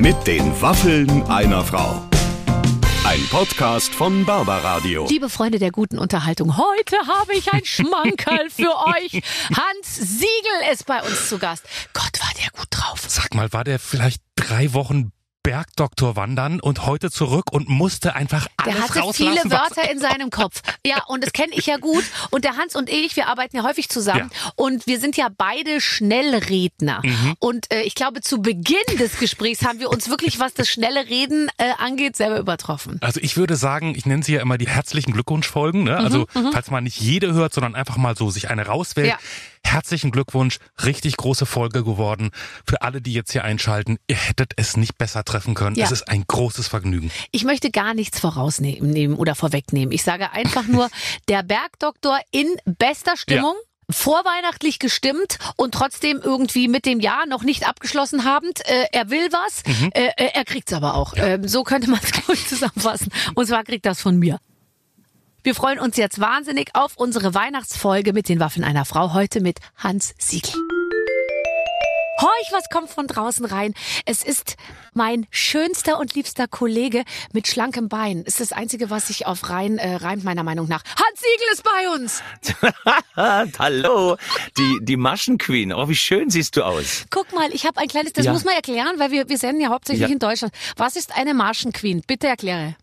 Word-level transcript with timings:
Mit 0.00 0.26
den 0.26 0.62
Waffeln 0.62 1.24
einer 1.24 1.62
Frau. 1.62 2.08
Ein 3.04 3.20
Podcast 3.30 3.94
von 3.94 4.24
Barbaradio. 4.24 5.06
Liebe 5.06 5.28
Freunde 5.28 5.58
der 5.58 5.70
guten 5.70 5.98
Unterhaltung, 5.98 6.56
heute 6.56 6.96
habe 7.06 7.34
ich 7.34 7.52
ein 7.52 7.66
Schmankerl 7.66 8.48
für 8.48 8.74
euch. 8.86 9.20
Hans 9.54 9.96
Siegel 9.96 10.72
ist 10.72 10.86
bei 10.86 11.02
uns 11.02 11.28
zu 11.28 11.38
Gast. 11.38 11.64
Gott, 11.92 12.18
war 12.18 12.30
der 12.42 12.50
gut 12.58 12.68
drauf. 12.70 13.02
Sag 13.06 13.34
mal, 13.34 13.52
war 13.52 13.62
der 13.62 13.78
vielleicht 13.78 14.22
drei 14.36 14.72
Wochen 14.72 15.12
Bergdoktor 15.42 16.16
wandern 16.16 16.60
und 16.60 16.86
heute 16.86 17.10
zurück 17.10 17.52
und 17.52 17.68
musste 17.68 18.14
einfach 18.14 18.46
alles 18.56 18.74
Der 18.74 18.84
hatte 18.84 18.98
rauslassen. 19.00 19.38
viele 19.38 19.50
Wörter 19.50 19.90
in 19.90 19.98
seinem 19.98 20.30
Kopf. 20.30 20.60
Ja, 20.84 21.04
und 21.06 21.24
das 21.24 21.32
kenne 21.32 21.52
ich 21.54 21.66
ja 21.66 21.78
gut. 21.78 22.04
Und 22.30 22.44
der 22.44 22.56
Hans 22.56 22.76
und 22.76 22.90
ich, 22.90 23.16
wir 23.16 23.26
arbeiten 23.28 23.56
ja 23.56 23.62
häufig 23.62 23.88
zusammen. 23.88 24.30
Und 24.56 24.86
wir 24.86 25.00
sind 25.00 25.16
ja 25.16 25.28
beide 25.34 25.80
Schnellredner. 25.80 27.00
Mhm. 27.02 27.34
Und 27.38 27.72
äh, 27.72 27.82
ich 27.82 27.94
glaube, 27.94 28.20
zu 28.20 28.42
Beginn 28.42 28.76
des 28.98 29.18
Gesprächs 29.18 29.64
haben 29.64 29.80
wir 29.80 29.90
uns 29.90 30.08
wirklich, 30.10 30.38
was 30.38 30.52
das 30.54 30.68
schnelle 30.68 31.08
Reden 31.08 31.48
äh, 31.56 31.72
angeht, 31.78 32.16
selber 32.16 32.38
übertroffen. 32.38 32.98
Also 33.00 33.20
ich 33.20 33.36
würde 33.36 33.56
sagen, 33.56 33.94
ich 33.96 34.06
nenne 34.06 34.22
sie 34.22 34.34
ja 34.34 34.42
immer 34.42 34.58
die 34.58 34.68
herzlichen 34.68 35.12
Glückwunschfolgen. 35.12 35.84
Ne? 35.84 35.96
Also 35.96 36.26
falls 36.52 36.70
man 36.70 36.84
nicht 36.84 37.00
jede 37.00 37.32
hört, 37.32 37.54
sondern 37.54 37.74
einfach 37.74 37.96
mal 37.96 38.16
so 38.16 38.30
sich 38.30 38.50
eine 38.50 38.66
rauswählt. 38.66 39.08
Ja. 39.08 39.18
Herzlichen 39.64 40.10
Glückwunsch, 40.10 40.58
richtig 40.84 41.16
große 41.16 41.46
Folge 41.46 41.84
geworden. 41.84 42.30
Für 42.66 42.82
alle, 42.82 43.00
die 43.00 43.12
jetzt 43.12 43.30
hier 43.30 43.44
einschalten, 43.44 43.98
ihr 44.08 44.16
hättet 44.16 44.52
es 44.56 44.76
nicht 44.76 44.98
besser 44.98 45.24
treffen 45.24 45.54
können. 45.54 45.76
Ja. 45.76 45.84
Es 45.84 45.92
ist 45.92 46.08
ein 46.08 46.24
großes 46.26 46.66
Vergnügen. 46.66 47.10
Ich 47.30 47.44
möchte 47.44 47.70
gar 47.70 47.94
nichts 47.94 48.18
vorausnehmen 48.18 48.90
nehmen 48.90 49.14
oder 49.14 49.34
vorwegnehmen. 49.36 49.92
Ich 49.92 50.02
sage 50.02 50.32
einfach 50.32 50.66
nur, 50.66 50.88
der 51.28 51.42
Bergdoktor 51.42 52.18
in 52.32 52.48
bester 52.64 53.16
Stimmung. 53.16 53.54
Vorweihnachtlich 53.92 54.78
gestimmt 54.78 55.38
und 55.56 55.74
trotzdem 55.74 56.20
irgendwie 56.22 56.68
mit 56.68 56.86
dem 56.86 57.00
Jahr 57.00 57.26
noch 57.26 57.42
nicht 57.42 57.66
abgeschlossen 57.66 58.24
habend. 58.24 58.64
Äh, 58.68 58.86
er 58.92 59.10
will 59.10 59.32
was, 59.32 59.64
äh, 59.94 60.10
äh, 60.16 60.30
er 60.32 60.44
kriegt's 60.44 60.72
aber 60.72 60.94
auch. 60.94 61.14
Ähm, 61.16 61.48
so 61.48 61.64
könnte 61.64 61.90
man 61.90 61.98
es 62.00 62.12
gut 62.26 62.38
zusammenfassen. 62.38 63.08
Und 63.34 63.46
zwar 63.46 63.64
kriegt 63.64 63.84
das 63.86 64.00
von 64.00 64.16
mir. 64.16 64.38
Wir 65.42 65.54
freuen 65.54 65.78
uns 65.78 65.96
jetzt 65.96 66.20
wahnsinnig 66.20 66.70
auf 66.74 66.96
unsere 66.96 67.32
Weihnachtsfolge 67.34 68.12
mit 68.12 68.28
den 68.28 68.40
Waffen 68.40 68.62
einer 68.62 68.84
Frau. 68.84 69.14
Heute 69.14 69.40
mit 69.40 69.58
Hans 69.76 70.14
Siegel. 70.18 70.52
Horch, 72.20 72.48
was 72.52 72.68
kommt 72.68 72.90
von 72.90 73.06
draußen 73.06 73.46
rein? 73.46 73.72
Es 74.04 74.22
ist 74.22 74.56
mein 74.92 75.26
schönster 75.30 75.98
und 75.98 76.14
liebster 76.14 76.46
Kollege 76.46 77.04
mit 77.32 77.46
schlankem 77.48 77.88
Bein. 77.88 78.24
Ist 78.24 78.40
das 78.40 78.52
Einzige, 78.52 78.90
was 78.90 79.06
sich 79.06 79.26
auf 79.26 79.48
rein 79.48 79.78
äh, 79.78 79.94
reimt, 79.94 80.24
meiner 80.24 80.42
Meinung 80.42 80.68
nach. 80.68 80.82
Hans 80.84 81.20
Siegel 81.20 81.46
ist 81.54 81.62
bei 81.64 81.94
uns. 81.94 82.22
Hallo, 83.58 84.18
die, 84.58 84.78
die 84.82 84.98
Maschenqueen. 84.98 85.72
Oh, 85.72 85.88
wie 85.88 85.96
schön 85.96 86.28
siehst 86.28 86.58
du 86.58 86.62
aus. 86.64 87.06
Guck 87.08 87.32
mal, 87.32 87.48
ich 87.54 87.64
habe 87.64 87.80
ein 87.80 87.88
kleines, 87.88 88.12
das 88.12 88.26
Ja. 88.26 88.32
muss 88.34 88.44
man 88.44 88.54
erklären, 88.54 88.98
weil 88.98 89.10
wir, 89.10 89.30
wir 89.30 89.38
senden 89.38 89.62
ja 89.62 89.70
hauptsächlich 89.70 90.06
Ja. 90.06 90.12
in 90.12 90.18
Deutschland. 90.18 90.52
Was 90.76 90.96
ist 90.96 91.16
eine 91.16 91.32
Marschenqueen? 91.32 92.02
Bitte 92.06 92.26
erkläre. 92.26 92.76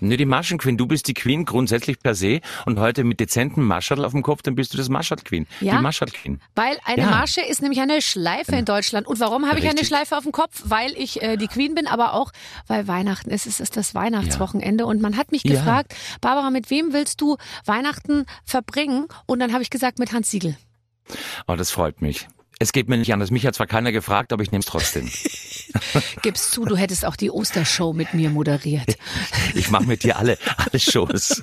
Ne, 0.00 0.16
die 0.16 0.24
Maschenqueen. 0.26 0.76
Du 0.76 0.86
bist 0.86 1.08
die 1.08 1.14
Queen 1.14 1.44
grundsätzlich 1.44 1.98
per 1.98 2.14
se 2.14 2.40
und 2.66 2.78
heute 2.78 3.02
mit 3.04 3.18
dezentem 3.20 3.64
Maschatl 3.64 4.04
auf 4.04 4.12
dem 4.12 4.22
Kopf, 4.22 4.42
dann 4.42 4.54
bist 4.54 4.72
du 4.74 4.76
das 4.76 4.88
Maschatl-Queen. 4.88 5.46
Ja. 5.60 5.76
Die 5.76 5.82
Maschatl-Queen. 5.82 6.40
Weil 6.54 6.76
eine 6.84 7.02
Ja. 7.02 7.10
Marsche 7.10 7.40
ist 7.40 7.62
nämlich 7.62 7.80
eine 7.80 8.02
Schleife 8.02 8.56
in 8.56 8.64
Deutschland. 8.64 9.06
Und 9.06 9.20
warum 9.20 9.46
habe 9.48 9.58
ich 9.58 9.68
eine. 9.68 9.84
Schleife 9.84 10.16
auf 10.16 10.24
dem 10.24 10.32
Kopf? 10.32 10.62
Weil 10.64 10.92
ich 10.96 11.22
äh, 11.22 11.36
die 11.36 11.46
Queen 11.46 11.74
bin, 11.74 11.86
aber 11.86 12.12
auch, 12.14 12.32
weil 12.66 12.88
Weihnachten 12.88 13.30
ist. 13.30 13.46
Es 13.46 13.60
ist 13.60 13.76
das 13.76 13.94
Weihnachtswochenende. 13.94 14.84
Und 14.86 15.00
man 15.00 15.16
hat 15.16 15.32
mich 15.32 15.44
Ja. 15.44 15.52
gefragt, 15.54 15.94
Barbara, 16.20 16.50
mit 16.50 16.70
wem 16.70 16.92
willst 16.92 17.20
du 17.20 17.36
Weihnachten 17.64 18.26
verbringen? 18.44 19.06
Und 19.26 19.38
dann 19.38 19.52
habe 19.52 19.62
ich 19.62 19.70
gesagt, 19.70 19.98
mit 19.98 20.12
Hans 20.12 20.30
Siegel. 20.30 20.56
Oh, 21.46 21.54
das 21.56 21.70
freut 21.70 22.02
mich. 22.02 22.26
Es 22.58 22.72
geht 22.72 22.88
mir 22.88 22.96
nicht 22.96 23.12
anders. 23.12 23.30
Mich 23.30 23.46
hat 23.46 23.54
zwar 23.54 23.66
keiner 23.66 23.92
gefragt, 23.92 24.32
aber 24.32 24.42
ich 24.42 24.50
nehme 24.50 24.60
es 24.60 24.66
trotzdem. 24.66 25.10
Gib's 26.22 26.50
zu, 26.50 26.64
du 26.64 26.76
hättest 26.76 27.04
auch 27.04 27.16
die 27.16 27.30
Ostershow 27.30 27.92
mit 27.92 28.14
mir 28.14 28.30
moderiert. 28.30 28.96
Ich 29.54 29.70
mache 29.70 29.84
mit 29.84 30.02
dir 30.02 30.18
alle, 30.18 30.36
alle 30.56 30.78
Shows 30.78 31.42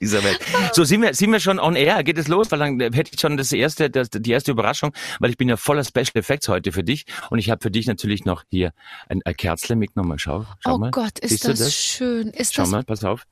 dieser 0.00 0.22
Welt. 0.22 0.38
So, 0.72 0.84
sind 0.84 1.00
wir, 1.00 1.14
sind 1.14 1.32
wir 1.32 1.40
schon 1.40 1.58
on 1.58 1.76
air? 1.76 2.02
Geht 2.04 2.18
es 2.18 2.28
los? 2.28 2.50
Weil 2.50 2.58
dann 2.58 2.80
hätte 2.80 3.10
ich 3.12 3.20
schon 3.20 3.38
das 3.38 3.52
erste, 3.52 3.88
das, 3.88 4.10
die 4.10 4.30
erste 4.30 4.50
Überraschung, 4.50 4.92
weil 5.18 5.30
ich 5.30 5.38
bin 5.38 5.48
ja 5.48 5.56
voller 5.56 5.82
Special 5.82 6.10
Effects 6.14 6.48
heute 6.48 6.72
für 6.72 6.84
dich. 6.84 7.06
Und 7.30 7.38
ich 7.38 7.48
habe 7.48 7.62
für 7.62 7.70
dich 7.70 7.86
natürlich 7.86 8.26
noch 8.26 8.44
hier 8.50 8.72
ein, 9.08 9.22
ein 9.24 9.34
Kerzle 9.34 9.76
mitgenommen. 9.76 10.18
Schau, 10.18 10.44
schau 10.60 10.74
oh 10.74 10.78
mal. 10.78 10.90
Gott, 10.90 11.18
ist 11.20 11.44
du 11.44 11.54
das, 11.54 11.74
schön. 11.74 12.28
Ist 12.28 12.54
Schau 12.54 12.62
das. 12.62 12.70
mal, 12.70 12.84
pass 12.84 13.04
auf. 13.04 13.24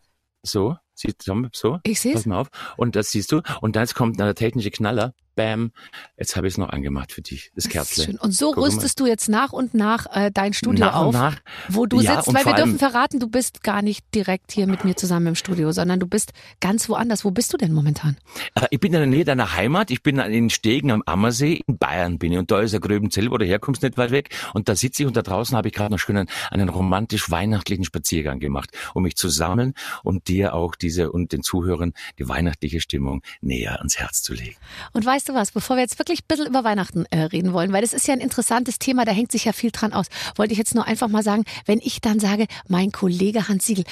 So, 0.43 0.77
siehst 0.95 1.27
mal, 1.29 1.51
so. 1.53 1.79
Ich 1.83 2.01
seh's. 2.01 2.15
Pass 2.15 2.27
mal 2.27 2.39
auf. 2.39 2.49
Und 2.77 2.97
das 2.97 3.11
siehst 3.11 3.33
du. 3.33 3.43
Und 3.61 3.77
dann 3.77 3.87
kommt 3.89 4.19
der 4.19 4.35
technische 4.35 4.71
Knaller. 4.71 5.13
Bam. 5.37 5.71
Jetzt 6.19 6.35
habe 6.35 6.49
ich 6.49 6.55
es 6.55 6.59
noch 6.59 6.71
angemacht 6.71 7.13
für 7.13 7.23
dich, 7.23 7.53
das 7.55 7.65
Das 7.65 7.73
Kerzle. 7.73 8.05
schön. 8.05 8.19
Und 8.19 8.33
so 8.33 8.47
Guck 8.49 8.57
mal. 8.57 8.65
rüstest 8.65 8.99
du 8.99 9.07
jetzt 9.07 9.29
nach 9.29 9.53
und 9.53 9.75
nach 9.75 10.07
äh, 10.13 10.31
dein 10.33 10.53
Studio 10.53 10.87
Nach 10.87 11.01
und 11.01 11.07
auf, 11.09 11.13
nach. 11.15 11.37
wo 11.69 11.87
du 11.87 12.01
Ja, 12.01 12.17
sitzt, 12.23 12.35
weil 12.35 12.45
wir 12.45 12.55
dürfen 12.55 12.79
verraten, 12.79 13.21
du 13.21 13.29
bist 13.29 13.63
gar 13.63 13.83
nicht 13.83 14.05
direkt 14.15 14.51
hier 14.53 14.67
mit 14.67 14.85
mir 14.85 14.97
zusammen 14.97 15.29
im 15.29 15.35
Studio, 15.37 15.71
sondern 15.71 16.01
du 16.01 16.07
bist 16.09 16.33
ganz 16.61 16.89
woanders. 16.89 17.25
Wo 17.25 17.31
bist 17.31 17.53
du 17.53 17.57
denn 17.57 17.73
momentan? 17.73 18.17
Äh, 18.55 18.67
Ich 18.71 18.81
bin 18.81 18.93
in 18.93 18.99
der 18.99 19.07
Nähe 19.07 19.25
deiner 19.25 19.55
Heimat. 19.55 19.91
Ich 19.93 20.03
bin 20.03 20.19
in 20.19 20.51
Stegen 20.51 20.91
am 20.91 21.03
Ammersee. 21.07 21.61
In 21.67 21.79
Bayern 21.79 22.19
bin 22.19 22.33
ich. 22.33 22.39
Und 22.39 22.51
da 22.51 22.61
ist 22.61 22.73
der 22.73 22.81
Gröbenzell, 22.81 23.31
wo 23.31 23.37
du 23.39 23.45
herkommst, 23.45 23.83
nicht 23.83 23.97
weit 23.99 24.11
weg. 24.11 24.35
Und 24.55 24.69
da 24.69 24.75
sitze 24.75 25.03
ich 25.03 25.07
und 25.07 25.17
da 25.17 25.23
draußen 25.23 25.57
habe 25.57 25.69
ich 25.69 25.75
gerade 25.75 25.93
noch 25.93 25.99
schön 26.01 26.17
einen, 26.17 26.29
einen 26.51 26.69
romantisch-weihnachtlichen 26.71 27.85
Spaziergang 27.85 28.41
gemacht, 28.41 28.71
um 28.95 29.03
mich 29.03 29.17
zu 29.17 29.29
sammeln 29.29 29.75
und 30.03 30.29
dir 30.29 30.55
auch 30.55 30.75
diese 30.75 31.13
und 31.13 31.33
den 31.33 31.43
Zuhörern 31.43 31.93
die 32.19 32.29
weihnachtliche 32.29 32.81
Stimmung 32.81 33.23
näher 33.43 33.79
ans 33.79 33.99
Herz 33.99 34.23
zu 34.23 34.33
legen. 34.35 34.57
Und 34.93 35.05
weißt 35.05 35.26
du 35.29 35.35
was, 35.35 35.51
bevor 35.53 35.77
wir 35.77 35.83
jetzt 35.83 35.99
wirklich 35.99 36.21
ein 36.21 36.27
bisschen 36.29 36.47
über 36.47 36.65
Weihnachten 36.65 37.05
äh, 37.11 37.21
reden 37.23 37.53
wollen, 37.53 37.73
weil 37.73 37.83
das 37.83 37.93
ist 37.93 38.07
ja 38.07 38.15
ein 38.15 38.21
interessantes 38.21 38.79
Thema, 38.79 39.05
da 39.05 39.13
hängt 39.13 39.33
sich 39.33 39.45
ja 39.45 39.53
viel 39.53 39.71
dran 39.71 39.93
aus, 39.93 40.07
wollte 40.37 40.53
ich 40.53 40.59
jetzt 40.59 40.75
nur 40.75 40.87
einfach 40.87 41.09
mal 41.09 41.23
sagen, 41.23 41.45
wenn 41.67 41.79
ich 41.83 42.01
dann 42.01 42.21
sage, 42.21 42.47
mein 42.69 42.93
Kollege 42.93 43.49
Hans 43.49 43.67
Siegel, 43.67 43.85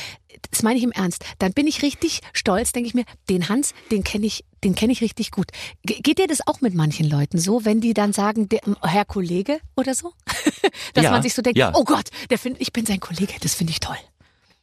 das 0.51 0.63
meine 0.63 0.79
ich 0.79 0.85
im 0.85 0.93
Ernst, 0.93 1.25
dann 1.39 1.53
bin 1.53 1.67
ich 1.67 1.83
richtig 1.83 2.21
stolz, 2.33 2.73
denke 2.73 2.89
ich 2.89 2.95
mir, 2.95 3.05
den 3.31 3.49
Hans, 3.49 3.73
den 3.91 4.05
kenne 4.05 4.27
ich, 4.27 4.45
den 4.63 4.75
kenne 4.75 4.93
ich 4.93 5.01
richtig 5.01 5.31
gut. 5.31 5.47
Ge- 5.85 6.01
Geht 6.01 6.19
dir 6.19 6.27
das 6.27 6.47
auch 6.47 6.61
mit 6.61 6.75
manchen 6.75 7.09
Leuten 7.09 7.39
so, 7.39 7.65
wenn 7.65 7.81
die 7.81 7.95
dann 7.95 8.13
sagen, 8.13 8.49
der, 8.49 8.61
Herr 8.83 9.05
Kollege 9.05 9.59
oder 9.77 9.95
so? 9.95 10.13
Dass 10.95 11.05
Ja, 11.05 11.11
man 11.11 11.23
sich 11.23 11.35
so 11.35 11.43
denkt, 11.43 11.59
ja. 11.59 11.73
oh 11.75 11.85
Gott, 11.85 12.09
der 12.31 12.39
find, 12.39 12.61
ich 12.61 12.73
bin 12.73 12.85
sein 12.87 13.01
Kollege, 13.01 13.33
das 13.41 13.55
finde 13.55 13.71
ich 13.73 13.81
toll. 13.81 13.97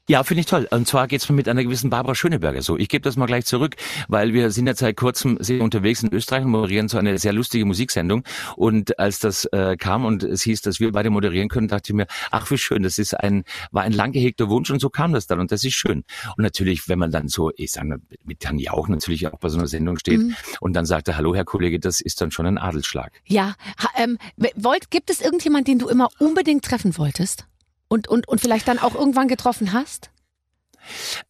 Ja, 0.10 0.24
finde 0.24 0.42
ich 0.42 0.48
toll. 0.48 0.68
Und 0.72 0.88
zwar 0.88 1.08
geht's 1.08 1.30
mir 1.30 1.36
mit 1.36 1.48
einer 1.48 1.64
gewissen 1.64 1.92
Barbara 1.92 2.16
Schöneberger 2.16 2.62
so. 2.64 2.76
Ich 2.78 2.90
gebe 2.90 3.02
das 3.02 3.18
mal 3.18 3.28
gleich 3.28 3.46
zurück, 3.46 3.76
weil 4.08 4.34
wir 4.34 4.50
sind 4.50 4.66
ja 4.66 4.74
seit 4.74 4.98
kurzem 4.98 5.38
sehr 5.40 5.62
unterwegs 5.62 6.02
in 6.02 6.12
Österreich 6.12 6.44
und 6.44 6.52
moderieren 6.52 6.88
so 6.88 6.98
eine 6.98 7.18
sehr 7.20 7.34
lustige 7.34 7.66
Musiksendung. 7.66 8.24
Und 8.56 8.98
als 8.98 9.20
das 9.20 9.46
äh, 9.46 9.78
kam 9.78 10.04
und 10.04 10.24
es 10.24 10.42
hieß, 10.42 10.62
dass 10.62 10.80
wir 10.80 10.92
beide 10.92 11.12
moderieren 11.12 11.50
können, 11.50 11.68
dachte 11.68 11.92
ich 11.92 11.96
mir, 11.96 12.08
ach 12.32 12.50
wie 12.50 12.58
schön, 12.58 12.82
das 12.82 12.98
ist 12.98 13.14
ein, 13.14 13.44
war 13.72 13.84
ein 13.84 13.94
lang 13.94 14.12
gehegter 14.12 14.50
Wunsch 14.50 14.72
und 14.72 14.80
so 14.80 14.90
kam 14.90 15.14
das 15.14 15.28
dann 15.28 15.40
und 15.40 15.52
das 15.52 15.64
ist 15.64 15.76
schön. 15.76 16.04
Und 16.36 16.44
natürlich, 16.44 16.90
wenn 16.90 16.98
man 16.98 17.12
dann 17.12 17.28
so, 17.28 17.52
ich 17.56 17.72
sage 17.72 17.88
mal, 17.88 18.00
mit 18.24 18.44
Herrn 18.44 18.58
Jauch 18.58 18.88
natürlich 18.88 19.28
auch 19.28 19.38
bei 19.40 19.50
so 19.50 19.60
einer 19.60 19.68
Sendung 19.68 20.00
steht 20.00 20.20
und 20.60 20.74
dann 20.74 20.86
sagte, 20.86 21.16
hallo 21.16 21.36
Herr 21.36 21.46
Kollege, 21.46 21.80
das 21.80 22.02
ist 22.02 22.22
dann 22.22 22.32
schon 22.32 22.48
ein 22.48 22.58
Adelsschlag. 22.58 23.12
Ja, 23.28 23.56
ha, 23.78 23.90
ähm, 23.98 24.18
wollt, 24.56 24.90
gibt 24.90 25.12
es 25.12 25.22
irgendjemand, 25.22 25.68
den 25.68 25.78
du 25.78 25.88
immer 25.88 26.10
unbedingt 26.20 26.66
treffen 26.66 26.98
wolltest? 26.98 27.46
Und, 27.92 28.08
und, 28.08 28.26
und 28.30 28.40
vielleicht 28.40 28.70
dann 28.70 28.80
auch 28.80 28.96
irgendwann 28.96 29.28
getroffen 29.28 29.74
hast? 29.74 30.12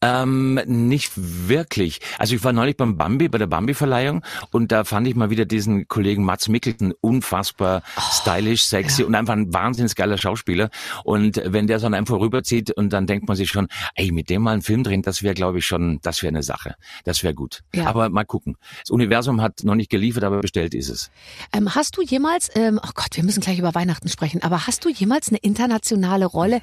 Ähm, 0.01 0.59
nicht 0.65 1.11
wirklich. 1.15 1.99
Also 2.17 2.35
ich 2.35 2.43
war 2.43 2.53
neulich 2.53 2.77
beim 2.77 2.97
Bambi, 2.97 3.29
bei 3.29 3.37
der 3.37 3.47
Bambi-Verleihung 3.47 4.23
und 4.51 4.71
da 4.71 4.83
fand 4.83 5.07
ich 5.07 5.15
mal 5.15 5.29
wieder 5.29 5.45
diesen 5.45 5.87
Kollegen 5.87 6.23
Mats 6.23 6.47
Mikkelsen 6.47 6.93
unfassbar 7.01 7.83
stylisch, 8.11 8.65
sexy 8.65 9.03
und 9.03 9.15
einfach 9.15 9.33
ein 9.33 9.53
wahnsinnig 9.53 9.95
geiler 9.95 10.17
Schauspieler. 10.17 10.69
Und 11.03 11.41
wenn 11.45 11.67
der 11.67 11.79
so 11.79 11.87
an 11.87 11.93
einem 11.93 12.05
vorüberzieht 12.05 12.71
und 12.71 12.91
dann 12.91 13.07
denkt 13.07 13.27
man 13.27 13.37
sich 13.37 13.49
schon, 13.49 13.67
ey, 13.95 14.11
mit 14.11 14.29
dem 14.29 14.41
mal 14.43 14.51
einen 14.51 14.61
Film 14.61 14.83
drehen, 14.83 15.01
das 15.01 15.23
wäre, 15.23 15.33
glaube 15.33 15.59
ich, 15.59 15.65
schon, 15.65 15.99
das 16.01 16.21
wäre 16.21 16.29
eine 16.29 16.43
Sache. 16.43 16.75
Das 17.03 17.23
wäre 17.23 17.33
gut. 17.33 17.61
Ja. 17.73 17.87
Aber 17.87 18.09
mal 18.09 18.25
gucken. 18.25 18.57
Das 18.81 18.89
Universum 18.89 19.41
hat 19.41 19.63
noch 19.63 19.75
nicht 19.75 19.89
geliefert, 19.89 20.23
aber 20.23 20.39
bestellt 20.39 20.73
ist 20.73 20.89
es. 20.89 21.11
Ähm, 21.53 21.73
hast 21.73 21.97
du 21.97 22.01
jemals, 22.01 22.49
ähm, 22.55 22.79
oh 22.83 22.89
Gott, 22.93 23.15
wir 23.15 23.23
müssen 23.23 23.41
gleich 23.41 23.59
über 23.59 23.75
Weihnachten 23.75 24.09
sprechen, 24.09 24.43
aber 24.43 24.67
hast 24.67 24.85
du 24.85 24.89
jemals 24.89 25.29
eine 25.29 25.37
internationale 25.37 26.25
Rolle 26.25 26.61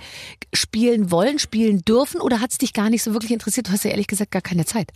spielen 0.52 1.10
wollen, 1.10 1.38
spielen 1.38 1.82
dürfen 1.82 2.20
oder 2.20 2.40
hat 2.40 2.52
es 2.52 2.58
dich 2.58 2.72
gar 2.78 2.90
nicht 2.90 3.02
so 3.02 3.12
wirklich 3.12 3.32
interessiert? 3.32 3.66
Du 3.66 3.72
hast 3.72 3.84
ja 3.84 3.90
ehrlich 3.90 4.06
gesagt 4.06 4.30
gar 4.30 4.40
keine 4.40 4.64
Zeit. 4.64 4.92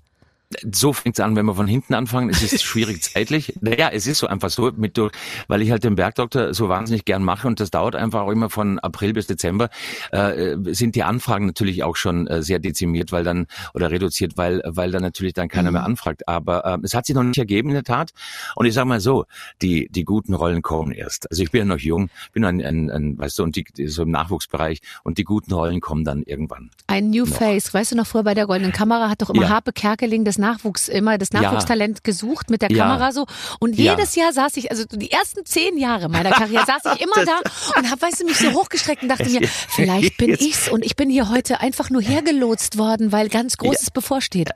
So 0.70 0.92
fängt's 0.92 1.20
an, 1.20 1.36
wenn 1.36 1.46
wir 1.46 1.54
von 1.54 1.66
hinten 1.66 1.94
anfangen. 1.94 2.30
Es 2.30 2.42
ist 2.42 2.62
schwierig 2.62 3.02
zeitlich. 3.02 3.54
Naja, 3.60 3.90
es 3.92 4.06
ist 4.06 4.18
so 4.18 4.26
einfach 4.26 4.50
so, 4.50 4.70
mit 4.76 4.96
durch, 4.96 5.12
weil 5.48 5.62
ich 5.62 5.70
halt 5.70 5.84
den 5.84 5.94
Bergdoktor 5.94 6.54
so 6.54 6.68
wahnsinnig 6.68 7.04
gern 7.04 7.22
mache 7.22 7.46
und 7.46 7.60
das 7.60 7.70
dauert 7.70 7.96
einfach 7.96 8.22
auch 8.22 8.30
immer 8.30 8.50
von 8.50 8.78
April 8.78 9.12
bis 9.12 9.26
Dezember, 9.26 9.68
äh, 10.10 10.56
sind 10.72 10.94
die 10.94 11.02
Anfragen 11.02 11.46
natürlich 11.46 11.82
auch 11.82 11.96
schon 11.96 12.26
äh, 12.26 12.42
sehr 12.42 12.58
dezimiert, 12.58 13.12
weil 13.12 13.24
dann 13.24 13.46
oder 13.74 13.90
reduziert, 13.90 14.36
weil 14.36 14.62
weil 14.64 14.90
dann 14.90 15.02
natürlich 15.02 15.34
dann 15.34 15.48
keiner 15.48 15.70
mehr 15.70 15.84
anfragt. 15.84 16.28
Aber 16.28 16.64
äh, 16.64 16.78
es 16.82 16.94
hat 16.94 17.06
sich 17.06 17.14
noch 17.14 17.22
nicht 17.22 17.38
ergeben 17.38 17.68
in 17.68 17.74
der 17.74 17.84
Tat. 17.84 18.12
Und 18.56 18.66
ich 18.66 18.74
sage 18.74 18.88
mal 18.88 19.00
so, 19.00 19.26
die 19.60 19.88
die 19.90 20.04
guten 20.04 20.34
Rollen 20.34 20.62
kommen 20.62 20.92
erst. 20.92 21.30
Also 21.30 21.42
ich 21.42 21.50
bin 21.50 21.60
ja 21.60 21.64
noch 21.64 21.78
jung, 21.78 22.10
bin 22.32 22.44
ein, 22.44 22.60
ein, 22.62 22.90
ein 22.90 23.18
weißt 23.18 23.38
du, 23.38 23.42
und 23.42 23.56
die, 23.56 23.64
die 23.76 23.88
so 23.88 24.02
im 24.02 24.10
Nachwuchsbereich 24.10 24.80
und 25.04 25.18
die 25.18 25.24
guten 25.24 25.52
Rollen 25.52 25.80
kommen 25.80 26.04
dann 26.04 26.22
irgendwann. 26.22 26.70
Ein 26.86 27.10
New 27.10 27.24
Noch. 27.24 27.36
Face, 27.36 27.72
weißt 27.72 27.92
du 27.92 27.96
noch 27.96 28.06
früher 28.06 28.22
bei 28.22 28.34
der 28.34 28.46
Goldenen 28.46 28.72
Kamera 28.72 29.08
hat 29.08 29.22
doch 29.22 29.30
immer 29.30 29.42
Ja. 29.42 29.48
Harpe 29.50 29.72
Kerkeling 29.72 30.24
das 30.24 30.38
Nachwuchs, 30.42 30.88
immer 30.88 31.16
das 31.16 31.28
Ja. 31.32 31.40
Nachwuchstalent 31.40 32.04
gesucht 32.04 32.50
mit 32.50 32.60
der 32.62 32.70
Ja. 32.70 32.84
Kamera 32.84 33.12
so. 33.12 33.24
Und 33.60 33.78
Ja. 33.78 33.92
jedes 33.92 34.14
Jahr 34.14 34.32
saß 34.32 34.56
ich, 34.58 34.70
also 34.70 34.84
die 34.84 35.10
ersten 35.10 35.44
zehn 35.46 35.78
Jahre 35.78 36.08
meiner 36.10 36.30
Karriere 36.30 36.64
saß 36.66 36.94
ich 36.96 37.00
immer 37.00 37.24
da 37.24 37.38
und 37.78 37.90
habe, 37.90 38.02
weißt 38.02 38.20
du, 38.20 38.24
mich 38.26 38.36
so 38.36 38.52
hochgestreckt 38.52 39.02
und 39.02 39.08
dachte 39.08 39.28
mir, 39.30 39.40
vielleicht 39.68 40.18
bin 40.18 40.30
ich's 40.38 40.68
und 40.68 40.84
ich 40.84 40.96
bin 40.96 41.08
hier 41.08 41.28
heute 41.30 41.60
einfach 41.60 41.88
nur 41.88 42.02
hergelotst 42.02 42.76
worden, 42.76 43.12
weil 43.12 43.28
ganz 43.28 43.56
Großes 43.56 43.90
bevorsteht. 43.92 44.50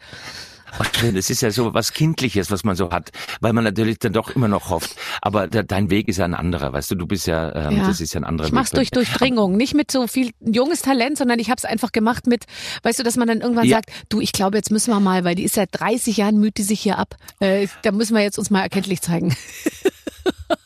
Das 1.14 1.30
ist 1.30 1.40
ja 1.40 1.50
so 1.50 1.72
was 1.74 1.92
Kindliches, 1.92 2.50
was 2.50 2.64
man 2.64 2.76
so 2.76 2.90
hat, 2.90 3.10
weil 3.40 3.52
man 3.52 3.64
natürlich 3.64 3.98
dann 3.98 4.12
doch 4.12 4.30
immer 4.30 4.48
noch 4.48 4.68
hofft. 4.70 4.96
Aber 5.22 5.46
de 5.46 5.62
dein 5.62 5.90
Weg 5.90 6.08
ist 6.08 6.16
ja 6.18 6.24
ein 6.24 6.34
anderer, 6.34 6.72
weißt 6.72 6.90
du, 6.90 6.94
du 6.96 7.06
bist 7.06 7.26
ja, 7.26 7.54
ähm, 7.54 7.78
Ja. 7.78 7.86
das 7.86 8.00
ist 8.00 8.12
ja 8.14 8.20
ein 8.20 8.24
anderer 8.24 8.46
Ich 8.48 8.52
mach's 8.52 8.72
Weg. 8.72 8.76
durch 8.76 8.90
Durchdringung, 8.90 9.56
nicht 9.56 9.74
mit 9.74 9.90
so 9.90 10.06
viel 10.06 10.32
junges 10.40 10.82
Talent, 10.82 11.18
sondern 11.18 11.38
ich 11.38 11.48
habe 11.50 11.58
es 11.58 11.64
einfach 11.64 11.92
gemacht 11.92 12.26
mit, 12.26 12.44
weißt 12.82 12.98
du, 12.98 13.02
dass 13.02 13.16
man 13.16 13.28
dann 13.28 13.40
irgendwann 13.40 13.66
Ja. 13.66 13.76
sagt, 13.76 13.90
du, 14.08 14.20
ich 14.20 14.32
glaube, 14.32 14.56
jetzt 14.56 14.70
müssen 14.70 14.90
wir 14.90 15.00
mal, 15.00 15.24
weil 15.24 15.34
die 15.34 15.44
ist 15.44 15.54
seit 15.54 15.68
30 15.72 16.16
Jahren 16.18 16.38
müht 16.38 16.56
die 16.58 16.62
sich 16.62 16.80
hier 16.80 16.98
ab. 16.98 17.16
Äh, 17.40 17.68
da 17.82 17.92
müssen 17.92 18.14
wir 18.14 18.22
jetzt 18.22 18.38
uns 18.38 18.50
mal 18.50 18.60
erkenntlich 18.62 19.00
zeigen. 19.02 19.36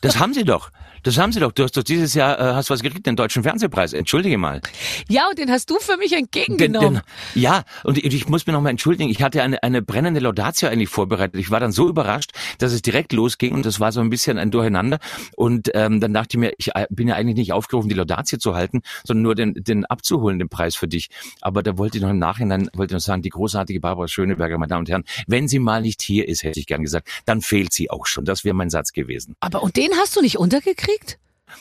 Das 0.01 0.19
haben 0.19 0.33
sie 0.33 0.43
doch. 0.43 0.71
Das 1.03 1.17
haben 1.17 1.31
sie 1.31 1.39
doch. 1.39 1.51
Du 1.51 1.63
hast 1.63 1.75
doch 1.75 1.83
dieses 1.83 2.13
Jahr 2.13 2.39
äh, 2.39 2.53
hast 2.53 2.69
was 2.69 2.81
gekriegt, 2.81 3.05
den 3.05 3.15
deutschen 3.15 3.43
Fernsehpreis. 3.43 3.93
Entschuldige 3.93 4.37
mal. 4.37 4.61
Ja, 5.07 5.27
und 5.29 5.37
den 5.39 5.49
hast 5.49 5.69
du 5.69 5.79
für 5.79 5.97
mich 5.97 6.11
Den, 6.11 6.19
entgegengenommen. 6.19 7.01
den, 7.33 7.41
ja, 7.41 7.63
und 7.83 7.97
ich, 7.97 8.13
ich 8.13 8.27
muss 8.27 8.45
mir 8.45 8.53
noch 8.53 8.61
mal 8.61 8.69
entschuldigen. 8.69 9.09
Ich 9.09 9.21
hatte 9.23 9.41
eine, 9.41 9.63
eine 9.63 9.81
brennende 9.81 10.19
Laudatio 10.19 10.69
eigentlich 10.69 10.89
vorbereitet. 10.89 11.39
Ich 11.39 11.49
war 11.51 11.59
dann 11.59 11.71
so 11.71 11.89
überrascht, 11.89 12.31
dass 12.59 12.71
es 12.71 12.81
direkt 12.81 13.13
losging 13.13 13.53
und 13.53 13.65
das 13.65 13.79
war 13.79 13.91
so 13.91 14.01
ein 14.01 14.09
bisschen 14.09 14.37
ein 14.37 14.51
Durcheinander. 14.51 14.99
Und 15.35 15.71
ähm, 15.73 15.99
dann 15.99 16.13
dachte 16.13 16.37
ich 16.37 16.39
mir, 16.39 16.53
ich 16.57 16.75
äh, 16.75 16.85
bin 16.89 17.07
ja 17.07 17.15
eigentlich 17.15 17.35
nicht 17.37 17.53
aufgerufen, 17.53 17.89
die 17.89 17.95
Laudatio 17.95 18.37
zu 18.37 18.53
halten, 18.53 18.81
sondern 19.03 19.23
nur 19.23 19.35
den, 19.35 19.53
den 19.55 19.85
abzuholen, 19.85 20.39
den 20.39 20.49
Preis 20.49 20.75
für 20.75 20.87
dich. 20.87 21.09
Aber 21.41 21.63
da 21.63 21.77
wollte 21.77 21.97
ich 21.97 22.03
noch 22.03 22.09
im 22.11 22.19
Nachhinein, 22.19 22.69
wollte 22.73 22.93
ich 22.93 22.95
noch 22.95 23.05
sagen, 23.05 23.21
die 23.21 23.29
großartige 23.29 23.79
Barbara 23.79 24.07
Schöneberger, 24.07 24.57
meine 24.57 24.69
Damen 24.69 24.81
und 24.81 24.89
Herren, 24.89 25.03
wenn 25.27 25.47
sie 25.47 25.59
mal 25.59 25.81
nicht 25.81 26.01
hier 26.01 26.27
ist, 26.27 26.43
hätte 26.43 26.59
ich 26.59 26.67
gern 26.67 26.83
gesagt, 26.83 27.09
dann 27.25 27.41
fehlt 27.41 27.73
sie 27.73 27.89
auch 27.89 28.05
schon. 28.05 28.25
Das 28.25 28.43
wäre 28.43 28.53
mein 28.53 28.69
Satz 28.69 28.91
gewesen. 28.91 29.35
Aber 29.39 29.63
und 29.63 29.75
den 29.77 29.91
hast 29.95 30.15
du 30.15 30.21
nicht 30.21 30.37
untergekriegt? 30.37 30.90
gekriegt? 30.91 31.19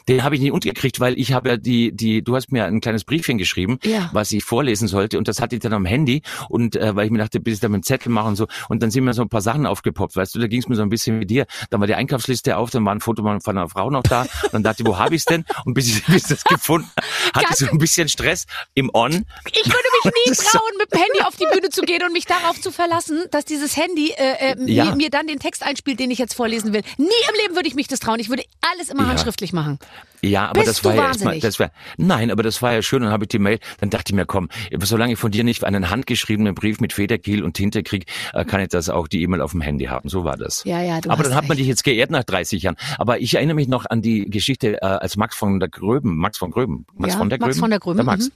Den 0.08 0.22
habe 0.24 0.34
ich 0.34 0.40
nicht 0.40 0.52
untergekriegt, 0.52 1.00
weil 1.00 1.18
ich 1.18 1.32
habe 1.32 1.50
ja 1.50 1.56
die, 1.56 1.92
die, 1.92 2.22
du 2.22 2.34
hast 2.36 2.52
mir 2.52 2.64
ein 2.64 2.80
kleines 2.80 3.04
Briefchen 3.04 3.38
geschrieben, 3.38 3.78
Ja. 3.84 4.10
was 4.12 4.32
ich 4.32 4.44
vorlesen 4.44 4.88
sollte 4.88 5.18
und 5.18 5.28
das 5.28 5.40
hatte 5.40 5.56
ich 5.56 5.60
dann 5.62 5.72
am 5.72 5.84
Handy 5.84 6.22
und 6.48 6.76
äh, 6.76 6.94
weil 6.96 7.06
ich 7.06 7.10
mir 7.10 7.18
dachte, 7.18 7.40
bis 7.40 7.54
ich 7.54 7.60
da 7.60 7.68
mit 7.68 7.80
dem 7.80 7.84
Zettel 7.84 8.10
mache 8.10 8.28
und 8.28 8.36
so 8.36 8.46
und 8.68 8.82
dann 8.82 8.90
sind 8.90 9.04
mir 9.04 9.12
so 9.14 9.22
ein 9.22 9.28
paar 9.28 9.40
Sachen 9.40 9.66
aufgepoppt, 9.66 10.16
weißt 10.16 10.34
du, 10.34 10.38
da 10.38 10.46
ging 10.46 10.60
es 10.60 10.68
mir 10.68 10.76
so 10.76 10.82
ein 10.82 10.88
bisschen 10.88 11.20
wie 11.20 11.26
dir. 11.26 11.46
Dann 11.70 11.80
war 11.80 11.86
die 11.86 11.94
Einkaufsliste 11.94 12.56
auf, 12.56 12.70
dann 12.70 12.84
war 12.84 12.94
ein 12.94 13.00
Foto 13.00 13.22
von 13.22 13.40
einer 13.58 13.68
Frau 13.68 13.90
noch 13.90 14.02
da 14.02 14.22
und 14.22 14.52
dann 14.52 14.62
dachte 14.62 14.82
ich, 14.82 14.88
wo 14.88 14.98
habe 14.98 15.14
ich's 15.14 15.24
denn? 15.24 15.44
Und 15.64 15.74
bis 15.74 15.88
ich, 15.88 16.04
bis 16.06 16.16
ich 16.16 16.28
das 16.28 16.44
gefunden 16.44 16.88
hatte 17.34 17.46
Ganz- 17.46 17.58
so 17.58 17.66
ein 17.66 17.78
bisschen 17.78 18.08
Stress 18.08 18.46
im 18.74 18.90
On. 18.94 19.10
Ich 19.12 19.66
würde 19.66 19.88
mich 20.04 20.12
nie 20.26 20.34
trauen, 20.34 20.62
mit 20.78 20.92
dem 20.92 20.98
Handy 21.00 21.20
auf 21.22 21.36
die 21.36 21.46
Bühne 21.52 21.68
zu 21.70 21.82
gehen 21.82 22.02
und 22.04 22.12
mich 22.12 22.26
darauf 22.26 22.60
zu 22.60 22.70
verlassen, 22.70 23.24
dass 23.30 23.44
dieses 23.44 23.76
Handy 23.76 24.12
äh, 24.16 24.52
äh, 24.52 24.72
Ja. 24.72 24.84
mir, 24.86 24.96
mir 24.96 25.10
dann 25.10 25.26
den 25.26 25.38
Text 25.38 25.62
einspielt, 25.64 25.98
den 26.00 26.10
ich 26.10 26.18
jetzt 26.18 26.34
vorlesen 26.34 26.72
will. 26.72 26.82
Nie 26.98 27.06
im 27.06 27.40
Leben 27.42 27.54
würde 27.56 27.68
ich 27.68 27.74
mich 27.74 27.88
das 27.88 27.98
trauen. 28.00 28.20
Ich 28.20 28.28
würde 28.28 28.44
alles 28.72 28.88
immer 28.90 29.02
Ja. 29.04 29.08
handschriftlich 29.10 29.52
machen. 29.52 29.78
Ja, 30.22 30.46
aber 30.46 30.60
Bist 30.60 30.68
das 30.68 30.84
war 30.84 30.94
ja 30.94 31.06
erstmal, 31.06 31.40
das 31.40 31.58
war, 31.58 31.70
nein, 31.96 32.30
aber 32.30 32.42
das 32.42 32.60
war 32.60 32.72
ja 32.72 32.82
schön. 32.82 33.02
Dann 33.02 33.10
habe 33.10 33.24
ich 33.24 33.28
die 33.28 33.38
Mail, 33.38 33.58
dann 33.78 33.90
dachte 33.90 34.12
ich 34.12 34.14
mir, 34.14 34.26
komm, 34.26 34.48
solange 34.82 35.14
ich 35.14 35.18
von 35.18 35.30
dir 35.30 35.44
nicht 35.44 35.64
einen 35.64 35.90
handgeschriebenen 35.90 36.54
Brief 36.54 36.80
mit 36.80 36.92
Federkiel 36.92 37.42
und 37.42 37.54
Tinte 37.54 37.82
krieg, 37.82 38.06
äh, 38.34 38.44
kann 38.44 38.60
ich 38.60 38.68
das 38.68 38.88
auch 38.90 39.08
die 39.08 39.22
E-Mail 39.22 39.40
auf 39.40 39.52
dem 39.52 39.60
Handy 39.60 39.86
haben. 39.86 40.08
So 40.08 40.24
war 40.24 40.36
das. 40.36 40.62
Ja, 40.64 40.82
ja, 40.82 41.00
du 41.00 41.10
aber 41.10 41.22
dann 41.22 41.34
hat 41.34 41.44
man 41.44 41.52
recht. 41.52 41.60
dich 41.60 41.68
jetzt 41.68 41.84
geehrt 41.84 42.10
nach 42.10 42.24
30 42.24 42.62
Jahren. 42.62 42.76
Aber 42.98 43.20
ich 43.20 43.34
erinnere 43.34 43.54
mich 43.54 43.68
noch 43.68 43.86
an 43.86 44.02
die 44.02 44.28
Geschichte 44.28 44.82
äh, 44.82 44.84
als 44.84 45.16
Max 45.16 45.36
von 45.36 45.58
der 45.58 45.68
Gröben, 45.68 46.16
Max 46.16 46.36
von 46.36 46.50
Gröben, 46.50 46.86
Max 46.94 47.14
Ja, 47.14 47.18
von 47.18 47.30
der 47.30 47.38
Max 47.38 47.52
Gröben, 47.52 47.60
von 47.60 47.70
der 47.70 47.80
Gröben, 47.80 47.96
der 47.96 48.04
Max. 48.04 48.26
mhm. 48.28 48.32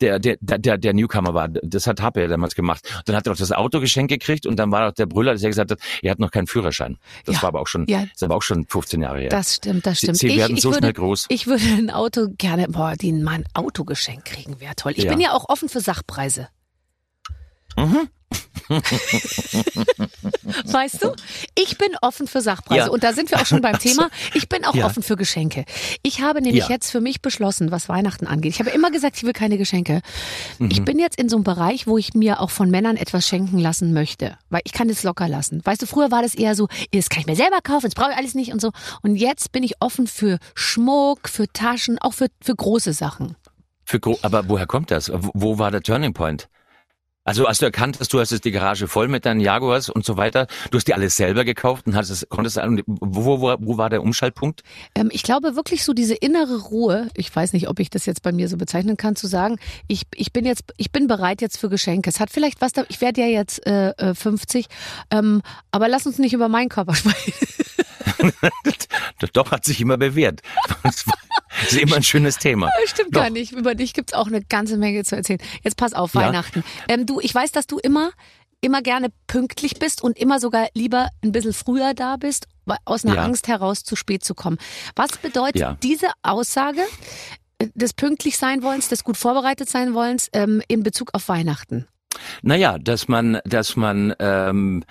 Der, 0.00 0.18
der, 0.18 0.36
der, 0.40 0.58
der, 0.58 0.78
der 0.78 0.92
Newcomer 0.92 1.34
war, 1.34 1.48
das 1.48 1.86
hat 1.86 2.00
Happe 2.02 2.20
ja 2.22 2.28
damals 2.28 2.54
gemacht. 2.54 2.82
Dann 3.06 3.16
hat 3.16 3.26
er 3.26 3.30
noch 3.30 3.38
das 3.38 3.52
Auto 3.52 3.80
geschenkt 3.80 4.10
gekriegt 4.10 4.46
und 4.46 4.56
dann 4.56 4.70
war 4.70 4.88
auch 4.88 4.92
der 4.92 5.06
Brüller, 5.06 5.34
der 5.34 5.48
gesagt 5.48 5.70
hat, 5.70 5.78
er 6.02 6.10
hat 6.10 6.18
noch 6.18 6.30
keinen 6.30 6.46
Führerschein. 6.46 6.98
Das 7.24 7.36
Ja, 7.36 7.42
war 7.42 7.48
aber 7.48 7.60
auch 7.60 7.66
schon, 7.66 7.86
ja. 7.88 8.04
ist 8.14 8.22
aber 8.22 8.36
auch 8.36 8.42
schon 8.42 8.66
15 8.66 9.00
Jahre 9.02 9.20
her. 9.20 9.28
Das 9.30 9.54
stimmt, 9.56 9.86
das 9.86 10.00
Sie- 10.00 10.06
stimmt. 10.06 10.18
Sie 10.18 10.26
ich, 10.28 10.36
werden 10.36 10.56
ich 10.56 10.62
so 10.62 10.68
würde, 10.70 10.78
schnell 10.78 10.92
groß. 10.92 11.26
Ich 11.30 11.46
würde 11.46 11.64
ein 11.64 11.90
Auto 11.90 12.28
gerne, 12.36 12.68
boah, 12.68 12.94
die 13.00 13.12
mal 13.12 13.32
ein 13.36 13.44
Autogeschenk 13.54 14.24
kriegen, 14.24 14.60
wäre 14.60 14.74
toll. 14.76 14.92
Ich 14.96 15.04
Ja. 15.04 15.10
bin 15.10 15.20
ja 15.20 15.32
auch 15.32 15.48
offen 15.48 15.68
für 15.68 15.80
Sachpreise. 15.80 16.48
Mhm. 17.76 18.08
Weißt 20.64 21.02
du? 21.04 21.12
Ich 21.54 21.78
bin 21.78 21.88
offen 22.00 22.26
für 22.26 22.40
Sachpreise. 22.40 22.86
Ja. 22.86 22.90
Und 22.90 23.02
da 23.04 23.12
sind 23.12 23.30
wir 23.30 23.40
auch 23.40 23.46
schon 23.46 23.60
beim 23.60 23.78
Thema. 23.80 24.08
Ich 24.34 24.48
bin 24.48 24.64
auch 24.64 24.74
Ja. 24.74 24.86
offen 24.86 25.02
für 25.02 25.16
Geschenke. 25.16 25.64
Ich 26.02 26.20
habe 26.22 26.40
nämlich 26.42 26.64
Ja. 26.64 26.70
jetzt 26.70 26.90
für 26.90 27.00
mich 27.00 27.20
beschlossen, 27.22 27.70
was 27.70 27.88
Weihnachten 27.88 28.26
angeht. 28.26 28.52
Ich 28.54 28.60
habe 28.60 28.70
immer 28.70 28.90
gesagt, 28.90 29.16
ich 29.16 29.22
will 29.24 29.32
keine 29.32 29.58
Geschenke. 29.58 30.00
Mhm. 30.58 30.70
Ich 30.70 30.84
bin 30.84 30.98
jetzt 30.98 31.18
in 31.18 31.28
so 31.28 31.36
einem 31.36 31.44
Bereich, 31.44 31.86
wo 31.86 31.98
ich 31.98 32.14
mir 32.14 32.40
auch 32.40 32.50
von 32.50 32.70
Männern 32.70 32.96
etwas 32.96 33.26
schenken 33.26 33.58
lassen 33.58 33.92
möchte. 33.92 34.36
Weil 34.50 34.62
ich 34.64 34.72
kann 34.72 34.88
es 34.88 35.02
locker 35.02 35.28
lassen. 35.28 35.60
Weißt 35.64 35.82
du, 35.82 35.86
früher 35.86 36.10
war 36.10 36.22
das 36.22 36.34
eher 36.34 36.54
so, 36.54 36.68
das 36.92 37.08
kann 37.08 37.20
ich 37.20 37.26
mir 37.26 37.36
selber 37.36 37.60
kaufen, 37.62 37.86
das 37.86 37.94
brauche 37.94 38.12
ich 38.12 38.16
alles 38.16 38.34
nicht 38.34 38.52
und 38.52 38.60
so. 38.60 38.70
Und 39.02 39.16
jetzt 39.16 39.52
bin 39.52 39.62
ich 39.62 39.74
offen 39.80 40.06
für 40.06 40.38
Schmuck, 40.54 41.28
für 41.28 41.46
Taschen, 41.52 41.98
auch 41.98 42.14
für, 42.14 42.28
für 42.42 42.54
große 42.54 42.92
Sachen. 42.92 43.36
Für 43.84 44.00
aber 44.22 44.48
woher 44.48 44.66
kommt 44.66 44.90
das? 44.90 45.10
Wo 45.12 45.58
war 45.58 45.70
der 45.70 45.82
Turning 45.82 46.14
Point? 46.14 46.48
Also 47.24 47.46
hast 47.46 47.62
du 47.62 47.66
erkannt, 47.66 48.00
dass 48.00 48.08
du 48.08 48.18
hast 48.18 48.32
jetzt 48.32 48.44
die 48.44 48.50
Garage 48.50 48.88
voll 48.88 49.06
mit 49.06 49.24
deinen 49.24 49.40
Jaguars 49.40 49.88
und 49.88 50.04
so 50.04 50.16
weiter. 50.16 50.48
Du 50.70 50.76
hast 50.76 50.88
die 50.88 50.94
alles 50.94 51.16
selber 51.16 51.44
gekauft 51.44 51.86
und 51.86 51.94
hast 51.94 52.10
es, 52.10 52.26
konntest 52.28 52.58
und 52.58 52.82
wo, 52.86 53.40
wo, 53.40 53.54
wo 53.60 53.78
war 53.78 53.90
der 53.90 54.02
Umschaltpunkt? 54.02 54.62
Ähm, 54.94 55.08
ich 55.12 55.22
glaube 55.22 55.54
wirklich 55.54 55.84
so 55.84 55.92
diese 55.92 56.14
innere 56.14 56.58
Ruhe. 56.62 57.08
Ich 57.14 57.34
weiß 57.34 57.52
nicht, 57.52 57.68
ob 57.68 57.78
ich 57.78 57.90
das 57.90 58.06
jetzt 58.06 58.22
bei 58.22 58.32
mir 58.32 58.48
so 58.48 58.56
bezeichnen 58.56 58.96
kann, 58.96 59.14
zu 59.14 59.28
sagen, 59.28 59.58
ich, 59.86 60.02
ich 60.14 60.32
bin 60.32 60.44
jetzt, 60.44 60.64
ich 60.76 60.90
bin 60.90 61.06
bereit 61.06 61.40
jetzt 61.42 61.58
für 61.58 61.68
Geschenke. 61.68 62.10
Es 62.10 62.18
hat 62.18 62.30
vielleicht 62.30 62.60
was 62.60 62.72
da, 62.72 62.84
ich 62.88 63.00
werde 63.00 63.20
ja 63.20 63.28
jetzt 63.28 63.64
äh, 63.66 63.90
äh, 63.90 64.14
50, 64.14 64.66
ähm, 65.10 65.42
aber 65.70 65.88
lass 65.88 66.06
uns 66.06 66.18
nicht 66.18 66.32
über 66.32 66.48
meinen 66.48 66.68
Körper 66.68 66.94
sprechen. 66.96 67.34
Doch 69.32 69.50
hat 69.52 69.64
sich 69.64 69.80
immer 69.80 69.96
bewährt. 69.96 70.40
Das 71.60 71.72
ist 71.72 71.78
immer 71.80 71.96
ein 71.96 72.02
schönes 72.02 72.38
Thema. 72.38 72.70
Stimmt 72.86 73.14
Doch. 73.14 73.22
gar 73.22 73.30
nicht. 73.30 73.52
Über 73.52 73.74
dich 73.74 73.92
gibt's 73.94 74.12
auch 74.14 74.26
eine 74.26 74.42
ganze 74.42 74.76
Menge 74.76 75.04
zu 75.04 75.16
erzählen. 75.16 75.40
Jetzt 75.62 75.76
pass 75.76 75.92
auf, 75.92 76.14
Ja. 76.14 76.22
Weihnachten. 76.22 76.64
Ähm, 76.88 77.06
du, 77.06 77.20
ich 77.20 77.34
weiß, 77.34 77.52
dass 77.52 77.66
du 77.66 77.78
immer, 77.78 78.10
immer 78.60 78.80
gerne 78.82 79.08
pünktlich 79.26 79.78
bist 79.78 80.02
und 80.02 80.18
immer 80.18 80.40
sogar 80.40 80.68
lieber 80.74 81.08
ein 81.22 81.32
bisschen 81.32 81.52
früher 81.52 81.94
da 81.94 82.16
bist, 82.16 82.46
aus 82.84 83.04
einer 83.04 83.16
Ja. 83.16 83.24
Angst 83.24 83.48
heraus 83.48 83.82
zu 83.84 83.96
spät 83.96 84.24
zu 84.24 84.34
kommen. 84.34 84.58
Was 84.96 85.18
bedeutet 85.18 85.60
Ja. 85.60 85.76
diese 85.82 86.08
Aussage 86.22 86.80
äh, 87.58 87.68
des 87.74 87.92
pünktlich 87.92 88.38
sein 88.38 88.62
wollens, 88.62 88.88
des 88.88 89.04
gut 89.04 89.16
vorbereitet 89.16 89.68
sein 89.68 89.94
wollens 89.94 90.28
ähm, 90.32 90.62
in 90.68 90.82
Bezug 90.82 91.10
auf 91.12 91.28
Weihnachten? 91.28 91.86
Naja, 92.42 92.78
dass 92.78 93.08
man, 93.08 93.40
dass 93.44 93.74
man, 93.76 94.14
ähm, 94.18 94.84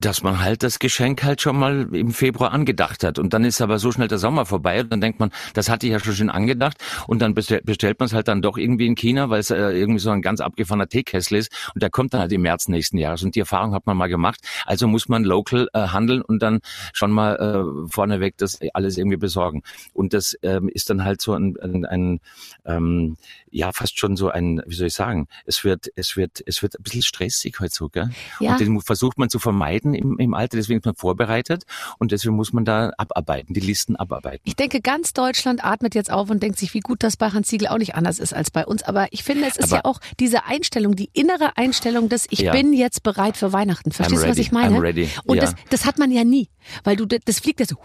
dass 0.00 0.22
man 0.22 0.40
halt 0.40 0.62
das 0.62 0.78
Geschenk 0.78 1.22
halt 1.22 1.40
schon 1.40 1.58
mal 1.58 1.94
im 1.94 2.12
Februar 2.12 2.52
angedacht 2.52 3.04
hat. 3.04 3.18
Und 3.18 3.34
dann 3.34 3.44
ist 3.44 3.60
aber 3.60 3.78
so 3.78 3.92
schnell 3.92 4.08
der 4.08 4.18
Sommer 4.18 4.46
vorbei 4.46 4.80
und 4.80 4.90
dann 4.90 5.00
denkt 5.00 5.20
man, 5.20 5.30
das 5.54 5.68
hatte 5.68 5.86
ich 5.86 5.92
ja 5.92 6.00
schon 6.00 6.14
schön 6.14 6.30
angedacht. 6.30 6.78
Und 7.06 7.20
dann 7.20 7.34
bestell, 7.34 7.60
bestellt 7.62 7.98
man 8.00 8.06
es 8.06 8.14
halt 8.14 8.28
dann 8.28 8.40
doch 8.40 8.56
irgendwie 8.56 8.86
in 8.86 8.94
China, 8.94 9.28
weil 9.28 9.40
es 9.40 9.50
äh, 9.50 9.56
irgendwie 9.56 10.00
so 10.00 10.10
ein 10.10 10.22
ganz 10.22 10.40
abgefahrener 10.40 10.88
Teekessel 10.88 11.38
ist. 11.38 11.52
Und 11.74 11.82
der 11.82 11.90
kommt 11.90 12.14
dann 12.14 12.20
halt 12.22 12.32
im 12.32 12.42
März 12.42 12.68
nächsten 12.68 12.96
Jahres. 12.96 13.22
Und 13.22 13.34
die 13.34 13.40
Erfahrung 13.40 13.74
hat 13.74 13.86
man 13.86 13.96
mal 13.96 14.08
gemacht. 14.08 14.40
Also 14.64 14.88
muss 14.88 15.08
man 15.08 15.22
local 15.24 15.68
äh, 15.74 15.88
handeln 15.88 16.22
und 16.22 16.42
dann 16.42 16.60
schon 16.92 17.10
mal 17.10 17.36
äh, 17.36 17.90
vorneweg 17.90 18.38
das 18.38 18.58
alles 18.72 18.96
irgendwie 18.96 19.18
besorgen. 19.18 19.62
Und 19.92 20.14
das 20.14 20.34
ähm, 20.42 20.68
ist 20.68 20.88
dann 20.88 21.04
halt 21.04 21.20
so 21.20 21.34
ein, 21.34 21.56
ein, 21.60 21.84
ein 21.84 22.20
ähm, 22.64 23.16
ja, 23.50 23.72
fast 23.72 23.98
schon 23.98 24.16
so 24.16 24.30
ein, 24.30 24.62
wie 24.66 24.74
soll 24.74 24.86
ich 24.86 24.94
sagen, 24.94 25.28
es 25.44 25.64
wird, 25.64 25.88
es 25.96 26.16
wird, 26.16 26.42
es 26.46 26.62
wird 26.62 26.78
ein 26.78 26.82
bisschen 26.82 27.02
stressig 27.02 27.58
heute 27.60 27.74
so, 27.74 27.88
gell? 27.88 28.10
Ja. 28.38 28.52
Und 28.52 28.60
den 28.60 28.80
versucht 28.80 29.18
man 29.18 29.28
zu 29.28 29.38
vermeiden 29.38 29.89
im, 29.94 30.18
im 30.18 30.34
Alter, 30.34 30.56
deswegen 30.56 30.80
ist 30.80 30.86
man 30.86 30.94
vorbereitet 30.94 31.64
und 31.98 32.12
deswegen 32.12 32.34
muss 32.36 32.52
man 32.52 32.64
da 32.64 32.92
abarbeiten, 32.98 33.54
die 33.54 33.60
Listen 33.60 33.96
abarbeiten. 33.96 34.40
Ich 34.44 34.56
denke, 34.56 34.80
ganz 34.80 35.12
Deutschland 35.12 35.64
atmet 35.64 35.94
jetzt 35.94 36.10
auf 36.10 36.30
und 36.30 36.42
denkt 36.42 36.58
sich, 36.58 36.74
wie 36.74 36.80
gut 36.80 37.02
das 37.02 37.16
bei 37.16 37.30
Hans 37.30 37.48
Siegel 37.48 37.68
auch 37.68 37.78
nicht 37.78 37.94
anders 37.94 38.18
ist 38.18 38.32
als 38.34 38.50
bei 38.50 38.64
uns. 38.66 38.82
Aber 38.82 39.08
ich 39.12 39.22
finde, 39.24 39.46
es 39.46 39.56
ist 39.56 39.64
Aber- 39.72 39.76
ja 39.76 39.84
auch 39.84 40.00
diese 40.18 40.44
Einstellung, 40.46 40.96
die 40.96 41.10
innere 41.12 41.56
Einstellung 41.56 42.08
des 42.08 42.26
Ich 42.30 42.40
Ja. 42.40 42.52
bin 42.52 42.72
jetzt 42.72 43.02
bereit 43.02 43.36
für 43.36 43.52
Weihnachten. 43.52 43.92
Verstehst 43.92 44.20
I'm 44.20 44.24
du, 44.24 44.28
was 44.30 44.36
ready, 44.36 44.40
ich 44.46 44.52
meine? 44.52 44.76
I'm 44.76 44.80
ready, 44.80 45.08
Und 45.24 45.36
ja. 45.36 45.42
das, 45.42 45.54
das 45.70 45.84
hat 45.84 45.98
man 45.98 46.10
ja 46.10 46.24
nie. 46.24 46.48
Weil 46.84 46.96
du, 46.96 47.06
das 47.06 47.38
fliegt 47.40 47.60
ja 47.60 47.66
so. 47.66 47.76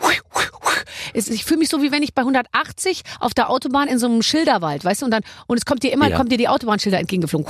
Es- 1.13 1.29
Ich 1.29 1.45
fühle 1.45 1.59
mich 1.59 1.69
so, 1.69 1.81
wie 1.81 1.91
wenn 1.91 2.03
ich 2.03 2.13
bei 2.13 2.21
180 2.23 3.03
auf 3.19 3.33
der 3.33 3.49
Autobahn 3.49 3.87
in 3.87 3.99
so 3.99 4.07
einem 4.07 4.21
Schilderwald, 4.21 4.83
weißt 4.83 5.01
du, 5.01 5.05
und 5.05 5.11
dann, 5.11 5.21
und 5.47 5.57
es 5.57 5.65
kommt 5.65 5.83
dir 5.83 5.91
immer, 5.91 6.09
Ja. 6.09 6.17
kommt 6.17 6.31
dir 6.31 6.37
die 6.37 6.47
Autobahnschilder 6.47 6.99
entgegengeflogen. 6.99 7.47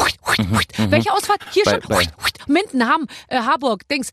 Welche 0.89 1.11
Ausfahrt? 1.11 1.39
Hier 1.51 1.63
Bei- 1.65 1.71
schon. 1.71 1.81
bei- 1.89 2.03
Minden, 2.47 2.87
Hamm, 2.87 3.07
äh, 3.27 3.39
Harburg, 3.39 3.87
Dings. 3.87 4.11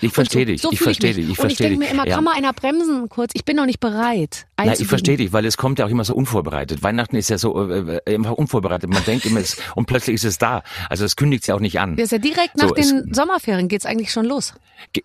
Ich 0.00 0.12
verstehe 0.12 0.46
dich, 0.46 0.62
so, 0.62 0.72
ich 0.72 0.80
verstehe 0.80 1.14
dich, 1.14 1.24
ich 1.24 1.28
Und 1.28 1.32
ich 1.32 1.38
verstehe 1.38 1.68
denke 1.68 1.78
mir 1.78 1.84
dich. 1.86 1.94
immer, 1.94 2.06
Ja. 2.06 2.16
kann 2.16 2.24
mal 2.24 2.34
einer 2.34 2.52
bremsen 2.52 3.08
kurz? 3.08 3.30
Ich 3.34 3.44
bin 3.44 3.56
noch 3.56 3.66
nicht 3.66 3.78
bereit. 3.78 4.46
Ja, 4.64 4.72
ich 4.72 4.86
verstehe 4.86 5.16
dich, 5.16 5.32
weil 5.32 5.44
es 5.44 5.56
kommt 5.56 5.78
ja 5.78 5.86
auch 5.86 5.90
immer 5.90 6.04
so 6.04 6.14
unvorbereitet. 6.14 6.82
Weihnachten 6.82 7.16
ist 7.16 7.30
ja 7.30 7.38
so 7.38 7.68
äh, 7.68 8.00
äh 8.04 8.14
einfach 8.14 8.32
unvorbereitet. 8.32 8.90
Man 8.90 9.04
denkt 9.04 9.26
immer, 9.26 9.40
es, 9.40 9.56
und 9.74 9.86
plötzlich 9.86 10.14
ist 10.14 10.24
es 10.24 10.38
da. 10.38 10.62
Also 10.88 11.04
es 11.04 11.16
kündigt 11.16 11.46
ja 11.46 11.54
auch 11.54 11.60
nicht 11.60 11.80
an. 11.80 11.96
Das 11.96 12.06
ist 12.06 12.12
ja 12.12 12.18
direkt 12.18 12.56
nach 12.56 12.68
so, 12.68 12.74
den 12.74 13.08
es, 13.08 13.16
Sommerferien 13.16 13.68
geht's 13.68 13.86
eigentlich 13.86 14.12
schon 14.12 14.26
los. 14.26 14.54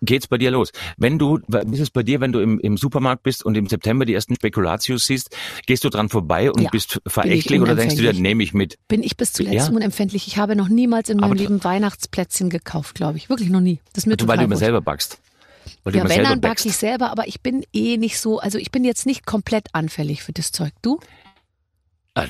Geht's 0.00 0.26
bei 0.26 0.38
dir 0.38 0.50
los? 0.50 0.72
Wenn 0.96 1.18
du, 1.18 1.38
ist 1.70 1.80
es 1.80 1.90
bei 1.90 2.02
dir, 2.02 2.20
wenn 2.20 2.32
du 2.32 2.40
im, 2.40 2.58
im 2.58 2.76
Supermarkt 2.76 3.22
bist 3.22 3.44
und 3.44 3.56
im 3.56 3.68
September 3.68 4.04
die 4.04 4.14
ersten 4.14 4.34
Spekulatius 4.34 5.06
siehst, 5.06 5.36
gehst 5.66 5.84
du 5.84 5.88
dran 5.88 6.08
vorbei 6.08 6.50
und 6.50 6.62
ja, 6.62 6.70
bist 6.70 7.00
verächtlich 7.06 7.60
oder 7.60 7.74
denkst 7.74 7.96
du 7.96 8.02
dir, 8.02 8.12
nehme 8.12 8.42
ich 8.42 8.54
mit? 8.54 8.78
Bin 8.88 9.02
ich 9.02 9.16
bis 9.16 9.32
zuletzt 9.32 9.68
ja? 9.68 9.74
unempfindlich. 9.74 10.26
Ich 10.26 10.38
habe 10.38 10.56
noch 10.56 10.68
niemals 10.68 11.08
in 11.08 11.18
meinem 11.18 11.34
Leben 11.34 11.62
Weihnachtsplätzchen 11.62 12.47
gekauft, 12.50 12.94
glaube 12.94 13.18
ich. 13.18 13.28
Wirklich 13.28 13.50
noch 13.50 13.60
nie. 13.60 13.80
Das 13.92 14.04
ist 14.04 14.06
mir 14.06 14.16
du, 14.16 14.26
weil 14.26 14.38
du 14.38 14.44
immer 14.44 14.56
selber 14.56 14.80
backst. 14.80 15.18
Weil 15.84 15.96
ja, 15.96 16.08
wenn, 16.08 16.24
dann 16.24 16.40
backe 16.40 16.68
ich 16.68 16.76
selber, 16.76 17.10
aber 17.10 17.28
ich 17.28 17.40
bin 17.40 17.64
eh 17.72 17.96
nicht 17.96 18.18
so, 18.18 18.38
also 18.38 18.58
ich 18.58 18.70
bin 18.70 18.84
jetzt 18.84 19.06
nicht 19.06 19.26
komplett 19.26 19.66
anfällig 19.74 20.22
für 20.22 20.32
das 20.32 20.52
Zeug. 20.52 20.72
Du? 20.82 21.00
Äh, 22.24 22.28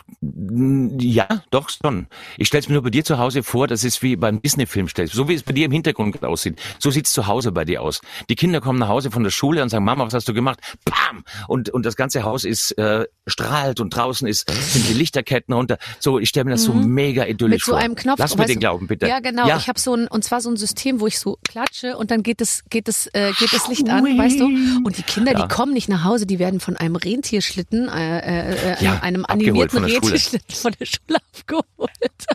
ja, 1.00 1.26
doch 1.50 1.68
schon. 1.68 2.06
Ich 2.36 2.48
stelle 2.48 2.60
es 2.60 2.68
mir 2.68 2.74
nur 2.74 2.82
bei 2.82 2.90
dir 2.90 3.04
zu 3.04 3.18
Hause 3.18 3.42
vor, 3.42 3.66
das 3.66 3.84
ist 3.84 4.02
wie 4.02 4.16
beim 4.16 4.42
Disney-Film 4.42 4.88
stellst. 4.88 5.14
So 5.14 5.28
wie 5.28 5.34
es 5.34 5.42
bei 5.42 5.52
dir 5.52 5.66
im 5.66 5.72
Hintergrund 5.72 6.22
aussieht. 6.24 6.60
So 6.78 6.90
sieht's 6.90 7.12
zu 7.12 7.26
Hause 7.26 7.52
bei 7.52 7.64
dir 7.64 7.82
aus. 7.82 8.00
Die 8.28 8.34
Kinder 8.34 8.60
kommen 8.60 8.78
nach 8.78 8.88
Hause 8.88 9.10
von 9.10 9.22
der 9.22 9.30
Schule 9.30 9.62
und 9.62 9.68
sagen, 9.68 9.84
Mama, 9.84 10.06
was 10.06 10.14
hast 10.14 10.28
du 10.28 10.34
gemacht? 10.34 10.60
Bam! 10.84 11.24
Und, 11.46 11.70
und 11.70 11.86
das 11.86 11.96
ganze 11.96 12.22
Haus 12.22 12.44
ist 12.44 12.72
äh, 12.78 13.06
strahlt 13.26 13.80
und 13.80 13.94
draußen 13.94 14.26
ist, 14.26 14.50
sind 14.50 14.88
die 14.88 14.94
Lichterketten 14.94 15.54
runter. 15.54 15.78
So, 16.00 16.18
ich 16.18 16.28
stelle 16.28 16.44
mir 16.44 16.50
das 16.52 16.62
mhm. 16.62 16.82
so 16.82 16.88
mega 16.88 17.24
idyllisch 17.26 17.62
Mit 17.62 17.64
so 17.64 17.72
vor. 17.72 17.80
einem 17.80 17.94
Knopf. 17.94 18.18
Lass 18.18 18.36
mir 18.36 18.46
den 18.46 18.60
glauben, 18.60 18.86
bitte. 18.86 19.06
Ja, 19.06 19.20
genau. 19.20 19.46
Ja. 19.46 19.56
Ich 19.56 19.68
habe 19.68 19.78
so 19.78 19.94
ein, 19.94 20.08
und 20.08 20.24
zwar 20.24 20.40
so 20.40 20.50
ein 20.50 20.56
System, 20.56 21.00
wo 21.00 21.06
ich 21.06 21.18
so 21.18 21.38
klatsche 21.48 21.96
und 21.96 22.10
dann 22.10 22.22
geht 22.22 22.40
das, 22.40 22.64
geht 22.70 22.88
das, 22.88 23.06
äh, 23.12 23.32
geht 23.38 23.52
das 23.52 23.68
Licht 23.68 23.88
an, 23.88 24.04
weißt 24.04 24.40
du? 24.40 24.46
Und 24.46 24.96
die 24.98 25.02
Kinder, 25.02 25.32
ja. 25.32 25.42
die 25.42 25.48
kommen 25.54 25.72
nicht 25.72 25.88
nach 25.88 26.04
Hause, 26.04 26.26
die 26.26 26.38
werden 26.38 26.60
von 26.60 26.76
einem 26.76 26.96
Rentierschlitten, 26.96 27.88
äh, 27.88 28.18
äh, 28.18 28.74
äh 28.74 28.84
ja, 28.84 29.00
einem 29.00 29.24
animierten 29.26 29.77
Rentierschlitten 29.84 30.54
von 30.54 30.74
der 30.78 30.86
Schule 30.86 31.18
abgeholt. 31.36 32.26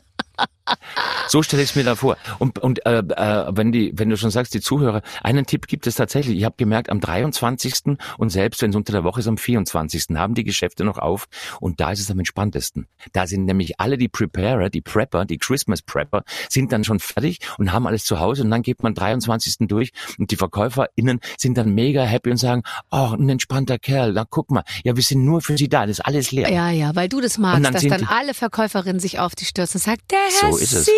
So 1.28 1.42
stelle 1.42 1.64
ich 1.64 1.72
es 1.72 1.76
mir 1.76 1.84
da 1.84 1.96
vor. 1.96 2.18
Und, 2.40 2.60
und 2.60 2.86
äh, 2.86 3.00
äh, 3.00 3.46
wenn 3.52 3.72
die, 3.72 3.92
wenn 3.96 4.10
du 4.10 4.18
schon 4.18 4.30
sagst, 4.30 4.54
die 4.54 4.62
Zuhörer, 4.62 5.02
einen 5.22 5.46
Tipp 5.46 5.68
gibt 5.68 5.88
es 5.88 5.96
tatsächlich. 5.96 6.38
Ich 6.38 6.44
habe 6.44 6.56
gemerkt, 6.58 6.90
am 6.90 7.00
23. 7.00 7.98
und 8.18 8.30
selbst 8.30 8.62
wenn 8.62 8.70
es 8.70 8.76
unter 8.76 8.94
der 8.94 9.04
Woche 9.04 9.20
ist, 9.20 9.28
am 9.28 9.38
24. 9.38 10.16
haben 10.16 10.36
die 10.36 10.44
Geschäfte 10.44 10.84
noch 10.84 10.98
auf 10.98 11.28
und 11.60 11.80
da 11.80 11.92
ist 11.92 12.00
es 12.00 12.12
am 12.12 12.20
entspanntesten. 12.20 12.88
Da 13.14 13.28
sind 13.28 13.46
nämlich 13.46 13.80
alle 13.80 13.98
die 13.98 14.10
Preparer, 14.10 14.70
die 14.70 14.82
Prepper, 14.82 15.26
die 15.26 15.38
Christmas 15.38 15.82
Prepper, 15.82 16.24
sind 16.50 16.72
dann 16.72 16.84
schon 16.84 17.00
fertig 17.00 17.40
und 17.58 17.72
haben 17.72 17.88
alles 17.88 18.06
zu 18.06 18.20
Hause 18.20 18.44
und 18.44 18.52
dann 18.52 18.62
geht 18.62 18.84
man 18.84 18.94
23. 18.94 19.68
durch 19.68 19.92
und 20.20 20.32
die 20.32 20.36
VerkäuferInnen 20.36 21.20
sind 21.38 21.58
dann 21.58 21.74
mega 21.74 22.04
happy 22.04 22.32
und 22.32 22.38
sagen, 22.38 22.64
oh, 22.92 23.16
ein 23.18 23.30
entspannter 23.30 23.80
Kerl, 23.80 24.14
na 24.14 24.26
guck 24.30 24.52
mal, 24.52 24.64
ja, 24.84 24.96
wir 24.96 25.04
sind 25.04 25.26
nur 25.26 25.42
für 25.42 25.58
sie 25.58 25.70
da, 25.70 25.86
das 25.86 26.00
ist 26.00 26.06
alles 26.06 26.32
leer. 26.32 26.52
Ja, 26.52 26.70
ja, 26.70 26.96
weil 26.96 27.10
du 27.10 27.22
das 27.22 27.38
magst, 27.38 27.64
dann 27.66 27.74
dass 27.74 27.84
dann 27.84 28.06
alle 28.06 28.34
Verkäuferinnen 28.34 29.00
sich 29.00 29.20
auf 29.20 29.36
die 29.36 29.46
stürzen 29.46 29.78
und 29.80 29.84
sagen, 29.84 30.02
der 30.12 30.20
Herr 30.42 30.52
so 30.52 30.53
ist 30.58 30.74
es. 30.74 30.90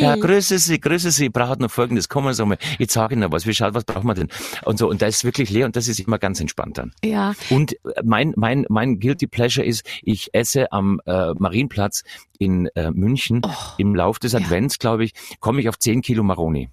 Ja, 0.00 0.16
grüße 0.16 0.58
Sie, 0.58 0.80
grüße 0.80 1.10
Sie, 1.10 1.28
braucht 1.28 1.60
noch 1.60 1.70
Folgendes, 1.70 2.08
kommen 2.08 2.34
Sie 2.34 2.44
mal, 2.44 2.58
jetzt 2.78 2.92
sage 2.92 3.14
ich 3.14 3.20
noch 3.20 3.30
was, 3.30 3.46
wie 3.46 3.54
schaut, 3.54 3.74
was 3.74 3.84
braucht 3.84 4.04
man 4.04 4.16
denn? 4.16 4.28
Und 4.64 4.78
so, 4.78 4.88
und 4.88 5.02
da 5.02 5.06
ist 5.06 5.24
wirklich 5.24 5.50
leer 5.50 5.66
und 5.66 5.76
das 5.76 5.88
ist 5.88 6.00
immer 6.00 6.18
ganz 6.18 6.40
entspannt 6.40 6.78
dann. 6.78 6.92
Ja. 7.04 7.34
Und 7.50 7.76
mein, 8.02 8.32
mein, 8.36 8.66
mein 8.68 8.98
Guilty 8.98 9.26
Pleasure 9.26 9.64
ist, 9.66 9.86
ich 10.02 10.34
esse 10.34 10.72
am 10.72 11.00
äh, 11.06 11.32
Marienplatz 11.34 12.02
in 12.38 12.66
äh, 12.74 12.90
München 12.90 13.42
oh, 13.44 13.50
im 13.78 13.94
Lauf 13.94 14.18
des 14.18 14.34
Advents, 14.34 14.74
ja. 14.76 14.78
glaube 14.80 15.04
ich, 15.04 15.12
komme 15.40 15.60
ich 15.60 15.68
auf 15.68 15.78
10 15.78 16.02
Kilo 16.02 16.22
Maroni. 16.22 16.68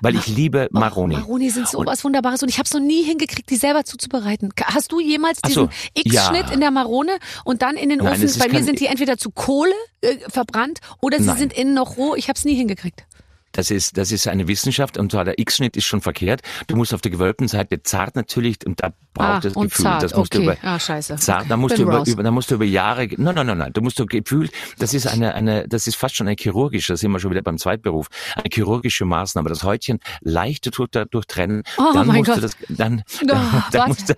Weil 0.00 0.14
ich 0.16 0.26
liebe 0.26 0.68
Maroni. 0.70 1.14
Oh, 1.16 1.20
Maroni 1.20 1.50
sind 1.50 1.68
so 1.68 1.78
und, 1.78 1.86
was 1.86 2.04
Wunderbares 2.04 2.42
und 2.42 2.48
ich 2.48 2.58
habe 2.58 2.66
es 2.66 2.72
noch 2.72 2.80
nie 2.80 3.02
hingekriegt, 3.02 3.50
die 3.50 3.56
selber 3.56 3.84
zuzubereiten. 3.84 4.52
Hast 4.64 4.92
du 4.92 5.00
jemals 5.00 5.40
diesen 5.40 5.64
so, 5.64 5.70
X-Schnitt 5.94 6.46
ja. 6.48 6.52
in 6.52 6.60
der 6.60 6.70
Marone 6.70 7.18
und 7.44 7.62
dann 7.62 7.76
in 7.76 7.88
den 7.88 7.98
Nein, 7.98 8.22
Ofen? 8.22 8.38
Bei 8.38 8.48
mir 8.48 8.62
sind 8.62 8.80
die 8.80 8.86
entweder 8.86 9.16
zu 9.16 9.30
Kohle 9.30 9.72
äh, 10.02 10.16
verbrannt 10.28 10.80
oder 11.00 11.18
sie 11.18 11.26
Nein. 11.26 11.38
sind 11.38 11.52
innen 11.52 11.74
noch 11.74 11.96
roh. 11.96 12.14
Ich 12.14 12.28
habe 12.28 12.36
es 12.36 12.44
nie 12.44 12.54
hingekriegt. 12.54 13.04
Das 13.52 13.70
ist, 13.70 13.96
das 13.96 14.12
ist 14.12 14.26
eine 14.28 14.48
Wissenschaft 14.48 14.98
und 14.98 15.12
zwar 15.12 15.24
der 15.24 15.38
X-Schnitt 15.38 15.76
ist 15.76 15.84
schon 15.84 16.00
verkehrt. 16.00 16.42
Du 16.66 16.76
musst 16.76 16.94
auf 16.94 17.00
der 17.00 17.10
gewölbten 17.10 17.48
Seite 17.48 17.82
zart 17.82 18.16
natürlich 18.16 18.58
und 18.66 18.82
da 18.82 18.92
braucht 19.14 19.28
ah, 19.28 19.40
das 19.40 19.54
Gefühl. 19.54 19.84
Zart. 19.84 20.02
Das 20.02 20.14
musst 20.14 20.34
okay. 20.34 20.44
du 20.46 20.52
über, 20.52 20.58
ah, 20.62 20.78
scheiße. 20.78 21.16
Zart, 21.16 21.50
da 21.50 21.56
musst 21.56 21.76
Bin 21.76 21.86
du 21.86 21.92
über, 21.92 22.06
über, 22.06 22.22
da 22.22 22.30
musst 22.30 22.50
du 22.50 22.54
über 22.54 22.64
Jahre, 22.64 23.08
nein, 23.16 23.34
nein, 23.34 23.46
nein, 23.46 23.58
nein, 23.58 23.72
du 23.72 23.80
musst 23.80 23.98
du 23.98 24.06
Gefühl, 24.06 24.48
das 24.78 24.94
ist 24.94 25.06
eine, 25.06 25.34
eine, 25.34 25.66
das 25.68 25.86
ist 25.86 25.96
fast 25.96 26.16
schon 26.16 26.28
ein 26.28 26.36
chirurgischer, 26.36 26.94
da 26.94 26.96
sind 26.96 27.12
wir 27.12 27.20
schon 27.20 27.30
wieder 27.30 27.42
beim 27.42 27.58
Zweitberuf, 27.58 28.08
eine 28.34 28.48
chirurgische 28.52 29.04
Maßnahme. 29.04 29.48
Das 29.48 29.62
Häutchen 29.62 30.00
leichter 30.20 30.70
tut 30.70 30.94
dadurch 30.94 31.26
trennen. 31.26 31.62
Oh, 31.78 31.92
dann 31.94 32.06
mein 32.06 32.18
musst 32.18 32.28
Gott. 32.28 32.36
du 32.38 32.40
das, 32.42 32.56
dann, 32.68 33.02
oh, 33.22 33.26
dann, 33.26 33.62
dann 33.72 33.88
musst 33.88 34.08
du, 34.08 34.14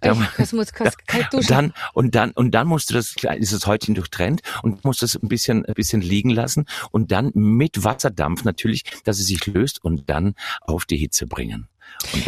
dann, 0.00 0.28
das 0.36 0.52
muss, 0.52 0.72
das 0.72 0.96
dann, 1.48 1.72
und 1.92 2.14
dann, 2.14 2.30
und 2.32 2.52
dann 2.52 2.66
musst 2.66 2.90
du 2.90 2.94
das, 2.94 3.14
ist 3.38 3.52
das 3.52 3.66
Häutchen 3.66 3.94
durchtrennt 3.94 4.40
und 4.62 4.84
musst 4.84 5.02
das 5.02 5.14
ein 5.16 5.28
bisschen, 5.28 5.64
ein 5.66 5.74
bisschen 5.74 6.00
liegen 6.00 6.30
lassen 6.30 6.66
und 6.90 7.12
dann 7.12 7.30
mit 7.34 7.84
Wasserdampf 7.84 8.44
natürlich, 8.44 8.77
dass 9.04 9.18
es 9.18 9.26
sich 9.26 9.46
löst 9.46 9.84
und 9.84 10.08
dann 10.08 10.34
auf 10.60 10.84
die 10.84 10.96
Hitze 10.96 11.26
bringen. 11.26 11.68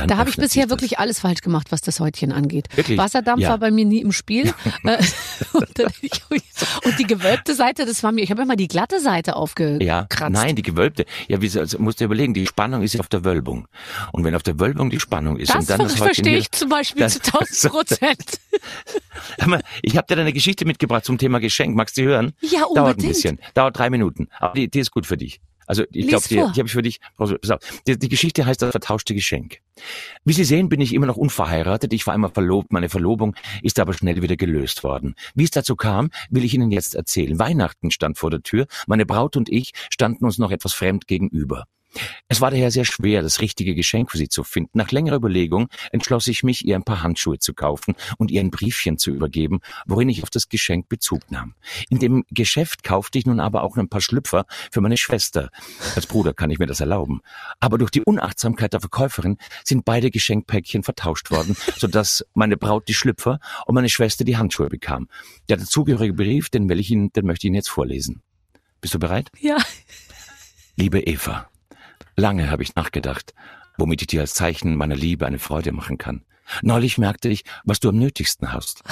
da 0.07 0.16
habe 0.16 0.30
ich 0.30 0.37
bisher 0.37 0.71
wirklich 0.71 0.99
alles 0.99 1.21
falsch 1.21 1.42
gemacht, 1.42 1.71
was 1.71 1.80
das 1.80 2.00
Häutchen 2.00 2.33
angeht. 2.33 2.69
Wirklich? 2.75 2.99
Wasserdampf 2.99 3.42
ja. 3.42 3.50
war 3.50 3.59
bei 3.59 3.71
mir 3.71 3.85
nie 3.85 4.00
im 4.00 4.12
Spiel. 4.12 4.52
Äh, 4.85 4.99
und, 5.52 6.99
die 6.99 7.07
gewölbte 7.07 7.54
Seite, 7.54 7.85
das 7.85 8.02
war 8.02 8.12
mir, 8.12 8.23
ich 8.23 8.30
habe 8.30 8.42
immer 8.42 8.57
die 8.57 8.69
glatte 8.69 9.00
Seite 9.00 9.37
aufgekratzt. 9.37 9.83
Ja, 9.83 10.30
nein, 10.30 10.57
die 10.57 10.62
gewölbte. 10.62 11.04
Ja, 11.28 11.42
wie 11.42 11.59
also, 11.59 11.78
musst 11.78 12.00
du 12.00 12.04
überlegen, 12.04 12.35
die 12.35 12.47
Spannung 12.47 12.83
ist 12.83 12.99
auf 12.99 13.09
der 13.09 13.25
Wölbung. 13.25 13.69
Und 14.12 14.25
wenn 14.25 14.35
auf 14.35 14.42
der 14.42 14.59
Wölbung 14.59 14.90
die 14.90 15.00
Spannung 15.00 15.37
ist 15.37 15.50
das 15.50 15.61
und 15.61 15.71
dann 15.71 15.78
das 15.80 15.92
Häutchen 15.95 16.04
verstehe 16.04 16.38
ich 16.38 16.50
zum 16.50 16.69
Beispiel 16.69 17.02
das, 17.02 17.21
zu 17.21 17.33
1000 17.33 17.73
Prozent. 17.73 18.40
ich 19.83 19.97
habe 19.97 20.07
dir 20.07 20.21
eine 20.21 20.33
Geschichte 20.33 20.64
mitgebracht 20.64 21.04
zum 21.04 21.19
Thema 21.19 21.40
Geschenk. 21.40 21.75
Magst 21.75 21.97
du 21.97 22.02
die 22.02 22.09
hören? 22.09 22.33
Ja, 22.40 22.64
unbedingt. 22.64 22.76
Dauert 22.76 22.99
ein 22.99 23.09
bisschen. 23.09 23.40
Dauert 23.54 23.78
drei 23.78 23.90
Minuten. 23.90 24.28
Aber 24.38 24.54
die, 24.54 24.69
die 24.69 24.80
ist 24.80 24.90
gut 24.90 25.07
für 25.07 25.16
dich. 25.16 25.40
Also 25.70 25.84
ich 25.92 26.08
glaube, 26.08 26.24
die, 26.28 26.34
die 26.34 26.40
habe 26.40 26.66
ich 26.66 26.72
für 26.72 26.82
dich. 26.82 26.98
Die, 27.86 27.96
die 27.96 28.08
Geschichte 28.08 28.44
heißt 28.44 28.60
das 28.60 28.72
vertauschte 28.72 29.14
Geschenk. 29.14 29.58
Wie 30.24 30.32
Sie 30.32 30.42
sehen, 30.42 30.68
bin 30.68 30.80
ich 30.80 30.92
immer 30.92 31.06
noch 31.06 31.16
unverheiratet. 31.16 31.92
Ich 31.92 32.08
war 32.08 32.14
einmal 32.14 32.32
verlobt. 32.32 32.72
Meine 32.72 32.88
Verlobung 32.88 33.36
ist 33.62 33.78
aber 33.78 33.92
schnell 33.92 34.20
wieder 34.20 34.36
gelöst 34.36 34.82
worden. 34.82 35.14
Wie 35.36 35.44
es 35.44 35.52
dazu 35.52 35.76
kam, 35.76 36.10
will 36.28 36.44
ich 36.44 36.54
Ihnen 36.54 36.72
jetzt 36.72 36.96
erzählen. 36.96 37.38
Weihnachten 37.38 37.92
stand 37.92 38.18
vor 38.18 38.32
der 38.32 38.42
Tür. 38.42 38.66
Meine 38.88 39.06
Braut 39.06 39.36
und 39.36 39.48
ich 39.48 39.70
standen 39.90 40.24
uns 40.24 40.38
noch 40.38 40.50
etwas 40.50 40.74
fremd 40.74 41.06
gegenüber. 41.06 41.66
Es 42.28 42.40
war 42.40 42.50
daher 42.50 42.70
sehr 42.70 42.85
schwer, 42.85 43.23
das 43.23 43.40
richtige 43.40 43.75
Geschenk 43.75 44.11
für 44.11 44.18
sie 44.18 44.28
zu 44.28 44.44
finden. 44.44 44.70
Nach 44.75 44.90
längerer 44.90 45.16
Überlegung 45.16 45.68
entschloss 45.90 46.26
ich 46.28 46.42
mich, 46.42 46.64
ihr 46.64 46.76
ein 46.76 46.85
paar 46.85 47.02
Handschuhe 47.02 47.38
zu 47.38 47.54
kaufen 47.54 47.94
und 48.18 48.30
ihr 48.30 48.40
ein 48.40 48.50
Briefchen 48.50 48.99
zu 48.99 49.11
übergeben, 49.11 49.61
worin 49.87 50.09
ich 50.09 50.23
auf 50.23 50.30
das 50.30 50.49
Geschenk 50.49 50.88
Bezug 50.88 51.30
nahm. 51.30 51.54
In 51.88 51.99
dem 51.99 52.25
Geschäft 52.30 52.85
kaufte 52.85 53.18
ich 53.18 53.26
nun 53.26 53.40
aber 53.40 53.62
auch 53.62 53.76
ein 53.76 53.88
paar 53.88 54.00
Schlüpfer 54.00 54.47
für 54.70 54.80
meine 54.80 54.97
Schwester. 54.97 55.50
Als 55.94 56.06
Bruder 56.06 56.32
kann 56.32 56.50
ich 56.50 56.59
mir 56.59 56.66
das 56.66 56.80
erlauben. 56.80 57.20
Aber 57.59 57.78
durch 57.78 57.90
die 57.90 58.02
Unachtsamkeit 58.02 58.73
der 58.73 58.80
Verkäuferin 58.80 59.38
sind 59.64 59.85
beide 59.85 60.11
Geschenkpäckchen 60.11 60.82
vertauscht 60.82 61.30
worden, 61.30 61.56
sodass 61.76 62.25
meine 62.35 62.56
Braut 62.56 62.88
die 62.88 62.94
Schlüpfer 62.94 63.40
und 63.66 63.75
meine 63.75 63.88
Schwester 63.88 64.25
die 64.25 64.37
Handschuhe 64.37 64.68
bekam. 64.68 65.09
Der 65.49 65.56
dazugehörige 65.56 66.14
Brief, 66.14 66.49
den 66.50 66.68
will 66.68 66.80
ich 66.80 66.90
Ihnen, 66.90 67.12
den 67.12 67.26
möchte 67.26 67.47
ich 67.47 67.49
Ihnen 67.49 67.56
jetzt 67.56 67.70
vorlesen. 67.70 68.23
Bist 68.80 68.94
du 68.94 68.99
bereit? 68.99 69.30
Ja. 69.38 69.59
Liebe 70.76 71.00
Eva, 71.00 71.50
Lange 72.16 72.50
habe 72.50 72.62
ich 72.62 72.75
nachgedacht, 72.75 73.35
womit 73.78 74.02
ich 74.02 74.09
dir 74.09 74.21
als 74.21 74.35
Zeichen 74.35 74.76
meiner 74.76 74.97
Liebe 74.97 75.26
eine 75.26 75.38
Freude 75.38 75.73
machen 75.73 75.99
kann. 75.99 76.25
Neulich 76.62 76.99
merkte 76.99 77.28
ich, 77.28 77.45
was 77.64 77.80
du 77.80 77.88
am 77.88 77.99
nötigsten 77.99 78.52
hast. 78.52 78.83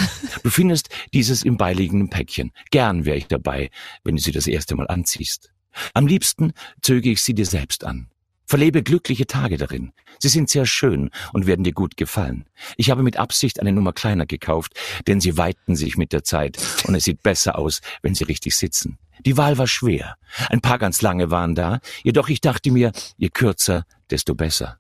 Du 0.43 0.51
findest 0.51 0.91
dieses 1.13 1.43
im 1.43 1.57
beiliegenden 1.57 2.09
Päckchen. 2.09 2.53
Gern 2.71 3.05
wäre 3.05 3.17
ich 3.17 3.27
dabei, 3.27 3.71
wenn 4.05 4.17
du 4.17 4.23
sie 4.23 4.33
das 4.33 4.47
erste 4.47 4.77
Mal 4.77 4.87
anziehst. 4.87 5.51
Am 5.95 6.07
liebsten 6.07 6.53
zöge 6.83 7.11
ich 7.11 7.23
sie 7.23 7.35
dir 7.35 7.47
selbst 7.47 7.85
an. 7.85 8.09
Verlebe 8.49 8.83
glückliche 8.83 9.27
Tage 9.27 9.59
darin. 9.59 9.93
Sie 10.19 10.31
sind 10.31 10.49
sehr 10.49 10.65
schön 10.65 11.11
und 11.35 11.47
werden 11.47 11.65
dir 11.65 11.75
gut 11.75 11.99
gefallen. 11.99 12.47
Ich 12.79 12.89
habe 12.89 13.03
mit 13.03 13.19
Absicht 13.19 13.61
eine 13.61 13.73
Nummer 13.73 13.93
kleiner 13.93 14.25
gekauft, 14.25 14.73
denn 15.07 15.21
sie 15.21 15.37
weiten 15.37 15.77
sich 15.77 15.99
mit 15.99 16.15
der 16.15 16.25
Zeit 16.25 16.57
und 16.87 16.95
es 16.95 17.05
sieht 17.05 17.23
besser 17.23 17.59
aus, 17.59 17.83
wenn 18.01 18.15
sie 18.15 18.25
richtig 18.25 18.57
sitzen. 18.57 18.97
Die 19.27 19.37
Wahl 19.37 19.59
war 19.59 19.67
schwer. 19.67 20.17
Ein 20.49 20.63
paar 20.63 20.79
ganz 20.79 21.03
lange 21.03 21.31
waren 21.31 21.55
da, 21.55 21.81
jedoch 22.03 22.31
ich 22.31 22.41
dachte 22.41 22.71
mir, 22.71 22.93
je 23.19 23.29
kürzer, 23.29 23.85
desto 24.11 24.35
besser. 24.35 24.79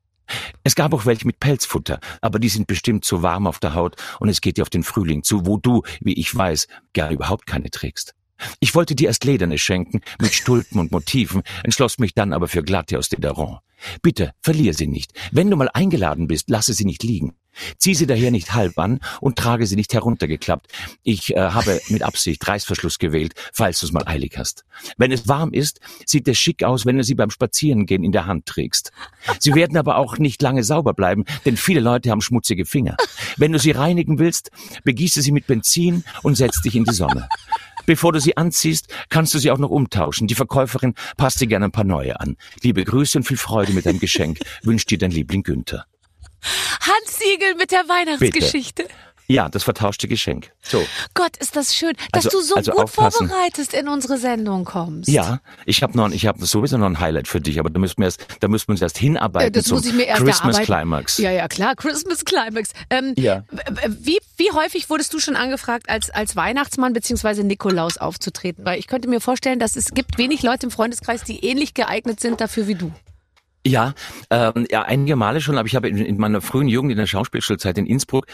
Es 0.64 0.74
gab 0.74 0.94
auch 0.94 1.04
welche 1.04 1.26
mit 1.26 1.38
Pelzfutter, 1.38 2.00
aber 2.22 2.38
die 2.38 2.48
sind 2.48 2.68
bestimmt 2.68 3.04
zu 3.04 3.22
warm 3.22 3.46
auf 3.46 3.58
der 3.58 3.74
Haut 3.74 3.96
und 4.18 4.30
es 4.30 4.40
geht 4.40 4.56
dir 4.56 4.62
auf 4.62 4.70
den 4.70 4.82
Frühling 4.82 5.24
zu, 5.24 5.44
wo 5.44 5.58
du, 5.58 5.82
wie 6.00 6.14
ich 6.14 6.34
weiß, 6.34 6.68
gar 6.94 7.10
überhaupt 7.10 7.46
keine 7.46 7.68
trägst. 7.68 8.14
Ich 8.60 8.74
wollte 8.74 8.94
dir 8.94 9.08
erst 9.08 9.24
Lederne 9.24 9.58
schenken, 9.58 10.00
mit 10.20 10.34
Stulpen 10.34 10.80
und 10.80 10.92
Motiven, 10.92 11.42
entschloss 11.64 11.98
mich 11.98 12.14
dann 12.14 12.32
aber 12.32 12.48
für 12.48 12.62
glatte 12.62 12.98
aus 12.98 13.08
Dederon. 13.08 13.58
Bitte, 14.02 14.32
verlier 14.42 14.74
sie 14.74 14.88
nicht. 14.88 15.12
Wenn 15.30 15.50
du 15.50 15.56
mal 15.56 15.70
eingeladen 15.72 16.26
bist, 16.26 16.50
lasse 16.50 16.72
sie 16.72 16.84
nicht 16.84 17.02
liegen. 17.02 17.34
Zieh 17.76 17.94
sie 17.94 18.06
daher 18.06 18.30
nicht 18.30 18.54
halb 18.54 18.78
an 18.78 19.00
und 19.20 19.36
trage 19.36 19.66
sie 19.66 19.76
nicht 19.76 19.92
heruntergeklappt. 19.92 20.68
Ich 21.02 21.34
äh, 21.34 21.40
habe 21.40 21.80
mit 21.88 22.02
Absicht 22.02 22.46
Reißverschluss 22.46 22.98
gewählt, 22.98 23.34
falls 23.52 23.80
du 23.80 23.86
es 23.86 23.92
mal 23.92 24.06
eilig 24.06 24.38
hast. 24.38 24.64
Wenn 24.96 25.12
es 25.12 25.26
warm 25.26 25.52
ist, 25.52 25.80
sieht 26.06 26.28
es 26.28 26.38
schick 26.38 26.62
aus, 26.62 26.86
wenn 26.86 26.98
du 26.98 27.04
sie 27.04 27.14
beim 27.14 27.30
Spazierengehen 27.30 28.04
in 28.04 28.12
der 28.12 28.26
Hand 28.26 28.46
trägst. 28.46 28.92
Sie 29.40 29.54
werden 29.54 29.76
aber 29.76 29.96
auch 29.96 30.18
nicht 30.18 30.40
lange 30.40 30.62
sauber 30.62 30.94
bleiben, 30.94 31.24
denn 31.44 31.56
viele 31.56 31.80
Leute 31.80 32.10
haben 32.10 32.20
schmutzige 32.20 32.64
Finger. 32.64 32.96
Wenn 33.36 33.52
du 33.52 33.58
sie 33.58 33.72
reinigen 33.72 34.18
willst, 34.18 34.50
begieße 34.84 35.22
sie 35.22 35.32
mit 35.32 35.46
Benzin 35.46 36.04
und 36.22 36.36
setz 36.36 36.60
dich 36.62 36.76
in 36.76 36.84
die 36.84 36.94
Sonne. 36.94 37.28
Bevor 37.88 38.12
du 38.12 38.20
sie 38.20 38.36
anziehst, 38.36 38.88
kannst 39.08 39.32
du 39.32 39.38
sie 39.38 39.50
auch 39.50 39.56
noch 39.56 39.70
umtauschen. 39.70 40.26
Die 40.26 40.34
Verkäuferin 40.34 40.92
passt 41.16 41.40
dir 41.40 41.46
gerne 41.46 41.64
ein 41.64 41.72
paar 41.72 41.84
neue 41.84 42.20
an. 42.20 42.36
Liebe 42.62 42.84
Grüße 42.84 43.16
und 43.16 43.24
viel 43.24 43.38
Freude 43.38 43.72
mit 43.72 43.86
deinem 43.86 43.98
Geschenk. 43.98 44.40
Wünscht 44.62 44.90
dir 44.90 44.98
dein 44.98 45.10
Liebling 45.10 45.42
Günther. 45.42 45.86
Hans 46.80 47.18
Siegel 47.18 47.54
mit 47.54 47.70
der 47.70 47.88
Weihnachtsgeschichte. 47.88 48.82
Bitte. 48.82 48.94
Ja, 49.30 49.50
das 49.50 49.62
vertauschte 49.62 50.08
Geschenk. 50.08 50.52
So. 50.62 50.82
Gott, 51.12 51.36
ist 51.36 51.54
das 51.54 51.74
schön, 51.74 51.92
dass 52.12 52.24
Also- 52.24 52.38
du 52.38 52.44
so 52.44 52.54
also 52.54 52.72
gut 52.72 52.80
aufpassen. 52.84 53.28
vorbereitet 53.28 53.74
in 53.74 53.86
unsere 53.88 54.16
Sendung 54.16 54.64
kommst. 54.64 55.08
Ja, 55.10 55.40
ich 55.66 55.82
habe 55.82 55.94
noch, 55.98 56.10
ich 56.10 56.26
habe 56.26 56.44
sowieso 56.46 56.78
noch 56.78 56.86
ein 56.86 56.98
Highlight 56.98 57.28
für 57.28 57.38
dich, 57.40 57.60
aber 57.60 57.68
da 57.68 57.78
müssen 57.78 57.98
wir 57.98 58.06
erst, 58.06 58.26
da 58.40 58.48
müssen 58.48 58.68
wir 58.68 58.72
uns 58.72 58.80
erst 58.82 58.96
hinarbeiten 58.96 59.48
Äh, 59.48 59.50
das 59.52 59.64
zum 59.66 59.76
muss 59.76 59.86
ich 59.86 59.92
mir 59.92 60.06
erst 60.06 60.22
Christmas 60.22 60.56
erarbeiten. 60.56 60.64
Climax. 60.64 61.18
Ja, 61.18 61.30
ja, 61.30 61.46
klar, 61.46 61.76
Christmas 61.76 62.24
Climax. 62.24 62.70
Ähm, 62.88 63.12
Ja. 63.18 63.44
Wie, 63.86 64.18
wie 64.38 64.50
häufig 64.52 64.88
wurdest 64.88 65.12
du 65.12 65.18
schon 65.18 65.36
angefragt, 65.36 65.90
als, 65.90 66.08
als 66.08 66.34
Weihnachtsmann 66.34 66.94
beziehungsweise 66.94 67.44
Nikolaus 67.44 67.98
aufzutreten? 67.98 68.64
Weil 68.64 68.78
ich 68.78 68.86
könnte 68.86 69.08
mir 69.08 69.20
vorstellen, 69.20 69.58
dass 69.58 69.76
es 69.76 69.90
gibt 69.92 70.16
wenig 70.16 70.42
Leute 70.42 70.64
im 70.66 70.70
Freundeskreis, 70.70 71.22
die 71.24 71.44
ähnlich 71.44 71.74
geeignet 71.74 72.18
sind 72.20 72.40
dafür 72.40 72.66
wie 72.66 72.76
du. 72.76 72.92
Ja, 73.66 73.92
ähm, 74.30 74.66
ja, 74.70 74.82
einige 74.82 75.16
Male 75.16 75.42
schon, 75.42 75.58
aber 75.58 75.66
ich 75.66 75.76
habe 75.76 75.88
in, 75.88 75.98
in 75.98 76.16
meiner 76.16 76.40
frühen 76.40 76.68
Jugend 76.68 76.92
in 76.92 76.96
der 76.96 77.06
Schauspielschulzeit 77.06 77.76
in 77.76 77.84
Innsbruck 77.86 78.26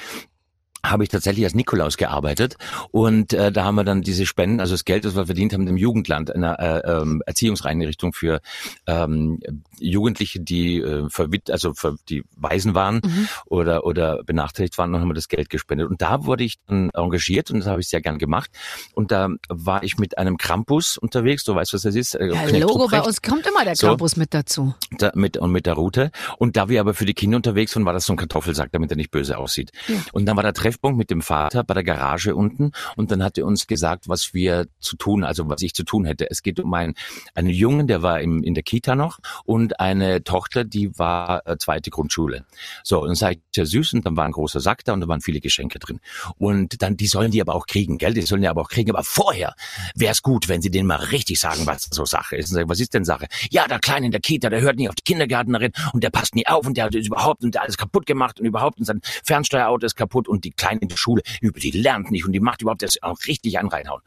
habe 0.84 1.02
ich 1.02 1.08
tatsächlich 1.08 1.44
als 1.44 1.54
Nikolaus 1.54 1.96
gearbeitet 1.96 2.56
und 2.90 3.32
äh, 3.32 3.50
da 3.50 3.64
haben 3.64 3.74
wir 3.76 3.84
dann 3.84 4.02
diese 4.02 4.26
Spenden, 4.26 4.60
also 4.60 4.74
das 4.74 4.84
Geld, 4.84 5.04
das 5.04 5.16
wir 5.16 5.26
verdient 5.26 5.52
haben 5.52 5.66
im 5.66 5.76
Jugendland, 5.76 6.34
einer 6.34 6.58
äh, 6.60 6.92
ähm, 7.00 7.22
Erziehungseinrichtung 7.26 8.12
für 8.12 8.40
ähm, 8.86 9.40
Jugendliche, 9.80 10.40
die 10.40 10.78
äh, 10.80 11.08
verwit 11.08 11.50
also 11.50 11.74
für 11.74 11.96
die 12.08 12.22
Waisen 12.36 12.74
waren 12.74 13.00
oder 13.46 13.84
oder 13.84 14.22
benachteiligt 14.24 14.78
waren, 14.78 14.92
dann 14.92 15.00
haben 15.00 15.08
wir 15.08 15.14
das 15.14 15.28
Geld 15.28 15.50
gespendet 15.50 15.88
und 15.88 16.02
da 16.02 16.24
wurde 16.26 16.44
ich 16.44 16.56
dann 16.66 16.90
engagiert 16.90 17.50
und 17.50 17.60
das 17.60 17.66
habe 17.68 17.80
ich 17.80 17.88
sehr 17.88 18.00
gern 18.00 18.18
gemacht 18.18 18.50
und 18.94 19.10
da 19.10 19.28
war 19.48 19.82
ich 19.82 19.96
mit 19.98 20.18
einem 20.18 20.36
Krampus 20.36 20.98
unterwegs, 20.98 21.44
du 21.44 21.54
weißt, 21.54 21.72
was 21.74 21.82
das 21.82 21.94
ist? 21.94 22.14
Äh, 22.14 22.26
Ja, 22.34 22.44
Knecht 22.46 22.62
Logo, 22.62 22.88
bei 22.88 23.00
uns 23.00 23.22
kommt 23.22 23.46
immer 23.46 23.64
der 23.64 23.76
So. 23.76 23.88
Campus 23.88 24.16
mit 24.16 24.34
dazu. 24.34 24.74
da, 24.98 25.12
mit 25.14 25.36
und 25.38 25.50
mit 25.50 25.66
der 25.66 25.74
Route. 25.74 26.10
Und 26.38 26.56
da 26.56 26.68
wir 26.68 26.80
aber 26.80 26.94
für 26.94 27.04
die 27.06 27.14
Kinder 27.14 27.36
unterwegs 27.36 27.74
waren, 27.74 27.84
war 27.84 27.92
das 27.92 28.06
so 28.06 28.12
ein 28.12 28.16
Kartoffelsack, 28.16 28.70
damit 28.72 28.90
er 28.90 28.96
nicht 28.96 29.10
böse 29.10 29.38
aussieht. 29.38 29.72
Und 30.12 30.26
dann 30.26 30.36
war 30.36 30.42
der 30.42 30.52
Treffpunkt 30.74 30.98
mit 30.98 31.10
dem 31.10 31.22
Vater 31.22 31.64
bei 31.64 31.74
der 31.74 31.84
Garage 31.84 32.34
unten 32.34 32.72
und 32.96 33.10
dann 33.10 33.22
hat 33.22 33.38
er 33.38 33.46
uns 33.46 33.66
gesagt, 33.66 34.08
was 34.08 34.34
wir 34.34 34.66
zu 34.80 34.96
tun, 34.96 35.24
also 35.24 35.48
was 35.48 35.62
ich 35.62 35.74
zu 35.74 35.84
tun 35.84 36.04
hätte. 36.04 36.30
Es 36.30 36.42
geht 36.42 36.60
um 36.60 36.72
einen, 36.74 36.94
einen 37.34 37.48
Jungen, 37.48 37.86
der 37.86 38.02
war 38.02 38.20
im, 38.20 38.42
in 38.42 38.54
der 38.54 38.62
Kita 38.62 38.94
noch 38.94 39.18
und 39.44 39.80
eine 39.80 40.24
Tochter, 40.24 40.64
die 40.64 40.98
war 40.98 41.46
äh, 41.46 41.56
zweite 41.58 41.90
Grundschule. 41.90 42.44
So, 42.82 43.00
und 43.00 43.08
dann 43.08 43.14
sag 43.14 43.32
ich, 43.32 43.40
sehr 43.54 43.66
süß 43.66 43.94
und 43.94 44.06
dann 44.06 44.16
war 44.16 44.24
ein 44.24 44.32
großer 44.32 44.60
Sack 44.60 44.84
da 44.84 44.92
und 44.92 45.00
da 45.00 45.08
waren 45.08 45.20
viele 45.20 45.40
Geschenke 45.40 45.78
drin. 45.78 46.00
Und 46.38 46.82
dann, 46.82 46.96
die 46.96 47.06
sollen 47.06 47.30
die 47.30 47.40
aber 47.40 47.54
auch 47.54 47.66
kriegen, 47.66 47.98
gell? 47.98 48.14
Die 48.14 48.22
sollen 48.22 48.42
die 48.42 48.48
aber 48.48 48.62
auch 48.62 48.68
kriegen. 48.68 48.90
Aber 48.90 49.04
vorher 49.04 49.54
wäre 49.94 50.12
es 50.12 50.22
gut, 50.22 50.48
wenn 50.48 50.62
sie 50.62 50.70
denen 50.70 50.88
mal 50.88 50.96
richtig 50.96 51.38
sagen, 51.38 51.66
was 51.66 51.88
so 51.90 52.04
Sache 52.04 52.36
ist. 52.36 52.50
Und 52.50 52.54
sag, 52.54 52.62
ich, 52.64 52.68
was 52.68 52.80
ist 52.80 52.94
denn 52.94 53.04
Sache? 53.04 53.26
Ja, 53.50 53.66
der 53.68 53.78
Kleine 53.78 54.06
in 54.06 54.12
der 54.12 54.20
Kita, 54.20 54.50
der 54.50 54.60
hört 54.60 54.76
nicht 54.76 54.88
auf 54.88 54.94
die 54.94 55.02
Kindergärtnerin 55.02 55.72
und 55.92 56.02
der 56.02 56.10
passt 56.10 56.34
nie 56.34 56.46
auf 56.46 56.66
und 56.66 56.76
der 56.76 56.84
hat 56.84 56.94
überhaupt 56.94 57.44
und 57.44 57.54
der 57.54 57.62
alles 57.62 57.76
kaputt 57.76 58.06
gemacht 58.06 58.40
und 58.40 58.46
überhaupt 58.46 58.78
und 58.78 58.84
sein 58.84 59.00
Fernsteuerauto 59.24 59.86
ist 59.86 59.94
kaputt 59.94 60.28
und 60.28 60.44
die 60.44 60.50
Kleine 60.64 60.80
in 60.80 60.88
der 60.88 60.96
Schule, 60.96 61.22
die 61.42 61.70
lernt 61.70 62.10
nicht 62.10 62.24
und 62.24 62.32
die 62.32 62.40
macht 62.40 62.62
überhaupt 62.62 62.82
das 62.82 63.02
auch 63.02 63.18
richtig 63.26 63.58
an 63.58 63.68
reinhauen. 63.68 64.02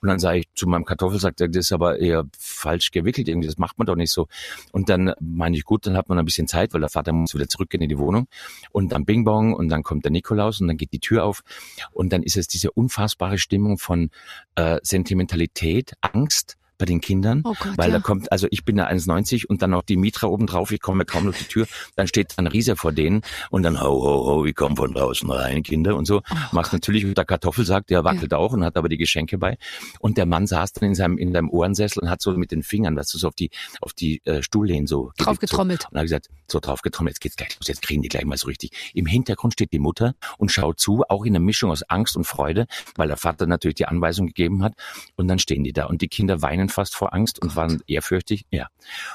Und 0.00 0.08
dann 0.08 0.18
sage 0.18 0.38
ich 0.38 0.48
zu 0.54 0.68
meinem 0.68 0.84
Kartoffelsack, 0.84 1.36
das 1.36 1.48
ist 1.56 1.72
aber 1.72 1.98
eher 1.98 2.24
falsch 2.38 2.92
gewickelt 2.92 3.28
irgendwie, 3.28 3.48
das 3.48 3.58
macht 3.58 3.78
man 3.78 3.86
doch 3.86 3.96
nicht 3.96 4.12
so. 4.12 4.28
Und 4.70 4.88
dann 4.88 5.12
meine 5.20 5.56
ich, 5.56 5.64
gut, 5.64 5.86
dann 5.86 5.96
hat 5.96 6.08
man 6.08 6.18
ein 6.18 6.24
bisschen 6.24 6.46
Zeit, 6.46 6.72
weil 6.72 6.80
der 6.80 6.88
Vater 6.88 7.12
muss 7.12 7.34
wieder 7.34 7.48
zurückgehen 7.48 7.82
in 7.82 7.88
die 7.88 7.98
Wohnung. 7.98 8.28
Und 8.70 8.92
dann 8.92 9.04
Bing 9.04 9.24
Bong 9.24 9.54
und 9.54 9.68
dann 9.68 9.82
kommt 9.82 10.04
der 10.04 10.12
Nikolaus 10.12 10.60
und 10.60 10.68
dann 10.68 10.76
geht 10.76 10.92
die 10.92 11.00
Tür 11.00 11.24
auf. 11.24 11.42
Und 11.90 12.12
dann 12.12 12.22
ist 12.22 12.36
es 12.36 12.46
diese 12.46 12.70
unfassbare 12.70 13.38
Stimmung 13.38 13.78
von 13.78 14.10
äh, 14.54 14.78
Sentimentalität, 14.82 15.94
Angst 16.00 16.57
bei 16.78 16.86
den 16.86 17.00
Kindern, 17.00 17.42
Oh 17.44 17.54
Gott, 17.58 17.76
weil 17.76 17.90
ja. 17.90 17.96
da 17.96 18.00
kommt, 18.00 18.30
also 18.32 18.46
ich 18.50 18.64
bin 18.64 18.76
da 18.76 18.86
1,90 18.86 19.46
und 19.46 19.62
dann 19.62 19.70
noch 19.70 19.82
die 19.82 19.96
Mitra 19.96 20.28
oben 20.28 20.46
drauf, 20.46 20.70
ich 20.70 20.80
komme 20.80 21.04
kaum 21.04 21.24
durch 21.24 21.38
die 21.38 21.44
Tür, 21.44 21.66
dann 21.96 22.06
steht 22.06 22.38
ein 22.38 22.46
Riese 22.46 22.76
vor 22.76 22.92
denen 22.92 23.22
und 23.50 23.64
dann 23.64 23.80
ho, 23.80 24.02
ho, 24.02 24.24
ho, 24.26 24.44
ich 24.44 24.54
komme 24.54 24.76
von 24.76 24.94
draußen 24.94 25.30
rein, 25.30 25.62
Kinder 25.62 25.96
und 25.96 26.06
so. 26.06 26.22
Machst 26.52 26.72
natürlich 26.72 27.04
mit 27.04 27.18
der 27.18 27.24
Kartoffelsack, 27.24 27.86
der 27.88 28.04
wackelt 28.04 28.32
auch 28.32 28.52
und 28.52 28.64
hat 28.64 28.76
aber 28.76 28.88
die 28.88 28.96
Geschenke 28.96 29.38
bei. 29.38 29.58
Und 29.98 30.16
der 30.16 30.26
Mann 30.26 30.46
saß 30.46 30.72
dann 30.74 30.90
in 30.90 30.94
seinem, 30.94 31.18
in 31.18 31.32
seinem 31.32 31.50
Ohrensessel 31.50 32.02
und 32.02 32.10
hat 32.10 32.22
so 32.22 32.32
mit 32.32 32.52
den 32.52 32.62
Fingern, 32.62 32.96
weißt 32.96 33.12
du, 33.14 33.18
so 33.18 33.28
auf 33.28 33.34
die, 33.34 33.50
auf 33.80 33.92
die 33.92 34.24
äh, 34.24 34.42
Stuhllehnen 34.42 34.86
so 34.86 35.12
Drauf 35.16 35.38
gedrückt, 35.38 35.40
so. 35.40 35.46
getrommelt. 35.46 35.86
Und 35.90 35.96
er 35.96 36.00
hat 36.00 36.06
gesagt, 36.06 36.28
so 36.46 36.60
drauf 36.60 36.82
getrommelt, 36.82 37.16
jetzt 37.16 37.20
geht's 37.20 37.36
gleich 37.36 37.58
los, 37.58 37.68
jetzt 37.68 37.82
kriegen 37.82 38.02
die 38.02 38.08
gleich 38.08 38.24
mal 38.24 38.38
so 38.38 38.46
richtig. 38.46 38.70
Im 38.94 39.06
Hintergrund 39.06 39.54
steht 39.54 39.72
die 39.72 39.78
Mutter 39.78 40.14
und 40.38 40.50
schaut 40.50 40.80
zu, 40.80 41.04
auch 41.08 41.24
in 41.24 41.34
einer 41.34 41.44
Mischung 41.44 41.70
aus 41.70 41.82
Angst 41.82 42.16
und 42.16 42.24
Freude, 42.24 42.66
weil 42.96 43.08
der 43.08 43.16
Vater 43.16 43.46
natürlich 43.46 43.76
die 43.76 43.86
Anweisung 43.86 44.26
gegeben 44.26 44.62
hat. 44.62 44.74
Und 45.16 45.28
dann 45.28 45.38
stehen 45.38 45.64
die 45.64 45.72
da 45.72 45.86
und 45.86 46.00
die 46.02 46.08
Kinder 46.08 46.40
weinen 46.42 46.67
fast 46.68 46.94
vor 46.94 47.14
Angst 47.14 47.40
und 47.40 47.56
waren 47.56 47.82
ehrfürchtig. 47.86 48.46
Ja. 48.50 48.68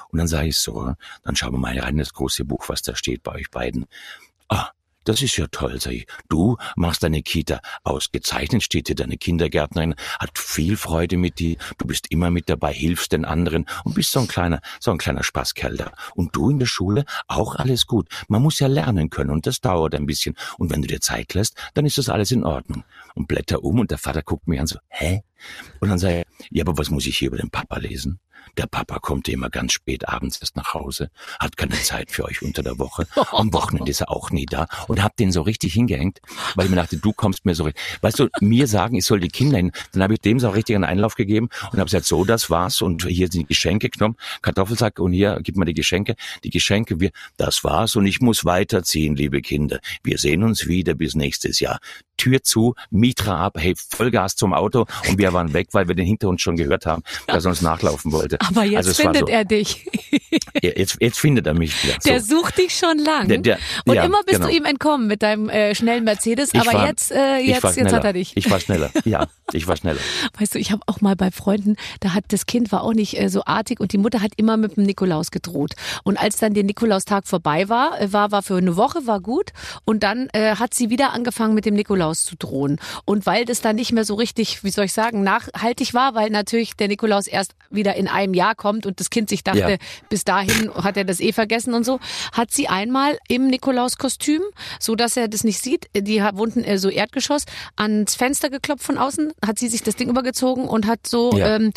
Und 0.09 0.19
dann 0.19 0.27
sage 0.27 0.47
ich 0.47 0.57
so, 0.57 0.93
dann 1.23 1.35
schauen 1.35 1.53
wir 1.53 1.59
mal 1.59 1.77
rein 1.77 1.93
in 1.93 1.97
das 1.99 2.13
große 2.13 2.45
Buch, 2.45 2.69
was 2.69 2.81
da 2.81 2.95
steht 2.95 3.23
bei 3.23 3.33
euch 3.33 3.51
beiden. 3.51 3.85
Ah, 4.49 4.71
das 5.03 5.21
ist 5.21 5.35
ja 5.37 5.47
toll, 5.47 5.79
sag 5.81 5.93
ich. 5.93 6.07
Du 6.29 6.57
machst 6.75 7.03
deine 7.03 7.21
Kita 7.21 7.59
ausgezeichnet, 7.83 8.63
steht 8.63 8.87
hier 8.87 8.95
deine 8.95 9.17
Kindergärtnerin, 9.17 9.95
hat 10.19 10.37
viel 10.39 10.77
Freude 10.77 11.17
mit 11.17 11.39
dir, 11.39 11.57
du 11.77 11.87
bist 11.87 12.09
immer 12.09 12.31
mit 12.31 12.49
dabei, 12.49 12.73
hilfst 12.73 13.11
den 13.11 13.25
anderen 13.25 13.65
und 13.83 13.95
bist 13.95 14.11
so 14.11 14.21
ein 14.21 14.27
kleiner, 14.27 14.61
so 14.79 14.91
ein 14.91 14.97
kleiner 14.97 15.23
Spaßkerl 15.23 15.75
da. 15.75 15.91
Und 16.15 16.35
du 16.35 16.49
in 16.49 16.59
der 16.59 16.67
Schule, 16.67 17.03
auch 17.27 17.55
alles 17.55 17.85
gut. 17.85 18.07
Man 18.29 18.41
muss 18.41 18.59
ja 18.59 18.67
lernen 18.67 19.09
können 19.09 19.31
und 19.31 19.45
das 19.45 19.59
dauert 19.59 19.93
ein 19.95 20.05
bisschen. 20.05 20.35
Und 20.57 20.71
wenn 20.71 20.81
du 20.81 20.87
dir 20.87 21.01
Zeit 21.01 21.33
lässt, 21.33 21.57
dann 21.73 21.85
ist 21.85 21.97
das 21.97 22.09
alles 22.09 22.31
in 22.31 22.45
Ordnung. 22.45 22.85
Und 23.15 23.27
blätter 23.27 23.63
um 23.63 23.79
und 23.79 23.91
der 23.91 23.97
Vater 23.97 24.23
guckt 24.23 24.47
mich 24.47 24.59
an 24.59 24.67
so, 24.67 24.79
hä? 24.87 25.23
Und 25.79 25.89
dann 25.89 25.99
sage 25.99 26.23
ich, 26.39 26.47
ja, 26.51 26.63
aber 26.63 26.77
was 26.77 26.89
muss 26.89 27.07
ich 27.07 27.17
hier 27.17 27.29
über 27.29 27.37
den 27.37 27.49
Papa 27.49 27.77
lesen? 27.77 28.19
Der 28.57 28.67
Papa 28.67 28.99
kommt 28.99 29.27
immer 29.29 29.49
ganz 29.49 29.73
spät 29.73 30.07
abends 30.07 30.37
erst 30.37 30.55
nach 30.55 30.73
Hause, 30.73 31.09
hat 31.39 31.57
keine 31.57 31.73
Zeit 31.73 32.11
für 32.11 32.25
euch 32.25 32.41
unter 32.41 32.61
der 32.61 32.77
Woche. 32.77 33.07
Am 33.31 33.51
Wochenende 33.53 33.89
ist 33.89 34.01
er 34.01 34.11
auch 34.11 34.29
nie 34.29 34.45
da 34.45 34.67
und 34.87 35.01
hab 35.01 35.15
den 35.17 35.31
so 35.31 35.41
richtig 35.41 35.73
hingehängt, 35.73 36.19
weil 36.55 36.65
ich 36.65 36.69
mir 36.69 36.77
dachte, 36.77 36.97
du 36.97 37.13
kommst 37.13 37.45
mir 37.45 37.55
so 37.55 37.63
richtig. 37.63 37.81
Weißt 38.01 38.19
du, 38.19 38.27
mir 38.41 38.67
sagen, 38.67 38.95
ich 38.95 39.05
soll 39.05 39.19
die 39.19 39.29
Kinder 39.29 39.57
hin. 39.57 39.71
Dann 39.91 40.03
habe 40.03 40.13
ich 40.13 40.21
dem 40.21 40.39
so 40.39 40.49
richtig 40.49 40.75
einen 40.75 40.83
Einlauf 40.83 41.15
gegeben 41.15 41.49
und 41.71 41.79
habe 41.79 41.85
gesagt, 41.85 42.05
so, 42.05 42.25
das 42.25 42.49
war's 42.49 42.81
und 42.81 43.05
hier 43.05 43.27
sind 43.31 43.43
die 43.43 43.47
Geschenke 43.47 43.89
genommen, 43.89 44.17
Kartoffelsack 44.41 44.99
und 44.99 45.13
hier, 45.13 45.39
gib 45.41 45.57
mir 45.57 45.65
die 45.65 45.73
Geschenke. 45.73 46.15
Die 46.43 46.49
Geschenke, 46.49 46.99
wir, 46.99 47.11
das 47.37 47.63
war's 47.63 47.95
und 47.95 48.05
ich 48.05 48.21
muss 48.21 48.45
weiterziehen, 48.45 49.15
liebe 49.15 49.41
Kinder. 49.41 49.79
Wir 50.03 50.17
sehen 50.17 50.43
uns 50.43 50.67
wieder 50.67 50.93
bis 50.93 51.15
nächstes 51.15 51.59
Jahr. 51.59 51.79
Tür 52.17 52.43
zu, 52.43 52.75
Mitra 52.91 53.37
ab, 53.37 53.57
hey, 53.57 53.73
Vollgas 53.75 54.35
zum 54.35 54.53
Auto 54.53 54.85
und 55.09 55.17
wir 55.17 55.32
waren 55.33 55.53
weg, 55.53 55.67
weil 55.71 55.87
wir 55.87 55.95
den 55.95 56.05
hinter 56.05 56.29
uns 56.29 56.41
schon 56.41 56.55
gehört 56.55 56.85
haben, 56.85 57.03
dass 57.27 57.45
er 57.45 57.49
uns 57.49 57.61
nachlaufen 57.61 58.11
wollte. 58.11 58.39
Aber 58.41 58.63
jetzt 58.63 58.77
Also 58.87 58.93
findet 58.93 59.21
so. 59.21 59.27
er 59.27 59.45
dich. 59.45 59.85
Jetzt, 60.61 60.97
jetzt 60.99 61.19
findet 61.19 61.47
er 61.47 61.53
mich 61.53 61.83
wieder. 61.83 61.97
Der 62.05 62.19
so. 62.21 62.37
sucht 62.37 62.57
dich 62.57 62.75
schon 62.75 62.97
lang. 62.99 63.27
Der- 63.27 63.37
der- 63.39 63.59
und 63.85 63.95
ja, 63.95 64.03
immer 64.03 64.19
bist 64.25 64.37
genau. 64.39 64.49
du 64.49 64.55
ihm 64.55 64.65
entkommen 64.65 65.07
mit 65.07 65.21
deinem 65.21 65.49
äh, 65.49 65.75
schnellen 65.75 66.03
Mercedes. 66.03 66.51
Ich 66.53 66.61
aber 66.61 66.73
war- 66.73 66.87
jetzt, 66.87 67.11
äh, 67.11 67.37
jetzt, 67.37 67.63
jetzt 67.75 67.91
hat 67.93 68.03
er 68.03 68.13
dich. 68.13 68.35
Ich 68.35 68.49
war 68.49 68.59
schneller. 68.59 68.89
Ja, 69.05 69.27
ich 69.51 69.67
war 69.67 69.75
schneller. 69.75 69.99
Weißt 70.39 70.55
du, 70.55 70.59
ich 70.59 70.71
habe 70.71 70.81
auch 70.87 71.01
mal 71.01 71.15
bei 71.15 71.31
Freunden, 71.31 71.75
da 71.99 72.13
hat 72.13 72.25
das 72.29 72.45
Kind 72.45 72.71
war 72.71 72.83
auch 72.83 72.93
nicht 72.93 73.19
äh, 73.19 73.29
so 73.29 73.43
artig 73.45 73.79
und 73.79 73.91
die 73.93 73.97
Mutter 73.97 74.21
hat 74.21 74.31
immer 74.37 74.57
mit 74.57 74.77
dem 74.77 74.83
Nikolaus 74.83 75.31
gedroht. 75.31 75.73
Und 76.03 76.17
als 76.17 76.37
dann 76.37 76.53
der 76.53 76.63
Nikolaustag 76.63 77.27
vorbei 77.27 77.69
war, 77.69 77.99
äh, 77.99 78.13
war 78.13 78.31
war 78.31 78.41
für 78.43 78.55
eine 78.57 78.77
Woche 78.77 79.05
war 79.05 79.19
gut 79.19 79.51
und 79.85 80.03
dann 80.03 80.29
äh, 80.33 80.55
hat 80.55 80.73
sie 80.73 80.89
wieder 80.89 81.13
angefangen 81.13 81.53
mit 81.53 81.65
dem 81.65 81.73
Nikolaus 81.75 82.25
zu 82.25 82.35
drohen. 82.35 82.79
Und 83.05 83.25
weil 83.25 83.45
das 83.45 83.61
dann 83.61 83.75
nicht 83.75 83.91
mehr 83.91 84.05
so 84.05 84.15
richtig, 84.15 84.63
wie 84.63 84.69
soll 84.69 84.85
ich 84.85 84.93
sagen, 84.93 85.22
nachhaltig 85.23 85.93
war, 85.93 86.13
weil 86.15 86.29
natürlich 86.29 86.75
der 86.75 86.87
Nikolaus 86.87 87.27
erst 87.27 87.55
wieder 87.69 87.95
in 87.95 88.07
einem 88.07 88.33
Jahr 88.33 88.55
kommt 88.55 88.85
und 88.85 88.99
das 88.99 89.09
Kind 89.09 89.29
sich 89.29 89.43
dachte, 89.43 89.59
Ja. 89.59 89.77
bis 90.09 90.23
dahin 90.23 90.71
hat 90.75 90.97
er 90.97 91.03
das 91.05 91.19
eh 91.19 91.31
vergessen 91.33 91.73
und 91.73 91.83
so, 91.85 91.99
hat 92.33 92.51
sie 92.51 92.67
einmal 92.67 93.17
im 93.27 93.47
Nikolauskostüm, 93.47 94.41
so 94.79 94.95
dass 94.95 95.17
er 95.17 95.27
das 95.27 95.43
nicht 95.43 95.61
sieht, 95.61 95.87
die 95.95 96.21
wohnten 96.33 96.63
äh, 96.63 96.77
so 96.77 96.89
Erdgeschoss, 96.89 97.45
ans 97.75 98.15
Fenster 98.15 98.49
geklopft 98.49 98.83
von 98.85 98.97
außen, 98.97 99.31
hat 99.45 99.57
sie 99.59 99.67
sich 99.67 99.81
das 99.83 99.95
Ding 99.95 100.09
übergezogen 100.09 100.65
und 100.67 100.85
hat 100.87 101.07
so 101.07 101.31
Ja. 101.37 101.55
ähm, 101.55 101.71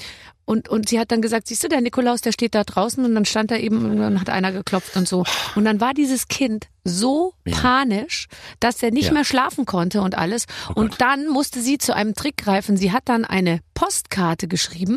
und, 0.47 0.69
und 0.71 0.89
sie 0.89 0.99
hat 0.99 1.11
dann 1.13 1.21
gesagt, 1.21 1.49
siehst 1.49 1.65
du, 1.65 1.69
der 1.69 1.81
Nikolaus, 1.83 2.23
der 2.23 2.33
steht 2.33 2.55
da 2.55 2.65
draußen 2.65 3.05
und 3.05 3.15
dann 3.15 3.25
stand 3.27 3.51
er 3.51 3.61
eben 3.61 3.85
und 3.85 3.99
dann 3.99 4.21
hat 4.21 4.31
einer 4.31 4.53
geklopft 4.53 4.97
und 4.97 5.07
so. 5.07 5.25
Und 5.57 5.65
dann 5.67 5.81
war 5.81 5.93
dieses 5.93 6.29
Kind 6.29 6.69
so 6.85 7.35
Ja. 7.45 7.57
panisch, 7.57 8.29
dass 8.61 8.83
er 8.83 8.93
nicht 8.93 9.07
Ja. 9.09 9.13
mehr 9.13 9.25
schlafen 9.25 9.67
konnte 9.67 10.01
und 10.01 10.15
alles. 10.17 10.47
Oh 10.71 10.81
und 10.81 11.01
dann 11.01 11.27
musste 11.29 11.61
sie 11.61 11.79
zu 11.79 11.95
einem 11.95 12.15
Trick 12.15 12.37
greifen. 12.39 12.77
Sie 12.77 12.93
hat 12.93 13.03
dann 13.09 13.25
eine 13.25 13.61
Postkarte 13.75 14.47
geschrieben 14.49 14.97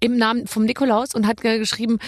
im 0.00 0.16
Namen 0.18 0.46
vom 0.46 0.64
Nikolaus 0.64 1.14
und 1.14 1.26
hat 1.26 1.40
ge- 1.40 1.58
geschrieben, 1.58 1.98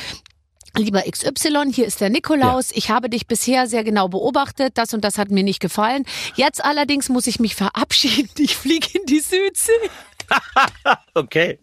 Lieber 0.79 1.05
XY, 1.11 1.73
hier 1.73 1.87
ist 1.87 2.03
der 2.03 2.11
Nikolaus. 2.11 2.71
Ich 2.71 2.91
habe 2.91 3.09
dich 3.09 3.27
bisher 3.27 3.67
sehr 3.67 3.83
genau 3.83 4.09
beobachtet. 4.09 4.77
Das 4.77 4.93
und 4.93 5.03
das 5.05 5.17
hat 5.17 5.31
mir 5.31 5.43
nicht 5.43 5.59
gefallen. 5.61 6.05
Jetzt 6.35 6.63
allerdings 6.63 7.09
muss 7.09 7.27
ich 7.27 7.41
mich 7.41 7.55
verabschieden. 7.55 8.29
Ich 8.39 8.55
fliege 8.57 8.87
in 8.99 9.07
die 9.07 9.21
Südsee. 9.21 9.73
Okay. 11.15 11.59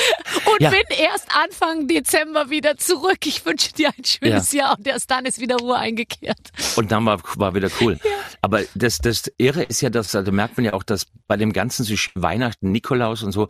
Und 0.46 0.60
Ja. 0.60 0.70
bin 0.70 0.80
erst 0.98 1.28
Anfang 1.34 1.88
Dezember 1.88 2.50
wieder 2.50 2.76
zurück. 2.76 3.26
Ich 3.26 3.44
wünsche 3.44 3.72
dir 3.72 3.88
ein 3.88 4.04
schönes 4.04 4.52
Jahr 4.52 4.76
und 4.78 4.86
erst 4.86 5.10
dann 5.10 5.24
ist 5.26 5.40
wieder 5.40 5.56
Ruhe 5.56 5.76
eingekehrt. 5.76 6.38
Und 6.76 6.92
dann 6.92 7.04
war, 7.04 7.20
war 7.36 7.54
wieder 7.54 7.68
cool. 7.80 7.98
Aber 8.40 8.60
das, 8.74 8.98
das 8.98 9.30
Irre 9.38 9.64
ist 9.64 9.80
ja, 9.80 9.90
dass, 9.90 10.14
also 10.14 10.32
merkt 10.32 10.56
man 10.56 10.64
ja 10.64 10.72
auch, 10.72 10.82
dass 10.82 11.06
bei 11.26 11.36
dem 11.36 11.52
ganzen 11.52 11.84
so 11.84 11.94
Weihnachten, 12.14 12.70
Nikolaus 12.70 13.22
und 13.22 13.32
so, 13.32 13.48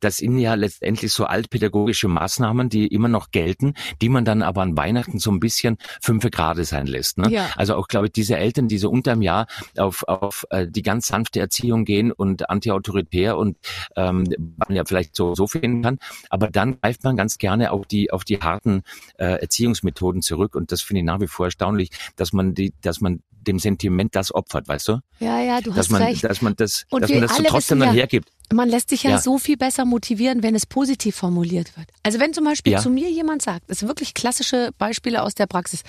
das 0.00 0.18
sind 0.18 0.38
ja 0.38 0.54
letztendlich 0.54 1.12
so 1.12 1.24
altpädagogische 1.26 2.08
Maßnahmen, 2.08 2.68
die 2.68 2.86
immer 2.86 3.08
noch 3.08 3.30
gelten, 3.30 3.74
die 4.00 4.08
man 4.08 4.24
dann 4.24 4.42
aber 4.42 4.62
an 4.62 4.76
Weihnachten 4.76 5.18
so 5.18 5.30
ein 5.30 5.40
bisschen 5.40 5.76
fünfe 6.00 6.30
Grade 6.30 6.64
sein 6.64 6.86
lässt. 6.86 7.18
Ne? 7.18 7.30
Ja. 7.30 7.50
Also 7.56 7.76
auch, 7.76 7.88
glaube 7.88 8.06
ich, 8.06 8.12
diese 8.12 8.36
Eltern, 8.36 8.68
die 8.68 8.78
so 8.78 8.90
unterm 8.90 9.22
Jahr 9.22 9.46
auf, 9.76 10.02
auf 10.08 10.46
äh, 10.50 10.66
die 10.68 10.82
ganz 10.82 11.08
sanfte 11.08 11.40
Erziehung 11.40 11.84
gehen 11.84 12.12
und 12.12 12.48
antiautoritär 12.50 13.36
und 13.36 13.56
ähm, 13.96 14.24
man 14.56 14.76
ja 14.76 14.84
vielleicht 14.84 15.14
so, 15.14 15.34
so 15.34 15.46
finden 15.46 15.84
kann, 15.88 15.98
aber 16.30 16.48
dann 16.50 16.80
greift 16.80 17.04
man 17.04 17.16
ganz 17.16 17.38
gerne 17.38 17.70
auf 17.72 17.86
die, 17.86 18.10
auf 18.10 18.24
die 18.24 18.38
harten 18.38 18.82
äh, 19.18 19.40
Erziehungsmethoden 19.40 20.22
zurück 20.22 20.54
und 20.54 20.70
das 20.72 20.82
finde 20.82 21.00
ich 21.00 21.06
nach 21.06 21.20
wie 21.20 21.26
vor 21.26 21.46
erstaunlich, 21.46 21.90
dass 22.16 22.32
man 22.32 22.54
die, 22.54 22.72
dass 22.82 23.00
man 23.00 23.22
dem 23.30 23.58
Sentiment 23.58 24.14
das 24.14 24.34
opfert, 24.34 24.68
weißt 24.68 24.88
du? 24.88 25.00
Ja, 25.20 25.40
ja, 25.40 25.60
du 25.60 25.70
Dass 25.70 25.78
hast 25.86 25.90
man, 25.90 26.02
recht. 26.02 26.22
dass 26.24 26.42
man 26.42 26.54
das, 26.56 26.84
Und 26.90 27.00
dass 27.02 27.10
man 27.10 27.22
das 27.22 27.36
so 27.36 27.42
trotzdem 27.44 27.78
dann 27.80 27.90
ja- 27.90 27.94
hergibt. 28.00 28.28
Man 28.52 28.68
lässt 28.68 28.90
sich 28.90 29.04
ja, 29.04 29.10
Ja. 29.12 29.18
so 29.18 29.38
viel 29.38 29.56
besser 29.56 29.84
motivieren, 29.86 30.42
wenn 30.42 30.54
es 30.54 30.66
positiv 30.66 31.16
formuliert 31.16 31.76
wird. 31.76 31.88
Also 32.02 32.18
wenn 32.20 32.34
zum 32.34 32.44
Beispiel 32.44 32.72
Ja. 32.74 32.80
zu 32.80 32.90
mir 32.90 33.10
jemand 33.10 33.40
sagt, 33.42 33.70
das 33.70 33.78
sind 33.78 33.88
wirklich 33.88 34.12
klassische 34.12 34.70
Beispiele 34.76 35.22
aus 35.22 35.34
der 35.34 35.46
Praxis. 35.46 35.82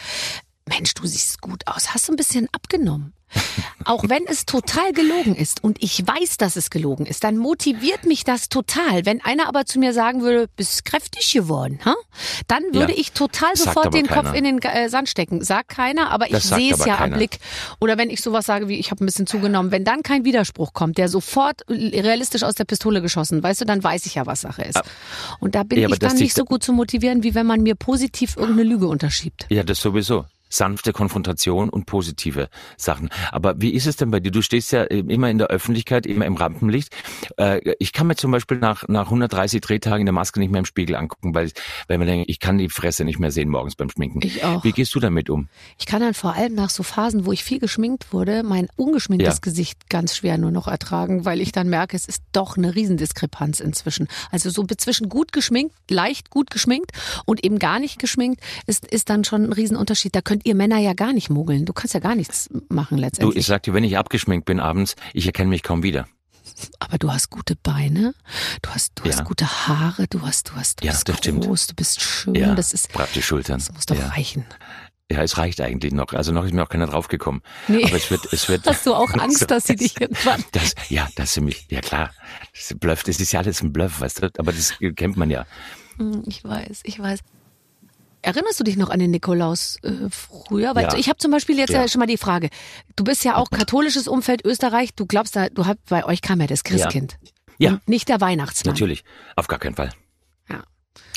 Mensch, 0.68 0.94
du 0.94 1.06
siehst 1.08 1.42
gut 1.42 1.64
aus, 1.68 1.94
hast 1.94 2.08
du 2.08 2.14
ein 2.14 2.16
bisschen 2.18 2.48
abgenommen. 2.52 3.14
Auch 3.86 4.04
wenn 4.08 4.26
es 4.28 4.46
total 4.46 4.92
gelogen 4.94 5.36
ist 5.36 5.64
und 5.64 5.82
ich 5.82 6.06
weiß, 6.06 6.38
dass 6.38 6.56
es 6.56 6.70
gelogen 6.70 7.06
ist, 7.06 7.24
dann 7.24 7.38
motiviert 7.38 8.06
mich 8.06 8.24
das 8.24 8.50
total. 8.50 9.06
Wenn 9.06 9.22
einer 9.24 9.48
aber 9.48 9.66
zu 9.66 9.80
mir 9.80 9.94
sagen 9.94 10.22
würde, 10.22 10.48
bist 10.56 10.86
kräftig 10.86 11.32
geworden, 11.32 11.80
ha? 11.86 11.96
dann 12.48 12.64
würde 12.72 12.94
Ja. 12.94 13.00
ich 13.00 13.14
total 13.14 13.56
sofort 13.56 13.94
den 13.94 14.08
Kopf 14.08 14.26
keiner. 14.26 14.36
in 14.36 14.44
den 14.44 14.62
äh, 14.62 14.90
Sand 14.90 15.10
stecken. 15.10 15.44
Sagt 15.44 15.70
keiner, 15.70 16.12
aber 16.12 16.26
ich 16.26 16.32
Das 16.34 16.50
sagt 16.50 16.62
sehe 16.62 16.74
es 16.74 16.86
ja 16.86 16.94
am 16.94 17.00
keiner. 17.00 17.18
Blick. 17.18 17.40
Oder 17.80 17.98
wenn 17.98 18.10
ich 18.10 18.22
sowas 18.22 18.46
sage 18.46 18.68
wie, 18.68 18.80
ich 18.80 18.92
habe 18.92 19.04
ein 19.04 19.06
bisschen 19.06 19.28
zugenommen, 19.28 19.72
wenn 19.72 19.84
dann 19.86 20.04
kein 20.04 20.26
Widerspruch 20.26 20.74
kommt, 20.74 20.98
der 20.98 21.08
sofort 21.10 21.62
realistisch 21.70 22.44
aus 22.44 22.56
der 22.56 22.66
Pistole 22.66 23.02
geschossen, 23.02 23.42
weißt 23.42 23.62
du, 23.62 23.66
dann 23.66 23.84
weiß 23.84 24.06
ich 24.06 24.16
ja, 24.16 24.26
was 24.26 24.42
Sache 24.42 24.64
ist. 24.64 24.82
Und 25.40 25.56
da 25.56 25.64
bin 25.64 25.80
Ja, 25.80 25.90
ich 25.90 26.00
dann 26.00 26.16
nicht 26.18 26.36
so 26.36 26.46
gut 26.46 26.64
zu 26.64 26.74
motivieren, 26.74 27.24
wie 27.24 27.34
wenn 27.36 27.46
man 27.46 27.62
mir 27.62 27.76
positiv 27.76 28.36
irgendeine 28.38 28.70
Lüge 28.70 28.88
unterschiebt. 28.88 29.46
Ja, 29.50 29.64
das 29.64 29.80
sowieso. 29.80 30.26
Sanfte 30.50 30.94
Konfrontation 30.94 31.70
und 31.70 31.86
positive 31.86 32.50
Sachen. 32.78 33.10
Aber 33.32 33.62
wie 33.62 33.70
ist 33.72 33.86
es 33.88 33.96
denn 33.96 34.12
bei 34.12 34.20
dir? 34.20 34.32
Du 34.32 34.42
stehst 34.42 34.72
ja 34.72 34.84
immer 34.84 35.30
in 35.30 35.38
der 35.38 35.48
Öffentlichkeit, 35.48 36.06
immer 36.06 36.26
im 36.26 36.36
Rampenlicht. 36.36 36.96
Äh, 37.38 37.76
Ich 37.80 37.94
kann 37.94 38.08
mir 38.08 38.16
zum 38.16 38.32
Beispiel 38.32 38.58
nach, 38.58 38.88
nach 38.88 39.06
130 39.06 39.62
Drehtagen 39.62 40.02
in 40.02 40.06
der 40.06 40.14
Maske 40.14 40.40
nicht 40.40 40.52
mehr 40.52 40.60
im 40.60 40.66
Spiegel 40.66 40.96
angucken, 40.96 41.34
weil, 41.36 41.52
weil 41.88 41.98
man 41.98 42.08
denkt, 42.08 42.30
ich 42.30 42.40
kann 42.40 42.58
die 42.58 42.70
Fresse 42.70 43.06
nicht 43.06 43.20
mehr 43.20 43.32
sehen 43.32 43.50
morgens 43.50 43.76
beim 43.76 43.90
Schminken. 43.90 44.20
Ich 44.24 44.44
auch. 44.44 44.64
Wie 44.64 44.72
gehst 44.72 44.94
du 44.96 45.00
damit 45.00 45.30
um? 45.30 45.48
Ich 45.78 45.86
kann 45.86 46.02
dann 46.02 46.14
vor 46.14 46.34
allem 46.34 46.54
nach 46.56 46.70
so 46.70 46.84
Phasen, 46.84 47.26
wo 47.26 47.32
ich 47.32 47.44
viel 47.44 47.60
geschminkt 47.60 48.12
wurde, 48.14 48.44
mein 48.44 48.68
ungeschminktes 48.76 49.36
Ja. 49.36 49.40
Gesicht 49.42 49.90
ganz 49.90 50.16
schwer 50.16 50.38
nur 50.38 50.52
noch 50.52 50.68
ertragen, 50.68 51.26
weil 51.26 51.42
ich 51.42 51.52
dann 51.52 51.70
merke, 51.70 51.96
es 51.96 52.06
ist 52.06 52.24
doch 52.32 52.58
eine 52.58 52.76
Riesendiskrepanz 52.76 53.60
inzwischen. 53.60 54.08
Also 54.32 54.50
so 54.50 54.66
zwischen 54.66 55.10
gut 55.10 55.32
geschminkt, 55.32 55.76
leicht 55.90 56.30
gut 56.30 56.50
geschminkt 56.50 56.92
und 57.26 57.44
eben 57.44 57.60
gar 57.60 57.80
nicht 57.80 58.00
geschminkt, 58.00 58.42
ist, 58.68 58.86
ist 58.86 59.10
dann 59.10 59.24
schon 59.24 59.46
ein 59.46 59.54
Riesenunterschied. 59.54 60.16
Da 60.16 60.22
könnt 60.40 60.46
ihr 60.48 60.56
Männer 60.56 60.78
ja 60.78 60.94
gar 60.94 61.12
nicht 61.12 61.30
mogeln. 61.30 61.66
Du 61.66 61.74
kannst 61.74 61.94
ja 61.94 62.00
gar 62.00 62.16
nichts 62.16 62.50
machen 62.70 62.96
Du, 62.98 63.02
letztendlich. 63.04 63.38
ich 63.40 63.46
sag 63.46 63.64
dir, 63.64 63.74
wenn 63.74 63.84
ich 63.84 63.98
abgeschminkt 63.98 64.46
bin 64.46 64.60
abends, 64.62 64.96
ich 65.14 65.26
erkenne 65.26 65.50
mich 65.50 65.64
kaum 65.64 65.84
wieder. 65.84 66.08
Aber 66.80 66.98
du 66.98 67.12
hast 67.12 67.30
gute 67.30 67.56
Beine, 67.58 68.14
du 68.62 68.70
hast, 68.70 68.94
du 68.96 69.04
Ja. 69.04 69.12
hast 69.18 69.26
gute 69.26 69.46
Haare, 69.68 70.08
du 70.08 70.22
hast, 70.22 70.50
du 70.50 70.54
hast, 70.56 70.82
du 70.82 70.86
Ja, 70.86 70.92
bist 70.94 71.10
das 71.10 71.18
stimmt. 71.18 71.44
groß, 71.46 71.68
du 71.68 71.76
bist 71.76 72.02
schön. 72.02 72.36
Ja, 72.36 72.56
Das 72.56 72.74
ist, 72.74 72.90
praktisch 72.94 73.26
Schultern. 73.26 73.60
das 73.60 73.72
muss 73.74 73.86
doch 73.86 73.98
ja. 73.98 74.08
reichen. 74.08 74.46
ja, 75.12 75.22
es 75.24 75.38
reicht 75.38 75.60
eigentlich 75.60 75.92
noch. 75.94 76.14
Also 76.14 76.32
noch 76.32 76.46
ist 76.46 76.54
mir 76.54 76.64
auch 76.64 76.70
keiner 76.70 76.88
draufgekommen. 76.88 77.42
Nee. 77.68 77.84
Aber 77.84 77.98
es 77.98 78.10
wird, 78.10 78.32
es 78.32 78.48
wird. 78.48 78.66
Hast 78.66 78.86
du 78.86 78.94
auch 78.94 79.12
Angst, 79.16 79.52
dass 79.52 79.66
sie 79.66 79.76
dich 79.76 80.00
irgendwann 80.02 80.44
Das, 80.54 80.74
ja, 80.88 81.08
das 81.16 81.36
ist 81.36 81.44
mich, 81.44 81.66
ja 81.70 81.82
klar. 81.82 82.12
Das 82.54 82.72
ist 82.72 82.80
Bluff, 82.80 83.04
das 83.04 83.20
ist 83.20 83.32
ja 83.34 83.42
alles 83.42 83.62
ein 83.62 83.74
Bluff, 83.74 84.00
weißt 84.00 84.24
du? 84.24 84.30
Aber 84.38 84.54
das 84.54 84.74
kennt 84.96 85.18
man 85.18 85.30
ja. 85.30 85.46
Hm, 85.98 86.24
Ich 86.28 86.44
weiß, 86.46 86.80
ich 86.84 86.98
weiß. 87.00 87.20
Erinnerst 88.22 88.60
du 88.60 88.64
dich 88.64 88.76
noch 88.78 88.90
an 88.90 89.00
den 89.00 89.12
Nikolaus 89.12 89.78
äh, 89.84 89.92
früher? 90.10 90.76
Weil 90.76 90.84
Ja. 90.84 90.96
ich 90.96 91.08
habe 91.10 91.18
zum 91.18 91.32
Beispiel 91.32 91.58
jetzt 91.58 91.72
Ja. 91.72 91.82
ja. 91.82 91.88
schon 91.88 92.00
mal 92.00 92.06
die 92.06 92.18
Frage. 92.18 92.50
Du 92.96 93.04
bist 93.04 93.24
ja 93.24 93.36
auch 93.38 93.50
katholisches 93.52 94.08
Umfeld 94.08 94.44
Österreich. 94.46 94.94
Du 94.96 95.06
glaubst 95.06 95.36
da, 95.36 95.50
du 95.50 95.66
habt 95.66 95.86
bei 95.90 96.04
euch 96.06 96.22
kam 96.22 96.42
ja 96.42 96.48
das 96.48 96.64
Christkind. 96.64 97.18
Ja. 97.58 97.72
Und 97.72 97.88
nicht 97.88 98.10
der 98.10 98.22
Weihnachtsmann. 98.22 98.74
Natürlich. 98.74 99.04
Auf 99.36 99.48
gar 99.48 99.60
keinen 99.60 99.76
Fall. 99.76 99.90
Ja. 100.50 100.64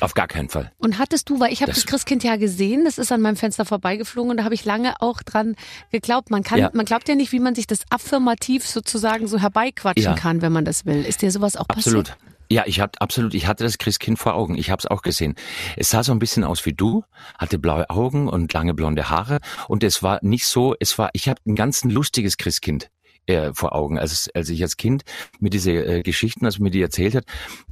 Auf 0.01 0.15
gar 0.15 0.27
keinen 0.29 0.49
Fall. 0.49 0.73
Und 0.79 0.99
hattest 0.99 1.29
du, 1.31 1.39
weil 1.41 1.53
ich 1.53 1.63
habe 1.63 1.71
Das- 1.73 1.81
das, 1.83 1.87
Christkind 1.87 2.23
ja 2.25 2.37
gesehen, 2.37 2.85
das 2.85 2.99
ist 2.99 3.11
an 3.13 3.21
meinem 3.21 3.37
Fenster 3.37 3.65
vorbeigeflogen 3.65 4.31
und 4.33 4.37
da 4.39 4.45
habe 4.45 4.55
ich 4.55 4.65
lange 4.65 5.01
auch 5.01 5.23
dran 5.23 5.57
geglaubt. 5.91 6.31
Man 6.31 6.43
kann, 6.43 6.59
Ja. 6.59 6.71
man 6.73 6.85
glaubt 6.85 7.09
ja 7.09 7.15
nicht, 7.15 7.33
wie 7.33 7.41
man 7.41 7.55
sich 7.55 7.67
das 7.67 7.81
affirmativ 7.91 8.67
sozusagen 8.67 9.27
so 9.29 9.39
herbeiquatschen 9.41 10.05
Ja. 10.13 10.15
kann, 10.15 10.41
wenn 10.43 10.53
man 10.53 10.65
das 10.65 10.85
will. 10.87 11.05
Ist 11.05 11.23
dir 11.23 11.31
sowas 11.31 11.57
auch 11.57 11.69
Absolut. 11.69 12.09
passiert? 12.09 12.32
Ja, 12.53 12.65
ich 12.67 12.81
hatte 12.81 13.01
absolut, 13.01 13.33
ich 13.33 13.47
hatte 13.47 13.65
das 13.65 13.79
Christkind 13.79 14.19
vor 14.19 14.35
Augen. 14.35 14.59
Ich 14.59 14.69
habe 14.69 14.79
es 14.79 14.87
auch 14.87 15.01
gesehen. 15.01 15.37
Es 15.75 15.89
sah 15.89 16.03
so 16.03 16.13
ein 16.13 16.19
bisschen 16.19 16.45
aus 16.45 16.67
wie 16.67 16.75
du, 16.75 17.03
hatte 17.39 17.59
blaue 17.59 17.89
Augen 17.89 18.29
und 18.29 18.53
lange 18.53 18.75
blonde 18.75 19.09
Haare 19.09 19.39
und 19.69 19.83
es 19.83 20.03
war 20.03 20.19
nicht 20.21 20.47
so, 20.47 20.75
es 20.79 20.99
war, 20.99 21.09
ich 21.15 21.31
habe 21.31 21.41
ein 21.47 21.55
ganz 21.55 21.83
lustiges 21.83 22.37
Christkind 22.37 22.91
äh, 23.27 23.53
vor 23.55 23.75
Augen. 23.75 23.99
Als, 23.99 24.29
als 24.35 24.49
ich 24.49 24.63
als 24.63 24.77
Kind 24.77 25.03
mir 25.41 25.51
diese 25.51 25.73
äh, 25.73 26.03
Geschichten, 26.03 26.45
als 26.45 26.59
mir 26.59 26.71
die 26.71 26.83
erzählt 26.83 27.15
hat, 27.15 27.25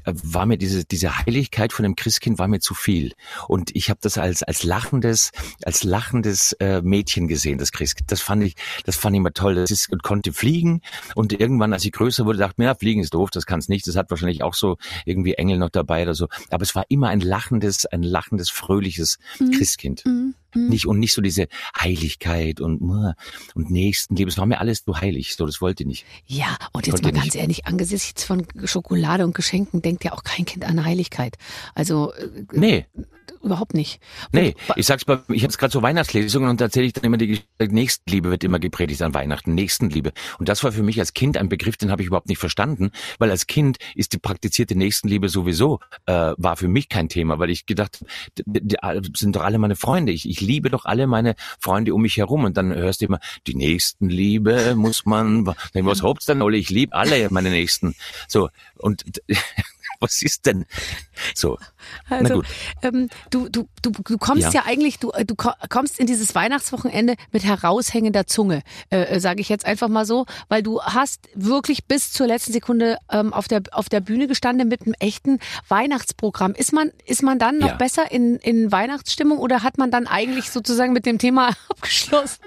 äh, 0.04 0.12
war 0.22 0.46
mir 0.46 0.58
diese 0.58 0.84
diese 0.84 1.18
Heiligkeit 1.18 1.72
von 1.72 1.82
dem 1.82 1.96
Christkind 1.96 2.38
war 2.38 2.48
mir 2.48 2.60
zu 2.60 2.74
viel 2.74 3.12
und 3.48 3.74
ich 3.74 3.90
habe 3.90 4.00
das 4.02 4.18
als 4.18 4.42
als 4.42 4.62
lachendes 4.62 5.32
als 5.64 5.84
lachendes 5.84 6.52
äh, 6.60 6.82
Mädchen 6.82 7.28
gesehen, 7.28 7.58
das 7.58 7.72
Christkind. 7.72 8.10
Das 8.12 8.20
fand 8.20 8.44
ich 8.44 8.54
das 8.84 8.96
fand 8.96 9.14
ich 9.14 9.18
immer 9.18 9.32
toll. 9.32 9.54
Das 9.56 9.70
ist 9.70 9.90
und 9.90 10.02
konnte 10.02 10.32
fliegen 10.32 10.80
und 11.14 11.32
irgendwann, 11.32 11.72
als 11.72 11.84
ich 11.84 11.92
größer 11.92 12.24
wurde, 12.24 12.38
dachte 12.38 12.54
mir, 12.58 12.66
ja, 12.66 12.74
fliegen 12.74 13.00
ist 13.00 13.14
doof, 13.14 13.30
das 13.30 13.46
kann's 13.46 13.68
nicht. 13.68 13.86
Das 13.86 13.96
hat 13.96 14.10
wahrscheinlich 14.10 14.42
auch 14.42 14.54
so 14.54 14.76
irgendwie 15.04 15.34
Engel 15.34 15.58
noch 15.58 15.70
dabei 15.70 16.02
oder 16.02 16.14
so. 16.14 16.28
Aber 16.50 16.62
es 16.62 16.74
war 16.74 16.84
immer 16.88 17.08
ein 17.08 17.20
lachendes, 17.20 17.86
ein 17.86 18.02
lachendes, 18.02 18.50
fröhliches 18.50 19.18
Christkind. 19.38 20.04
Mhm. 20.06 20.34
Nicht 20.54 20.86
und 20.86 20.98
nicht 20.98 21.14
so 21.14 21.22
diese 21.22 21.48
Heiligkeit 21.78 22.60
und 22.60 22.80
und 22.80 23.70
Nächstenliebe. 23.70 24.30
Es 24.30 24.38
war 24.38 24.46
mir 24.46 24.60
alles 24.60 24.84
zu 24.84 25.00
heilig. 25.00 25.34
So, 25.36 25.46
das 25.46 25.60
wollte 25.60 25.82
ich 25.82 25.86
nicht. 25.86 26.06
Ja, 26.26 26.56
und 26.72 26.86
jetzt 26.86 27.02
mal 27.02 27.12
ganz 27.12 27.26
nicht. 27.26 27.36
ehrlich, 27.36 27.66
angesichts 27.66 28.24
von 28.24 28.46
Schokolade 28.64 29.24
und 29.24 29.34
Geschenken 29.34 29.82
denkt 29.82 30.04
ja 30.04 30.12
auch 30.12 30.24
kein 30.24 30.44
Kind 30.44 30.64
an 30.64 30.84
Heiligkeit. 30.84 31.36
Also 31.74 32.12
äh, 32.14 32.28
Nee, 32.52 32.86
überhaupt 33.42 33.74
nicht. 33.74 34.00
nee. 34.32 34.54
Und- 34.68 34.76
Ich 34.76 34.86
sag's 34.86 35.06
mal, 35.06 35.22
ich 35.28 35.42
habe 35.44 35.52
gerade 35.54 35.72
so 35.72 35.82
Weihnachtslesungen 35.82 36.48
und 36.50 36.60
da 36.60 36.66
erzähle 36.66 36.86
ich 36.86 36.92
dann 36.92 37.04
immer 37.04 37.16
die 37.16 37.26
Geschichte, 37.28 37.48
Nächstenliebe 37.74 38.30
wird 38.30 38.44
immer 38.44 38.58
gepredigt 38.58 39.02
an 39.02 39.14
Weihnachten. 39.14 39.54
Nächstenliebe. 39.54 40.12
Und 40.38 40.48
das 40.48 40.62
war 40.64 40.72
für 40.72 40.82
mich 40.82 40.98
als 41.00 41.14
Kind 41.14 41.36
ein 41.36 41.48
Begriff, 41.48 41.76
den 41.76 41.90
habe 41.90 42.02
ich 42.02 42.08
überhaupt 42.08 42.28
nicht 42.28 42.38
verstanden, 42.38 42.90
weil 43.18 43.30
als 43.30 43.46
Kind 43.46 43.78
ist 43.94 44.12
die 44.12 44.18
praktizierte 44.18 44.76
Nächstenliebe 44.76 45.28
sowieso 45.28 45.80
äh, 46.06 46.32
war 46.36 46.56
für 46.56 46.68
mich 46.68 46.88
kein 46.88 47.08
Thema, 47.08 47.38
weil 47.38 47.50
ich 47.50 47.66
gedacht, 47.66 48.04
die, 48.36 48.60
die, 48.62 48.76
sind 49.16 49.36
doch 49.36 49.42
alle 49.42 49.58
meine 49.58 49.76
Freunde. 49.76 50.12
Ich, 50.12 50.28
ich 50.28 50.40
liebe 50.40 50.70
doch 50.70 50.84
alle 50.84 51.06
meine 51.06 51.34
Freunde 51.60 51.94
um 51.94 52.02
mich 52.02 52.16
herum. 52.16 52.44
Und 52.44 52.56
dann 52.56 52.74
hörst 52.74 53.00
du 53.00 53.06
immer, 53.06 53.20
die 53.46 53.54
Nächstenliebe 53.54 54.74
muss 54.76 55.06
man. 55.06 55.46
Was 55.74 56.02
haupt's 56.02 56.26
denn, 56.26 56.42
Olli? 56.42 56.58
Ich 56.58 56.70
liebe 56.70 56.94
alle 56.94 57.28
meine 57.30 57.50
Nächsten. 57.50 57.94
So 58.28 58.48
und 58.76 59.04
was 60.00 60.22
ist 60.22 60.46
denn 60.46 60.64
so? 61.34 61.58
Na 62.08 62.16
Also, 62.18 62.34
gut. 62.36 62.46
ähm, 62.82 63.08
du, 63.30 63.48
du, 63.48 63.68
du, 63.82 63.90
du 63.90 64.18
kommst 64.18 64.44
Ja. 64.54 64.62
ja, 64.62 64.62
eigentlich, 64.66 64.98
du, 64.98 65.10
äh, 65.10 65.24
du 65.24 65.34
ko- 65.34 65.52
kommst 65.68 65.98
in 66.00 66.06
dieses 66.06 66.34
Weihnachtswochenende 66.34 67.14
mit 67.32 67.44
heraushängender 67.44 68.26
Zunge, 68.26 68.62
äh, 68.88 69.20
sage 69.20 69.40
ich 69.40 69.48
jetzt 69.48 69.66
einfach 69.66 69.88
mal 69.88 70.06
so, 70.06 70.26
weil 70.48 70.62
du 70.62 70.80
hast 70.82 71.28
wirklich 71.34 71.84
bis 71.86 72.12
zur 72.12 72.26
letzten 72.26 72.52
Sekunde 72.52 72.96
ähm, 73.10 73.32
auf 73.32 73.46
der 73.48 73.62
auf 73.72 73.88
der 73.88 74.00
Bühne 74.00 74.26
gestanden 74.26 74.68
mit 74.68 74.82
einem 74.82 74.94
echten 74.98 75.38
Weihnachtsprogramm. 75.68 76.52
Ist 76.54 76.72
man 76.72 76.90
ist 77.04 77.22
man 77.22 77.38
dann 77.38 77.58
noch 77.58 77.68
Ja. 77.68 77.74
besser 77.76 78.10
in 78.10 78.36
in 78.36 78.72
Weihnachtsstimmung 78.72 79.38
oder 79.38 79.62
hat 79.62 79.76
man 79.78 79.90
dann 79.90 80.06
eigentlich 80.06 80.50
sozusagen 80.50 80.92
mit 80.92 81.04
dem 81.06 81.18
Thema 81.18 81.50
abgeschlossen? 81.68 82.42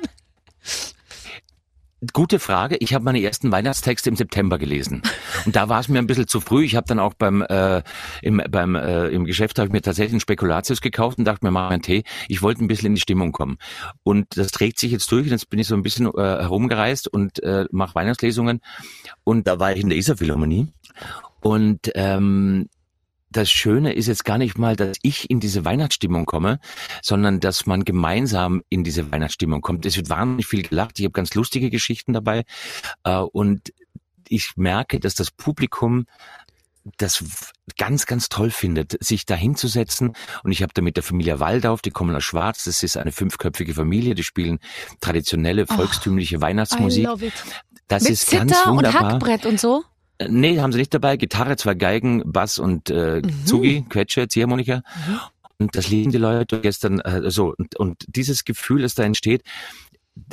Gute 2.12 2.40
Frage. 2.40 2.76
Ich 2.80 2.94
habe 2.94 3.06
meine 3.06 3.22
ersten 3.22 3.52
Weihnachtstexte 3.52 4.10
im 4.10 4.16
September 4.16 4.58
gelesen. 4.58 5.04
Und 5.46 5.56
da 5.56 5.70
war 5.70 5.80
es 5.80 5.88
mir 5.88 6.00
ein 6.00 6.08
bisschen 6.08 6.28
zu 6.28 6.42
früh. 6.42 6.66
Ich 6.66 6.76
habe 6.76 6.88
dann 6.88 7.00
auch 7.00 7.14
beim, 7.14 7.42
äh, 7.44 7.84
im, 8.22 8.42
beim 8.50 8.76
äh, 8.76 9.08
im 9.10 9.26
Geschäft 9.26 9.60
habe 9.60 9.68
ich 9.68 9.74
mir 9.74 9.82
tatsächlich 9.82 10.14
einen 10.14 10.20
Spekulatius 10.20 10.82
gekauft 10.82 11.18
und 11.18 11.26
dachte 11.26 11.46
mir, 11.46 11.52
mach 11.52 11.70
einen 11.70 11.82
Tee. 11.82 12.04
Ich 12.28 12.42
wollte 12.42 12.64
ein 12.64 12.68
bisschen 12.68 12.88
in 12.88 12.96
die 12.96 13.02
Stimmung 13.02 13.32
kommen. 13.32 13.58
Und 14.04 14.38
das 14.38 14.48
trägt 14.48 14.80
sich 14.80 14.92
jetzt 14.92 15.10
durch. 15.12 15.26
Und 15.26 15.32
jetzt 15.32 15.50
bin 15.50 15.60
ich 15.60 15.68
so 15.68 15.76
ein 15.76 15.84
bisschen 15.84 16.08
äh, 16.08 16.22
herumgereist 16.22 17.08
und 17.08 17.42
äh, 17.44 17.66
mache 17.72 17.96
Weihnachtslesungen. 17.96 18.60
Und 19.24 19.48
da 19.48 19.60
war 19.60 19.72
ich 19.72 19.82
in 19.82 19.90
der 19.90 19.98
Isar 19.98 20.18
Philharmonie. 20.18 20.74
Und 21.42 21.92
ähm, 21.96 22.70
das 23.34 23.52
Schöne 23.52 23.94
ist 23.94 24.08
jetzt 24.08 24.26
gar 24.26 24.38
nicht 24.38 24.58
mal, 24.58 24.76
dass 24.76 24.98
ich 25.02 25.30
in 25.30 25.40
diese 25.40 25.66
Weihnachtsstimmung 25.66 26.26
komme, 26.26 26.60
sondern 27.02 27.40
dass 27.40 27.66
man 27.66 27.84
gemeinsam 27.84 28.64
in 28.70 28.84
diese 28.84 29.12
Weihnachtsstimmung 29.12 29.62
kommt. 29.62 29.86
Es 29.86 29.98
wird 29.98 30.10
wahnsinnig 30.10 30.48
viel 30.48 30.64
gelacht. 30.64 31.00
Ich 31.00 31.06
habe 31.06 31.14
ganz 31.14 31.34
lustige 31.34 31.70
Geschichten 31.70 32.14
dabei. 32.14 32.44
Äh, 33.04 33.18
und 33.18 33.74
ich 34.28 34.54
merke, 34.56 35.00
dass 35.00 35.16
das 35.16 35.32
Publikum 35.32 36.06
das 36.98 37.24
ganz, 37.78 38.06
ganz 38.06 38.28
toll 38.28 38.52
findet, 38.52 39.02
sich 39.04 39.26
da 39.26 39.36
hinzusetzen. 39.36 40.14
Und 40.44 40.52
ich 40.52 40.62
habe 40.62 40.74
da 40.74 40.82
mit 40.82 40.98
der 40.98 41.04
Familie 41.04 41.40
Waldauf, 41.40 41.82
die 41.82 41.92
kommen 41.92 42.16
aus 42.16 42.24
Schwarz, 42.24 42.66
das 42.66 42.84
ist 42.84 42.98
eine 42.98 43.12
fünfköpfige 43.12 43.74
Familie, 43.74 44.16
die 44.16 44.24
spielen 44.24 44.60
traditionelle, 45.00 45.66
volkstümliche 45.66 46.38
oh, 46.38 46.42
Weihnachtsmusik. 46.42 47.08
Das 47.88 48.04
Mit 48.04 48.12
ist 48.12 48.28
Zitter 48.28 48.46
ganz 48.46 48.68
wunderbar. 48.68 49.04
und 49.04 49.12
Hackbrett 49.14 49.46
und 49.46 49.60
so? 49.60 49.84
Äh, 50.24 50.28
nee, 50.30 50.60
haben 50.60 50.72
sie 50.72 50.80
nicht 50.80 50.94
dabei. 50.94 51.18
Gitarre, 51.18 51.56
zwei 51.58 51.76
Geigen, 51.76 52.24
Bass 52.26 52.60
und 52.60 52.90
äh, 52.90 53.22
mhm. 53.24 53.46
Zugi, 53.46 53.86
Quetsche, 53.90 54.28
Ziehharmonika. 54.28 54.78
Mhm. 54.78 55.20
Und 55.60 55.76
das 55.76 55.90
lieben 55.90 56.12
die 56.12 56.18
Leute 56.18 56.62
gestern 56.62 57.00
äh, 57.00 57.30
so. 57.30 57.54
Und, 57.58 57.76
und 57.78 58.04
dieses 58.08 58.44
Gefühl, 58.44 58.82
das 58.82 58.96
da 58.96 59.04
entsteht, 59.04 59.44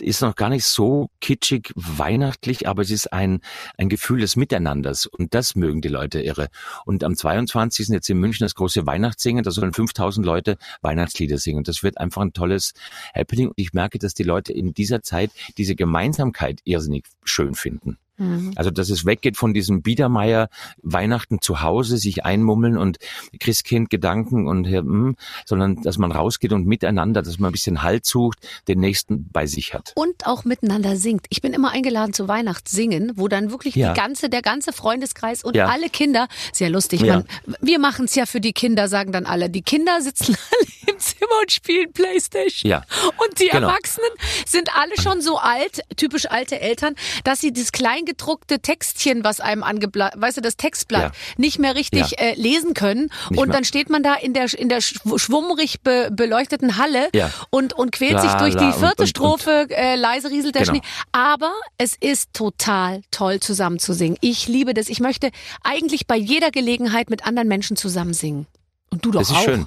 ist 0.00 0.20
noch 0.20 0.34
gar 0.34 0.50
nicht 0.50 0.64
so 0.64 1.08
kitschig 1.20 1.72
weihnachtlich, 1.74 2.68
aber 2.68 2.82
es 2.82 2.90
ist 2.90 3.12
ein, 3.12 3.40
ein 3.78 3.88
Gefühl 3.88 4.20
des 4.20 4.36
Miteinanders 4.36 5.06
und 5.06 5.34
das 5.34 5.54
mögen 5.54 5.80
die 5.80 5.88
Leute 5.88 6.20
irre. 6.20 6.48
Und 6.84 7.02
am 7.02 7.16
22. 7.16 7.88
jetzt 7.88 8.10
in 8.10 8.18
München 8.18 8.44
das 8.44 8.54
große 8.54 8.86
Weihnachtssingen, 8.86 9.42
da 9.42 9.50
sollen 9.50 9.72
5000 9.72 10.24
Leute 10.24 10.58
Weihnachtslieder 10.82 11.38
singen. 11.38 11.64
Das 11.64 11.82
wird 11.82 11.98
einfach 11.98 12.22
ein 12.22 12.32
tolles 12.32 12.74
Happening 13.14 13.48
und 13.48 13.54
ich 13.56 13.72
merke, 13.72 13.98
dass 13.98 14.14
die 14.14 14.22
Leute 14.22 14.52
in 14.52 14.74
dieser 14.74 15.02
Zeit 15.02 15.30
diese 15.56 15.74
Gemeinsamkeit 15.74 16.60
irrsinnig 16.64 17.06
schön 17.24 17.54
finden. 17.54 17.96
Mhm. 18.20 18.52
Also, 18.54 18.70
dass 18.70 18.90
es 18.90 19.06
weggeht 19.06 19.36
von 19.36 19.54
diesem 19.54 19.82
Biedermeier 19.82 20.48
Weihnachten 20.82 21.40
zu 21.40 21.62
Hause, 21.62 21.96
sich 21.96 22.24
einmummeln 22.24 22.76
und 22.76 22.98
Christkind 23.38 23.90
Gedanken 23.90 24.46
und, 24.46 24.66
hm, 24.66 25.16
sondern 25.44 25.82
dass 25.82 25.98
man 25.98 26.12
rausgeht 26.12 26.52
und 26.52 26.66
miteinander, 26.66 27.22
dass 27.22 27.38
man 27.38 27.48
ein 27.48 27.52
bisschen 27.52 27.82
Halt 27.82 28.04
sucht, 28.04 28.38
den 28.68 28.80
Nächsten 28.80 29.28
bei 29.30 29.46
sich 29.46 29.74
hat. 29.74 29.92
Und 29.94 30.26
auch 30.26 30.44
miteinander 30.44 30.96
singt. 30.96 31.26
Ich 31.30 31.40
bin 31.40 31.52
immer 31.52 31.70
eingeladen 31.72 32.12
zu 32.12 32.28
Weihnachtssingen, 32.28 33.12
wo 33.16 33.28
dann 33.28 33.50
wirklich 33.50 33.74
ja. 33.74 33.92
die 33.92 33.98
ganze, 33.98 34.28
der 34.28 34.42
ganze 34.42 34.72
Freundeskreis 34.72 35.42
und 35.42 35.56
ja. 35.56 35.66
alle 35.66 35.88
Kinder, 35.88 36.28
sehr 36.52 36.70
lustig, 36.70 37.00
ja. 37.00 37.16
man, 37.16 37.56
wir 37.60 37.78
machen 37.78 38.04
es 38.04 38.14
ja 38.14 38.26
für 38.26 38.40
die 38.40 38.52
Kinder, 38.52 38.88
sagen 38.88 39.12
dann 39.12 39.26
alle. 39.26 39.48
Die 39.48 39.62
Kinder 39.62 40.02
sitzen 40.02 40.36
alle 40.50 40.94
im 40.94 40.98
Zimmer 40.98 41.40
und 41.40 41.52
spielen 41.52 41.92
Playstation. 41.92 42.70
Ja. 42.70 42.84
Und 43.06 43.40
die 43.40 43.48
genau. 43.48 43.68
Erwachsenen 43.68 44.10
sind 44.46 44.68
alle 44.76 44.92
schon 45.00 45.22
so 45.22 45.38
alt, 45.38 45.80
typisch 45.96 46.30
alte 46.30 46.60
Eltern, 46.60 46.94
dass 47.24 47.40
sie 47.40 47.52
das 47.52 47.72
Kleingedruckte 47.72 48.09
kleingedruckte 48.10 48.60
Textchen, 48.60 49.24
was 49.24 49.40
einem 49.40 49.62
angeblatt, 49.62 50.14
weißt 50.16 50.38
du, 50.38 50.40
das 50.40 50.56
Textblatt, 50.56 51.02
ja. 51.02 51.10
nicht 51.36 51.58
mehr 51.58 51.74
richtig 51.74 52.12
ja. 52.12 52.18
äh, 52.18 52.34
lesen 52.34 52.74
können. 52.74 53.10
Nicht 53.30 53.40
und 53.40 53.48
mehr. 53.48 53.56
dann 53.56 53.64
steht 53.64 53.90
man 53.90 54.02
da 54.02 54.14
in 54.14 54.34
der, 54.34 54.52
in 54.58 54.68
der 54.68 54.80
schwummrig 54.80 55.80
be, 55.82 56.10
beleuchteten 56.12 56.76
Halle 56.76 57.08
ja. 57.14 57.30
und, 57.50 57.72
und 57.72 57.92
quält 57.92 58.14
la, 58.14 58.20
sich 58.20 58.32
durch 58.32 58.54
la, 58.54 58.60
die 58.60 58.78
vierte 58.78 59.02
und, 59.02 59.08
Strophe, 59.08 59.62
und, 59.62 59.70
äh, 59.70 59.96
leise 59.96 60.30
rieselt 60.30 60.54
der 60.54 60.62
genau. 60.62 60.74
Schnee. 60.74 60.82
Aber 61.12 61.52
es 61.78 61.96
ist 61.98 62.32
total 62.32 63.02
toll 63.10 63.40
zusammen 63.40 63.78
zu 63.78 63.92
singen. 63.92 64.16
Ich 64.20 64.48
liebe 64.48 64.74
das. 64.74 64.88
Ich 64.88 65.00
möchte 65.00 65.30
eigentlich 65.62 66.06
bei 66.06 66.16
jeder 66.16 66.50
Gelegenheit 66.50 67.10
mit 67.10 67.26
anderen 67.26 67.48
Menschen 67.48 67.76
zusammen 67.76 68.14
singen. 68.14 68.46
Und 68.92 69.04
du 69.04 69.12
doch 69.12 69.20
Das 69.20 69.30
ist 69.30 69.36
auch. 69.36 69.44
schön. 69.44 69.66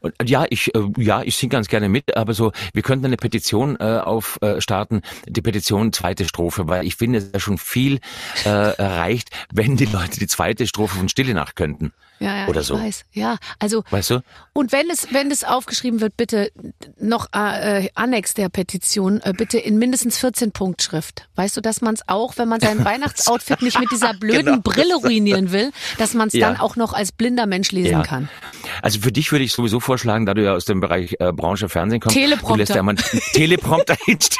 Und, 0.00 0.14
ja, 0.28 0.46
ich, 0.50 0.74
äh, 0.74 0.80
ja, 0.98 1.22
ich 1.22 1.36
singe 1.36 1.50
ganz 1.50 1.68
gerne 1.68 1.88
mit, 1.88 2.16
aber 2.16 2.34
so, 2.34 2.52
wir 2.72 2.82
könnten 2.82 3.06
eine 3.06 3.16
Petition 3.16 3.76
äh, 3.78 3.98
aufstarten, 3.98 4.98
äh, 4.98 5.30
die 5.30 5.42
Petition 5.42 5.92
zweite 5.92 6.24
Strophe, 6.24 6.66
weil 6.66 6.84
ich 6.84 6.96
finde, 6.96 7.18
es 7.18 7.26
ist 7.26 7.34
ja 7.34 7.40
schon 7.40 7.58
viel 7.58 8.00
äh, 8.44 8.48
erreicht, 8.78 9.30
wenn 9.52 9.76
die 9.76 9.86
Leute 9.86 10.18
die 10.18 10.26
zweite 10.26 10.66
Strophe 10.66 10.96
von 10.96 11.08
Stille 11.08 11.34
Nacht 11.34 11.54
könnten. 11.56 11.92
Ja, 12.20 12.36
ja, 12.36 12.48
oder 12.48 12.62
so. 12.62 12.78
weiß. 12.78 13.04
Ja, 13.12 13.38
also. 13.58 13.82
Weißt 13.90 14.10
du? 14.10 14.20
Und 14.52 14.72
wenn 14.72 14.88
es, 14.88 15.12
wenn 15.12 15.30
es 15.30 15.42
aufgeschrieben 15.42 16.00
wird, 16.00 16.16
bitte 16.16 16.52
noch 16.98 17.28
äh, 17.32 17.88
Annex 17.94 18.34
der 18.34 18.48
Petition, 18.48 19.20
äh, 19.20 19.32
bitte 19.36 19.58
in 19.58 19.78
mindestens 19.78 20.18
14 20.18 20.52
Punktschrift. 20.52 21.28
Weißt 21.34 21.56
du, 21.56 21.60
dass 21.60 21.80
man 21.80 21.94
es 21.94 22.08
auch, 22.08 22.38
wenn 22.38 22.48
man 22.48 22.60
sein 22.60 22.84
Weihnachtsoutfit 22.84 23.62
nicht 23.62 23.80
mit 23.80 23.90
dieser 23.90 24.14
blöden 24.14 24.44
genau. 24.44 24.60
Brille 24.62 24.94
ruinieren 25.02 25.52
will, 25.52 25.72
dass 25.98 26.14
man 26.14 26.28
es 26.28 26.34
ja. 26.34 26.48
dann 26.48 26.60
auch 26.60 26.76
noch 26.76 26.92
als 26.92 27.12
blinder 27.12 27.46
Mensch 27.46 27.72
lesen 27.72 27.92
ja. 27.92 28.02
kann. 28.02 28.28
Also 28.82 29.00
für 29.00 29.12
dich 29.12 29.32
würde 29.32 29.44
ich 29.44 29.52
sowieso 29.52 29.80
vorschlagen, 29.80 30.26
da 30.26 30.34
du 30.34 30.44
ja 30.44 30.54
aus 30.54 30.64
dem 30.64 30.80
Bereich 30.80 31.16
äh, 31.18 31.32
Branche 31.32 31.68
Fernsehen 31.68 32.00
kommst, 32.00 32.16
Teleprompter. 32.16 32.54
du 32.54 32.58
lässt 32.58 32.74
ja 32.74 32.82
mal 32.82 32.96
einen 32.96 33.20
Teleprompter 33.32 33.96
hinstellen, 34.04 34.38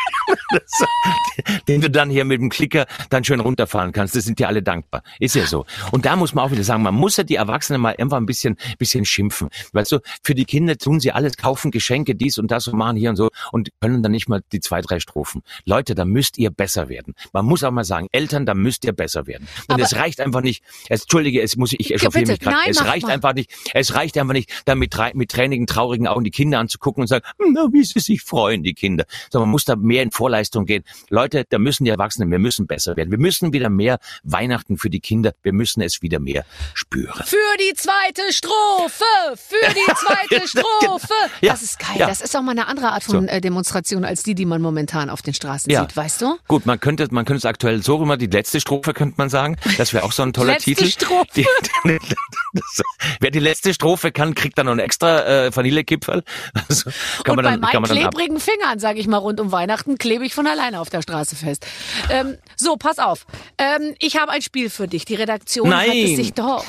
den 1.68 1.80
du 1.80 1.90
dann 1.90 2.10
hier 2.10 2.24
mit 2.24 2.40
dem 2.40 2.50
Klicker 2.50 2.86
dann 3.10 3.24
schön 3.24 3.40
runterfahren 3.40 3.92
kannst. 3.92 4.16
Das 4.16 4.24
sind 4.24 4.40
ja 4.40 4.48
alle 4.48 4.62
dankbar. 4.62 5.02
Ist 5.18 5.34
ja 5.34 5.46
so. 5.46 5.66
Und 5.90 6.06
da 6.06 6.16
muss 6.16 6.34
man 6.34 6.44
auch 6.44 6.50
wieder 6.50 6.64
sagen, 6.64 6.82
man 6.82 6.94
muss 6.94 7.16
ja 7.16 7.24
die 7.24 7.36
Erwachsenen 7.36 7.80
mal 7.80 7.94
einfach 7.98 8.16
ein 8.16 8.26
bisschen, 8.26 8.56
bisschen 8.78 9.04
schimpfen. 9.04 9.48
Weißt 9.72 9.92
du, 9.92 10.00
für 10.22 10.34
die 10.34 10.44
Kinder 10.44 10.76
tun 10.76 11.00
sie 11.00 11.12
alles, 11.12 11.36
kaufen 11.36 11.70
Geschenke, 11.70 12.14
dies 12.14 12.38
und 12.38 12.50
das 12.50 12.68
und 12.68 12.76
machen 12.78 12.96
hier 12.96 13.10
und 13.10 13.16
so 13.16 13.30
und 13.52 13.70
können 13.80 14.02
dann 14.02 14.12
nicht 14.12 14.28
mal 14.28 14.42
die 14.52 14.60
zwei, 14.60 14.80
drei 14.80 15.00
Strophen. 15.00 15.42
Leute, 15.64 15.94
da 15.94 16.04
müsst 16.04 16.38
ihr 16.38 16.50
besser 16.50 16.88
werden. 16.88 17.14
Man 17.32 17.44
muss 17.44 17.62
auch 17.64 17.70
mal 17.70 17.84
sagen, 17.84 18.08
Eltern, 18.12 18.46
da 18.46 18.54
müsst 18.54 18.84
ihr 18.84 18.92
besser 18.92 19.26
werden. 19.26 19.48
Und 19.68 19.80
es 19.80 19.96
reicht 19.96 20.20
einfach 20.20 20.40
nicht. 20.40 20.62
Es, 20.88 21.02
Entschuldige, 21.02 21.42
es 21.42 21.56
muss 21.56 21.72
ich, 21.72 21.80
ich 21.80 21.92
echauffiere 21.92 22.26
mich 22.26 22.40
gerade. 22.40 22.56
Es 22.66 22.82
reicht 22.84 23.06
mal. 23.06 23.12
einfach 23.12 23.34
nicht. 23.34 23.52
Es 23.74 23.94
reicht 23.94 24.16
einfach 24.16 24.23
nicht, 24.32 24.62
da 24.64 24.74
mit, 24.74 24.94
mit 25.14 25.30
tränigen, 25.30 25.66
traurigen 25.66 26.06
Augen 26.06 26.24
die 26.24 26.30
Kinder 26.30 26.58
anzugucken 26.58 27.02
und 27.02 27.06
sagen, 27.06 27.24
na, 27.52 27.68
wie 27.72 27.84
sie 27.84 28.00
sich 28.00 28.22
freuen, 28.22 28.62
die 28.62 28.74
Kinder. 28.74 29.04
Sondern 29.30 29.48
man 29.48 29.52
muss 29.52 29.64
da 29.64 29.76
mehr 29.76 30.02
in 30.02 30.10
Vorleistung 30.10 30.66
gehen. 30.66 30.84
Leute, 31.10 31.44
da 31.48 31.58
müssen 31.58 31.84
die 31.84 31.90
Erwachsenen, 31.90 32.30
wir 32.30 32.38
müssen 32.38 32.66
besser 32.66 32.96
werden. 32.96 33.10
Wir 33.10 33.18
müssen 33.18 33.52
wieder 33.52 33.68
mehr 33.68 33.98
Weihnachten 34.22 34.78
für 34.78 34.90
die 34.90 35.00
Kinder. 35.00 35.32
Wir 35.42 35.52
müssen 35.52 35.82
es 35.82 36.02
wieder 36.02 36.18
mehr 36.18 36.44
spüren. 36.74 37.22
Für 37.24 37.36
die 37.58 37.74
zweite 37.74 38.32
Strophe! 38.32 39.04
Für 39.36 39.74
die 39.74 39.92
zweite 39.94 40.48
Strophe! 40.48 41.14
Ja, 41.40 41.52
das 41.52 41.62
ist 41.62 41.78
geil. 41.78 41.96
Ja. 41.98 42.06
Das 42.06 42.20
ist 42.20 42.36
auch 42.36 42.42
mal 42.42 42.52
eine 42.52 42.66
andere 42.66 42.92
Art 42.92 43.04
von 43.04 43.26
so. 43.26 43.32
Äh, 43.32 43.40
Demonstration 43.40 44.04
als 44.04 44.22
die, 44.22 44.34
die 44.34 44.46
man 44.46 44.62
momentan 44.62 45.10
auf 45.10 45.22
den 45.22 45.34
Straßen 45.34 45.70
ja. 45.70 45.82
sieht, 45.82 45.96
weißt 45.96 46.22
du? 46.22 46.38
Gut, 46.48 46.66
man 46.66 46.80
könnte, 46.80 47.08
man 47.10 47.24
könnte 47.24 47.38
es 47.38 47.44
aktuell 47.44 47.82
so 47.82 47.96
rüber, 47.96 48.16
die 48.16 48.26
letzte 48.26 48.60
Strophe 48.60 48.94
könnte 48.94 49.14
man 49.18 49.28
sagen. 49.28 49.56
Das 49.78 49.92
wäre 49.92 50.04
auch 50.04 50.12
so 50.12 50.22
ein 50.22 50.32
toller 50.32 50.54
letzte 50.54 50.74
Titel. 50.74 50.86
Strophe. 50.86 51.26
Die, 51.36 51.46
die, 51.84 51.98
das, 52.52 52.82
wer 53.20 53.30
die 53.30 53.40
letzte 53.40 53.74
Strophe 53.74 54.12
kann, 54.14 54.34
kriegt 54.34 54.56
dann 54.58 54.66
noch 54.66 54.72
einen 54.72 54.80
extra 54.80 55.46
äh, 55.46 55.54
Vanillekipferl. 55.54 56.22
Also, 56.68 56.90
kann 57.24 57.38
Und 57.38 57.44
man 57.44 57.60
dann, 57.60 57.60
bei 57.60 57.78
meinen 57.78 57.84
klebrigen 57.84 58.40
Fingern, 58.40 58.78
sage 58.78 58.98
ich 58.98 59.06
mal, 59.06 59.18
rund 59.18 59.40
um 59.40 59.52
Weihnachten 59.52 59.98
klebe 59.98 60.24
ich 60.24 60.34
von 60.34 60.46
alleine 60.46 60.80
auf 60.80 60.88
der 60.88 61.02
Straße 61.02 61.36
fest. 61.36 61.66
Ähm, 62.10 62.38
so, 62.56 62.76
pass 62.76 62.98
auf. 62.98 63.26
Ähm, 63.58 63.94
ich 63.98 64.16
habe 64.16 64.32
ein 64.32 64.40
Spiel 64.42 64.70
für 64.70 64.88
dich. 64.88 65.04
Die 65.04 65.14
Redaktion 65.14 65.68
Nein. 65.68 65.90
hat 65.90 65.96
es 65.96 66.16
sich 66.16 66.32
doch 66.32 66.64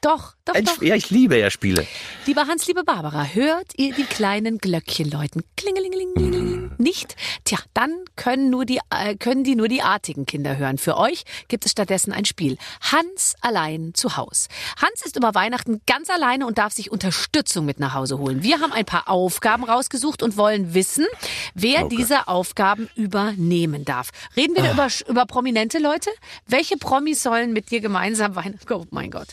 doch, 0.00 0.34
doch, 0.46 0.54
Ein, 0.54 0.64
doch. 0.64 0.80
Ja, 0.80 0.94
ich 0.94 1.10
liebe 1.10 1.38
ja 1.38 1.50
Spiele. 1.50 1.86
Lieber 2.24 2.46
Hans, 2.46 2.66
liebe 2.66 2.84
Barbara, 2.84 3.24
hört 3.24 3.72
ihr 3.76 3.92
die 3.92 4.04
kleinen 4.04 4.56
Glöckchen 4.56 5.10
läuten? 5.10 5.42
Klingelingeling. 5.56 6.49
Nicht? 6.80 7.14
Tja, 7.44 7.58
dann 7.74 7.92
können 8.16 8.48
nur 8.48 8.64
die, 8.64 8.80
äh, 8.90 9.16
können 9.16 9.44
die 9.44 9.54
nur 9.54 9.68
die 9.68 9.82
artigen 9.82 10.24
Kinder 10.24 10.56
hören. 10.56 10.78
Für 10.78 10.96
euch 10.96 11.24
gibt 11.48 11.66
es 11.66 11.72
stattdessen 11.72 12.12
ein 12.12 12.24
Spiel. 12.24 12.56
Hans 12.80 13.34
allein 13.42 13.92
zu 13.94 14.16
Haus. 14.16 14.48
Hans 14.80 15.04
ist 15.04 15.16
über 15.16 15.34
Weihnachten 15.34 15.82
ganz 15.86 16.08
alleine 16.08 16.46
und 16.46 16.56
darf 16.56 16.72
sich 16.72 16.90
Unterstützung 16.90 17.66
mit 17.66 17.78
nach 17.78 17.92
Hause 17.92 18.18
holen. 18.18 18.42
Wir 18.42 18.60
haben 18.60 18.72
ein 18.72 18.86
paar 18.86 19.08
Aufgaben 19.08 19.64
rausgesucht 19.64 20.22
und 20.22 20.38
wollen 20.38 20.72
wissen, 20.72 21.06
wer 21.54 21.84
okay. 21.84 21.96
diese 21.96 22.28
Aufgaben 22.28 22.88
übernehmen 22.96 23.84
darf. 23.84 24.08
Reden 24.34 24.56
wir 24.56 24.64
ah. 24.64 24.72
über, 24.72 24.88
über 25.08 25.26
prominente 25.26 25.78
Leute? 25.78 26.10
Welche 26.46 26.78
Promis 26.78 27.22
sollen 27.22 27.52
mit 27.52 27.70
dir 27.70 27.80
gemeinsam 27.80 28.34
Weihnachten? 28.34 28.72
Oh 28.72 28.86
mein 28.90 29.10
Gott. 29.10 29.28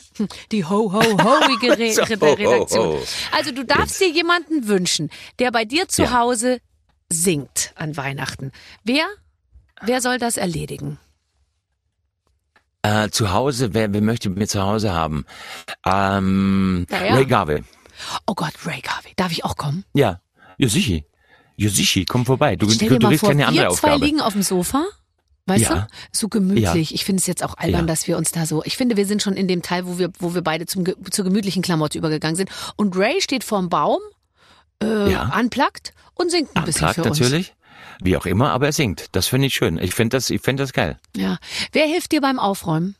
Die 0.51 0.57
die 0.57 0.65
ho-ho-hoige 0.65 1.77
Re 1.77 1.93
so, 1.93 2.01
Redaktion. 2.01 2.87
Ho, 2.87 2.93
ho. 2.93 3.03
Also 3.31 3.51
du 3.51 3.63
darfst 3.63 4.01
dir 4.01 4.09
jemanden 4.09 4.67
wünschen, 4.67 5.11
der 5.37 5.51
bei 5.51 5.65
dir 5.65 5.87
zu 5.87 6.03
ja. 6.03 6.19
Hause 6.19 6.59
singt 7.09 7.73
an 7.75 7.97
Weihnachten. 7.97 8.51
Wer, 8.83 9.05
wer 9.81 10.01
soll 10.01 10.17
das 10.17 10.37
erledigen? 10.37 10.99
Äh, 12.81 13.09
zu 13.09 13.31
Hause, 13.31 13.73
wer, 13.73 13.91
wer 13.93 14.01
möchte 14.01 14.29
mir 14.29 14.47
zu 14.47 14.61
Hause 14.61 14.93
haben? 14.93 15.25
Ähm, 15.85 16.85
ja. 16.89 17.15
Ray 17.15 17.25
Garvey. 17.25 17.63
Oh 18.25 18.35
Gott, 18.35 18.53
Ray 18.65 18.81
Garvey. 18.81 19.13
Darf 19.15 19.31
ich 19.31 19.43
auch 19.43 19.57
kommen? 19.57 19.83
Ja, 19.93 20.21
ja 20.57 20.69
sicher. 20.69 21.01
Ja 21.55 21.69
sicher, 21.69 22.01
komm 22.07 22.25
vorbei. 22.25 22.55
Du, 22.55 22.69
Stell 22.69 22.89
du, 22.89 22.99
dir 22.99 23.09
du 23.09 23.17
vor, 23.17 23.29
keine 23.29 23.47
andere 23.47 23.65
wir 23.65 23.69
zwei 23.71 23.93
Aufgabe. 23.93 24.05
liegen 24.05 24.21
auf 24.21 24.33
dem 24.33 24.43
Sofa 24.43 24.85
Weißt 25.47 25.63
ja. 25.63 25.75
du? 25.75 25.87
So 26.11 26.27
gemütlich. 26.27 26.89
Ja. 26.89 26.93
Ich 26.93 27.05
finde 27.05 27.21
es 27.21 27.25
jetzt 27.25 27.41
auch 27.41 27.55
albern, 27.57 27.81
ja. 27.81 27.87
dass 27.87 28.05
wir 28.07 28.17
uns 28.17 28.31
da 28.31 28.45
so. 28.45 28.63
Ich 28.65 28.75
finde, 28.75 28.97
wir 28.97 29.05
sind 29.05 29.23
schon 29.23 29.33
in 29.33 29.47
dem 29.47 29.61
Teil, 29.61 29.87
wo 29.87 29.97
wir, 29.97 30.11
wo 30.19 30.35
wir 30.35 30.41
beide 30.41 30.65
zum, 30.65 30.83
zur 31.09 31.23
gemütlichen 31.23 31.61
Klamotte 31.61 31.97
übergegangen 31.97 32.35
sind. 32.35 32.49
Und 32.75 32.97
Ray 32.97 33.21
steht 33.21 33.45
vorm 33.45 33.69
Baum, 33.69 33.99
äh, 34.81 35.11
ja. 35.11 35.37
unplugged 35.39 35.93
und 36.15 36.31
singt 36.31 36.49
ein 36.55 36.65
bisschen 36.65 36.89
für 36.93 37.03
uns. 37.03 37.19
natürlich. 37.19 37.53
Wie 38.01 38.15
auch 38.15 38.25
immer, 38.25 38.51
aber 38.51 38.67
er 38.67 38.73
singt. 38.73 39.07
Das 39.13 39.27
finde 39.27 39.47
ich 39.47 39.55
schön. 39.55 39.77
Ich 39.79 39.93
finde 39.95 40.17
das, 40.17 40.29
ich 40.29 40.41
finde 40.41 40.63
das 40.63 40.73
geil. 40.73 40.97
Ja. 41.15 41.37
Wer 41.71 41.87
hilft 41.87 42.11
dir 42.11 42.21
beim 42.21 42.39
Aufräumen? 42.39 42.95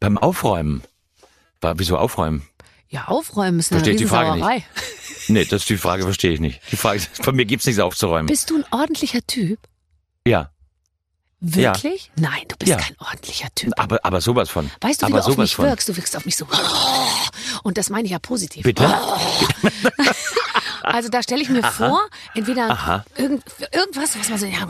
Beim 0.00 0.18
Aufräumen? 0.18 0.82
Wieso 1.76 1.96
aufräumen? 1.96 2.46
Ja, 2.88 3.06
aufräumen 3.06 3.58
ist 3.58 3.72
eine 3.72 3.80
Versteht 3.80 4.00
die 4.00 4.06
Frage 4.06 4.34
nicht. 4.44 4.66
Nee, 5.26 5.46
das 5.46 5.62
ist 5.62 5.70
die 5.70 5.78
Frage, 5.78 6.02
verstehe 6.02 6.32
ich 6.32 6.40
nicht. 6.40 6.60
Die 6.70 6.76
Frage, 6.76 7.00
von 7.00 7.34
mir 7.34 7.46
gibt's 7.46 7.64
nichts 7.64 7.80
aufzuräumen. 7.80 8.26
Bist 8.26 8.50
du 8.50 8.56
ein 8.58 8.64
ordentlicher 8.70 9.26
Typ? 9.26 9.58
Ja. 10.26 10.50
Wirklich? 11.46 12.10
Ja. 12.16 12.30
Nein, 12.30 12.42
du 12.48 12.56
bist 12.56 12.70
ja. 12.70 12.76
kein 12.78 12.96
ordentlicher 12.98 13.48
Typ. 13.54 13.72
Aber, 13.76 14.00
aber 14.02 14.22
sowas 14.22 14.48
von. 14.48 14.70
Weißt 14.80 15.02
du, 15.02 15.08
wie 15.08 15.12
aber 15.12 15.20
du 15.20 15.32
auf 15.32 15.36
mich 15.36 15.54
von. 15.54 15.66
wirkst? 15.66 15.88
Du 15.88 15.96
wirkst 15.96 16.16
auf 16.16 16.24
mich 16.24 16.36
so. 16.36 16.46
Und 17.62 17.76
das 17.76 17.90
meine 17.90 18.06
ich 18.06 18.12
ja 18.12 18.18
positiv. 18.18 18.62
Bitte? 18.62 18.84
Also 20.84 21.08
da 21.08 21.22
stelle 21.22 21.42
ich 21.42 21.48
mir 21.50 21.62
vor, 21.62 22.00
entweder 22.34 23.02
irgend, 23.16 23.42
irgendwas, 23.72 24.18
was 24.18 24.28
man 24.28 24.38
so, 24.38 24.46
ja, 24.46 24.66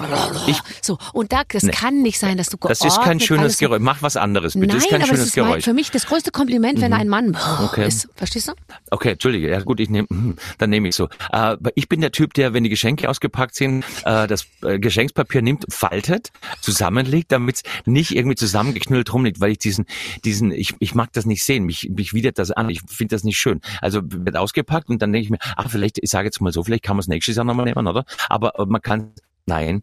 Ich- 0.46 0.60
so. 0.80 0.98
Und 1.12 1.32
da, 1.32 1.42
das 1.48 1.66
kann 1.68 2.02
nicht 2.02 2.18
sein, 2.18 2.36
dass 2.38 2.48
du 2.48 2.56
Das 2.56 2.80
ist 2.80 2.96
kein 2.96 3.18
geordnet 3.18 3.22
schönes 3.22 3.58
Geräusch. 3.58 3.80
Mach 3.80 4.02
was 4.02 4.16
anderes, 4.16 4.54
bitte. 4.54 4.66
Nein, 4.66 4.76
das 4.76 4.84
ist 4.84 4.90
kein 4.90 5.02
aber 5.02 5.08
schönes 5.08 5.26
ist 5.26 5.36
mein, 5.36 5.44
Geräusch. 5.46 5.66
Mhm. 5.66 5.70
für 5.70 5.74
mich 5.74 5.90
das 5.90 6.06
größte 6.06 6.30
Kompliment, 6.30 6.80
wenn 6.80 6.92
ein 6.92 7.08
Mann 7.08 7.36
Okay. 7.64 7.86
ist. 7.86 8.08
Verstehst 8.16 8.48
du? 8.48 8.52
Okay, 8.90 9.12
entschuldige. 9.12 9.50
Ja 9.50 9.60
gut, 9.60 9.80
ich 9.80 9.90
nehme, 9.90 10.06
hm, 10.08 10.36
dann 10.58 10.70
nehme 10.70 10.88
ich 10.88 10.94
so. 10.94 11.08
Äh, 11.32 11.56
ich 11.74 11.88
bin 11.88 12.00
der 12.00 12.12
Typ, 12.12 12.34
der, 12.34 12.54
wenn 12.54 12.64
die 12.64 12.70
Geschenke 12.70 13.08
ausgepackt 13.10 13.54
sind, 13.54 13.84
äh, 14.04 14.26
das 14.26 14.46
äh, 14.62 14.78
Geschenkspapier 14.78 15.42
nimmt, 15.42 15.64
faltet, 15.68 16.30
zusammenlegt, 16.60 17.32
damit 17.32 17.56
es 17.56 17.62
nicht 17.86 18.14
irgendwie 18.14 18.36
zusammengeknüllt 18.36 19.12
rumliegt, 19.12 19.40
weil 19.40 19.52
ich 19.52 19.58
diesen, 19.58 19.86
diesen, 20.24 20.50
ich, 20.52 20.74
ich 20.78 20.94
mag 20.94 21.12
das 21.12 21.26
nicht 21.26 21.44
sehen. 21.44 21.64
Mich, 21.64 21.90
mich 21.94 22.12
widert 22.14 22.38
das 22.38 22.50
an. 22.50 22.68
Ich 22.70 22.80
finde 22.88 23.14
das 23.14 23.24
nicht 23.24 23.38
schön. 23.38 23.60
Also 23.80 24.00
wird 24.04 24.36
ausgepackt 24.36 24.88
und 24.88 25.02
dann 25.02 25.12
denke 25.12 25.24
ich 25.24 25.30
mir, 25.30 25.38
ach, 25.56 25.68
vielleicht, 25.70 25.98
ich 26.04 26.10
sage 26.10 26.26
jetzt 26.26 26.40
mal 26.40 26.52
so, 26.52 26.62
vielleicht 26.62 26.84
kann 26.84 26.96
man 26.96 27.00
es 27.00 27.08
nächstes 27.08 27.36
Jahr 27.36 27.44
nochmal 27.44 27.64
nehmen, 27.64 27.86
oder? 27.86 28.04
Aber 28.28 28.58
äh, 28.58 28.66
man 28.66 28.82
kann 28.82 29.12
Nein, 29.46 29.82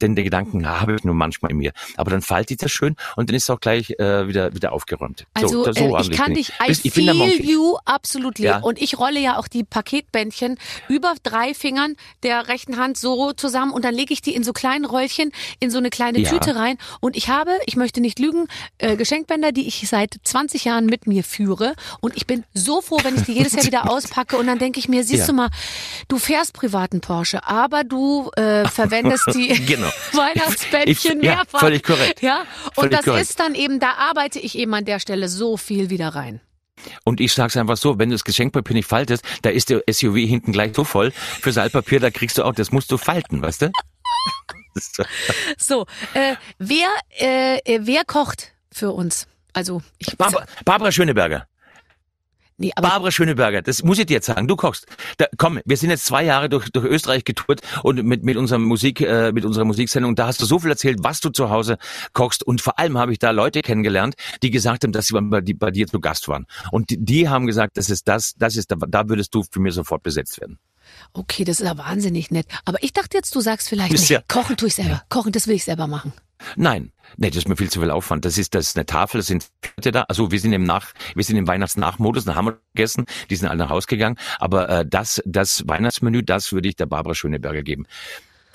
denn 0.00 0.16
der 0.16 0.24
Gedanken 0.24 0.66
habe 0.68 0.96
ich 0.96 1.04
nur 1.04 1.14
manchmal 1.14 1.52
in 1.52 1.58
mir. 1.58 1.72
Aber 1.96 2.10
dann 2.10 2.20
faltet 2.20 2.50
ich 2.52 2.56
das 2.58 2.72
schön 2.72 2.96
und 3.16 3.28
dann 3.28 3.36
ist 3.36 3.44
es 3.44 3.50
auch 3.50 3.60
gleich 3.60 3.90
äh, 3.98 4.26
wieder 4.26 4.54
wieder 4.54 4.72
aufgeräumt. 4.72 5.24
Also 5.34 5.64
so, 5.64 5.72
so 5.72 5.96
äh, 5.96 6.00
ich 6.02 6.10
kann 6.10 6.34
dich, 6.34 6.52
ich 6.66 6.82
der 6.82 6.92
feel 6.92 7.44
you 7.44 7.76
absolut 7.84 8.38
Ja. 8.38 8.58
Und 8.58 8.80
ich 8.80 8.98
rolle 8.98 9.20
ja 9.20 9.38
auch 9.38 9.46
die 9.46 9.62
Paketbändchen 9.64 10.58
über 10.88 11.14
drei 11.22 11.54
Fingern 11.54 11.94
der 12.22 12.48
rechten 12.48 12.76
Hand 12.76 12.96
so 12.96 13.32
zusammen 13.32 13.72
und 13.72 13.84
dann 13.84 13.94
lege 13.94 14.12
ich 14.12 14.20
die 14.20 14.34
in 14.34 14.42
so 14.42 14.52
kleinen 14.52 14.84
Röllchen 14.84 15.30
in 15.60 15.70
so 15.70 15.78
eine 15.78 15.90
kleine 15.90 16.18
Ja. 16.18 16.30
Tüte 16.30 16.56
rein. 16.56 16.76
Und 17.00 17.16
ich 17.16 17.28
habe, 17.28 17.52
ich 17.66 17.76
möchte 17.76 18.00
nicht 18.00 18.18
lügen, 18.18 18.48
äh, 18.78 18.96
Geschenkbänder, 18.96 19.52
die 19.52 19.68
ich 19.68 19.88
seit 19.88 20.16
20 20.24 20.64
Jahren 20.64 20.86
mit 20.86 21.06
mir 21.06 21.22
führe. 21.22 21.74
Und 22.00 22.16
ich 22.16 22.26
bin 22.26 22.44
so 22.54 22.80
froh, 22.80 22.98
wenn 23.04 23.14
ich 23.16 23.22
die 23.22 23.32
jedes 23.32 23.52
Jahr 23.52 23.64
wieder 23.64 23.90
auspacke. 23.90 24.36
Und 24.36 24.46
dann 24.48 24.58
denke 24.58 24.80
ich 24.80 24.88
mir, 24.88 25.04
siehst 25.04 25.20
Ja. 25.20 25.26
du 25.26 25.32
mal, 25.34 25.48
du 26.08 26.18
fährst 26.18 26.52
privaten 26.52 27.00
Porsche, 27.00 27.46
aber 27.46 27.84
du 27.84 28.30
äh, 28.36 28.66
verwendest 28.88 29.26
die 29.34 29.48
Genau. 29.66 29.88
Weihnachtsbändchen 30.12 31.18
Ich- 31.20 31.24
ja, 31.26 31.36
mehrfach. 31.36 31.60
völlig 31.60 31.82
korrekt. 31.82 32.22
Ja, 32.22 32.44
und 32.66 32.74
Völlig 32.74 32.90
das 32.96 33.04
korrekt. 33.04 33.28
ist 33.30 33.40
dann 33.40 33.54
eben, 33.54 33.80
da 33.80 33.92
arbeite 33.94 34.38
ich 34.38 34.56
eben 34.58 34.72
an 34.74 34.84
der 34.84 34.98
Stelle 35.00 35.28
so 35.28 35.56
viel 35.56 35.90
wieder 35.90 36.08
rein. 36.08 36.40
Und 37.04 37.20
ich 37.20 37.32
sag's 37.32 37.56
einfach 37.56 37.76
so, 37.76 37.98
wenn 37.98 38.08
du 38.10 38.14
das 38.14 38.22
Geschenkpapier 38.24 38.74
nicht 38.74 38.86
faltest, 38.88 39.24
da 39.42 39.50
ist 39.50 39.68
der 39.68 39.82
SUV 39.90 40.14
hinten 40.16 40.52
gleich 40.52 40.74
so 40.76 40.84
voll. 40.84 41.10
Fürs 41.10 41.58
Altpapier, 41.58 41.98
da 42.00 42.10
kriegst 42.10 42.38
du 42.38 42.44
auch, 42.44 42.54
das 42.54 42.70
musst 42.70 42.90
du 42.92 42.98
falten, 42.98 43.42
weißt 43.42 43.62
du? 43.62 43.70
So. 45.56 45.86
Äh, 46.14 46.36
wer, 46.58 46.88
äh, 47.18 47.80
wer 47.82 48.04
kocht 48.04 48.52
für 48.72 48.92
uns? 48.92 49.26
Also, 49.52 49.82
ich, 49.98 50.16
Barbara, 50.16 50.46
Barbara 50.64 50.92
Schöneberger. 50.92 51.46
Nee, 52.58 52.72
Barbara 52.76 53.10
Schöneberger, 53.10 53.62
das 53.62 53.82
muss 53.82 53.98
ich 53.98 54.06
dir 54.06 54.14
jetzt 54.14 54.26
sagen. 54.26 54.46
Du 54.46 54.56
kochst. 54.56 54.86
Da, 55.16 55.26
komm, 55.36 55.60
wir 55.64 55.76
sind 55.76 55.90
jetzt 55.90 56.04
zwei 56.04 56.24
Jahre 56.24 56.48
durch, 56.48 56.70
durch 56.70 56.84
Österreich 56.84 57.24
getourt 57.24 57.60
und 57.82 58.02
mit, 58.04 58.24
mit 58.24 58.36
unserer 58.36 58.58
Musik, 58.58 59.00
äh, 59.00 59.32
mit 59.32 59.44
unserer 59.44 59.64
Musiksendung, 59.64 60.14
da 60.14 60.26
hast 60.26 60.42
du 60.42 60.46
so 60.46 60.58
viel 60.58 60.70
erzählt, 60.70 60.98
was 61.02 61.20
du 61.20 61.30
zu 61.30 61.50
Hause 61.50 61.78
kochst. 62.12 62.42
Und 62.42 62.60
vor 62.60 62.78
allem 62.78 62.98
habe 62.98 63.12
ich 63.12 63.18
da 63.18 63.30
Leute 63.30 63.62
kennengelernt, 63.62 64.14
die 64.42 64.50
gesagt 64.50 64.84
haben, 64.84 64.92
dass 64.92 65.06
sie 65.06 65.20
bei, 65.20 65.40
die, 65.40 65.54
bei 65.54 65.70
dir 65.70 65.86
zu 65.86 66.00
Gast 66.00 66.28
waren. 66.28 66.46
Und 66.70 66.90
die, 66.90 66.98
die 66.98 67.28
haben 67.28 67.46
gesagt, 67.46 67.76
das 67.76 67.90
ist 67.90 68.08
das, 68.08 68.34
das 68.36 68.56
ist, 68.56 68.70
da, 68.70 68.76
da 68.76 69.08
würdest 69.08 69.34
du 69.34 69.42
für 69.50 69.60
mich 69.60 69.74
sofort 69.74 70.02
besetzt 70.02 70.40
werden. 70.40 70.58
Okay, 71.12 71.44
das 71.44 71.60
ist 71.60 71.66
ja 71.66 71.76
wahnsinnig 71.78 72.30
nett. 72.30 72.46
Aber 72.64 72.82
ich 72.82 72.92
dachte 72.92 73.16
jetzt, 73.16 73.34
du 73.34 73.40
sagst 73.40 73.68
vielleicht, 73.68 73.92
nee, 73.92 74.14
ja- 74.14 74.22
kochen 74.28 74.56
tue 74.56 74.68
ich 74.68 74.74
selber. 74.74 75.02
Kochen, 75.08 75.32
das 75.32 75.46
will 75.46 75.54
ich 75.54 75.64
selber 75.64 75.86
machen. 75.86 76.12
Nein, 76.56 76.92
nee, 77.16 77.30
das 77.30 77.38
ist 77.38 77.48
mir 77.48 77.56
viel 77.56 77.68
zu 77.70 77.80
viel 77.80 77.90
Aufwand. 77.90 78.24
Das 78.24 78.38
ist, 78.38 78.54
das 78.54 78.68
ist 78.68 78.76
eine 78.76 78.86
Tafel, 78.86 79.18
das 79.18 79.26
sind 79.26 79.48
Leute 79.76 79.90
da. 79.90 80.02
Also 80.02 80.30
wir 80.30 80.38
sind 80.38 80.52
im 80.52 80.62
Nach, 80.64 80.92
wir 81.14 81.24
sind 81.24 81.36
im 81.36 81.48
Weihnachtsnachmodus, 81.48 82.24
da 82.24 82.36
haben 82.36 82.46
wir 82.46 82.58
gegessen, 82.74 83.06
die 83.28 83.36
sind 83.36 83.48
alle 83.48 83.58
nach 83.58 83.70
Hause 83.70 83.88
gegangen. 83.88 84.16
Aber 84.38 84.68
äh, 84.68 84.86
das, 84.86 85.20
das 85.26 85.64
Weihnachtsmenü, 85.66 86.22
das 86.22 86.52
würde 86.52 86.68
ich 86.68 86.76
der 86.76 86.86
Barbara 86.86 87.14
Schöneberger 87.14 87.62
geben. 87.62 87.86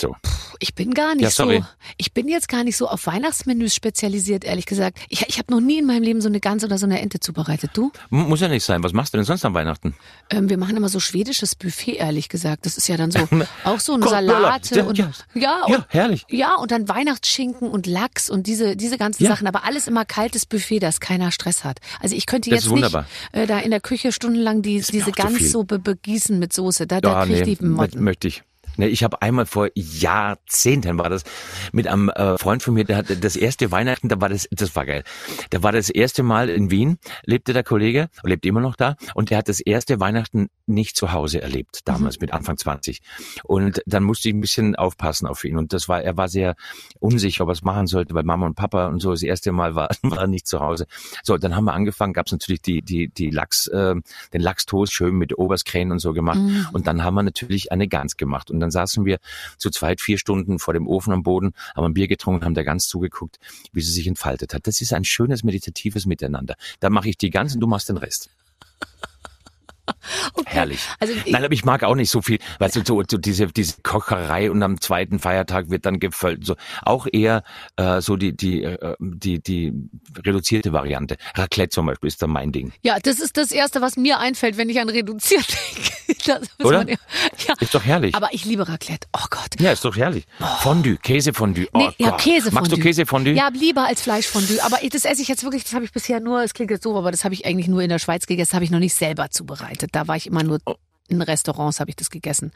So. 0.04 0.16
Ich 0.60 0.76
bin 0.76 0.94
gar 0.94 1.16
nicht 1.16 1.24
Ja, 1.24 1.30
so, 1.32 1.52
ich 1.98 2.14
bin 2.14 2.28
jetzt 2.28 2.48
gar 2.48 2.64
nicht 2.64 2.78
so 2.78 2.88
auf 2.88 3.06
Weihnachtsmenüs 3.08 3.74
spezialisiert, 3.76 4.44
ehrlich 4.46 4.66
gesagt. 4.66 4.98
Ich, 5.10 5.28
ich 5.28 5.38
habe 5.40 5.52
noch 5.52 5.60
nie 5.60 5.80
in 5.80 5.86
meinem 5.86 6.04
Leben 6.04 6.22
so 6.22 6.30
eine 6.30 6.40
Gans 6.40 6.64
oder 6.64 6.78
so 6.78 6.86
eine 6.86 7.02
Ente 7.02 7.20
zubereitet. 7.20 7.72
Du? 7.74 7.92
M- 8.12 8.30
Muss 8.30 8.40
ja 8.42 8.48
nicht 8.48 8.64
sein. 8.64 8.84
Was 8.84 8.94
machst 8.94 9.14
du 9.14 9.18
denn 9.18 9.26
sonst 9.26 9.44
an 9.46 9.54
Weihnachten? 9.54 9.96
Ähm, 10.30 10.50
wir 10.50 10.58
machen 10.58 10.78
immer 10.78 10.90
so 10.90 11.00
schwedisches 11.00 11.56
Buffet, 11.56 11.94
ehrlich 11.98 12.30
gesagt. 12.30 12.66
Das 12.66 12.78
ist 12.78 12.88
ja 12.88 12.98
dann 12.98 13.12
so 13.12 13.20
auch 13.64 13.80
so 13.80 13.94
eine 13.94 14.04
Kochböller. 14.04 14.34
Salate 14.42 14.76
Ja, 14.80 14.84
und 14.86 14.98
ja. 14.98 15.12
ja, 15.34 15.64
und, 15.66 15.72
Ja, 15.74 15.86
herrlich. 15.90 16.26
Ja, 16.30 16.56
und 16.56 16.72
dann 16.72 16.88
Weihnachtsschinken 16.88 17.70
und 17.70 17.88
Lachs 17.88 18.30
und 18.30 18.48
diese 18.48 18.76
diese 18.76 18.98
ganzen. 18.98 19.26
Sachen, 19.26 19.48
aber 19.48 19.64
alles 19.66 19.88
immer 19.88 20.06
kaltes 20.06 20.46
Buffet, 20.46 20.80
dass 20.80 21.00
keiner 21.00 21.32
Stress 21.32 21.64
hat. 21.64 21.80
Also 22.02 22.16
ich 22.16 22.26
könnte 22.26 22.50
jetzt 22.50 22.70
nicht 22.70 22.94
äh, 23.32 23.48
da 23.48 23.60
in 23.60 23.72
der 23.72 23.80
Küche 23.82 24.12
stundenlang 24.12 24.62
die, 24.62 24.82
diese 24.82 25.12
Gans 25.12 25.52
so 25.52 25.64
be 25.64 25.80
begießen 25.80 26.38
mit 26.40 26.52
Soße. 26.54 26.88
Da, 26.88 27.00
da 27.02 27.22
Ah, 27.22 27.26
krieg 27.26 27.36
ich 27.42 27.46
nee, 27.46 27.56
die 27.56 27.66
Motten. 27.66 28.04
möchte 28.04 28.28
ich. 28.28 28.44
Nee, 28.78 28.88
ich 28.88 29.04
habe 29.04 29.22
einmal 29.22 29.46
vor 29.46 29.70
Jahrzehnten 29.76 30.98
war 30.98 31.10
das 31.10 31.24
mit 31.72 31.88
einem 31.88 32.10
äh, 32.10 32.38
Freund 32.38 32.64
von 32.64 32.74
mir, 32.74 32.86
der 32.86 32.98
hatte 32.98 33.18
das 33.18 33.36
erste 33.36 33.72
Weihnachten, 33.72 34.10
da 34.10 34.20
war 34.20 34.30
das, 34.30 34.48
das 34.52 34.76
war 34.76 34.86
geil. 34.86 35.04
Da 35.52 35.64
war 35.64 35.72
das 35.72 35.90
erste 35.90 36.24
Mal 36.24 36.50
in 36.50 36.72
Wien, 36.72 36.98
lebte 37.24 37.54
der 37.54 37.64
Kollege, 37.64 38.10
lebt 38.24 38.46
immer 38.46 38.62
noch 38.62 38.76
da, 38.76 38.96
und 39.14 39.30
der 39.30 39.38
hat 39.38 39.50
das 39.50 39.60
erste 39.60 40.00
Weihnachten 40.00 40.50
nicht 40.66 40.96
zu 40.96 41.12
Hause 41.12 41.42
erlebt, 41.42 41.82
damals 41.86 42.20
mit 42.20 42.34
Anfang 42.34 42.58
20. 42.58 43.02
Und 43.44 43.82
dann 43.86 44.04
musste 44.04 44.30
ich 44.30 44.36
ein 44.36 44.42
bisschen 44.42 44.76
aufpassen 44.76 45.28
auf 45.28 45.44
ihn. 45.44 45.58
Und 45.58 45.74
das 45.74 45.90
war, 45.90 46.02
er 46.02 46.18
war 46.18 46.30
sehr 46.30 46.56
unsicher, 47.00 47.44
ob 47.44 47.50
er 47.50 47.54
es 47.54 47.64
machen 47.64 47.88
sollte, 47.88 48.14
weil 48.14 48.24
Mama 48.24 48.46
und 48.46 48.56
Papa 48.56 48.88
und 48.88 49.02
so 49.02 49.12
das 49.12 49.24
erste 49.24 49.52
Mal 49.52 49.76
war, 49.76 49.90
war 50.02 50.20
er 50.20 50.28
nicht 50.28 50.48
zu 50.48 50.62
Hause. 50.62 50.88
So, 51.22 51.38
dann 51.38 51.56
haben 51.56 51.66
wir 51.66 51.74
angefangen, 51.74 52.14
gab 52.14 52.28
es 52.28 52.32
natürlich 52.32 52.62
die, 52.62 52.82
die, 52.82 53.10
die 53.10 53.30
Lachs, 53.30 53.68
äh, 53.68 53.96
den 54.34 54.42
Lachstoast 54.42 54.94
schön 54.94 55.16
mit 55.16 55.38
Oberskrähen 55.38 55.92
und 55.92 56.00
so 56.00 56.14
gemacht. 56.14 56.40
Mhm. 56.40 56.68
Und 56.72 56.88
dann 56.88 57.04
haben 57.04 57.16
wir 57.16 57.24
natürlich 57.24 57.72
eine 57.72 57.88
Gans 57.88 58.18
gemacht. 58.18 58.50
Und 58.50 58.60
dann 58.64 58.72
saßen 58.72 59.06
wir 59.06 59.20
zu 59.58 59.70
zweit 59.70 60.02
vier 60.02 60.18
Stunden 60.18 60.60
vor 60.60 60.74
dem 60.74 60.88
Ofen 60.88 61.14
am 61.14 61.24
Boden, 61.24 61.54
haben 61.76 61.86
ein 61.86 61.94
Bier 61.94 62.08
getrunken, 62.08 62.46
haben 62.46 62.56
der 62.56 62.64
Gans 62.64 62.88
zugeguckt, 62.88 63.40
wie 63.72 63.82
sie 63.82 63.92
sich 63.92 64.08
entfaltet 64.08 64.54
hat. 64.54 64.66
Das 64.68 64.82
ist 64.82 64.94
ein 64.94 65.04
schönes 65.04 65.44
meditatives 65.44 66.06
Miteinander. 66.06 66.56
Da 66.80 66.90
mache 66.90 67.10
ich 67.10 67.18
die 67.18 67.30
Gans 67.30 67.54
und 67.54 67.60
du 67.60 67.68
machst 67.68 67.90
den 67.90 67.98
Rest. 67.98 68.30
Okay. 70.36 70.44
Herrlich. 70.46 70.80
Also 71.00 71.14
ich, 71.14 71.32
Nein, 71.32 71.44
aber 71.44 71.54
ich 71.54 71.66
mag 71.66 71.84
auch 71.84 71.96
nicht 71.96 72.10
so 72.10 72.22
viel, 72.22 72.40
weißt 72.60 72.76
du, 72.76 72.82
so, 72.86 73.04
so 73.10 73.18
diese, 73.18 73.48
diese 73.48 73.76
Kocherei 73.84 74.50
und 74.50 74.62
am 74.64 74.80
zweiten 74.82 75.20
Feiertag 75.20 75.70
wird 75.70 75.86
dann 75.86 76.00
gefüllt. 76.00 76.46
So 76.46 76.56
auch 76.82 77.08
eher 77.12 77.44
äh, 77.78 78.02
so 78.02 78.16
die, 78.16 78.36
die, 78.36 78.64
äh, 78.64 78.96
die, 79.00 79.42
die 79.42 79.74
reduzierte 80.26 80.74
Variante. 80.74 81.18
Raclette 81.36 81.70
zum 81.70 81.86
Beispiel 81.86 82.08
ist 82.08 82.22
da 82.22 82.28
mein 82.28 82.52
Ding. 82.52 82.74
ja, 82.82 82.98
das 83.00 83.20
ist 83.20 83.38
das 83.38 83.52
Erste, 83.52 83.82
was 83.82 83.98
mir 83.98 84.20
einfällt, 84.20 84.58
wenn 84.58 84.70
ich 84.70 84.80
an 84.80 84.90
reduziert 84.90 85.46
denke. 86.08 86.48
Oder? 86.64 86.80
man 86.80 86.88
ja, 86.88 86.96
ja. 87.48 87.54
Ist 87.60 87.76
doch 87.76 87.84
herrlich. 87.84 88.16
Aber 88.16 88.30
ich 88.32 88.46
liebe 88.46 88.68
Raclette. 88.68 89.08
Oh 89.14 89.26
Gott. 89.30 89.60
ja, 89.60 89.72
ist 89.72 89.84
doch 89.86 89.96
herrlich. 89.96 90.26
Fondue, 90.62 90.98
Käsefondue. 90.98 91.68
Oh 91.74 91.78
Nee, 91.78 91.90
ja. 91.98 92.12
Käsefondue. 92.12 92.54
Magst 92.54 92.72
du 92.72 92.78
Käsefondue? 92.78 93.34
Ja, 93.34 93.50
lieber 93.50 93.86
als 93.86 94.02
Fleischfondue. 94.02 94.64
Aber 94.64 94.78
das 94.90 95.06
esse 95.06 95.22
ich 95.22 95.28
jetzt 95.28 95.44
wirklich, 95.44 95.64
das 95.64 95.74
habe 95.74 95.86
ich 95.86 95.92
bisher 95.92 96.20
nur, 96.20 96.44
es 96.44 96.54
klingt 96.54 96.72
jetzt 96.72 96.84
so, 96.84 96.98
aber 96.98 97.12
das 97.12 97.24
habe 97.24 97.34
ich 97.34 97.46
eigentlich 97.46 97.68
nur 97.68 97.82
in 97.82 97.90
der 97.90 98.00
Schweiz 98.00 98.26
gegessen, 98.26 98.50
das 98.50 98.54
habe 98.56 98.66
ich 98.66 98.72
noch 98.72 98.80
nicht 98.80 98.94
selber 98.94 99.30
zubereitet. 99.30 99.73
Da 99.92 100.08
war 100.08 100.16
ich 100.16 100.28
immer 100.28 100.44
nur 100.44 100.60
Oh. 100.66 100.76
in 101.08 101.22
Restaurants, 101.22 101.80
habe 101.80 101.90
ich 101.90 101.96
das 101.96 102.10
gegessen. 102.10 102.52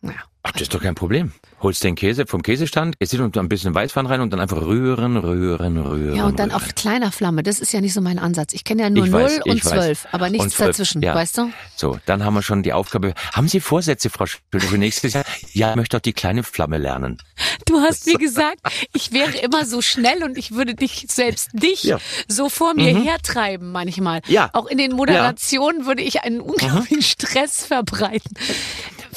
Naja. 0.00 0.18
Ach, 0.44 0.52
das 0.52 0.62
ist 0.62 0.74
doch 0.74 0.80
kein 0.80 0.94
Problem. 0.94 1.32
Holst 1.60 1.82
den 1.84 1.94
Käse 1.96 2.26
vom 2.26 2.40
Käsestand, 2.42 2.98
gehst 2.98 3.12
und 3.14 3.36
ein 3.36 3.48
bisschen 3.48 3.74
Weißwein 3.74 4.06
rein 4.06 4.20
und 4.20 4.32
dann 4.32 4.40
einfach 4.40 4.62
rühren, 4.62 5.16
rühren, 5.16 5.76
rühren. 5.76 6.16
Ja, 6.16 6.24
und 6.24 6.38
dann 6.38 6.50
rühren. 6.50 6.62
auf 6.62 6.74
kleiner 6.74 7.12
Flamme. 7.12 7.42
Das 7.42 7.58
ist 7.58 7.72
ja 7.72 7.80
nicht 7.80 7.92
so 7.92 8.00
mein 8.00 8.18
Ansatz. 8.18 8.54
Ich 8.54 8.64
kenne 8.64 8.82
ja 8.82 8.90
nur 8.90 9.04
Ich 9.04 9.10
0 9.10 9.22
weiß, 9.24 9.40
und 9.44 9.56
ich 9.56 9.64
weiß. 9.64 9.72
12, 9.72 10.06
aber 10.12 10.30
nichts 10.30 10.44
Und 10.44 10.52
12, 10.52 10.68
dazwischen, 10.68 11.02
ja. 11.02 11.14
weißt 11.14 11.38
du? 11.38 11.52
So, 11.76 11.98
dann 12.06 12.24
haben 12.24 12.32
wir 12.34 12.42
schon 12.42 12.62
die 12.62 12.72
Aufgabe. 12.72 13.12
Haben 13.32 13.48
Sie 13.48 13.60
Vorsätze, 13.60 14.08
Frau 14.08 14.24
Schüler, 14.24 14.60
für 14.60 14.78
nächstes 14.78 15.12
Jahr? 15.12 15.24
Ja, 15.52 15.70
ich 15.70 15.76
möchte 15.76 15.96
auch 15.96 16.00
die 16.00 16.12
kleine 16.14 16.44
Flamme 16.44 16.78
lernen. 16.78 17.18
Du 17.66 17.80
hast 17.80 18.06
mir 18.06 18.16
gesagt, 18.16 18.60
ich 18.94 19.12
wäre 19.12 19.36
immer 19.38 19.66
so 19.66 19.82
schnell 19.82 20.22
und 20.22 20.38
ich 20.38 20.52
würde 20.52 20.74
dich, 20.74 21.06
selbst 21.10 21.50
dich, 21.52 21.82
Ja. 21.82 21.98
so 22.28 22.48
vor 22.48 22.74
mir 22.74 22.96
hertreiben 22.96 23.70
manchmal. 23.72 24.22
Ja. 24.28 24.44
Mhm. 24.44 24.50
Auch 24.54 24.66
in 24.68 24.78
den 24.78 24.92
Moderationen 24.92 25.84
würde 25.84 26.02
ich 26.02 26.22
einen 26.22 26.40
unglaublichen 26.40 27.02
Stress 27.02 27.66
verbreiten. 27.66 28.34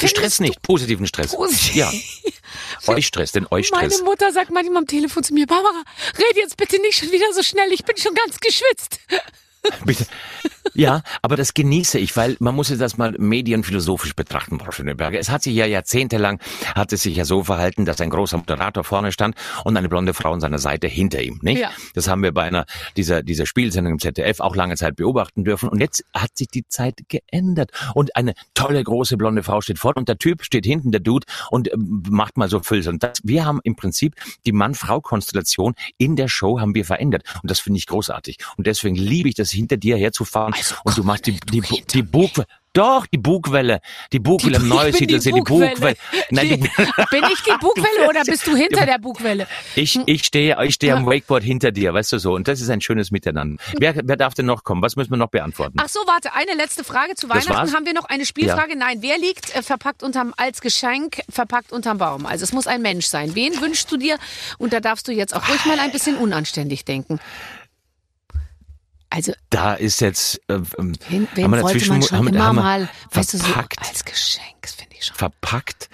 Stress 0.04 0.40
nicht, 0.40 0.62
positiven 0.62 1.08
Stress. 1.08 1.36
Positiv. 1.36 1.76
Ja. 1.76 1.92
Euch 2.88 3.08
Stress, 3.08 3.32
den 3.32 3.46
euch 3.52 3.72
Meine 3.72 3.92
Stress. 3.92 4.04
Mutter 4.04 4.32
sagt 4.32 4.52
manchmal 4.52 4.78
am 4.78 4.88
Telefon 4.88 5.24
zu 5.24 5.34
mir, 5.34 5.46
Barbara, 5.46 5.84
red 6.18 6.36
jetzt 6.36 6.58
bitte 6.58 6.82
nicht 6.82 6.98
schon 6.98 7.12
wieder 7.12 7.32
so 7.34 7.44
schnell, 7.44 7.72
ich 7.72 7.86
bin 7.86 7.96
schon 7.98 8.14
ganz 8.14 8.40
geschwitzt. 8.40 9.00
Bitte. 9.86 10.08
Ja, 10.74 11.02
aber 11.22 11.36
das 11.36 11.54
genieße 11.54 12.00
ich, 12.00 12.16
weil 12.16 12.38
man 12.40 12.56
muss 12.56 12.76
das 12.78 12.98
mal 12.98 13.14
medienphilosophisch 13.18 14.16
betrachten, 14.16 14.60
Frau 14.60 14.72
Schöneberger. 14.72 15.20
Es 15.20 15.30
hat 15.30 15.44
sich 15.44 15.54
ja 15.54 15.66
jahrzehntelang, 15.66 16.40
hat 16.76 16.94
es 16.94 17.02
sich 17.02 17.16
ja 17.16 17.26
so 17.26 17.44
verhalten, 17.44 17.86
dass 17.86 18.00
ein 18.02 18.10
großer 18.10 18.38
Moderator 18.38 18.84
vorne 18.84 19.12
stand 19.12 19.36
und 19.66 19.76
eine 19.76 19.90
blonde 19.90 20.14
Frau 20.14 20.32
an 20.32 20.40
seiner 20.40 20.60
Seite 20.60 20.88
hinter 20.88 21.22
ihm, 21.22 21.40
nicht? 21.42 21.60
Ja. 21.60 21.72
Das 21.94 22.08
haben 22.08 22.24
wir 22.24 22.32
bei 22.32 22.44
einer 22.44 22.66
dieser, 22.96 23.24
dieser 23.24 23.46
Spielsendung 23.46 23.94
im 23.94 24.00
ZDF 24.00 24.40
auch 24.40 24.56
lange 24.56 24.76
Zeit 24.76 24.96
beobachten 24.96 25.44
dürfen. 25.44 25.70
Und 25.70 25.80
jetzt 25.80 26.04
hat 26.14 26.38
sich 26.38 26.48
die 26.48 26.66
Zeit 26.68 27.00
geändert. 27.08 27.72
Und 27.94 28.16
eine 28.16 28.34
tolle, 28.54 28.84
große 28.84 29.18
blonde 29.18 29.44
Frau 29.44 29.62
steht 29.62 29.80
vorne 29.80 29.96
und 29.96 30.10
der 30.10 30.18
Typ 30.18 30.44
steht 30.44 30.66
hinten, 30.66 30.92
der 30.92 31.02
Dude, 31.02 31.26
und 31.50 31.72
ähm, 31.74 32.04
macht 32.10 32.38
mal 32.38 32.50
so 32.50 32.60
Fülls. 32.62 32.88
Und 32.88 33.04
das, 33.04 33.20
wir 33.24 33.46
haben 33.46 33.60
im 33.64 33.76
Prinzip 33.76 34.16
die 34.46 34.52
Mann-Frau-Konstellation 34.52 35.76
in 35.98 36.16
der 36.16 36.28
Show 36.28 36.60
haben 36.60 36.76
wir 36.76 36.86
verändert. 36.86 37.24
Und 37.42 37.52
das 37.52 37.60
finde 37.60 37.78
ich 37.78 37.88
großartig. 37.88 38.38
Und 38.58 38.68
deswegen 38.68 38.96
liebe 38.96 39.30
ich 39.30 39.36
das, 39.36 39.52
hinter 39.52 39.78
dir 39.78 39.98
herzufahren 39.98 40.51
Weihnachtsbaum 40.54 40.80
Also, 40.80 40.82
und 40.84 40.98
du 40.98 41.04
machst 41.04 41.26
die, 41.28 41.40
die, 41.40 41.62
hinter 41.62 41.86
die 41.94 42.04
Bugwelle. 42.04 42.48
Doch, 42.74 43.06
die 43.06 43.18
Bugwelle. 43.18 43.82
Die 44.14 44.20
Bugwelle 44.20 44.56
im 44.56 44.64
Ich 44.64 44.70
bin 44.70 44.78
Neusiedler 44.78 45.20
die 45.20 45.32
die 45.34 45.42
Bugwelle. 45.42 45.98
Nein, 46.30 46.48
Die- 46.48 46.58
die, 46.58 46.70
Bin 47.12 47.24
ich 47.34 47.42
die 47.44 47.58
Bugwelle 47.60 48.08
oder 48.08 48.22
bist 48.26 48.48
du 48.48 48.56
hinter 48.56 48.86
der 48.86 48.98
Bugwelle? 48.98 49.46
ich, 49.76 50.00
ich 50.06 50.24
stehe, 50.24 50.56
ich 50.64 50.76
stehe 50.76 50.96
am 50.96 51.06
Wakeboard 51.06 51.44
hinter 51.44 51.74
dir, 51.74 51.94
weißt 51.94 52.14
du 52.14 52.18
so. 52.20 52.34
Und 52.34 52.48
das 52.48 52.62
ist 52.62 52.70
ein 52.70 52.80
schönes 52.80 53.12
Miteinander. 53.12 53.62
Wer, 53.78 53.96
wer 54.06 54.16
darf 54.16 54.36
denn 54.36 54.46
noch 54.46 54.64
kommen? 54.64 54.82
Was 54.82 54.96
müssen 54.96 55.10
wir 55.12 55.18
noch 55.18 55.28
beantworten? 55.32 55.80
Ach 55.82 55.90
so, 55.90 56.00
warte, 56.08 56.34
eine 56.34 56.54
letzte 56.54 56.86
Frage 56.86 57.16
zu 57.16 57.28
Weihnachten. 57.28 57.74
Haben 57.74 57.86
wir 57.86 57.94
noch 57.94 58.06
eine 58.06 58.26
Spielfrage? 58.26 58.78
Nein, 58.78 59.00
wer 59.02 59.18
liegt 59.18 59.54
äh, 59.54 59.64
verpackt 59.64 60.02
unterm, 60.02 60.34
als 60.38 60.62
Geschenk 60.62 61.24
verpackt 61.30 61.74
unterm 61.74 61.98
Baum? 61.98 62.26
Also 62.26 62.46
es 62.46 62.54
muss 62.54 62.68
ein 62.68 62.82
Mensch 62.82 63.08
sein. 63.08 63.36
Wen 63.36 63.60
wünschst 63.60 63.92
du 63.92 63.98
dir? 63.98 64.18
Und 64.60 64.72
da 64.72 64.80
darfst 64.80 65.10
du 65.10 65.12
jetzt 65.12 65.36
auch 65.36 65.46
ruhig 65.50 65.66
mal 65.66 65.78
ein 65.78 65.92
bisschen 65.92 66.16
unanständig 66.16 66.86
denken. 66.86 67.20
Also 69.14 69.34
Da 69.50 69.74
ist 69.74 70.00
jetzt, 70.00 70.40
äh, 70.48 70.54
ähm, 70.54 70.94
wen, 71.10 71.28
wen 71.36 71.44
haben 71.44 71.52
wir 71.54 71.62
wollte 71.64 71.74
dazwischen, 71.80 71.90
man 71.90 72.02
schon 72.02 72.18
haben, 72.18 72.28
immer 72.30 72.46
haben 72.46 72.56
wir 72.56 72.62
mal, 72.62 72.90
weißt 73.12 73.34
du, 73.34 73.38
so 73.40 73.44
verpackt. 73.44 73.80
als 73.80 74.06
Geschenk, 74.06 74.46
finde 74.66 74.96
ich 74.98 75.04
schon. 75.06 75.18
verpackt. 75.18 75.90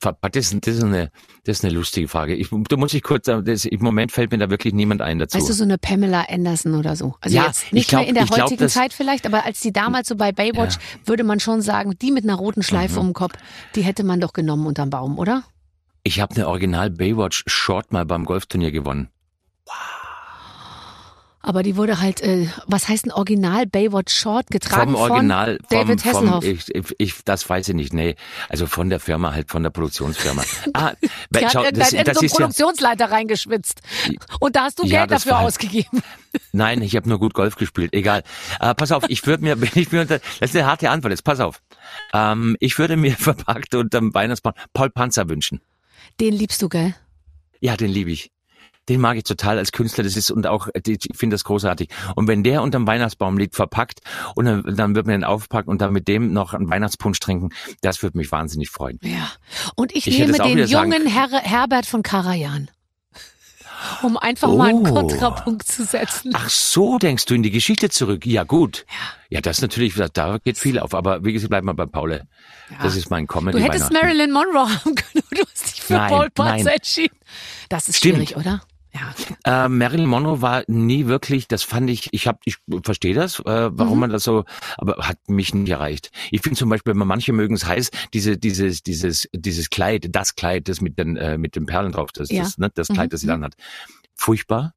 Verpackt, 0.00 0.36
das 0.36 0.52
ist, 0.52 0.66
das 0.66 0.76
ist 0.76 0.82
eine, 0.82 1.10
das 1.44 1.58
ist 1.58 1.64
eine 1.66 1.74
lustige 1.74 2.08
Frage. 2.08 2.34
Ich, 2.34 2.48
du 2.48 2.76
musst 2.78 2.94
dich 2.94 3.02
kurz, 3.02 3.26
sagen, 3.26 3.44
das, 3.44 3.66
im 3.66 3.82
Moment 3.82 4.10
fällt 4.10 4.30
mir 4.32 4.38
da 4.38 4.48
wirklich 4.48 4.72
niemand 4.72 5.02
ein 5.02 5.18
dazu. 5.18 5.36
Weißt 5.36 5.50
du, 5.50 5.52
so 5.52 5.64
eine 5.64 5.76
Pamela 5.76 6.24
Anderson 6.30 6.74
oder 6.74 6.96
so. 6.96 7.14
Also 7.20 7.36
Ja, 7.36 7.46
jetzt 7.48 7.64
ich 7.66 7.72
nicht 7.72 7.88
glaub- 7.90 8.00
mehr 8.00 8.08
in 8.08 8.14
der 8.14 8.24
ich 8.24 8.30
glaub, 8.30 8.40
heutigen 8.46 8.60
das- 8.62 8.72
Zeit 8.72 8.94
vielleicht, 8.94 9.26
aber 9.26 9.44
als 9.44 9.60
die 9.60 9.72
damals 9.72 10.08
so 10.08 10.16
bei 10.16 10.32
Baywatch, 10.32 10.76
würde 11.04 11.24
man 11.24 11.40
schon 11.40 11.60
sagen, 11.60 11.94
die 12.00 12.10
mit 12.10 12.24
einer 12.24 12.36
roten 12.36 12.62
Schleife 12.62 12.94
Mhm. 12.94 13.00
um 13.00 13.06
den 13.08 13.14
Kopf, 13.14 13.34
die 13.74 13.82
hätte 13.82 14.02
man 14.02 14.18
doch 14.18 14.32
genommen 14.32 14.66
unterm 14.66 14.88
Baum, 14.90 15.18
oder? 15.18 15.44
ich 16.04 16.20
habe 16.20 16.34
eine 16.34 16.48
Original 16.48 16.90
Baywatch 16.90 17.44
Short 17.46 17.92
mal 17.92 18.04
beim 18.04 18.24
Golfturnier 18.24 18.72
gewonnen. 18.72 19.08
Aber 21.44 21.62
die 21.64 21.76
wurde 21.76 22.00
halt, 22.00 22.20
äh, 22.20 22.46
was 22.66 22.88
heißt 22.88 23.06
ein 23.06 23.10
Original 23.12 23.66
Baywatch 23.66 24.14
Short 24.14 24.46
getragen 24.48 24.92
vom 24.92 25.00
Original, 25.00 25.58
von 25.68 25.78
David 25.78 26.00
vom, 26.00 26.12
vom 26.12 26.30
Hasselhoff. 26.34 26.44
ich, 26.44 26.94
ich, 26.98 27.24
das 27.24 27.48
weiß 27.48 27.68
ich 27.70 27.74
nicht, 27.74 27.92
nee. 27.92 28.14
Also 28.48 28.66
von 28.66 28.88
der 28.90 29.00
Firma 29.00 29.32
halt, 29.32 29.50
von 29.50 29.62
der 29.62 29.70
Produktionsfirma. 29.70 30.42
Ah, 30.74 30.92
hat 30.92 30.98
schau, 31.52 31.64
irgendein 31.64 31.74
das, 31.80 31.92
in 31.92 32.04
das 32.04 32.18
so 32.18 32.24
ist 32.24 32.32
ja, 32.32 32.36
Produktionsleiter 32.38 33.10
reingeschwitzt. 33.10 33.82
Und 34.40 34.54
da 34.56 34.62
hast 34.64 34.78
du 34.78 34.84
Ja, 34.84 35.00
Geld 35.00 35.10
das 35.10 35.24
dafür 35.24 35.38
war- 35.38 35.46
ausgegeben. 35.46 36.02
nein, 36.52 36.80
ich 36.82 36.94
habe 36.96 37.08
nur 37.08 37.18
gut 37.18 37.34
Golf 37.34 37.56
gespielt, 37.56 37.92
egal. 37.92 38.22
Äh, 38.60 38.74
pass 38.74 38.92
auf, 38.92 39.04
ich 39.08 39.26
würde 39.26 39.42
mir, 39.42 39.60
wenn 39.60 39.70
ich 39.74 39.90
mir 39.90 40.02
unter, 40.02 40.20
das 40.40 40.50
ist 40.50 40.56
eine 40.56 40.66
harte 40.66 40.90
Antwort 40.90 41.10
jetzt, 41.10 41.24
pass 41.24 41.40
auf. 41.40 41.60
Ähm, 42.12 42.56
ich 42.60 42.78
würde 42.78 42.96
mir 42.96 43.12
verpackt 43.16 43.74
unterm 43.74 44.14
Weihnachtsbaum 44.14 44.54
Paul 44.72 44.90
Panzer 44.90 45.28
wünschen. 45.28 45.60
Den 46.20 46.34
liebst 46.34 46.62
du, 46.62 46.68
gell? 46.68 46.94
Ja, 47.60 47.76
den 47.76 47.90
liebe 47.90 48.10
ich. 48.12 48.30
Den 48.88 49.00
mag 49.00 49.16
ich 49.16 49.24
total 49.24 49.58
als 49.58 49.70
Künstler. 49.70 50.02
Das 50.02 50.16
ist 50.16 50.30
und 50.30 50.46
auch, 50.46 50.68
äh, 50.74 50.80
ich 50.86 51.08
finde 51.16 51.34
das 51.34 51.44
großartig. 51.44 51.88
Und 52.16 52.26
wenn 52.26 52.42
der 52.42 52.62
unterm 52.62 52.86
Weihnachtsbaum 52.86 53.38
liegt, 53.38 53.54
verpackt, 53.54 54.00
und 54.34 54.44
dann, 54.44 54.62
dann 54.76 54.94
wird 54.96 55.06
man 55.06 55.14
den 55.20 55.24
aufpacken 55.24 55.70
und 55.70 55.80
dann 55.80 55.92
mit 55.92 56.08
dem 56.08 56.32
noch 56.32 56.52
einen 56.52 56.68
Weihnachtspunsch 56.68 57.20
trinken, 57.20 57.50
das 57.80 58.02
würde 58.02 58.18
mich 58.18 58.32
wahnsinnig 58.32 58.70
freuen. 58.70 58.98
Ja. 59.02 59.30
Und 59.76 59.94
ich, 59.94 60.06
Ich 60.08 60.18
nehme 60.18 60.32
den 60.36 60.66
jungen 60.66 61.06
Herr, 61.06 61.28
Herbert 61.30 61.86
von 61.86 62.02
Karajan. 62.02 62.68
Um 64.02 64.16
einfach 64.16 64.48
mal 64.54 64.68
einen 64.68 64.86
Oh. 64.86 64.94
Kontrapunkt 64.94 65.66
zu 65.66 65.84
setzen. 65.84 66.32
Ach 66.34 66.48
so, 66.48 66.98
denkst 66.98 67.26
du 67.26 67.34
in 67.34 67.42
die 67.42 67.50
Geschichte 67.50 67.90
zurück? 67.90 68.24
Ja, 68.26 68.44
gut. 68.44 68.86
Ja, 69.28 69.40
das 69.40 69.60
natürlich, 69.60 69.94
da 70.12 70.38
geht 70.38 70.56
viel 70.58 70.78
auf. 70.78 70.94
Aber 70.94 71.24
wie 71.24 71.32
gesagt, 71.32 71.50
bleib 71.50 71.64
mal 71.64 71.72
bei 71.72 71.86
Paul. 71.86 72.22
Das 72.80 72.94
ist 72.96 73.10
mein 73.10 73.26
Comedy 73.26 73.58
Du 73.58 73.64
hättest. 73.64 73.92
Marilyn 73.92 74.30
Monroe 74.30 74.68
haben 74.84 74.94
können, 74.94 75.24
du 75.32 75.42
hast 75.52 75.72
dich 75.74 75.82
für 75.82 75.94
Nein, 75.94 76.10
Paul 76.10 76.28
nein. 76.38 76.66
entschieden. 76.66 77.16
Das 77.68 77.88
ist 77.88 77.96
Stimmt. 77.96 78.16
schwierig, 78.28 78.36
oder? 78.36 78.62
Ja. 78.94 79.64
Äh, 79.64 79.68
Marilyn 79.68 80.06
Monroe 80.06 80.42
war 80.42 80.64
nie 80.66 81.06
wirklich, 81.06 81.48
das 81.48 81.62
fand 81.62 81.88
ich, 81.88 82.08
ich 82.12 82.26
hab, 82.26 82.40
ich 82.44 82.56
verstehe 82.84 83.14
das, 83.14 83.38
äh, 83.40 83.70
warum 83.72 83.94
Mhm. 83.94 84.00
man 84.00 84.10
das 84.10 84.24
so, 84.24 84.44
aber 84.76 84.96
hat 84.98 85.16
mich 85.28 85.54
nicht 85.54 85.70
erreicht. 85.70 86.10
Ich 86.30 86.42
finde 86.42 86.58
zum 86.58 86.68
Beispiel, 86.68 86.92
manche 86.94 87.32
mögen 87.32 87.54
es 87.54 87.64
heiß, 87.64 87.90
diese, 88.12 88.36
dieses, 88.36 88.82
dieses, 88.82 89.28
dieses 89.32 89.70
Kleid, 89.70 90.08
das 90.10 90.34
Kleid, 90.34 90.68
das 90.68 90.80
mit 90.82 90.98
den, 90.98 91.16
äh, 91.16 91.38
mit 91.38 91.56
den 91.56 91.64
Perlen 91.66 91.92
drauf, 91.92 92.10
das, 92.12 92.30
Ja. 92.30 92.42
das, 92.42 92.58
ne, 92.58 92.70
das 92.74 92.90
Mhm. 92.90 92.94
Kleid, 92.94 93.12
das 93.14 93.20
sie 93.22 93.26
dann 93.28 93.42
hat, 93.44 93.54
furchtbar. 94.14 94.74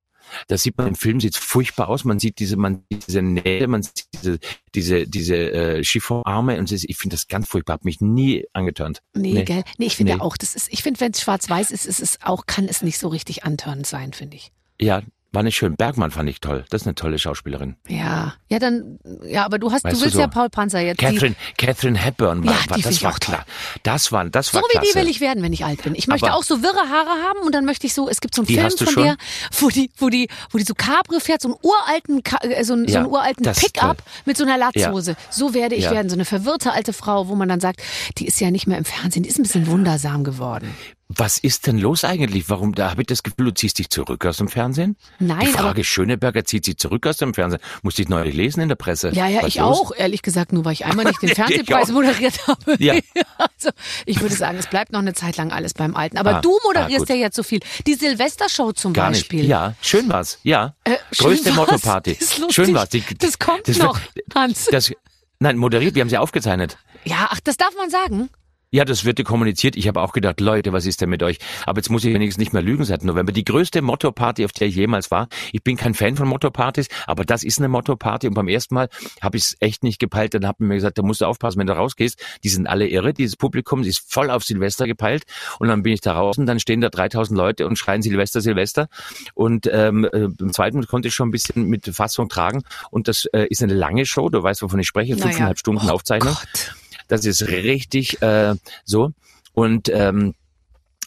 Das 0.47 0.63
sieht 0.63 0.77
man 0.77 0.87
im 0.87 0.95
Film, 0.95 1.19
sieht 1.19 1.35
furchtbar 1.35 1.89
aus. 1.89 2.03
Man 2.03 2.19
sieht 2.19 2.39
diese, 2.39 2.57
man 2.57 2.83
sieht 2.91 3.07
diese 3.07 3.21
Nähte, 3.21 3.67
man 3.67 3.83
sieht 3.83 4.05
diese, 4.13 4.39
diese, 4.73 5.07
diese 5.07 5.35
äh, 5.35 5.83
Chiffonarme 5.83 6.57
und 6.59 6.71
ich 6.71 6.97
finde 6.97 7.15
das 7.15 7.27
ganz 7.27 7.47
furchtbar. 7.47 7.73
Hat 7.75 7.85
mich 7.85 8.01
nie 8.01 8.45
angeturnt. 8.53 8.99
Nee, 9.13 9.33
Nee. 9.33 9.43
gell? 9.43 9.63
Nee, 9.77 9.85
ich 9.87 9.95
finde 9.97 10.15
Nee. 10.15 10.21
auch, 10.21 10.37
das 10.37 10.55
ist, 10.55 10.71
ich 10.71 10.83
finde, 10.83 10.99
wenn 10.99 11.11
es 11.11 11.21
schwarz-weiß 11.21 11.71
ist, 11.71 11.85
ist 11.85 11.99
es 12.01 12.19
auch, 12.21 12.45
kann 12.45 12.65
es 12.65 12.81
nicht 12.81 12.97
so 12.97 13.07
richtig 13.07 13.43
antörnend 13.43 13.87
sein, 13.87 14.13
finde 14.13 14.37
ich. 14.37 14.51
Ja, 14.79 15.01
war 15.35 15.43
nicht 15.43 15.55
schön. 15.55 15.75
Bergmann 15.75 16.09
fand 16.11 16.29
ich 16.29 16.39
toll. 16.41 16.65
Das 16.69 16.81
ist 16.81 16.87
eine 16.87 16.95
tolle 16.95 17.19
Schauspielerin. 17.19 17.75
Ja. 17.87 18.33
Ja, 18.49 18.59
dann, 18.59 18.97
ja, 19.27 19.45
aber 19.45 19.59
du 19.59 19.71
hast, 19.71 19.83
Weißt 19.83 19.93
du 19.95 19.99
du 19.99 20.03
willst 20.05 20.15
so, 20.15 20.21
ja 20.21 20.27
Paul 20.27 20.49
Panzer 20.49 20.79
jetzt. 20.79 21.01
die, 21.01 21.05
Catherine, 21.05 21.35
Catherine 21.57 21.97
Hepburn 21.99 22.43
war, 22.45 22.53
Ja, 22.53 22.69
war 22.69 22.77
das 22.79 23.03
war 23.03 23.11
toll. 23.11 23.19
klar. 23.19 23.45
Das 23.83 24.11
war, 24.11 24.25
das 24.29 24.47
so 24.47 24.55
war 24.55 24.63
wie 24.63 24.71
klasse. 24.77 24.87
die 24.93 24.99
will 24.99 25.07
ich 25.09 25.19
werden, 25.21 25.43
wenn 25.43 25.53
ich 25.53 25.63
alt 25.65 25.83
bin. 25.83 25.93
Ich 25.95 26.07
möchte 26.07 26.27
Aber- 26.27 26.35
auch 26.37 26.43
so 26.43 26.63
wirre 26.63 26.89
Haare 26.89 27.09
haben 27.27 27.39
und 27.45 27.53
dann 27.53 27.65
möchte 27.65 27.85
ich 27.85 27.93
so, 27.93 28.09
es 28.09 28.21
gibt 28.21 28.33
so 28.33 28.41
einen 28.41 28.47
Film 28.47 28.69
von 28.71 28.87
schon? 28.87 29.03
der, 29.03 29.17
wo 29.59 29.69
die, 29.69 29.91
wo 29.97 30.09
die, 30.09 30.27
wo 30.51 30.57
die 30.57 30.63
so 30.63 30.73
Cabrio 30.73 31.19
fährt, 31.19 31.41
so 31.41 31.49
einen 31.49 31.57
uralten, 31.61 32.21
äh, 32.49 32.63
so 32.63 32.73
einen, 32.73 32.87
so 32.87 32.93
Ja, 32.93 32.99
einen 33.01 33.09
uralten 33.09 33.45
Pickup 33.51 33.97
mit 34.25 34.37
so 34.37 34.43
einer 34.45 34.57
Latzhose. 34.57 35.15
So 35.29 35.53
werde 35.53 35.75
ich 35.75 35.83
Ja. 35.85 35.91
werden, 35.91 36.09
so 36.09 36.15
eine 36.15 36.25
verwirrte 36.25 36.71
alte 36.71 36.93
Frau, 36.93 37.27
wo 37.27 37.35
man 37.35 37.49
dann 37.49 37.59
sagt, 37.59 37.81
die 38.17 38.25
ist 38.27 38.39
ja 38.39 38.51
nicht 38.51 38.67
mehr 38.67 38.77
im 38.77 38.85
Fernsehen, 38.85 39.23
die 39.23 39.29
ist 39.29 39.37
ein 39.39 39.43
bisschen 39.43 39.67
wundersam 39.67 40.23
geworden. 40.23 40.73
Was 41.07 41.37
ist 41.37 41.67
denn 41.67 41.77
los 41.77 42.03
eigentlich? 42.03 42.49
Warum, 42.49 42.73
da 42.73 42.89
habe 42.89 43.01
ich 43.03 43.07
das 43.07 43.21
Gefühl, 43.21 43.45
du 43.45 43.53
ziehst 43.53 43.77
dich 43.77 43.89
zurück 43.91 44.25
aus 44.25 44.37
dem 44.37 44.47
Fernsehen? 44.47 44.97
Nein, 45.19 45.41
Die 45.41 45.47
aber 45.49 45.59
Frage 45.59 45.83
Schöneberger 45.83 46.45
zieht 46.45 46.65
sich 46.65 46.77
zurück 46.77 47.05
aus 47.05 47.17
dem 47.17 47.35
Fernsehen. 47.35 47.61
Musste 47.83 48.01
ich 48.01 48.09
neulich 48.09 48.33
lesen 48.33 48.61
in 48.61 48.69
der 48.69 48.75
Presse. 48.75 49.11
Ja, 49.13 49.27
ja, 49.27 49.41
Was 49.43 49.49
ich 49.49 49.55
los? 49.57 49.77
auch, 49.79 49.91
ehrlich 49.95 50.23
gesagt, 50.23 50.51
nur 50.51 50.65
weil 50.65 50.73
ich 50.73 50.83
einmal 50.85 51.05
nicht 51.05 51.21
den 51.21 51.29
Fernsehpreis 51.35 51.91
moderiert 51.91 52.47
habe. 52.47 52.75
Ja. 52.83 52.95
Also, 53.37 53.69
ich 54.05 54.21
würde 54.21 54.33
sagen, 54.33 54.57
es 54.57 54.67
bleibt 54.67 54.91
noch 54.93 54.99
eine 54.99 55.13
Zeit 55.13 55.35
lang 55.37 55.51
alles 55.51 55.73
beim 55.73 55.95
Alten. 55.95 56.17
Aber 56.17 56.37
Ah, 56.37 56.41
du 56.41 56.55
ah, 56.55 56.59
moderierst 56.63 56.99
gut. 56.99 57.09
ja 57.09 57.15
jetzt 57.15 57.35
so 57.35 57.43
viel. 57.43 57.59
Die 57.85 57.93
Silvestershow 57.95 58.71
zum 58.71 58.93
Gar 58.93 59.09
nicht. 59.09 59.23
Beispiel. 59.23 59.45
Ja, 59.45 59.75
schön 59.81 60.07
war's. 60.09 60.39
Ja. 60.43 60.75
Äh, 60.85 60.95
Größte. 61.17 61.51
Motto-Party. 61.51 62.13
Das 62.17 62.21
ist 62.29 62.37
lustig. 62.39 62.55
Schön 62.55 62.73
war's. 62.73 62.89
Die, 62.89 63.03
Das 63.17 63.37
kommt 63.37 63.67
das, 63.67 63.77
noch, 63.77 63.99
Hans. 64.33 64.65
Das, 64.71 64.91
nein, 65.39 65.57
moderiert, 65.57 65.95
wir 65.95 66.01
haben 66.01 66.09
sie 66.09 66.17
aufgezeichnet. 66.17 66.77
Ja, 67.03 67.27
ach, 67.29 67.39
das 67.43 67.57
darf 67.57 67.75
man 67.77 67.89
sagen. 67.89 68.29
Ja, 68.71 68.83
das 68.83 69.05
wird 69.05 69.23
kommuniziert. 69.23 69.75
Ich 69.75 69.87
habe 69.87 70.01
auch 70.01 70.11
gedacht, 70.13 70.41
Leute, 70.41 70.73
was 70.73 70.85
ist 70.85 71.01
denn 71.01 71.09
mit 71.09 71.23
euch? 71.23 71.39
Aber 71.65 71.79
jetzt 71.79 71.89
muss 71.89 72.03
ich 72.03 72.13
wenigstens 72.13 72.39
nicht 72.39 72.53
mehr 72.53 72.61
lügen 72.61 72.83
seit 72.83 73.03
November. 73.03 73.31
Die 73.31 73.45
größte 73.45 73.81
Motto-Party, 73.81 74.43
auf 74.43 74.51
der 74.51 74.67
ich 74.67 74.75
jemals 74.75 75.11
war. 75.11 75.27
Ich 75.51 75.63
bin 75.63 75.77
kein 75.77 75.93
Fan 75.93 76.15
von 76.15 76.27
Motto-Partys, 76.27 76.87
aber 77.07 77.23
das 77.23 77.43
ist 77.43 77.59
eine 77.59 77.69
Motto-Party. 77.69 78.27
Und 78.27 78.33
beim 78.33 78.47
ersten 78.47 78.75
Mal 78.75 78.89
habe 79.21 79.37
ich 79.37 79.43
es 79.43 79.55
echt 79.59 79.83
nicht 79.83 79.99
gepeilt. 79.99 80.33
Dann 80.33 80.45
haben 80.45 80.67
mir 80.67 80.75
gesagt, 80.75 80.97
da 80.97 81.03
musst 81.03 81.21
du 81.21 81.25
aufpassen, 81.25 81.59
wenn 81.59 81.67
du 81.67 81.73
rausgehst. 81.73 82.21
Die 82.43 82.49
sind 82.49 82.67
alle 82.67 82.87
irre, 82.87 83.13
dieses 83.13 83.35
Publikum, 83.37 83.81
ist 83.83 84.11
voll 84.11 84.29
auf 84.29 84.43
Silvester 84.43 84.87
gepeilt. 84.87 85.23
Und 85.59 85.67
dann 85.67 85.83
bin 85.83 85.93
ich 85.93 86.01
da 86.01 86.13
raus 86.13 86.37
und 86.37 86.45
dann 86.45 86.59
stehen 86.59 86.81
da 86.81 86.89
3000 86.89 87.37
Leute 87.37 87.67
und 87.67 87.77
schreien 87.77 88.01
Silvester, 88.01 88.41
Silvester. 88.41 88.87
Und 89.33 89.69
ähm, 89.71 90.05
äh, 90.05 90.27
beim 90.27 90.51
zweiten 90.53 90.85
konnte 90.87 91.07
ich 91.07 91.13
schon 91.13 91.29
ein 91.29 91.31
bisschen 91.31 91.67
mit 91.67 91.85
Fassung 91.85 92.29
tragen. 92.29 92.63
Und 92.91 93.07
das 93.07 93.25
äh, 93.33 93.47
ist 93.49 93.63
eine 93.63 93.73
lange 93.73 94.05
Show. 94.05 94.29
Du 94.29 94.41
weißt, 94.43 94.61
wovon 94.61 94.79
ich 94.79 94.87
spreche. 94.87 95.13
Naja. 95.13 95.27
Fünfeinhalb 95.27 95.59
Stunden 95.59 95.87
Oh 95.87 95.91
Aufzeichnung. 95.93 96.33
Gott. 96.33 96.75
Das 97.07 97.25
ist 97.25 97.47
richtig 97.47 98.21
äh, 98.21 98.55
so. 98.83 99.11
Und 99.53 99.89
ähm, 99.89 100.33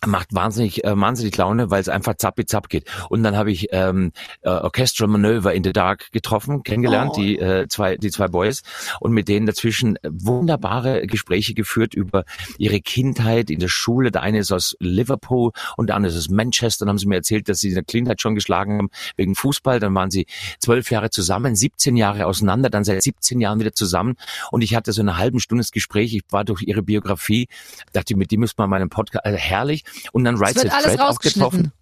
macht 0.06 0.34
wahnsinnig 0.34 0.84
äh, 0.84 0.98
wahnsinnig 0.98 1.36
Laune, 1.36 1.70
weil 1.70 1.80
es 1.80 1.88
einfach 1.88 2.14
zappi 2.16 2.46
zapp 2.46 2.68
geht. 2.68 2.84
Und 3.08 3.22
dann 3.22 3.36
habe 3.36 3.50
ich 3.50 3.68
ähm, 3.72 4.12
äh, 4.42 4.48
Orchestral 4.50 5.08
Manöver 5.08 5.54
in 5.54 5.64
the 5.64 5.72
Dark 5.72 6.10
getroffen, 6.12 6.62
kennengelernt, 6.62 7.12
Oh. 7.14 7.20
die 7.20 7.38
äh, 7.38 7.66
zwei 7.68 7.96
die 7.96 8.10
zwei 8.10 8.28
Boys 8.28 8.62
und 9.00 9.12
mit 9.12 9.28
denen 9.28 9.46
dazwischen 9.46 9.98
wunderbare 10.08 11.06
Gespräche 11.06 11.54
geführt 11.54 11.94
über 11.94 12.24
ihre 12.58 12.80
Kindheit 12.80 13.50
in 13.50 13.58
der 13.60 13.68
Schule. 13.68 14.10
Der 14.10 14.22
eine 14.22 14.38
ist 14.38 14.52
aus 14.52 14.76
Liverpool 14.80 15.52
und 15.76 15.88
der 15.88 15.96
andere 15.96 16.12
ist 16.12 16.18
aus 16.18 16.28
Manchester. 16.28 16.84
Dann 16.84 16.90
haben 16.90 16.98
sie 16.98 17.06
mir 17.06 17.16
erzählt, 17.16 17.48
dass 17.48 17.60
sie 17.60 17.68
in 17.68 17.74
der 17.74 17.84
Kindheit 17.84 18.20
schon 18.20 18.34
geschlagen 18.34 18.78
haben 18.78 18.90
wegen 19.16 19.34
Fußball. 19.34 19.80
Dann 19.80 19.94
waren 19.94 20.10
sie 20.10 20.26
zwölf 20.60 20.90
Jahre 20.90 21.10
zusammen, 21.10 21.56
17 21.56 21.96
Jahre 21.96 22.26
auseinander, 22.26 22.70
dann 22.70 22.84
seit 22.84 23.02
17 23.02 23.40
Jahren 23.40 23.60
wieder 23.60 23.72
zusammen. 23.72 24.16
Und 24.50 24.62
ich 24.62 24.74
hatte 24.74 24.92
so 24.92 25.00
eine 25.00 25.16
halben 25.16 25.40
Stunde 25.40 25.62
das 25.62 25.72
Gespräch. 25.72 26.14
Ich 26.14 26.22
war 26.30 26.44
durch 26.44 26.62
ihre 26.62 26.82
Biografie, 26.82 27.48
dachte, 27.92 28.16
mit 28.16 28.30
dem 28.30 28.40
müsste 28.40 28.60
man 28.62 28.70
meinen 28.70 28.88
Podcast, 28.90 29.24
also 29.24 29.38
herrlich. 29.38 29.84
Und 30.12 30.24
dann 30.24 30.36
Right 30.36 30.58
Said 30.58 30.72
alles 30.72 30.86
Fred 30.86 31.00
auch 31.00 31.18
getroffen. 31.18 31.72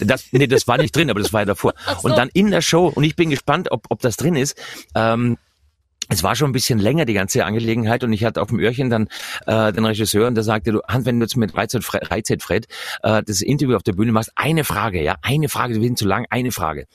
Das, 0.00 0.26
nee, 0.30 0.46
das 0.46 0.68
war 0.68 0.76
nicht 0.78 0.94
drin, 0.94 1.10
aber 1.10 1.20
das 1.20 1.32
war 1.32 1.40
ja 1.40 1.46
davor. 1.46 1.74
So. 1.86 2.08
Und 2.08 2.18
dann 2.18 2.28
in 2.34 2.50
der 2.50 2.60
Show, 2.60 2.86
und 2.88 3.02
ich 3.04 3.16
bin 3.16 3.30
gespannt, 3.30 3.70
ob, 3.70 3.86
ob 3.88 4.00
das 4.00 4.16
drin 4.16 4.36
ist, 4.36 4.56
ähm, 4.94 5.38
es 6.08 6.22
war 6.22 6.36
schon 6.36 6.50
ein 6.50 6.52
bisschen 6.52 6.78
länger, 6.78 7.04
die 7.04 7.14
ganze 7.14 7.44
Angelegenheit, 7.44 8.04
und 8.04 8.12
ich 8.12 8.24
hatte 8.24 8.40
auf 8.40 8.48
dem 8.48 8.60
Öhrchen 8.60 8.90
dann 8.90 9.08
äh, 9.46 9.72
den 9.72 9.84
Regisseur, 9.84 10.26
und 10.26 10.34
der 10.34 10.44
sagte, 10.44 10.72
du, 10.72 10.82
Hans, 10.88 11.06
wenn 11.06 11.18
du 11.18 11.24
jetzt 11.24 11.36
mit 11.36 11.56
Reizet 11.56 11.84
Fred, 11.84 12.10
Reizet 12.10 12.42
Fred 12.42 12.66
äh, 13.02 13.22
das 13.22 13.40
Interview 13.40 13.76
auf 13.76 13.82
der 13.82 13.92
Bühne 13.92 14.12
machst, 14.12 14.32
eine 14.36 14.64
Frage, 14.64 15.02
ja, 15.02 15.16
eine 15.22 15.48
Frage, 15.48 15.74
wir 15.74 15.82
sind 15.82 15.98
zu 15.98 16.06
lang, 16.06 16.26
eine 16.30 16.52
Frage. 16.52 16.86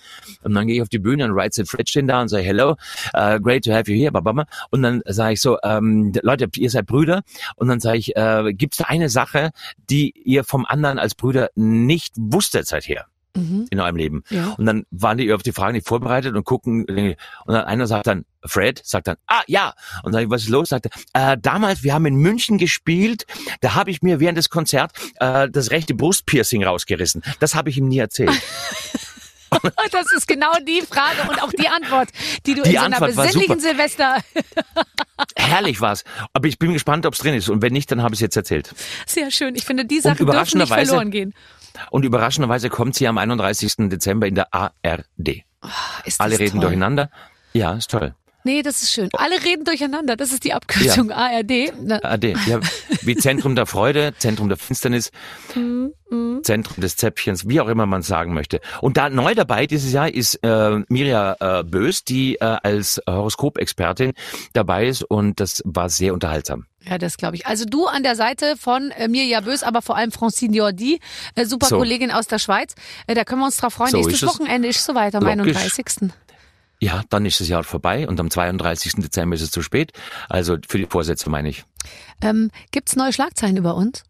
Und 0.43 0.53
dann 0.53 0.67
gehe 0.67 0.77
ich 0.77 0.81
auf 0.81 0.89
die 0.89 0.99
Bühne 0.99 1.25
und 1.25 1.31
Reizet 1.31 1.67
Fred 1.67 1.89
stehen 1.89 2.07
da 2.07 2.21
und 2.21 2.29
sage, 2.29 2.43
hello, 2.43 2.75
uh, 3.15 3.39
great 3.39 3.63
to 3.65 3.73
have 3.73 3.91
you 3.91 3.97
here, 3.97 4.11
babama. 4.11 4.45
Und 4.69 4.83
dann 4.83 5.01
sage 5.05 5.33
ich 5.33 5.41
so, 5.41 5.57
ähm, 5.63 6.13
Leute, 6.21 6.47
ihr 6.55 6.69
seid 6.69 6.85
Brüder, 6.85 7.21
und 7.55 7.67
dann 7.67 7.79
sage 7.79 7.97
ich, 7.97 8.15
äh, 8.15 8.53
gibt 8.53 8.73
es 8.73 8.77
da 8.79 8.85
eine 8.85 9.09
Sache, 9.09 9.51
die 9.89 10.13
ihr 10.23 10.43
vom 10.43 10.65
anderen 10.65 10.99
als 10.99 11.15
Brüder 11.15 11.49
nicht 11.55 12.13
wusstet 12.17 12.67
seither? 12.67 13.10
Mhm. 13.35 13.67
in 13.69 13.79
eurem 13.79 13.95
Leben. 13.95 14.23
Ja. 14.29 14.55
Und 14.57 14.65
dann 14.65 14.83
waren 14.91 15.17
die 15.17 15.31
auf 15.33 15.43
die 15.43 15.51
Fragen 15.51 15.73
nicht 15.73 15.87
vorbereitet 15.87 16.35
und 16.35 16.43
gucken, 16.43 16.85
und 16.85 17.15
dann 17.47 17.63
einer 17.65 17.87
sagt 17.87 18.07
dann, 18.07 18.25
Fred, 18.43 18.81
sagt 18.83 19.07
dann, 19.07 19.17
ah 19.27 19.41
ja. 19.47 19.73
Und 20.03 20.13
dann 20.13 20.29
was 20.29 20.43
ist 20.43 20.49
los? 20.49 20.69
Sagt 20.69 20.87
er, 21.13 21.33
äh, 21.33 21.37
damals, 21.39 21.83
wir 21.83 21.93
haben 21.93 22.05
in 22.05 22.15
München 22.15 22.57
gespielt, 22.57 23.25
da 23.61 23.75
habe 23.75 23.91
ich 23.91 24.01
mir 24.01 24.19
während 24.19 24.37
des 24.37 24.49
Konzerts 24.49 24.93
äh, 25.19 25.49
das 25.49 25.71
rechte 25.71 25.93
Brustpiercing 25.93 26.63
rausgerissen. 26.63 27.21
Das 27.39 27.55
habe 27.55 27.69
ich 27.69 27.77
ihm 27.77 27.87
nie 27.87 27.99
erzählt. 27.99 28.31
Das 29.91 30.11
ist 30.15 30.29
genau 30.29 30.53
die 30.65 30.81
Frage 30.81 31.29
und 31.29 31.43
auch 31.43 31.51
die 31.51 31.67
Antwort, 31.67 32.09
die 32.45 32.55
du 32.55 32.63
Die 32.63 32.69
in 32.69 32.75
so 32.75 32.81
einer 32.81 32.95
Antwort 32.95 33.17
war 33.17 33.25
besinnlichen. 33.25 33.59
Silvester. 33.59 34.23
Herrlich 35.35 35.81
war's. 35.81 36.05
Aber 36.31 36.47
ich 36.47 36.57
bin 36.57 36.71
gespannt, 36.71 37.05
ob 37.05 37.13
es 37.13 37.19
drin 37.19 37.33
ist. 37.33 37.49
Und 37.49 37.61
wenn 37.61 37.73
nicht, 37.73 37.91
dann 37.91 38.01
habe 38.01 38.13
ich 38.13 38.19
es 38.19 38.21
jetzt 38.21 38.37
erzählt. 38.37 38.73
Sehr 39.05 39.29
schön. 39.29 39.55
Ich 39.55 39.65
finde, 39.65 39.83
die 39.83 39.99
Sachen 39.99 40.25
dürfen 40.25 40.59
nicht 40.59 40.73
verloren 40.73 41.11
gehen. 41.11 41.33
Und 41.89 42.03
überraschenderweise 42.05 42.69
kommt 42.69 42.95
sie 42.95 43.07
am 43.07 43.17
31. 43.17 43.89
Dezember 43.89 44.27
in 44.27 44.35
der 44.35 44.53
ARD. 44.53 45.43
Ist 46.05 46.19
das 46.19 46.19
Alle 46.19 46.39
reden 46.39 46.53
toll. 46.53 46.61
durcheinander. 46.61 47.09
Ja, 47.53 47.73
ist 47.73 47.89
toll. 47.91 48.15
Nee, 48.43 48.63
das 48.63 48.81
ist 48.81 48.91
schön. 48.91 49.09
Alle 49.13 49.43
reden 49.43 49.65
durcheinander. 49.65 50.15
Das 50.15 50.31
ist 50.31 50.43
die 50.43 50.53
Abkürzung 50.53 51.11
ARD. 51.11 51.73
Na, 51.81 52.03
ARD. 52.03 52.23
Ja, 52.47 52.59
wie 53.01 53.15
Zentrum 53.15 53.55
der 53.55 53.65
Freude, 53.65 54.13
Zentrum 54.17 54.49
der 54.49 54.57
Finsternis, 54.57 55.11
Mhm, 55.55 56.41
Zentrum 56.43 56.81
des 56.81 56.97
Zäpfchens, 56.97 57.47
wie 57.47 57.61
auch 57.61 57.67
immer 57.67 57.85
man 57.85 58.01
sagen 58.01 58.33
möchte. 58.33 58.59
Und 58.81 58.97
da 58.97 59.09
neu 59.09 59.33
dabei 59.33 59.65
dieses 59.65 59.93
Jahr 59.93 60.13
ist 60.13 60.35
äh, 60.43 60.79
Mirja 60.89 61.35
äh, 61.39 61.63
Bös, 61.63 62.03
die 62.03 62.35
äh, 62.35 62.43
als 62.43 63.01
Horoskopexpertin 63.07 64.13
dabei 64.53 64.87
ist 64.87 65.03
und 65.03 65.39
das 65.39 65.61
war 65.65 65.89
sehr 65.89 66.13
unterhaltsam. 66.13 66.65
Ja, 66.83 66.97
das 66.97 67.17
glaube 67.17 67.35
ich. 67.35 67.45
Also 67.45 67.65
du 67.65 67.85
an 67.85 68.01
der 68.03 68.15
Seite 68.15 68.55
von 68.57 68.91
äh, 68.91 69.07
Mirja 69.07 69.41
Bös, 69.41 69.61
aber 69.63 69.81
vor 69.81 69.95
allem 69.95 70.11
Francine 70.11 70.55
Jordi, 70.57 70.99
äh, 71.35 71.45
super 71.45 71.67
So. 71.67 71.77
Kollegin 71.77 72.11
aus 72.11 72.27
der 72.27 72.39
Schweiz. 72.39 72.73
Äh, 73.07 73.13
da 73.13 73.23
können 73.23 73.41
wir 73.41 73.45
uns 73.45 73.57
drauf 73.57 73.73
freuen. 73.73 73.91
So 73.91 73.97
Nächstes 73.97 74.23
ist 74.23 74.23
es. 74.23 74.39
Wochenende 74.39 74.67
ist 74.67 74.83
soweit, 74.83 75.13
am 75.15 75.23
Logisch. 75.23 75.55
31. 75.57 76.09
Ja, 76.81 77.03
dann 77.09 77.25
ist 77.27 77.39
das 77.39 77.47
Jahr 77.47 77.63
vorbei 77.63 78.07
und 78.07 78.19
am 78.19 78.31
32. 78.31 78.93
Dezember 78.95 79.35
ist 79.35 79.43
es 79.43 79.51
zu 79.51 79.61
spät. 79.61 79.93
Also 80.29 80.57
für 80.67 80.79
die 80.79 80.87
Vorsätze 80.87 81.29
meine 81.29 81.49
ich. 81.49 81.63
Ähm, 82.21 82.49
gibt's 82.71 82.95
neue 82.95 83.13
Schlagzeilen 83.13 83.55
über 83.55 83.75
uns? 83.75 84.03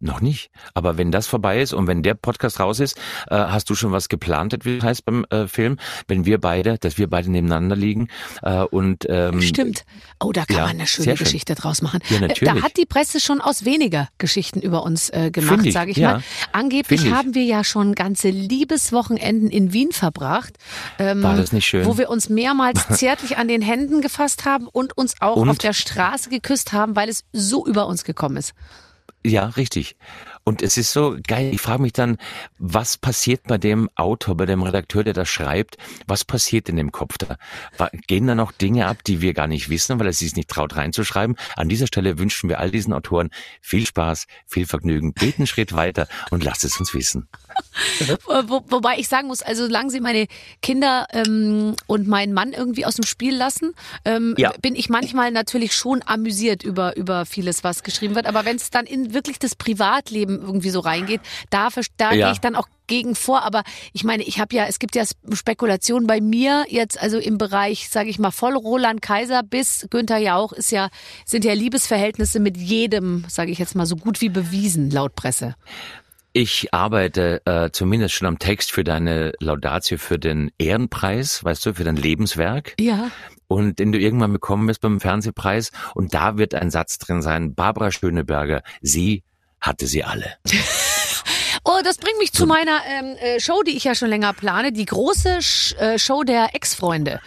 Noch 0.00 0.20
nicht. 0.20 0.50
Aber 0.74 0.98
wenn 0.98 1.10
das 1.10 1.26
vorbei 1.26 1.60
ist 1.62 1.72
und 1.72 1.86
wenn 1.86 2.02
der 2.02 2.14
Podcast 2.14 2.60
raus 2.60 2.80
ist, 2.80 2.98
äh, 3.28 3.36
hast 3.36 3.70
du 3.70 3.74
schon 3.74 3.92
was 3.92 4.08
geplantet, 4.08 4.64
wie 4.64 4.76
das 4.76 4.84
heißt 4.84 5.04
beim 5.04 5.24
äh, 5.30 5.46
Film? 5.46 5.78
Wenn 6.06 6.26
wir 6.26 6.38
beide, 6.38 6.76
dass 6.78 6.98
wir 6.98 7.08
beide 7.08 7.30
nebeneinander 7.30 7.76
liegen 7.76 8.08
äh, 8.42 8.62
und 8.62 9.06
ähm, 9.08 9.40
Stimmt. 9.40 9.84
Oh, 10.20 10.32
da 10.32 10.44
kann 10.44 10.56
ja, 10.56 10.62
man 10.64 10.70
eine 10.76 10.86
schöne 10.86 11.04
sehr 11.04 11.16
schön. 11.16 11.24
Geschichte 11.24 11.54
draus 11.54 11.82
machen. 11.82 12.00
Ja, 12.10 12.16
Äh, 12.16 12.28
natürlich. 12.28 12.54
Da 12.54 12.62
hat 12.62 12.76
die 12.76 12.86
Presse 12.86 13.20
schon 13.20 13.40
aus 13.40 13.64
weniger 13.64 14.08
Geschichten 14.18 14.60
über 14.60 14.82
uns 14.82 15.10
äh, 15.10 15.30
gemacht, 15.30 15.70
sage 15.72 15.90
ich 15.90 15.96
ja. 15.96 16.12
mal. 16.14 16.22
Angeblich 16.52 17.10
haben 17.10 17.34
wir 17.34 17.44
ja 17.44 17.64
schon 17.64 17.94
ganze 17.94 18.28
Liebeswochenenden 18.30 19.50
in 19.50 19.72
Wien 19.72 19.92
verbracht. 19.92 20.56
Ähm, 20.98 21.22
War 21.22 21.36
das 21.36 21.52
nicht 21.52 21.66
schön? 21.66 21.86
Wo 21.86 21.98
wir 21.98 22.10
uns 22.10 22.28
mehrmals 22.28 22.86
zärtlich 22.90 23.38
an 23.38 23.48
den 23.48 23.62
Händen 23.62 24.00
gefasst 24.00 24.44
haben 24.44 24.66
und 24.66 24.96
uns 24.96 25.14
auch 25.20 25.36
Und? 25.36 25.48
auf 25.48 25.58
der 25.58 25.72
Straße 25.72 26.30
geküsst 26.30 26.72
haben, 26.72 26.96
weil 26.96 27.08
es 27.08 27.24
so 27.32 27.66
über 27.66 27.86
uns 27.86 28.04
gekommen 28.04 28.36
ist. 28.36 28.52
Ja, 29.26 29.46
richtig. 29.46 29.96
Und 30.44 30.62
es 30.62 30.76
ist 30.76 30.92
so 30.92 31.16
geil. 31.26 31.50
Ich 31.52 31.60
frage 31.60 31.82
mich 31.82 31.92
dann, 31.92 32.16
was 32.58 32.96
passiert 32.96 33.42
bei 33.48 33.58
dem 33.58 33.90
Autor, 33.96 34.36
bei 34.36 34.46
dem 34.46 34.62
Redakteur, 34.62 35.02
der 35.02 35.14
das 35.14 35.28
schreibt? 35.28 35.78
Was 36.06 36.24
passiert 36.24 36.68
in 36.68 36.76
dem 36.76 36.92
Kopf 36.92 37.18
da? 37.18 37.36
Gehen 38.06 38.28
da 38.28 38.36
noch 38.36 38.52
Dinge 38.52 38.86
ab, 38.86 39.02
die 39.04 39.20
wir 39.20 39.34
gar 39.34 39.48
nicht 39.48 39.68
wissen, 39.68 39.98
weil 39.98 40.06
er 40.06 40.12
sich 40.12 40.36
nicht 40.36 40.48
traut 40.48 40.76
reinzuschreiben? 40.76 41.34
An 41.56 41.68
dieser 41.68 41.88
Stelle 41.88 42.20
wünschen 42.20 42.48
wir 42.48 42.60
all 42.60 42.70
diesen 42.70 42.92
Autoren 42.92 43.30
viel 43.60 43.84
Spaß, 43.84 44.28
viel 44.46 44.66
Vergnügen. 44.66 45.12
Geht 45.12 45.38
einen 45.38 45.48
Schritt 45.48 45.72
weiter 45.72 46.06
und 46.30 46.44
lasst 46.44 46.62
es 46.62 46.78
uns 46.78 46.94
wissen. 46.94 47.26
Wo, 48.48 48.62
wobei 48.68 48.98
ich 48.98 49.08
sagen 49.08 49.28
muss, 49.28 49.42
also 49.42 49.66
solange 49.66 49.90
sie 49.90 50.00
meine 50.00 50.26
Kinder 50.62 51.06
ähm, 51.12 51.74
und 51.86 52.06
meinen 52.08 52.32
Mann 52.32 52.52
irgendwie 52.52 52.84
aus 52.86 52.94
dem 52.96 53.04
Spiel 53.04 53.34
lassen, 53.34 53.74
ähm, 54.04 54.34
Ja. 54.38 54.52
bin 54.62 54.74
ich 54.74 54.88
manchmal 54.88 55.30
natürlich 55.30 55.74
schon 55.74 56.02
amüsiert 56.04 56.62
über, 56.62 56.96
über 56.96 57.26
vieles, 57.26 57.64
was 57.64 57.82
geschrieben 57.82 58.14
wird. 58.14 58.26
Aber 58.26 58.44
wenn 58.44 58.56
es 58.56 58.70
dann 58.70 58.86
in 58.86 59.14
wirklich 59.14 59.38
das 59.38 59.54
Privatleben 59.54 60.40
irgendwie 60.40 60.70
so 60.70 60.80
reingeht, 60.80 61.20
da, 61.50 61.68
da 61.96 62.12
Ja. 62.12 62.26
gehe 62.26 62.32
ich 62.32 62.40
dann 62.40 62.54
auch 62.56 62.68
gegen 62.86 63.14
vor. 63.14 63.42
Aber 63.42 63.62
ich 63.92 64.04
meine, 64.04 64.22
ich 64.22 64.38
habe 64.38 64.54
ja, 64.54 64.66
es 64.66 64.78
gibt 64.78 64.94
ja 64.94 65.04
Spekulationen 65.32 66.06
bei 66.06 66.20
mir 66.20 66.64
jetzt, 66.68 67.00
also 67.00 67.18
im 67.18 67.36
Bereich, 67.38 67.88
sage 67.88 68.08
ich 68.10 68.18
mal, 68.18 68.30
voll 68.30 68.54
Roland 68.56 69.02
Kaiser 69.02 69.42
bis 69.42 69.86
Günther 69.90 70.18
Jauch 70.18 70.52
ist 70.52 70.70
ja, 70.70 70.88
sind 71.24 71.44
ja 71.44 71.52
Liebesverhältnisse 71.52 72.38
mit 72.40 72.56
jedem, 72.56 73.24
sage 73.28 73.50
ich 73.50 73.58
jetzt 73.58 73.74
mal, 73.74 73.86
so 73.86 73.96
gut 73.96 74.20
wie 74.20 74.28
bewiesen, 74.28 74.90
laut 74.90 75.14
Presse. 75.16 75.54
Ich 76.38 76.74
arbeite 76.74 77.40
äh, 77.46 77.70
zumindest 77.72 78.14
schon 78.14 78.28
am 78.28 78.38
Text 78.38 78.70
für 78.70 78.84
deine 78.84 79.32
Laudatio 79.40 79.96
für 79.96 80.18
den 80.18 80.50
Ehrenpreis, 80.58 81.42
weißt 81.42 81.64
du, 81.64 81.72
für 81.72 81.84
dein 81.84 81.96
Lebenswerk. 81.96 82.74
Ja. 82.78 83.10
und 83.48 83.78
den 83.78 83.90
du 83.90 83.98
irgendwann 83.98 84.34
bekommen 84.34 84.68
wirst 84.68 84.82
beim 84.82 85.00
Fernsehpreis. 85.00 85.70
Und 85.94 86.12
da 86.12 86.36
wird 86.36 86.54
ein 86.54 86.70
Satz 86.70 86.98
drin 86.98 87.22
sein, 87.22 87.54
Barbara 87.54 87.90
Schöneberger, 87.90 88.60
sie 88.82 89.24
hatte 89.62 89.86
sie 89.86 90.04
alle. 90.04 90.34
Oh, 91.68 91.80
das 91.82 91.96
bringt 91.96 92.18
mich 92.18 92.32
zu 92.32 92.46
meiner 92.46 92.78
ähm, 92.86 93.16
äh, 93.18 93.40
Show, 93.40 93.64
die 93.64 93.76
ich 93.76 93.82
ja 93.82 93.96
schon 93.96 94.08
länger 94.08 94.32
plane, 94.32 94.70
die 94.70 94.84
große 94.84 95.42
Sch 95.42 95.74
äh, 95.80 95.98
Show 95.98 96.22
der 96.22 96.54
Ex-Freunde. 96.54 97.20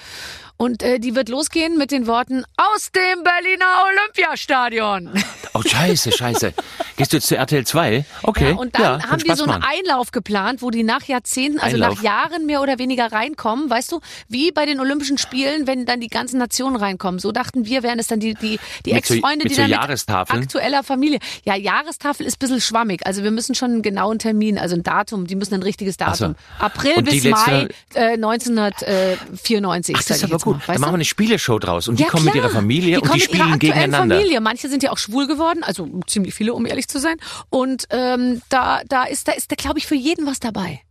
Und 0.62 0.84
äh, 0.84 1.00
die 1.00 1.16
wird 1.16 1.30
losgehen 1.30 1.78
mit 1.78 1.90
den 1.90 2.06
Worten 2.06 2.44
aus 2.58 2.92
dem 2.92 3.24
Berliner 3.24 3.86
Olympiastadion. 3.88 5.10
Oh, 5.56 5.64
scheiße, 5.64 6.12
scheiße. 6.12 6.54
Gehst 6.96 7.12
du 7.12 7.18
jetzt 7.18 7.28
zu 7.28 7.36
RTL 7.36 7.66
2? 7.66 8.06
Okay. 8.22 8.52
Ja, 8.52 8.56
und 8.56 8.76
dann 8.76 9.00
ja, 9.00 9.10
haben 9.10 9.20
Spaß 9.20 9.40
so 9.40 9.46
einen 9.46 9.60
machen. 9.60 9.64
Einlauf 9.68 10.12
geplant, 10.12 10.62
wo 10.62 10.70
die 10.70 10.84
nach 10.84 11.04
Jahrzehnten, 11.06 11.60
also 11.60 11.76
Einlauf. 11.76 11.96
nach 11.96 12.04
Jahren 12.04 12.46
mehr 12.46 12.62
oder 12.62 12.78
weniger 12.78 13.12
reinkommen, 13.12 13.68
weißt 13.68 13.92
du, 13.92 14.00
wie 14.28 14.52
bei 14.52 14.68
den 14.68 14.80
Olympischen 14.80 15.18
Spielen, 15.18 15.66
wenn 15.66 15.88
dann 15.88 16.02
die 16.02 16.08
ganzen 16.08 16.38
Nationen 16.38 16.76
reinkommen. 16.76 17.20
So 17.20 17.32
dachten 17.32 17.66
wir, 17.66 17.82
wären 17.82 17.98
es 17.98 18.06
dann 18.06 18.20
die, 18.20 18.36
die, 18.36 18.60
die 18.86 18.94
Mit 18.94 19.10
Ex-Freunde, 19.10 19.46
mit 19.46 19.50
die 19.50 19.56
so 19.56 19.62
dann 19.62 19.72
mit 19.72 19.80
Jahrestafeln? 19.80 20.44
aktueller 20.44 20.84
Familie. 20.84 21.18
Ja, 21.46 21.56
Jahrestafel 21.56 22.28
ist 22.28 22.36
ein 22.36 22.40
bisschen 22.40 22.62
schwammig. 22.62 23.08
Also 23.08 23.24
wir 23.24 23.32
müssen 23.32 23.56
schon 23.56 23.72
einen 23.72 23.82
genauen 23.82 24.20
Termin, 24.20 24.60
also 24.60 24.76
ein 24.76 24.84
Datum, 24.84 25.26
die 25.26 25.36
müssen 25.36 25.56
ein 25.56 25.64
richtiges 25.64 25.96
Ach 26.00 26.14
so. 26.14 26.28
Datum. 26.28 26.36
April 26.60 26.94
Und 26.98 27.12
die 27.12 27.22
bis 27.22 27.32
Mai 27.32 27.70
äh, 27.96 28.14
1994, 28.14 29.96
Ach, 29.98 30.04
das 30.04 30.18
ist 30.18 30.24
aber 30.26 30.38
gut. 30.54 30.68
mal. 30.68 30.74
Dann 30.74 30.82
machen 30.82 30.92
wir 30.92 30.96
eine 30.96 31.06
Spieleshow 31.06 31.60
draus. 31.60 31.88
Und 31.88 32.00
die 32.00 32.04
Ja, 32.04 32.10
kommen 32.10 32.26
mit 32.26 32.34
klar. 32.34 32.46
ihrer 32.46 32.54
Familie 32.54 33.00
und 33.02 33.08
kommen 33.08 33.20
die 33.20 33.26
mit 33.28 33.36
ihrer 33.36 33.44
spielen 33.46 33.60
gegeneinander. 33.60 34.16
Familie. 34.18 34.42
Manche 34.42 34.70
sind 34.70 34.84
ja 34.84 34.92
auch 34.92 34.98
schwul 34.98 35.28
geworden, 35.28 35.64
also 35.64 35.88
ziemlich 36.08 36.34
viele, 36.34 36.54
um 36.54 36.66
ehrlich 36.66 36.88
zu 36.88 37.00
sein. 37.00 37.16
Und 37.50 37.86
ähm, 37.90 38.42
da, 38.50 38.82
da 38.88 39.04
ist, 39.04 39.28
da 39.28 39.32
ist, 39.34 39.52
da 39.52 39.56
glaube 39.56 39.80
ich, 39.80 39.88
für 39.88 39.96
jeden 39.96 40.26
was 40.26 40.40
dabei. 40.40 40.82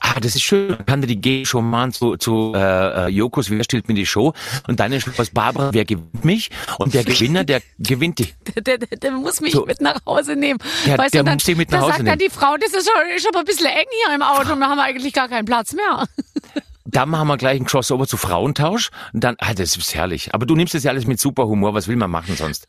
Ah, 0.00 0.20
das 0.20 0.34
ist 0.34 0.42
schön. 0.42 0.70
Man 0.70 0.84
kann 0.86 1.02
die 1.02 1.20
G-Show 1.20 1.62
machen 1.62 1.92
zu, 1.92 2.16
zu 2.16 2.52
äh, 2.54 3.06
äh, 3.06 3.08
Jokos, 3.08 3.48
wer 3.50 3.62
stellt 3.64 3.88
mir 3.88 3.94
die 3.94 4.04
Show? 4.06 4.32
Und 4.66 4.80
deine 4.80 5.00
Show 5.00 5.10
ist 5.16 5.32
Barbara, 5.32 5.72
wer 5.72 5.84
gewinnt 5.84 6.24
mich? 6.24 6.50
Und 6.78 6.92
der 6.94 7.04
Gewinner, 7.04 7.44
der 7.44 7.62
gewinnt 7.78 8.18
die. 8.18 8.28
Der, 8.54 8.78
der, 8.78 8.78
der 8.78 9.10
muss 9.12 9.40
mich 9.40 9.52
So. 9.52 9.64
mit 9.64 9.80
nach 9.80 9.98
Hause 10.04 10.34
nehmen. 10.36 10.58
Ja, 10.86 10.98
weißt 10.98 11.14
der 11.14 11.22
du, 11.22 11.26
dann, 11.26 11.34
muss 11.34 11.44
dich 11.44 11.56
mit 11.56 11.70
nach 11.70 11.80
Hause 11.80 11.88
sagt 11.92 11.98
dann 12.00 12.06
nehmen. 12.06 12.18
die 12.18 12.30
Frau, 12.30 12.56
das 12.58 12.72
ist, 12.72 12.88
schon- 12.90 13.16
ist 13.16 13.26
aber 13.28 13.40
ein 13.40 13.44
bisschen 13.44 13.66
eng 13.66 13.86
hier 14.06 14.14
im 14.14 14.22
Auto 14.22 14.52
und 14.52 14.60
da 14.60 14.68
haben 14.68 14.76
wir 14.76 14.82
eigentlich 14.84 15.12
gar 15.12 15.28
keinen 15.28 15.44
Platz 15.44 15.72
mehr. 15.72 16.06
Da 16.92 17.06
machen 17.06 17.26
wir 17.28 17.36
gleich 17.38 17.58
ein 17.60 17.64
Crossover 17.66 18.06
zu 18.06 18.16
Frauentausch. 18.16 18.90
Und 19.12 19.24
dann, 19.24 19.34
ah, 19.38 19.54
das 19.54 19.76
ist 19.76 19.94
herrlich. 19.94 20.34
Aber 20.34 20.46
du 20.46 20.54
nimmst 20.54 20.74
das 20.74 20.84
ja 20.84 20.90
alles 20.90 21.06
mit 21.06 21.18
super 21.18 21.46
Humor. 21.48 21.74
Was 21.74 21.88
will 21.88 21.96
man 21.96 22.10
machen 22.10 22.36
sonst? 22.36 22.68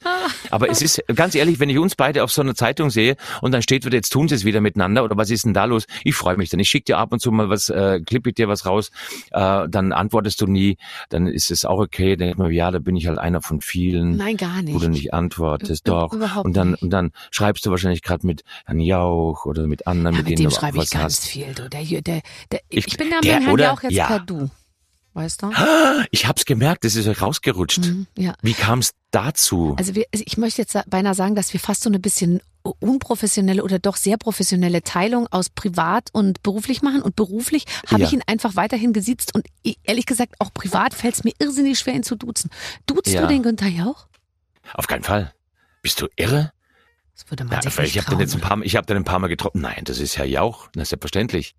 Aber 0.49 0.69
es 0.69 0.81
ist, 0.81 1.03
ganz 1.13 1.35
ehrlich, 1.35 1.59
wenn 1.59 1.69
ich 1.69 1.77
uns 1.77 1.95
beide 1.95 2.23
auf 2.23 2.31
so 2.31 2.41
einer 2.41 2.55
Zeitung 2.55 2.89
sehe 2.89 3.15
und 3.41 3.51
dann 3.51 3.61
steht 3.61 3.85
wieder, 3.85 3.95
jetzt 3.97 4.09
tun 4.11 4.27
sie 4.29 4.35
es 4.35 4.45
wieder 4.45 4.61
miteinander 4.61 5.03
oder 5.03 5.17
was 5.17 5.29
ist 5.29 5.45
denn 5.45 5.53
da 5.53 5.65
los? 5.65 5.85
Ich 6.03 6.15
freue 6.15 6.37
mich 6.37 6.49
dann. 6.49 6.59
Ich 6.59 6.69
schicke 6.69 6.85
dir 6.85 6.97
ab 6.97 7.11
und 7.11 7.19
zu 7.19 7.31
mal 7.31 7.49
was, 7.49 7.69
äh, 7.69 7.99
klippe 7.99 8.29
ich 8.29 8.35
dir 8.35 8.47
was 8.47 8.65
raus, 8.65 8.91
äh, 9.31 9.67
dann 9.67 9.91
antwortest 9.91 10.39
du 10.41 10.47
nie, 10.47 10.77
dann 11.09 11.27
ist 11.27 11.51
es 11.51 11.65
auch 11.65 11.79
okay. 11.79 12.15
Dann 12.15 12.27
denkt 12.27 12.39
man, 12.39 12.51
ja, 12.51 12.71
da 12.71 12.79
bin 12.79 12.95
ich 12.95 13.07
halt 13.07 13.17
einer 13.19 13.41
von 13.41 13.59
vielen. 13.61 14.15
Nein, 14.15 14.37
gar 14.37 14.61
nicht. 14.61 14.73
Wo 14.73 14.79
du 14.79 14.87
nicht 14.89 15.13
antwortest, 15.13 15.85
Ü- 15.87 15.91
doch. 15.91 16.13
überhaupt 16.13 16.45
und 16.45 16.55
dann 16.55 16.71
nicht. 16.71 16.81
und 16.83 16.89
dann 16.91 17.11
schreibst 17.31 17.65
du 17.65 17.71
wahrscheinlich 17.71 18.01
gerade 18.03 18.25
mit 18.25 18.43
Herrn 18.65 18.79
Jauch 18.79 19.45
oder 19.45 19.67
mit 19.67 19.85
anderen, 19.87 20.15
Ja, 20.15 20.21
mit 20.21 20.29
mit 20.29 20.39
denen 20.39 20.47
dem 20.47 20.53
du 20.53 20.55
schreibe 20.55 20.77
ich 20.77 20.83
was 20.83 20.89
ganz 20.91 21.03
hast. 21.17 21.25
viel. 21.27 21.53
Du. 21.53 21.67
Der, 21.69 21.83
der, 21.83 22.21
der, 22.51 22.61
ich, 22.69 22.87
Ich- 22.87 22.97
bin 22.97 23.09
da 23.09 23.17
mit 23.17 23.25
Herrn 23.25 23.47
oder? 23.49 23.65
Jauch 23.65 23.83
jetzt 23.83 23.91
Ja. 23.93 24.12
Du. 24.19 24.49
Weißt 25.15 25.43
du? 25.43 25.51
Ich 26.09 26.25
hab's 26.27 26.43
gemerkt, 26.45 26.83
das 26.85 26.95
ist 26.95 27.07
euch 27.07 27.21
rausgerutscht. 27.21 27.85
Mhm, 27.85 28.07
ja. 28.17 28.33
Wie 28.41 28.53
kam's 28.55 28.93
dazu? 29.11 29.75
Also 29.77 29.93
wir, 29.93 30.05
also 30.11 30.23
ich 30.25 30.37
möchte 30.37 30.61
jetzt 30.63 30.75
beinahe 30.89 31.13
sagen, 31.13 31.35
dass 31.35 31.53
wir 31.53 31.59
fast 31.59 31.83
so 31.83 31.89
eine 31.89 31.99
bisschen 31.99 32.41
unprofessionelle 32.79 33.63
oder 33.63 33.77
doch 33.77 33.95
sehr 33.95 34.17
professionelle 34.17 34.81
Teilung 34.81 35.27
aus 35.31 35.49
privat 35.49 36.09
und 36.13 36.41
beruflich 36.41 36.81
machen. 36.81 37.01
Und 37.03 37.15
beruflich 37.15 37.65
habe 37.87 38.01
Ja. 38.01 38.07
ich 38.07 38.13
ihn 38.13 38.23
einfach 38.25 38.55
weiterhin 38.55 38.91
gesiezt. 38.93 39.35
Und 39.35 39.45
ich- 39.61 39.77
ehrlich 39.83 40.05
gesagt, 40.07 40.33
auch 40.39 40.51
privat 40.53 40.93
fällt 40.95 41.13
es 41.15 41.23
mir 41.23 41.33
irrsinnig 41.39 41.77
schwer, 41.77 41.93
ihn 41.93 42.03
zu 42.03 42.15
duzen. 42.15 42.49
Duzt 42.87 43.07
Ja. 43.09 43.21
du 43.21 43.27
den 43.27 43.43
Günther 43.43 43.67
Jauch? 43.67 44.07
Auf 44.73 44.87
keinen 44.87 45.03
Fall. 45.03 45.33
Bist 45.83 46.01
du 46.01 46.07
irre? 46.15 46.53
Das 47.15 47.29
würde 47.29 47.43
man 47.43 47.53
Ja, 47.53 47.61
sich 47.61 47.73
ich 47.73 47.77
nicht 47.95 47.97
habe 48.07 48.15
den 48.15 48.19
jetzt 48.21 48.33
ein 48.33 48.41
paar, 48.41 48.55
Mal- 48.57 48.65
ich 48.65 48.75
habe 48.75 48.87
den 48.87 48.97
ein 48.97 49.03
paar 49.03 49.19
Mal 49.19 49.27
getroffen. 49.27 49.61
Nein, 49.61 49.83
das 49.83 49.99
ist 49.99 50.17
Herr 50.17 50.25
Jauch. 50.25 50.69
Das 50.73 50.83
ist 50.83 50.89
selbstverständlich. 50.89 51.53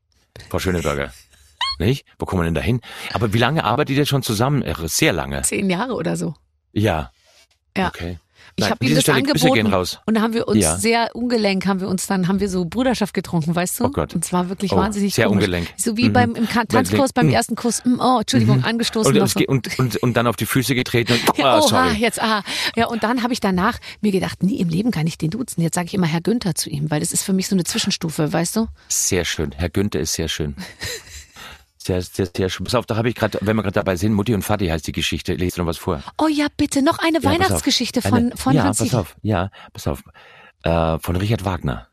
Frau 0.48 0.58
Schöneberger. 0.58 1.12
Nicht? 1.78 2.04
Wo 2.18 2.26
kommen 2.26 2.42
wir 2.42 2.44
denn 2.46 2.54
da 2.54 2.60
hin? 2.60 2.80
Aber 3.12 3.32
wie 3.32 3.38
lange 3.38 3.64
arbeitet 3.64 3.96
ihr 3.96 4.06
schon 4.06 4.22
zusammen? 4.22 4.62
Irre, 4.62 4.88
Sehr 4.88 5.12
lange. 5.12 5.42
Zehn 5.42 5.68
Jahre 5.70 5.94
oder 5.94 6.16
so. 6.16 6.34
Ja. 6.72 7.10
Ja. 7.76 7.88
Okay. 7.88 8.18
Ich 8.56 8.70
habe 8.70 8.84
ihm 8.86 8.94
das 8.94 9.02
Stelle, 9.02 9.18
angeboten 9.18 9.66
und 10.06 10.14
da 10.14 10.20
haben 10.20 10.32
wir 10.32 10.46
uns 10.46 10.62
Ja. 10.62 10.76
sehr 10.76 11.10
ungelenk, 11.16 11.66
haben 11.66 11.80
wir 11.80 11.88
uns 11.88 12.06
dann, 12.06 12.28
haben 12.28 12.38
wir 12.38 12.48
so 12.48 12.64
Bruderschaft 12.66 13.12
getrunken, 13.12 13.52
weißt 13.56 13.80
du? 13.80 13.84
Oh 13.86 13.88
Gott. 13.88 14.14
Und 14.14 14.24
zwar 14.24 14.48
wirklich 14.48 14.72
Oh, 14.72 14.76
wahnsinnig 14.76 15.12
sehr 15.14 15.26
komisch. 15.26 15.44
ungelenk. 15.46 15.68
So 15.76 15.96
wie 15.96 16.08
Mhm. 16.08 16.12
beim 16.12 16.34
im 16.36 16.48
Tanzkurs 16.48 17.12
beim 17.12 17.26
Mhm. 17.26 17.32
ersten 17.32 17.56
Kuss. 17.56 17.84
Mm, 17.84 17.98
Oh, 17.98 18.18
Entschuldigung, 18.20 18.62
angestoßen. 18.62 19.18
Und, 19.18 19.28
so. 19.28 19.40
und, 19.48 19.78
und, 19.80 19.96
und 19.96 20.16
dann 20.16 20.28
auf 20.28 20.36
die 20.36 20.46
Füße 20.46 20.76
getreten 20.76 21.14
und, 21.14 21.38
Ja, 21.38 21.44
ah, 21.54 21.58
oha, 21.58 21.68
sorry. 21.68 21.94
jetzt, 21.96 22.22
aha. 22.22 22.44
Ja, 22.76 22.86
und 22.86 23.02
dann 23.02 23.24
habe 23.24 23.32
ich 23.32 23.40
danach 23.40 23.78
mir 24.02 24.12
gedacht, 24.12 24.44
nie 24.44 24.60
im 24.60 24.68
Leben 24.68 24.92
kann 24.92 25.08
ich 25.08 25.18
den 25.18 25.30
duzen. 25.30 25.60
Jetzt 25.62 25.74
sage 25.74 25.86
ich 25.88 25.94
immer 25.94 26.06
Herr 26.06 26.20
Günther 26.20 26.54
zu 26.54 26.70
ihm, 26.70 26.92
weil 26.92 27.00
das 27.00 27.10
ist 27.12 27.24
für 27.24 27.32
mich 27.32 27.48
so 27.48 27.56
eine 27.56 27.64
Zwischenstufe, 27.64 28.32
weißt 28.32 28.54
du? 28.56 28.66
Sehr 28.88 29.24
schön. 29.24 29.52
Herr 29.56 29.70
Günther 29.70 29.98
ist 30.00 30.12
sehr 30.12 30.28
schön. 30.28 30.54
Sehr, 31.84 32.00
sehr, 32.00 32.26
sehr 32.34 32.48
schön. 32.48 32.64
Pass 32.64 32.74
auf, 32.74 32.86
da 32.86 32.96
habe 32.96 33.10
ich 33.10 33.14
gerade, 33.14 33.38
wenn 33.42 33.56
wir 33.56 33.62
gerade 33.62 33.74
dabei 33.74 33.96
sind, 33.96 34.14
Mutti 34.14 34.32
und 34.34 34.42
Vati 34.48 34.68
heißt 34.68 34.86
die 34.86 34.92
Geschichte. 34.92 35.34
Lest 35.34 35.58
du 35.58 35.60
noch 35.62 35.68
was 35.68 35.76
vor? 35.76 36.02
Oh 36.16 36.28
ja, 36.28 36.46
bitte, 36.56 36.80
noch 36.82 36.98
eine 36.98 37.18
Ja. 37.20 37.30
Weihnachtsgeschichte 37.30 38.00
von, 38.00 38.14
Eine- 38.14 38.36
von 38.36 38.54
ja, 38.54 38.64
Hans 38.64 38.78
pass 38.78 38.94
auf, 38.94 39.16
ja, 39.22 39.50
pass 39.72 39.86
auf. 39.86 40.02
Äh, 40.62 40.98
von 41.00 41.16
Richard 41.16 41.44
Wagner. 41.44 41.88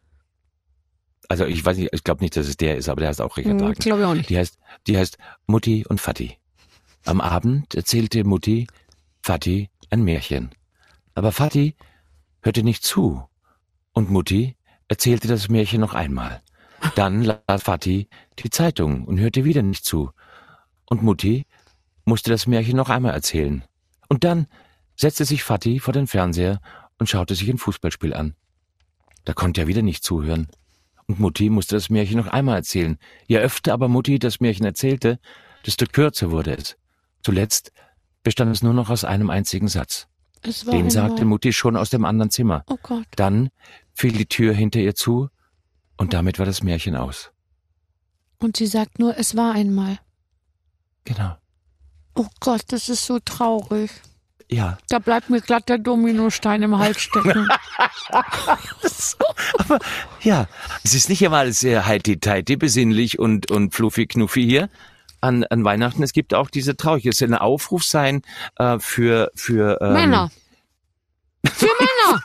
Also 1.27 1.45
ich 1.45 1.63
weiß 1.63 1.77
nicht, 1.77 1.89
ich 1.93 2.03
glaube 2.05 2.23
nicht, 2.23 2.35
dass 2.37 2.47
es 2.47 2.55
der 2.57 2.77
ist, 2.77 2.87
aber 2.89 3.01
der 3.01 3.09
heißt 3.09 3.19
auch 3.21 3.35
Richard 3.35 3.53
Hm, 3.59 3.61
Wagner. 3.61 3.73
Glaube 3.75 4.01
ich 4.01 4.05
auch 4.07 4.13
nicht. 4.13 4.29
Die 4.29 4.37
heißt, 4.37 4.57
die 4.87 4.97
heißt 4.97 5.17
Mutti 5.47 5.85
und 5.87 5.99
Vati. 6.05 6.37
Am 7.05 7.19
Abend 7.19 7.75
erzählte 7.75 8.23
Mutti 8.23 8.67
Vati 9.23 9.69
ein 9.89 10.03
Märchen. 10.03 10.51
Aber 11.15 11.31
Vati 11.37 11.75
hörte 12.41 12.63
nicht 12.63 12.83
zu. 12.83 13.23
Und 13.91 14.09
Mutti 14.09 14.55
erzählte 14.87 15.27
das 15.27 15.49
Märchen 15.49 15.81
noch 15.81 15.93
einmal. 15.93 16.41
Dann 16.95 17.23
las 17.23 17.63
Vati 17.63 18.07
die 18.39 18.49
Zeitung 18.49 19.05
und 19.05 19.19
hörte 19.19 19.45
wieder 19.45 19.61
nicht 19.61 19.86
zu. 19.86 20.11
Und 20.86 21.03
Mutti 21.03 21.45
musste 22.05 22.32
das 22.32 22.47
Märchen 22.47 22.75
noch 22.75 22.89
einmal 22.89 23.13
erzählen. 23.13 23.63
Und 24.09 24.23
dann 24.23 24.47
setzte 24.95 25.25
sich 25.25 25.43
Vati 25.43 25.79
vor 25.79 25.93
den 25.93 26.07
Fernseher 26.07 26.59
und 26.97 27.07
schaute 27.07 27.36
sich 27.36 27.49
ein 27.49 27.57
Fußballspiel 27.57 28.13
an. 28.13 28.36
Da 29.25 29.34
konnte 29.34 29.61
er 29.61 29.67
wieder 29.67 29.82
nicht 29.82 30.03
zuhören. 30.03 30.47
Und 31.07 31.19
Mutti 31.19 31.49
musste 31.49 31.75
das 31.75 31.89
Märchen 31.89 32.17
noch 32.17 32.27
einmal 32.27 32.57
erzählen. 32.57 32.97
Je 33.27 33.38
öfter 33.38 33.73
aber 33.73 33.88
Mutti 33.88 34.19
das 34.19 34.39
Märchen 34.39 34.65
erzählte, 34.65 35.19
desto 35.65 35.86
kürzer 35.86 36.32
wurde 36.32 36.55
es. 36.55 36.77
Zuletzt 37.23 37.71
bestand 38.23 38.51
es 38.51 38.63
nur 38.63 38.73
noch 38.73 38.89
aus 38.89 39.03
einem 39.03 39.29
einzigen 39.29 39.67
Satz. 39.67 40.07
Den 40.71 40.89
sagte 40.89 41.23
Mutti 41.23 41.53
schon 41.53 41.77
aus 41.77 41.91
dem 41.91 42.03
anderen 42.03 42.32
Zimmer. 42.32 42.63
Oh 42.67 42.77
Gott. 42.82 43.05
Dann 43.15 43.49
fiel 43.93 44.13
die 44.13 44.25
Tür 44.25 44.53
hinter 44.53 44.79
ihr 44.79 44.95
zu 44.95 45.29
und 46.01 46.13
damit 46.13 46.39
war 46.39 46.47
das 46.47 46.63
Märchen 46.63 46.95
aus. 46.95 47.29
Und 48.39 48.57
sie 48.57 48.65
sagt 48.65 48.97
nur, 48.97 49.19
es 49.19 49.37
war 49.37 49.53
einmal. 49.53 49.99
Genau. 51.05 51.37
Oh 52.15 52.25
Gott, 52.39 52.63
das 52.69 52.89
ist 52.89 53.05
so 53.05 53.19
traurig. 53.19 53.91
Ja. 54.49 54.79
Da 54.89 54.97
bleibt 54.97 55.29
mir 55.29 55.41
glatt 55.41 55.69
der 55.69 55.77
Dominostein 55.77 56.63
im 56.63 56.79
Hals 56.79 57.01
stecken. 57.01 57.47
Aber 59.59 59.77
ja, 60.21 60.47
es 60.83 60.95
ist 60.95 61.07
nicht 61.07 61.21
immer 61.21 61.37
alles 61.37 61.59
sehr 61.59 61.85
heiti-teiti, 61.85 62.55
besinnlich 62.55 63.19
und, 63.19 63.51
und 63.51 63.75
fluffi-knuffi 63.75 64.43
hier 64.43 64.69
an, 65.21 65.43
an 65.43 65.63
Weihnachten. 65.63 66.01
Es 66.01 66.13
gibt 66.13 66.33
auch 66.33 66.49
diese 66.49 66.75
Traurigkeit. 66.75 67.13
Es 67.13 67.19
soll 67.19 67.29
ein 67.29 67.35
Aufruf 67.35 67.83
sein 67.83 68.23
äh, 68.57 68.79
für, 68.79 69.31
für 69.35 69.77
ähm, 69.81 69.93
Männer. 69.93 70.31
Für 71.45 71.65
Männer. 71.79 72.21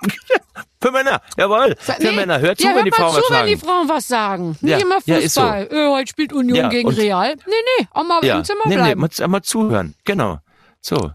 Für 0.80 0.90
Männer, 0.92 1.20
jawohl. 1.38 1.74
Für 1.78 1.94
Nee. 2.00 2.12
Männer. 2.12 2.38
Hört 2.40 2.58
zu, 2.58 2.64
ja, 2.66 2.74
wenn 2.76 2.84
die 2.84 2.90
hört 2.90 2.96
Frauen 2.96 3.14
zu, 3.14 3.20
was 3.22 3.30
wenn 3.40 3.46
die 3.46 3.54
sagen. 3.56 3.66
Frauen 3.66 3.88
was 3.88 4.08
sagen. 4.08 4.48
Nicht 4.60 4.70
Ja, 4.72 4.78
immer 4.78 4.98
ja, 5.06 5.16
ist 5.16 5.34
so. 5.34 5.40
Fußball. 5.40 5.68
Äh, 5.72 5.88
heute 5.90 6.08
spielt 6.10 6.32
Union 6.32 6.56
Ja, 6.56 6.68
gegen 6.68 6.88
Real. 6.90 7.34
Nee, 7.46 7.52
nee, 7.80 7.86
auch 7.92 8.04
mal 8.04 8.24
Ja, 8.24 8.38
im 8.38 8.44
Zimmer 8.44 8.60
nee, 8.66 8.76
nee, 8.76 8.82
bleiben. 8.94 9.00
mal, 9.00 9.28
mal 9.28 9.42
zuhören. 9.42 9.94
Genau. 10.04 10.38
So, 10.80 11.12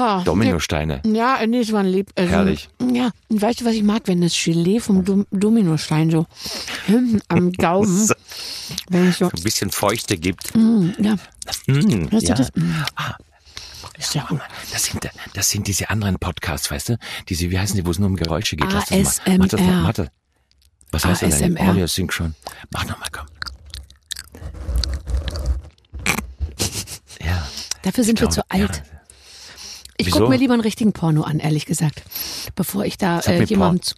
Ah, 0.00 0.22
Dominosteine. 0.22 1.02
Ja, 1.04 1.44
nee, 1.44 1.58
es 1.58 1.72
war 1.72 1.82
Lieb. 1.82 2.10
Also, 2.14 2.30
Herrlich. 2.30 2.68
Ja, 2.92 3.10
und 3.30 3.42
weißt 3.42 3.60
du, 3.62 3.64
was 3.64 3.72
ich 3.74 3.82
mag, 3.82 4.02
wenn 4.04 4.20
das 4.20 4.32
Gelee 4.40 4.78
vom 4.78 5.04
Dom 5.04 5.26
Dominostein 5.32 6.08
so 6.08 6.26
hinten 6.86 7.20
am 7.26 7.50
Gaumen, 7.58 8.06
So. 8.06 8.14
wenn 8.90 9.08
ich 9.10 9.16
so, 9.16 9.24
Ein 9.24 9.42
bisschen 9.42 9.72
Feuchte 9.72 10.16
gibt. 10.16 10.54
mm, 10.54 10.90
ja, 11.00 11.16
Mm, 11.66 12.08
ja. 12.12 12.34
das? 12.36 12.50
Mm. 12.54 12.70
Ah. 12.94 13.16
Ist 13.98 14.14
ja 14.14 14.24
gut. 14.24 14.40
Das 14.72 14.84
sind, 14.84 15.08
das 15.34 15.48
sind 15.48 15.66
diese 15.66 15.90
anderen 15.90 16.18
Podcasts, 16.18 16.70
weißt 16.70 16.90
du? 16.90 16.98
Diese, 17.28 17.50
wie 17.50 17.58
heißen 17.58 17.76
die, 17.76 17.84
wo 17.84 17.90
es 17.90 17.98
nur 17.98 18.08
um 18.08 18.16
Geräusche 18.16 18.56
geht? 18.56 18.72
Lass 18.72 18.86
das 18.86 19.26
mal. 19.26 19.38
Mach 19.38 19.48
das 19.48 19.60
noch, 19.60 19.82
mach 19.82 19.92
das. 19.92 20.08
Was 20.90 21.04
heißt 21.04 21.22
denn 21.22 21.32
ASMR. 21.32 21.54
dein 21.54 21.68
Audio 21.70 21.86
Synchron? 21.86 22.34
Mach 22.70 22.84
nochmal, 22.84 23.08
komm. 23.12 23.26
Ja. 27.24 27.46
Dafür 27.82 28.04
sind 28.04 28.20
wir 28.20 28.28
glaube, 28.28 28.42
zu 28.42 28.50
alt. 28.50 28.76
ja. 28.76 28.98
Ich 29.96 30.12
gucke 30.12 30.28
mir 30.28 30.36
lieber 30.36 30.54
einen 30.54 30.62
richtigen 30.62 30.92
Porno 30.92 31.22
an, 31.22 31.40
ehrlich 31.40 31.66
gesagt. 31.66 32.02
Bevor 32.54 32.84
ich 32.84 32.96
da 32.96 33.16
Das 33.16 33.26
äh, 33.26 33.42
jemandem 33.42 33.82
zu 33.82 33.96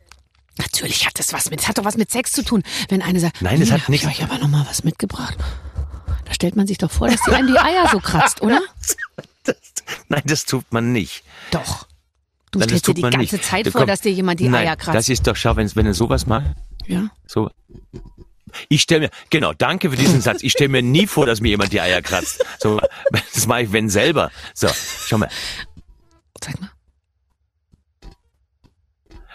Natürlich 0.59 1.07
hat 1.07 1.19
das 1.19 1.33
was 1.33 1.49
mit, 1.51 1.61
es 1.61 1.69
hat 1.69 1.79
doch 1.79 1.85
was 1.85 1.97
mit 1.97 2.11
Sex 2.11 2.33
zu 2.33 2.43
tun. 2.43 2.63
Wenn 2.89 3.03
eine 3.03 3.21
sagt, 3.21 3.41
Nein, 3.41 3.61
das 3.61 3.71
hat 3.71 3.83
hab 3.83 3.89
ich 3.91 4.07
euch 4.07 4.23
aber 4.23 4.39
noch 4.39 4.49
mal 4.49 4.67
was 4.69 4.85
mitgebracht. 4.85 5.37
Da 6.25 6.35
stellt 6.35 6.55
man 6.57 6.67
sich 6.67 6.79
doch 6.79 6.91
vor, 6.91 7.09
dass 7.09 7.21
die 7.23 7.33
einem 7.33 7.49
die 7.49 7.59
Eier 7.59 7.89
so 7.91 7.99
kratzt, 7.99 8.43
oder? 8.43 8.61
Nein, 10.09 10.23
das 10.25 10.45
tut 10.45 10.65
man 10.73 10.93
nicht. 10.93 11.25
Doch. 11.51 11.87
Du 12.51 12.59
Nein, 12.59 12.69
stellst 12.69 12.89
dir 12.89 12.95
die 12.95 13.03
ganze 13.03 13.19
nicht. 13.19 13.45
Zeit 13.45 13.69
vor, 13.69 13.87
dass 13.87 14.01
dir 14.01 14.13
jemand 14.13 14.41
die 14.41 14.49
nein, 14.49 14.67
Eier 14.67 14.77
kratzt. 14.77 14.97
Das 14.97 15.09
ist 15.09 15.27
doch, 15.27 15.37
schau, 15.37 15.55
wenn, 15.55 15.75
wenn 15.77 15.87
er 15.87 15.95
sowas 15.95 16.27
macht, 16.27 16.57
ja. 16.87 17.11
so. 17.27 17.51
Ich 18.69 18.83
stelle 18.83 19.03
mir, 19.03 19.11
genau, 19.31 19.53
danke 19.53 19.91
für 19.91 19.97
diesen 19.97 20.21
Satz. 20.21 20.43
Ich 20.43 20.53
stelle 20.53 20.69
mir 20.69 20.83
nie 20.83 21.07
vor, 21.07 21.27
dass 21.27 21.41
mir 21.41 21.51
jemand 21.51 21.73
die 21.73 21.81
Eier 21.81 22.03
kratzt. 22.03 22.45
So, 22.59 22.81
das 23.13 23.47
mache 23.47 23.63
ich, 23.63 23.73
wenn 23.73 23.89
selber. 23.89 24.33
So, 24.55 24.69
schau 25.07 25.19
mal. 25.19 25.29
Zeig 26.41 26.61
mal. 26.61 26.71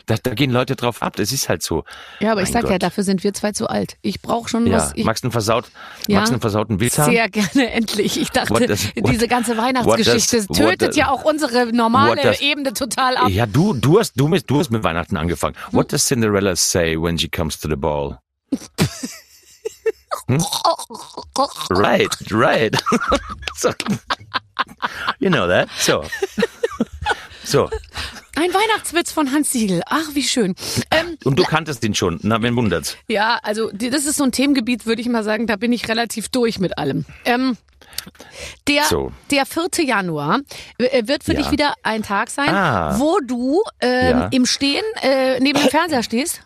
Da, 0.08 0.16
da 0.22 0.34
gehen 0.36 0.52
Leute 0.52 0.76
drauf 0.76 1.02
ab. 1.02 1.16
Das 1.16 1.32
ist 1.32 1.50
halt 1.50 1.64
so. 1.64 1.84
Ja, 2.20 2.32
aber 2.34 2.42
ich 2.42 2.48
Mein 2.50 2.62
sag 2.62 2.64
ja, 2.70 2.76
Gott. 2.76 2.84
dafür 2.84 3.04
sind 3.04 3.24
wir 3.24 3.34
zwei 3.34 3.52
zu 3.54 3.68
alt. 3.68 3.98
Ich 4.02 4.22
brauche 4.22 4.48
schon 4.50 4.68
Ja, 4.68 4.78
was. 4.78 4.92
Ich, 4.96 5.04
magst 5.06 5.24
du 5.24 5.28
einen, 5.28 5.32
versaut, 5.32 5.66
Ja. 6.08 6.20
magst 6.20 6.32
einen 6.32 6.42
versauten 6.42 6.80
Witz 6.80 6.98
haben? 7.00 7.12
sehr 7.12 7.28
gerne 7.30 7.72
endlich. 7.74 8.20
Ich 8.22 8.30
dachte, 8.30 8.52
What 8.52 8.70
does- 8.70 8.96
what- 8.96 9.12
diese 9.12 9.28
ganze 9.28 9.58
Weihnachtsgeschichte 9.58 10.46
does- 10.46 10.58
tötet 10.58 10.90
does- 10.90 10.96
ja 10.96 11.10
auch 11.10 11.24
unsere 11.24 11.68
normale 11.74 12.40
Ebene 12.40 12.74
total 12.74 13.18
ab. 13.18 13.30
Ja, 13.30 13.46
du, 13.46 13.74
du 13.74 14.00
hast, 14.00 14.14
du, 14.16 14.28
mit- 14.28 14.50
du 14.50 14.60
hast 14.60 14.70
mit 14.70 14.84
Weihnachten 14.84 15.18
angefangen. 15.18 15.56
What 15.72 15.92
does 15.92 16.06
Cinderella 16.06 16.56
say 16.56 16.96
when 16.96 17.18
she 17.18 17.28
comes 17.28 17.60
to 17.60 17.68
the 17.68 17.76
ball? 17.76 18.20
Hm? 20.28 20.44
Right, 21.72 22.10
right. 22.32 22.76
so. 23.56 23.72
You 25.20 25.30
know 25.30 25.48
that. 25.48 25.70
So. 25.78 26.04
So. 27.46 27.70
Ein 28.36 28.54
Weihnachtswitz 28.54 29.12
von 29.12 29.32
Hans 29.32 29.52
Siegel. 29.52 29.82
Ach, 29.86 30.10
wie 30.14 30.24
schön. 30.24 30.56
Ähm, 30.92 31.18
Und 31.24 31.40
du 31.40 31.44
kanntest 31.44 31.84
ihn 31.86 31.96
schon. 31.96 32.20
Na, 32.24 32.42
wen 32.42 32.56
wundert's? 32.56 32.98
ja, 33.08 33.40
also 33.44 33.70
das 33.72 34.06
ist 34.06 34.18
so 34.18 34.24
ein 34.26 34.32
Themengebiet, 34.32 34.86
würde 34.86 35.02
ich 35.02 35.08
mal 35.08 35.24
sagen, 35.24 35.48
da 35.48 35.56
bin 35.56 35.72
ich 35.72 35.88
relativ 35.88 36.28
durch 36.30 36.60
mit 36.60 36.78
allem. 36.78 37.06
Ähm, 37.24 37.56
der, 38.68 38.84
So. 38.84 39.12
der 39.32 39.46
4. 39.46 39.86
Januar 39.86 40.42
äh, 40.78 41.08
wird 41.08 41.24
für 41.24 41.34
Ja. 41.34 41.40
dich 41.42 41.52
wieder 41.52 41.74
ein 41.84 42.04
Tag 42.04 42.30
sein, 42.30 42.50
Ah. 42.50 43.00
wo 43.00 43.20
du 43.24 43.62
ähm, 43.80 44.18
Ja. 44.20 44.28
im 44.32 44.46
Stehen 44.46 44.84
äh, 45.02 45.40
neben 45.40 45.60
dem 45.60 45.70
Fernseher 45.70 46.04
stehst. 46.04 46.42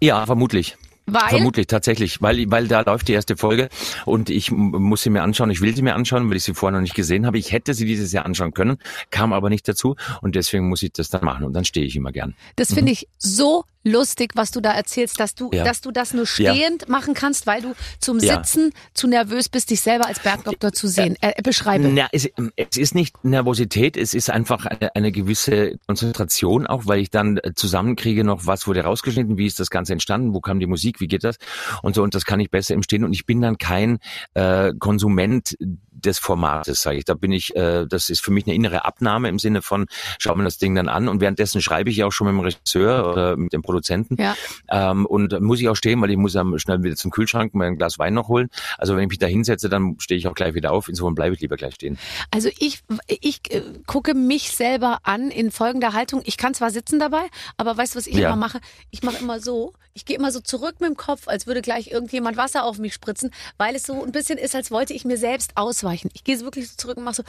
Ja, 0.00 0.24
vermutlich. 0.26 0.76
Weil 1.06 1.28
Vermutlich, 1.28 1.66
tatsächlich, 1.66 2.22
weil, 2.22 2.50
weil 2.50 2.66
da 2.66 2.80
läuft 2.80 3.08
die 3.08 3.12
erste 3.12 3.36
Folge 3.36 3.68
und 4.06 4.30
ich 4.30 4.50
muss 4.50 5.02
sie 5.02 5.10
mir 5.10 5.22
anschauen. 5.22 5.50
Ich 5.50 5.60
will 5.60 5.76
sie 5.76 5.82
mir 5.82 5.94
anschauen, 5.94 6.30
weil 6.30 6.36
ich 6.36 6.44
sie 6.44 6.54
vorher 6.54 6.78
noch 6.78 6.82
nicht 6.82 6.94
gesehen 6.94 7.26
habe. 7.26 7.38
Ich 7.38 7.52
hätte 7.52 7.74
sie 7.74 7.84
dieses 7.84 8.12
Jahr 8.12 8.24
anschauen 8.24 8.54
können, 8.54 8.78
kam 9.10 9.32
aber 9.34 9.50
nicht 9.50 9.68
dazu 9.68 9.96
und 10.22 10.34
deswegen 10.34 10.68
muss 10.68 10.82
ich 10.82 10.92
das 10.92 11.10
dann 11.10 11.24
machen 11.24 11.44
und 11.44 11.52
dann 11.52 11.64
stehe 11.64 11.84
ich 11.84 11.94
immer 11.94 12.12
gern. 12.12 12.34
Das 12.56 12.72
finde 12.72 12.92
ich 12.92 13.08
so 13.18 13.64
lustig, 13.84 14.32
was 14.34 14.50
du 14.50 14.60
da 14.60 14.72
erzählst, 14.72 15.20
dass 15.20 15.34
du. 15.34 15.50
Ja. 15.52 15.64
dass 15.64 15.80
du 15.80 15.90
das 15.90 16.14
nur 16.14 16.26
stehend 16.26 16.88
machen 16.88 17.14
kannst, 17.14 17.46
weil 17.46 17.62
du 17.62 17.74
zum 18.00 18.18
Ja. 18.18 18.36
Sitzen 18.36 18.72
zu 18.94 19.06
nervös 19.06 19.48
bist, 19.48 19.70
dich 19.70 19.80
selber 19.80 20.06
als 20.06 20.18
Bergdoktor 20.20 20.72
zu 20.72 20.88
sehen. 20.88 21.16
Äh, 21.20 21.40
beschreibe. 21.42 21.88
Na, 21.88 22.08
es, 22.12 22.28
es 22.56 22.76
ist 22.76 22.94
nicht 22.94 23.22
Nervosität, 23.24 23.96
es 23.96 24.14
ist 24.14 24.30
einfach 24.30 24.66
eine, 24.66 24.94
eine 24.96 25.12
gewisse 25.12 25.78
Konzentration 25.86 26.66
auch, 26.66 26.86
weil 26.86 27.00
ich 27.00 27.10
dann 27.10 27.40
zusammenkriege 27.54 28.24
noch, 28.24 28.46
was 28.46 28.66
wurde 28.66 28.80
rausgeschnitten, 28.80 29.36
wie 29.36 29.46
ist 29.46 29.60
das 29.60 29.70
Ganze 29.70 29.92
entstanden, 29.92 30.34
wo 30.34 30.40
kam 30.40 30.58
die 30.58 30.66
Musik, 30.66 31.00
wie 31.00 31.06
geht 31.06 31.24
das 31.24 31.36
und 31.82 31.94
so 31.94 32.02
und 32.02 32.14
das 32.14 32.24
kann 32.24 32.40
ich 32.40 32.50
besser 32.50 32.74
im 32.74 32.82
Stehen 32.82 33.04
und 33.04 33.12
ich 33.12 33.26
bin 33.26 33.40
dann 33.40 33.58
kein 33.58 33.98
äh, 34.34 34.72
Konsument 34.78 35.56
des 35.94 36.18
Formates, 36.18 36.82
sage 36.82 36.98
ich. 36.98 37.04
Da 37.04 37.14
bin 37.14 37.32
ich, 37.32 37.54
äh, 37.56 37.86
das 37.86 38.10
ist 38.10 38.20
für 38.20 38.30
mich 38.30 38.44
eine 38.46 38.54
innere 38.54 38.84
Abnahme 38.84 39.28
im 39.28 39.38
Sinne 39.38 39.62
von, 39.62 39.86
schau 40.18 40.34
mir 40.34 40.44
das 40.44 40.58
Ding 40.58 40.74
dann 40.74 40.88
an 40.88 41.08
und 41.08 41.20
währenddessen 41.20 41.62
schreibe 41.62 41.90
ich 41.90 42.02
auch 42.04 42.10
schon 42.12 42.26
mit 42.26 42.34
dem 42.34 42.40
Regisseur 42.40 43.10
oder 43.10 43.36
mit 43.36 43.52
dem 43.52 43.62
Produzenten 43.62 44.16
Ja. 44.20 44.34
ähm, 44.70 45.06
und 45.06 45.40
muss 45.40 45.60
ich 45.60 45.68
auch 45.68 45.76
stehen, 45.76 46.00
weil 46.02 46.10
ich 46.10 46.16
muss 46.16 46.32
dann 46.32 46.58
schnell 46.58 46.82
wieder 46.82 46.96
zum 46.96 47.10
Kühlschrank 47.10 47.54
mir 47.54 47.66
ein 47.66 47.76
Glas 47.78 47.98
Wein 47.98 48.14
noch 48.14 48.28
holen. 48.28 48.48
Also 48.78 48.96
wenn 48.96 49.04
ich 49.04 49.08
mich 49.08 49.18
da 49.18 49.26
hinsetze, 49.26 49.68
dann 49.68 49.96
stehe 50.00 50.18
ich 50.18 50.26
auch 50.26 50.34
gleich 50.34 50.54
wieder 50.54 50.72
auf. 50.72 50.88
Insofern 50.88 51.14
bleibe 51.14 51.34
ich 51.34 51.40
lieber 51.40 51.56
gleich 51.56 51.74
stehen. 51.76 51.98
Also 52.30 52.48
ich, 52.58 52.80
ich 53.06 53.40
äh, 53.50 53.62
gucke 53.86 54.14
mich 54.14 54.50
selber 54.52 54.98
an 55.04 55.30
in 55.30 55.50
folgender 55.50 55.92
Haltung. 55.92 56.22
Ich 56.24 56.36
kann 56.36 56.54
zwar 56.54 56.70
sitzen 56.70 56.98
dabei, 56.98 57.22
aber 57.56 57.76
weißt 57.76 57.94
du, 57.94 57.98
was 57.98 58.06
ich 58.06 58.16
Ja. 58.16 58.28
immer 58.28 58.36
mache? 58.36 58.60
Ich 58.90 59.02
mache 59.02 59.18
immer 59.18 59.38
so. 59.40 59.72
Ich 59.96 60.04
gehe 60.04 60.16
immer 60.16 60.32
so 60.32 60.40
zurück 60.40 60.76
mit 60.80 60.88
dem 60.90 60.96
Kopf, 60.96 61.28
als 61.28 61.46
würde 61.46 61.62
gleich 61.62 61.92
irgendjemand 61.92 62.36
Wasser 62.36 62.64
auf 62.64 62.78
mich 62.78 62.94
spritzen, 62.94 63.30
weil 63.58 63.76
es 63.76 63.84
so 63.84 64.02
ein 64.02 64.10
bisschen 64.10 64.38
ist, 64.38 64.56
als 64.56 64.72
wollte 64.72 64.92
ich 64.92 65.04
mir 65.04 65.16
selbst 65.16 65.52
ausweichen. 65.56 65.84
Streichen. 65.94 66.10
Ich 66.14 66.24
gehe 66.24 66.38
wirklich 66.40 66.68
so 66.68 66.74
zurück 66.76 66.96
und 66.96 67.04
mache 67.04 67.14
so 67.16 67.22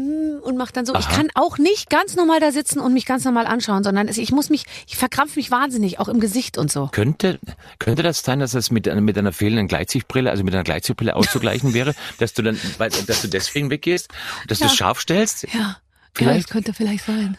mm, 0.00 0.40
und 0.42 0.56
mache 0.56 0.72
dann 0.72 0.86
so. 0.86 0.94
Ich 0.94 1.06
Aha. 1.06 1.16
kann 1.16 1.28
auch 1.34 1.58
nicht 1.58 1.90
ganz 1.90 2.16
normal 2.16 2.40
da 2.40 2.52
sitzen 2.52 2.80
und 2.80 2.92
mich 2.94 3.06
ganz 3.06 3.24
normal 3.24 3.46
anschauen, 3.46 3.84
sondern 3.84 4.08
ich 4.08 4.32
muss 4.32 4.50
mich, 4.50 4.64
ich 4.86 4.96
verkrampfe 4.96 5.38
mich 5.38 5.50
wahnsinnig, 5.50 5.98
auch 5.98 6.08
im 6.08 6.20
Gesicht 6.20 6.58
und 6.58 6.70
so. 6.70 6.88
Könnte, 6.92 7.38
könnte 7.78 8.02
das 8.02 8.22
sein, 8.22 8.38
dass 8.40 8.52
das 8.52 8.70
mit, 8.70 8.88
einer- 8.88 9.00
mit 9.00 9.18
einer 9.18 9.32
fehlenden 9.32 9.68
Gleitsichtbrille, 9.68 10.30
also 10.30 10.44
mit 10.44 10.54
einer 10.54 10.64
Gleitsichtbrille 10.64 11.14
auszugleichen 11.16 11.74
wäre, 11.74 11.94
dass 12.18 12.32
du 12.34 12.42
dann, 12.42 12.58
weil, 12.78 12.90
dass 12.90 13.22
du 13.22 13.28
deswegen 13.28 13.70
weggehst, 13.70 14.08
dass 14.48 14.58
du 14.58 14.64
Ja. 14.64 14.70
es 14.70 14.76
scharf 14.76 15.00
stellst? 15.00 15.44
Ja, 15.52 15.58
ja, 15.60 15.76
Vielleicht? 16.14 16.44
das 16.46 16.52
könnte 16.52 16.74
vielleicht 16.74 17.04
sein. 17.04 17.36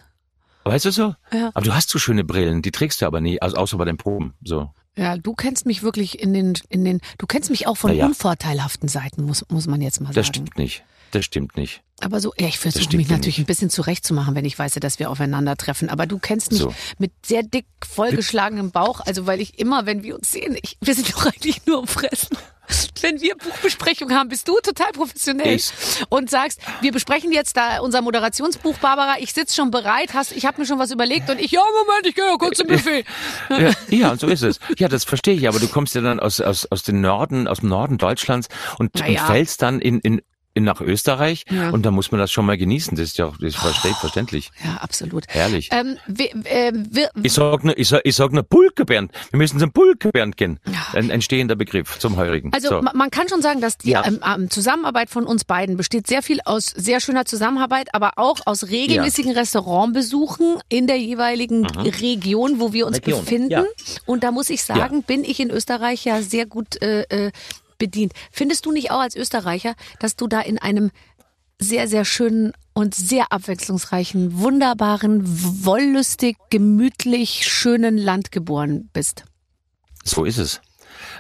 Weißt 0.66 0.86
du 0.86 0.92
so? 0.92 1.16
Ja. 1.34 1.52
Aber 1.54 1.66
du 1.66 1.74
hast 1.76 1.90
so 1.90 2.00
schöne 2.00 2.24
Brillen, 2.24 2.62
die 2.62 2.72
trägst 2.72 3.02
du 3.02 3.06
aber 3.06 3.20
nie, 3.22 3.42
also 3.42 3.58
außer 3.58 3.78
bei 3.78 3.86
den 3.86 3.98
Proben. 3.98 4.34
So. 4.44 4.72
Ja, 4.96 5.18
du 5.18 5.34
kennst 5.34 5.66
mich 5.66 5.82
wirklich 5.82 6.20
in 6.22 6.34
den, 6.34 6.54
in 6.70 6.86
den, 6.86 7.02
du 7.18 7.26
kennst 7.26 7.50
mich 7.50 7.66
auch 7.68 7.76
von 7.78 7.92
Na 7.92 7.98
ja. 7.98 8.06
unvorteilhaften 8.06 8.88
Seiten, 8.88 9.24
muss, 9.24 9.44
muss 9.50 9.66
man 9.66 9.82
jetzt 9.82 10.00
mal 10.02 10.08
Das 10.14 10.28
sagen. 10.28 10.36
stimmt 10.36 10.58
nicht. 10.58 10.84
Das 11.14 11.26
stimmt 11.26 11.56
nicht. 11.58 11.82
Aber 12.02 12.20
so, 12.20 12.34
ja, 12.40 12.48
ich 12.48 12.58
versuche 12.58 12.98
mich 12.98 13.08
natürlich 13.08 13.38
nicht. 13.38 13.44
ein 13.44 13.46
bisschen 13.46 13.70
zurechtzumachen, 13.70 14.34
wenn 14.34 14.46
ich 14.46 14.58
weiß, 14.58 14.74
dass 14.74 14.98
wir 14.98 15.12
aufeinandertreffen. 15.12 15.90
Aber 15.90 16.08
du 16.08 16.18
kennst 16.18 16.52
mich 16.52 16.60
So. 16.60 16.74
mit 16.98 17.12
sehr 17.24 17.44
dick 17.44 17.68
vollgeschlagenem 17.88 18.72
Bauch. 18.72 19.00
Also, 19.00 19.28
weil 19.28 19.40
ich 19.40 19.60
immer, 19.60 19.86
wenn 19.86 20.02
wir 20.02 20.16
uns 20.16 20.32
sehen, 20.32 20.58
ich, 20.62 20.76
wir 20.82 20.96
sind 20.96 21.14
doch 21.14 21.28
eigentlich 21.28 21.66
nur 21.68 21.78
am 21.80 21.88
Fressen. 21.88 22.36
Wenn 23.02 23.20
wir 23.20 23.36
Buchbesprechung 23.36 24.12
haben, 24.14 24.30
bist 24.30 24.48
du 24.48 24.58
total 24.64 24.94
professionell 24.94 25.54
Ich- 25.56 25.72
und 26.08 26.30
sagst, 26.30 26.62
wir 26.80 26.94
besprechen 26.94 27.34
jetzt 27.34 27.58
da 27.58 27.80
unser 27.82 28.02
Moderationsbuch, 28.02 28.78
Barbara. 28.78 29.16
Ich 29.20 29.34
sitze 29.34 29.54
schon 29.54 29.70
bereit, 29.70 30.14
hast, 30.14 30.32
ich 30.32 30.46
habe 30.46 30.62
mir 30.62 30.66
schon 30.66 30.80
was 30.80 30.90
überlegt 30.90 31.30
und 31.30 31.42
ich, 31.42 31.52
ja, 31.52 31.60
Moment, 31.62 32.08
ich 32.08 32.16
gehe 32.16 32.24
ja 32.26 32.36
kurz 32.38 32.58
zum 32.58 32.68
Buffet. 32.68 33.04
Ja, 33.50 33.72
ja, 33.90 34.16
so 34.16 34.28
ist 34.28 34.44
es. 34.44 34.60
Ja, 34.78 34.88
das 34.88 35.04
verstehe 35.04 35.34
ich. 35.36 35.48
Aber 35.50 35.60
du 35.60 35.68
kommst 35.68 35.94
ja 35.94 36.00
dann 36.02 36.22
aus, 36.22 36.40
aus, 36.40 36.66
aus 36.72 36.84
dem 36.84 37.02
Norden, 37.02 37.50
aus 37.50 37.60
dem 37.60 37.68
Norden 37.68 37.98
Deutschlands 37.98 38.48
und, 38.80 38.92
Na 38.98 39.06
und 39.08 39.20
fällst 39.20 39.62
dann 39.62 39.82
in, 39.82 40.00
in 40.00 40.22
nach 40.56 40.82
Österreich 40.82 41.46
Ja. 41.50 41.70
und 41.72 41.84
da 41.86 41.92
muss 41.92 42.12
man 42.12 42.20
das 42.20 42.32
schon 42.32 42.46
mal 42.46 42.58
genießen. 42.58 42.96
Das 42.96 43.08
ist 43.10 43.18
ja 43.18 43.26
auch 43.26 43.38
das 43.38 43.56
ist 43.56 43.58
verste- 43.58 43.94
verständlich. 44.00 44.52
Ja, 44.64 44.78
absolut. 44.82 45.26
Herrlich. 45.28 45.70
Ähm, 45.72 45.98
wir, 46.08 46.30
äh, 46.46 46.72
wir, 46.74 47.10
Ich 47.24 47.34
sag 47.34 47.64
nur, 47.64 47.78
ich 47.78 47.88
sag, 47.88 48.02
ich 48.04 48.16
sag 48.16 48.32
nur 48.32 48.44
Pulkebernd. 48.44 49.12
Wir 49.32 49.38
müssen 49.40 49.60
zum 49.60 49.72
Pulkebernd 49.72 50.38
gehen. 50.38 50.60
Ein, 50.94 51.10
ein 51.12 51.22
stehender 51.22 51.56
Begriff 51.56 51.98
zum 52.00 52.18
Heurigen. 52.18 52.54
Also 52.54 52.70
so. 52.70 52.82
ma- 52.82 52.92
man 52.94 53.10
kann 53.10 53.28
schon 53.30 53.42
sagen, 53.42 53.62
dass 53.62 53.78
die 53.78 53.92
Ja. 53.92 54.06
ähm, 54.06 54.20
ähm, 54.26 54.50
Zusammenarbeit 54.50 55.10
von 55.10 55.26
uns 55.26 55.44
beiden 55.44 55.76
besteht 55.78 56.08
sehr 56.08 56.22
viel 56.22 56.40
aus 56.46 56.66
sehr 56.66 57.00
schöner 57.00 57.26
Zusammenarbeit, 57.26 57.94
aber 57.94 58.14
auch 58.18 58.40
aus 58.46 58.70
regelmäßigen 58.70 59.32
Restaurantbesuchen 59.32 60.58
in 60.70 60.88
der 60.88 60.98
jeweiligen 61.00 61.66
Region, 61.66 62.60
wo 62.60 62.74
wir 62.74 62.88
uns 62.88 62.98
Region, 62.98 63.22
befinden. 63.22 63.50
ja. 63.52 63.64
Und 64.06 64.24
da 64.24 64.32
muss 64.32 64.50
ich 64.50 64.64
sagen, 64.64 65.04
bin 65.04 65.24
ich 65.24 65.40
in 65.40 65.50
Österreich 65.50 66.06
ja 66.06 66.22
sehr 66.22 66.46
gut 66.46 66.82
äh, 66.82 67.02
äh, 67.28 67.32
bedient. 67.78 68.14
Findest 68.32 68.66
du 68.66 68.72
nicht 68.72 68.92
auch 68.92 69.00
als 69.00 69.16
Österreicher, 69.16 69.76
dass 70.00 70.16
du 70.16 70.28
da 70.28 70.42
in 70.42 70.58
einem 70.60 70.92
sehr, 71.60 71.88
sehr 71.88 72.04
schönen 72.06 72.54
und 72.74 72.94
sehr 72.96 73.32
abwechslungsreichen, 73.32 74.40
wunderbaren, 74.40 75.22
wollüstig, 75.66 76.36
gemütlich, 76.50 77.48
schönen 77.48 77.98
Land 77.98 78.32
geboren 78.32 78.90
bist? 78.94 79.26
so 80.06 80.26
ist 80.26 80.38
es. 80.38 80.60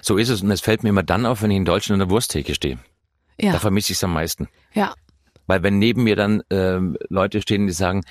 So 0.01 0.17
ist 0.17 0.27
es. 0.29 0.41
Und 0.41 0.51
es 0.51 0.59
fällt 0.59 0.83
mir 0.83 0.89
immer 0.89 1.03
dann 1.03 1.25
auf, 1.25 1.41
wenn 1.41 1.51
ich 1.51 1.57
in 1.57 1.63
Deutschland 1.65 2.01
an 2.01 2.07
der 2.07 2.13
Wursttheke 2.13 2.53
stehe. 2.53 2.77
Da 3.37 3.45
Ja, 3.47 3.59
vermisse 3.59 3.93
ich 3.93 3.97
es 3.97 4.03
am 4.03 4.13
meisten. 4.13 4.49
ja. 4.73 4.93
Weil 5.47 5.61
wenn 5.63 5.77
neben 5.77 6.03
mir 6.03 6.15
dann 6.15 6.41
ähm, 6.49 6.97
Leute 7.09 7.41
stehen, 7.41 7.67
die 7.67 7.73
sagen, 7.73 8.03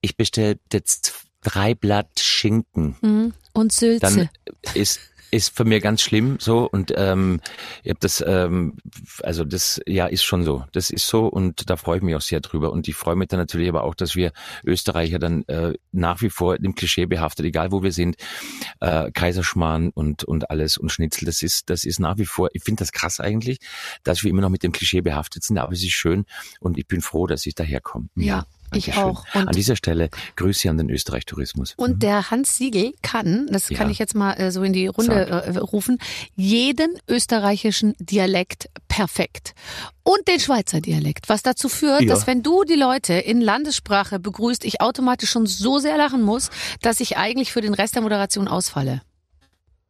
ich 0.00 0.16
bestelle 0.16 0.58
jetzt 0.72 1.24
drei 1.42 1.74
Blatt 1.74 2.18
Schinken, 2.20 2.96
Mhm. 3.00 3.32
Und 3.52 3.72
Sülze. 3.72 4.00
dann 4.00 4.28
ist 4.74 5.00
ist 5.30 5.56
für 5.56 5.64
mir 5.64 5.80
ganz 5.80 6.02
schlimm 6.02 6.38
so. 6.40 6.68
Und 6.68 6.92
ähm, 6.96 7.40
ich 7.82 7.90
hab 7.90 8.00
das 8.00 8.22
ähm, 8.26 8.76
also 9.22 9.44
das 9.44 9.80
ja 9.86 10.06
ist 10.06 10.24
schon 10.24 10.44
so. 10.44 10.64
Das 10.72 10.90
ist 10.90 11.06
so 11.06 11.26
und 11.26 11.70
da 11.70 11.76
freue 11.76 11.98
ich 11.98 12.02
mich 12.02 12.14
auch 12.14 12.20
sehr 12.20 12.40
drüber. 12.40 12.72
Und 12.72 12.88
ich 12.88 12.94
freue 12.94 13.16
mich 13.16 13.28
dann 13.28 13.38
natürlich 13.38 13.68
aber 13.68 13.84
auch 13.84 13.94
dass 13.94 14.16
wir 14.16 14.32
Österreicher 14.64 15.18
dann 15.18 15.44
äh, 15.44 15.74
nach 15.92 16.22
wie 16.22 16.30
vor 16.30 16.58
dem 16.58 16.74
Klischee 16.74 17.06
behaftet 17.06 17.46
egal 17.46 17.72
wo 17.72 17.82
wir 17.82 17.92
sind 17.92 18.16
äh, 18.80 19.10
Kaiserschmarrn 19.12 19.90
und 19.90 20.24
und 20.24 20.50
alles 20.50 20.76
und 20.76 20.90
Schnitzel 20.90 21.26
das 21.26 21.42
ist 21.42 21.70
das 21.70 21.84
ist 21.84 22.00
nach 22.00 22.18
wie 22.18 22.26
vor 22.26 22.48
ich 22.52 22.62
finde 22.62 22.80
das 22.80 22.92
krass 22.92 23.20
eigentlich 23.20 23.58
dass 24.02 24.22
wir 24.22 24.30
immer 24.30 24.42
noch 24.42 24.50
mit 24.50 24.62
dem 24.62 24.72
Klischee 24.72 25.00
behaftet 25.00 25.44
sind 25.44 25.58
aber 25.58 25.72
es 25.72 25.82
ist 25.82 25.92
schön 25.92 26.24
und 26.60 26.78
ich 26.78 26.86
bin 26.86 27.00
froh 27.00 27.26
dass 27.26 27.46
ich 27.46 27.54
daherkomme. 27.54 28.08
Ja, 28.16 28.46
ich 28.74 28.94
auch. 28.96 29.24
Und- 29.34 29.48
an 29.48 29.52
dieser 29.54 29.76
Stelle 29.76 30.10
Grüße 30.36 30.68
an 30.70 30.78
den 30.78 30.90
Österreich 30.90 31.26
Tourismus 31.26 31.74
Und 31.76 32.02
der 32.02 32.30
Hans 32.30 32.56
Siegel 32.56 32.92
kann, 33.02 33.46
das 33.50 33.68
kann 33.68 33.86
Ja. 33.88 33.90
ich 33.90 33.98
jetzt 33.98 34.14
mal 34.14 34.32
äh, 34.34 34.50
so 34.52 34.62
in 34.62 34.72
die 34.72 34.86
Runde 34.86 35.14
äh, 35.26 35.58
rufen, 35.58 35.98
jeden 36.36 36.98
österreichischen 37.08 37.94
Dialekt 37.98 38.68
perfekt. 38.88 39.54
Und 40.02 40.26
den 40.28 40.40
Schweizer 40.40 40.80
Dialekt, 40.80 41.28
was 41.28 41.42
dazu 41.42 41.68
führt, 41.68 42.02
Ja. 42.02 42.08
dass 42.08 42.26
wenn 42.26 42.42
du 42.42 42.64
die 42.64 42.74
Leute 42.74 43.14
in 43.14 43.40
Landessprache 43.40 44.18
begrüßt, 44.18 44.64
ich 44.64 44.80
automatisch 44.80 45.30
schon 45.30 45.46
so 45.46 45.78
sehr 45.78 45.96
lachen 45.96 46.22
muss, 46.22 46.50
dass 46.82 47.00
ich 47.00 47.16
eigentlich 47.16 47.52
für 47.52 47.60
den 47.60 47.74
Rest 47.74 47.94
der 47.94 48.02
Moderation 48.02 48.48
ausfalle. 48.48 49.02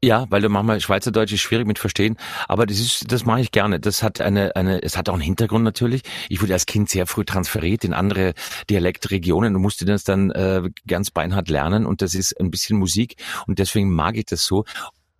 Ja, 0.02 0.24
weil 0.30 0.40
du 0.40 0.48
manchmal 0.48 0.80
Schweizerdeutsch 0.80 1.34
ist 1.34 1.42
schwierig 1.42 1.66
mit 1.66 1.78
verstehen, 1.78 2.16
aber 2.48 2.64
das 2.64 2.78
ist, 2.78 3.12
das 3.12 3.26
mache 3.26 3.42
ich 3.42 3.52
gerne. 3.52 3.80
Das 3.80 4.02
hat 4.02 4.22
eine, 4.22 4.56
eine, 4.56 4.82
es 4.82 4.96
hat 4.96 5.10
auch 5.10 5.14
einen 5.14 5.22
Hintergrund 5.22 5.62
natürlich. 5.62 6.02
Ich 6.30 6.40
wurde 6.40 6.54
als 6.54 6.64
Kind 6.64 6.88
sehr 6.88 7.06
früh 7.06 7.26
transferiert 7.26 7.84
in 7.84 7.92
andere 7.92 8.32
Dialektregionen 8.70 9.54
und 9.54 9.60
musste 9.60 9.84
das 9.84 10.02
dann 10.02 10.30
äh, 10.30 10.62
ganz 10.86 11.10
beinhart 11.10 11.50
lernen 11.50 11.84
und 11.84 12.00
das 12.00 12.14
ist 12.14 12.40
ein 12.40 12.50
bisschen 12.50 12.78
Musik 12.78 13.16
und 13.46 13.58
deswegen 13.58 13.92
mag 13.92 14.16
ich 14.16 14.24
das 14.24 14.42
so. 14.46 14.64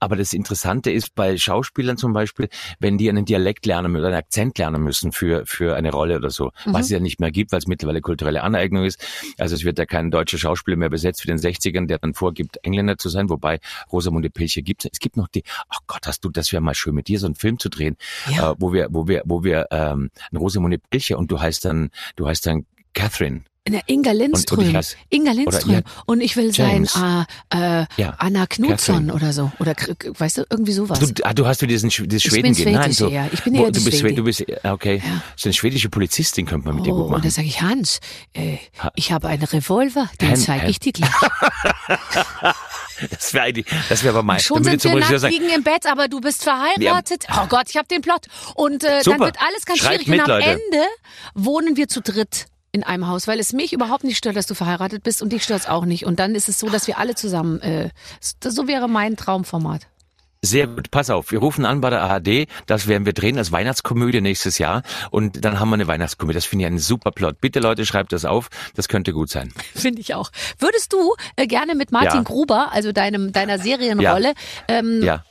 Aber 0.01 0.17
das 0.17 0.33
Interessante 0.33 0.91
ist 0.91 1.15
bei 1.15 1.37
Schauspielern 1.37 1.97
zum 1.97 2.13
Beispiel, 2.13 2.49
wenn 2.79 2.99
die 2.99 3.09
einen 3.09 3.25
Dialekt 3.25 3.67
lernen 3.67 3.95
oder 3.97 4.07
einen 4.09 4.17
Akzent 4.17 4.59
lernen 4.59 4.83
müssen 4.83 5.13
für, 5.13 5.45
für 5.47 5.77
eine 5.77 5.93
Rolle 5.93 6.17
oder 6.17 6.31
so, 6.31 6.51
was 6.65 6.87
es 6.87 6.91
ja 6.91 7.01
nicht 7.01 7.21
mehr 7.21 7.31
gibt, 7.31 7.53
weil 7.53 7.59
es 7.59 7.67
mittlerweile 7.67 8.01
kulturelle 8.01 8.43
Aneignung 8.43 8.85
ist. 8.85 9.05
Also 9.39 9.55
es 9.55 9.65
wird 9.65 9.79
ja 9.79 9.87
kein 9.87 10.11
deutscher 10.11 10.39
Schauspieler 10.39 10.77
mehr 10.77 10.89
besetzt 10.91 11.25
wie 11.27 11.31
in 11.31 11.37
den 11.37 11.53
60ern, 11.53 11.87
der 11.87 11.99
dann 11.99 12.15
vorgibt, 12.15 12.59
Engländer 12.63 12.97
zu 12.99 13.09
sein, 13.11 13.29
wobei 13.31 13.61
Rosamunde 13.93 14.31
Pilcher 14.31 14.63
gibt 14.63 14.87
es. 14.87 14.99
gibt 14.99 15.17
noch 15.17 15.29
die, 15.29 15.43
ach 15.69 15.81
Gott, 15.87 16.07
hast 16.07 16.25
du, 16.25 16.31
das 16.31 16.51
wäre 16.53 16.63
mal 16.63 16.75
schön 16.75 16.95
mit 16.95 17.09
dir 17.09 17.19
so 17.19 17.27
einen 17.27 17.35
Film 17.35 17.59
zu 17.59 17.69
drehen, 17.69 17.97
Ja. 18.35 18.53
äh, 18.53 18.55
wo 18.59 18.73
wir, 18.73 18.89
wo 18.91 19.07
wir, 19.07 19.23
wo 19.27 19.45
wir 19.45 19.67
ähm, 19.71 20.11
Rosamunde 20.35 20.79
Pilcher 20.79 21.19
und 21.19 21.31
du 21.31 21.41
heißt 21.41 21.65
dann, 21.67 21.91
du 22.17 22.27
heißt 22.27 22.47
dann 22.47 22.65
Catherine. 22.95 23.43
Der 23.69 23.83
Inga 23.89 24.13
Lindström. 24.13 24.61
und 24.61 24.71
ich 24.71 24.75
heiß- 24.77 24.97
Inga 25.11 25.33
Lindström. 25.33 25.73
ja, 25.75 25.81
und 26.07 26.23
ich 26.23 26.35
will 26.35 26.51
James. 26.53 26.95
sein 26.95 27.27
äh, 27.53 27.83
äh, 27.83 27.87
Ja, 27.99 28.15
Anna 28.19 28.47
Catherine. 28.47 29.13
oder 29.13 29.33
so. 29.35 29.53
Oder 29.59 29.75
weißt 30.19 30.39
du, 30.39 30.45
irgendwie 30.51 30.73
sowas. 30.73 30.99
Du, 30.99 31.13
ah, 31.25 31.35
du 31.35 31.47
hast 31.47 31.61
für 31.61 31.67
diesen 31.67 31.91
Sch- 31.91 32.07
das 32.07 32.23
Schweden 32.23 32.55
gehen. 32.55 32.73
Nein, 32.73 32.91
so, 32.93 33.09
ja. 33.09 33.29
Ich 33.31 33.43
bin 33.45 33.55
wo- 33.55 33.65
eher 33.67 33.71
du 33.71 33.79
die 33.79 33.85
bist, 33.91 34.03
du 34.03 34.25
bist, 34.25 34.45
ah, 34.65 34.73
okay. 34.73 35.03
Ja. 35.05 35.23
So 35.37 35.49
eine 35.49 35.53
schwedische 35.53 35.91
Polizistin 35.91 36.47
könnte 36.47 36.67
man 36.69 36.77
mit 36.77 36.87
dir 36.87 36.93
Oh, 36.93 36.97
gut 36.97 37.05
und 37.05 37.11
machen. 37.13 37.23
dann 37.23 37.31
sage 37.31 37.49
ich, 37.49 37.61
Hans, 37.61 38.01
äh, 38.33 38.57
ich 38.97 39.13
habe 39.13 39.29
einen 39.29 39.45
Revolver, 39.45 40.09
den 40.21 40.37
zeige 40.37 40.67
ich 40.69 40.81
dir 40.81 40.93
gleich. 40.93 41.11
Das 43.11 43.33
wäre 43.33 43.51
das 43.89 44.03
wäre 44.03 44.15
aber 44.19 44.23
mein. 44.23 44.41
Schon 44.41 44.63
dann 44.63 44.73
würde 44.73 44.83
sind 44.83 44.93
wir 44.93 45.01
nackt, 45.01 45.19
sagen, 45.21 45.33
liegen 45.33 45.49
im 45.49 45.63
Bett, 45.63 45.87
aber 45.87 46.07
du 46.09 46.21
bist 46.21 46.43
verheiratet. 46.45 47.25
Oh 47.33 47.47
Gott, 47.49 47.65
ich 47.71 47.77
habe 47.79 47.89
den 47.89 48.03
Plot. 48.03 48.27
Und 48.57 48.85
äh, 48.85 49.01
dann 49.03 49.19
wird 49.21 49.37
alles 49.41 49.65
ganz 49.65 49.79
Schreibt 49.79 50.05
schwierig. 50.05 50.09
mit, 50.09 50.21
und 50.21 50.31
am 50.31 50.39
Leute. 50.41 50.51
Ende 50.51 50.85
wohnen 51.35 51.77
wir 51.79 51.89
zu 51.89 52.03
dritt 52.03 52.45
in 52.73 52.85
einem 52.85 53.09
Haus, 53.09 53.27
weil 53.27 53.41
es 53.41 53.53
mich 53.53 53.73
überhaupt 53.73 54.05
nicht 54.05 54.17
stört, 54.19 54.37
dass 54.37 54.47
du 54.47 54.55
verheiratet 54.55 55.03
bist 55.03 55.23
und 55.23 55.33
dich 55.33 55.43
stört 55.45 55.69
auch 55.69 55.85
nicht. 55.85 56.07
Und 56.07 56.21
dann 56.21 56.35
ist 56.35 56.49
es 56.49 56.59
so, 56.59 56.69
dass 56.69 56.87
wir 56.87 56.99
alle 56.99 57.15
zusammen, 57.15 57.61
äh, 57.61 57.91
so 58.21 58.69
wäre 58.69 58.89
mein 58.89 59.17
Traumformat. 59.17 59.87
Sehr 60.43 60.67
gut, 60.69 60.91
pass 60.91 61.11
auf, 61.11 61.33
wir 61.33 61.39
rufen 61.41 61.67
an 61.67 61.83
bei 61.83 61.91
der 61.91 62.01
ARD, 62.01 62.47
das 62.65 62.87
werden 62.87 63.05
wir 63.05 63.13
drehen 63.13 63.37
als 63.37 63.53
Weihnachtskomödie 63.53 64.23
nächstes 64.23 64.57
Jahr 64.57 64.83
und 65.11 65.45
dann 65.45 65.61
haben 65.61 65.69
wir 65.69 65.75
eine 65.75 65.87
Weihnachtskomödie. 65.87 66.35
Das 66.37 66.47
finde 66.47 66.63
ich 66.65 66.67
einen 66.69 66.79
super 66.79 67.11
Plot. 67.11 67.43
Bitte 67.43 67.61
Leute, 67.61 67.85
schreibt 67.85 68.15
das 68.15 68.25
auf, 68.25 68.49
das 68.75 68.89
könnte 68.89 69.13
gut 69.13 69.29
sein. 69.29 69.53
Finde 69.75 70.01
ich 70.01 70.15
auch. 70.15 70.31
Würdest 70.59 70.95
du 70.95 71.15
äh, 71.37 71.47
gerne 71.47 71.75
mit 71.75 71.93
Martin 71.93 72.21
Ja. 72.21 72.23
Gruber, 72.23 72.73
also 72.73 72.91
deinem 72.91 73.33
deiner 73.33 73.59
Serienrolle, 73.59 74.33
ähm, 74.67 75.03
Ja. 75.03 75.25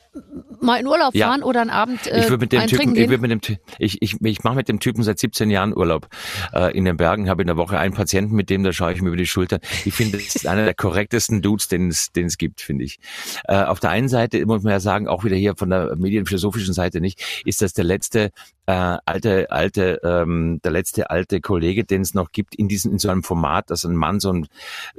Mal 0.60 0.76
in 0.80 0.86
Urlaub 0.86 1.14
Ja. 1.14 1.28
fahren 1.28 1.42
oder 1.42 1.60
einen 1.60 1.70
Abend 1.70 2.06
äh, 2.06 2.20
Ich 2.20 2.28
würde 2.28 2.42
mit 2.42 2.52
dem 2.52 2.66
Typen, 2.66 2.90
ich 2.90 2.94
gehen? 2.94 3.10
würde 3.10 3.28
mit 3.28 3.48
dem, 3.48 3.56
ich, 3.78 4.02
ich, 4.02 4.16
ich 4.20 4.42
mache 4.42 4.56
mit 4.56 4.68
dem 4.68 4.80
Typen 4.80 5.02
seit 5.02 5.18
17 5.18 5.50
Jahren 5.50 5.76
Urlaub 5.76 6.08
äh, 6.52 6.76
in 6.76 6.84
den 6.84 6.96
Bergen, 6.96 7.28
habe 7.28 7.42
in 7.42 7.46
der 7.46 7.56
Woche 7.56 7.78
einen 7.78 7.94
Patienten, 7.94 8.34
mit 8.34 8.50
dem 8.50 8.62
da 8.62 8.72
schaue 8.72 8.92
ich 8.92 9.00
mir 9.00 9.08
über 9.08 9.16
die 9.16 9.26
Schulter. 9.26 9.60
Ich 9.84 9.94
finde, 9.94 10.18
das 10.18 10.34
ist 10.36 10.46
einer 10.46 10.64
der 10.64 10.74
korrektesten 10.74 11.42
Dudes, 11.42 11.68
den 11.68 11.88
es, 11.88 12.12
den 12.12 12.26
es 12.26 12.38
gibt, 12.38 12.60
finde 12.60 12.84
ich. 12.84 12.98
Äh, 13.46 13.62
auf 13.62 13.80
der 13.80 13.90
einen 13.90 14.08
Seite 14.08 14.44
muss 14.46 14.62
man 14.62 14.72
ja 14.72 14.80
sagen, 14.80 15.08
auch 15.08 15.24
wieder 15.24 15.36
hier 15.36 15.54
von 15.56 15.70
der 15.70 15.94
medienphilosophischen 15.96 16.74
Seite 16.74 17.00
nicht, 17.00 17.22
ist 17.44 17.62
das 17.62 17.72
der 17.72 17.84
letzte 17.84 18.30
äh, 18.70 18.98
alte, 19.04 19.50
alte, 19.50 20.00
ähm, 20.04 20.60
der 20.62 20.70
letzte 20.70 21.10
alte 21.10 21.40
Kollege, 21.40 21.84
den 21.84 22.02
es 22.02 22.14
noch 22.14 22.30
gibt 22.30 22.54
in 22.54 22.68
diesem 22.68 22.92
in 22.92 22.98
so 22.98 23.08
einem 23.10 23.22
Format, 23.24 23.70
dass 23.70 23.84
ein 23.84 23.96
Mann 23.96 24.20
so, 24.20 24.32
ein, 24.32 24.46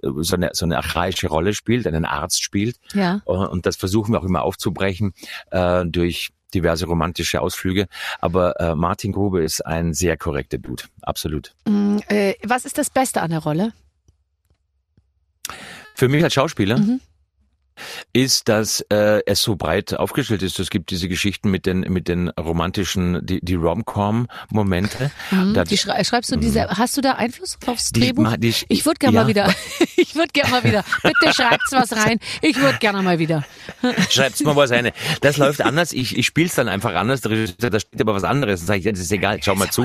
so 0.02 0.36
eine 0.36 0.50
so 0.54 0.66
eine 0.66 0.78
archaische 0.78 1.28
Rolle 1.28 1.54
spielt, 1.54 1.88
einen 1.88 2.06
Arzt 2.06 2.44
spielt. 2.44 2.78
Ja. 2.94 3.22
Äh, 3.26 3.32
Und 3.32 3.66
das 3.66 3.78
versuchen 3.78 4.14
wir 4.14 4.20
auch 4.20 4.26
immer 4.26 4.42
aufzubrechen 4.42 5.14
äh, 5.52 5.86
durch 5.86 6.32
diverse 6.54 6.86
romantische 6.86 7.40
Ausflüge. 7.40 7.88
Aber 8.20 8.60
äh, 8.60 8.76
Martin 8.76 9.14
Grube 9.14 9.42
ist 9.42 9.66
ein 9.66 9.94
sehr 9.94 10.18
korrekter 10.18 10.58
Dude. 10.58 10.84
Absolut. 11.02 11.54
Mm, 11.66 12.00
äh, 12.10 12.34
was 12.44 12.66
ist 12.66 12.78
das 12.78 12.90
Beste 12.90 13.22
an 13.22 13.30
der 13.32 13.40
Rolle? 13.40 13.72
Für 15.96 16.10
mich 16.10 16.24
als 16.24 16.34
Schauspieler, 16.34 16.78
Mhm. 16.78 17.00
Ist, 18.14 18.48
dass 18.50 18.82
äh, 18.90 19.22
es 19.26 19.42
so 19.42 19.56
breit 19.56 19.94
aufgestellt 19.94 20.44
ist. 20.44 20.60
Es 20.60 20.70
gibt 20.70 20.92
diese 20.92 21.08
Geschichten 21.10 21.50
mit 21.52 21.66
den 21.66 21.82
mit 21.82 22.08
den 22.08 22.30
romantischen, 22.30 23.26
die, 23.26 23.40
die 23.44 23.56
Rom-Com-Momente. 23.56 25.12
Mhm. 25.32 25.64
Die 25.70 25.78
schrei 25.78 26.04
schreibst 26.04 26.32
du 26.32 26.36
diese, 26.38 26.68
hast 26.70 26.98
du 26.98 27.02
da 27.02 27.14
Einfluss 27.14 27.58
aufs 27.66 27.92
Die- 27.92 28.00
Drehbuch? 28.02 28.36
die- 28.38 28.54
ich 28.68 28.86
würde 28.86 29.00
gerne 29.00 29.16
ja. 29.16 29.24
mal 29.24 29.28
wieder, 29.28 29.54
ich 29.96 30.16
würde 30.16 30.30
gerne 30.34 30.52
mal 30.52 30.64
wieder, 30.64 30.84
bitte 31.04 31.34
schreibt's 31.34 31.72
was 31.72 31.94
rein. 31.94 32.20
Ich 32.42 32.58
würde 32.60 32.78
gerne 32.80 33.02
mal 33.02 33.20
wieder. 33.20 33.44
Schreibt's 34.10 34.42
mal 34.44 34.56
was 34.56 34.72
rein. 34.72 34.92
Das 35.22 35.38
läuft 35.38 35.62
anders. 35.62 35.94
Ich, 35.94 36.18
ich 36.18 36.26
spiel's 36.26 36.56
dann 36.56 36.68
einfach 36.68 36.94
anders. 36.96 37.22
Der 37.22 37.32
Regisseur, 37.32 37.70
Da 37.70 37.80
steht 37.80 38.02
aber 38.02 38.14
was 38.14 38.24
anderes. 38.24 38.62
Dann 38.62 38.68
sage 38.68 38.80
ich, 38.80 38.86
das 38.86 39.00
ist 39.00 39.12
egal, 39.12 39.40
schau 39.42 39.56
mal 39.56 39.70
zu. 39.70 39.84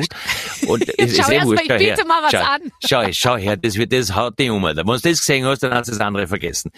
Und 0.66 0.88
es 0.98 1.16
Schau 1.16 1.22
ist 1.22 1.28
erst 1.30 1.46
mal, 1.46 1.54
ich 1.54 1.68
Schau 1.68 1.76
biete 1.78 2.04
mal 2.06 2.22
was 2.22 2.30
schau, 2.32 2.38
an. 2.38 2.60
Schau, 2.84 3.12
schau 3.12 3.36
her, 3.36 3.56
das 3.56 3.76
wird 3.76 3.92
das 3.92 4.14
haut 4.14 4.38
die 4.38 4.50
um. 4.50 4.62
Wenn 4.64 4.76
du 4.76 4.92
das 4.92 5.02
gesehen 5.02 5.44
hast, 5.46 5.62
dann 5.62 5.72
hast 5.74 5.86
du 5.88 5.92
das 5.92 6.00
andere 6.00 6.26
vergessen. 6.26 6.70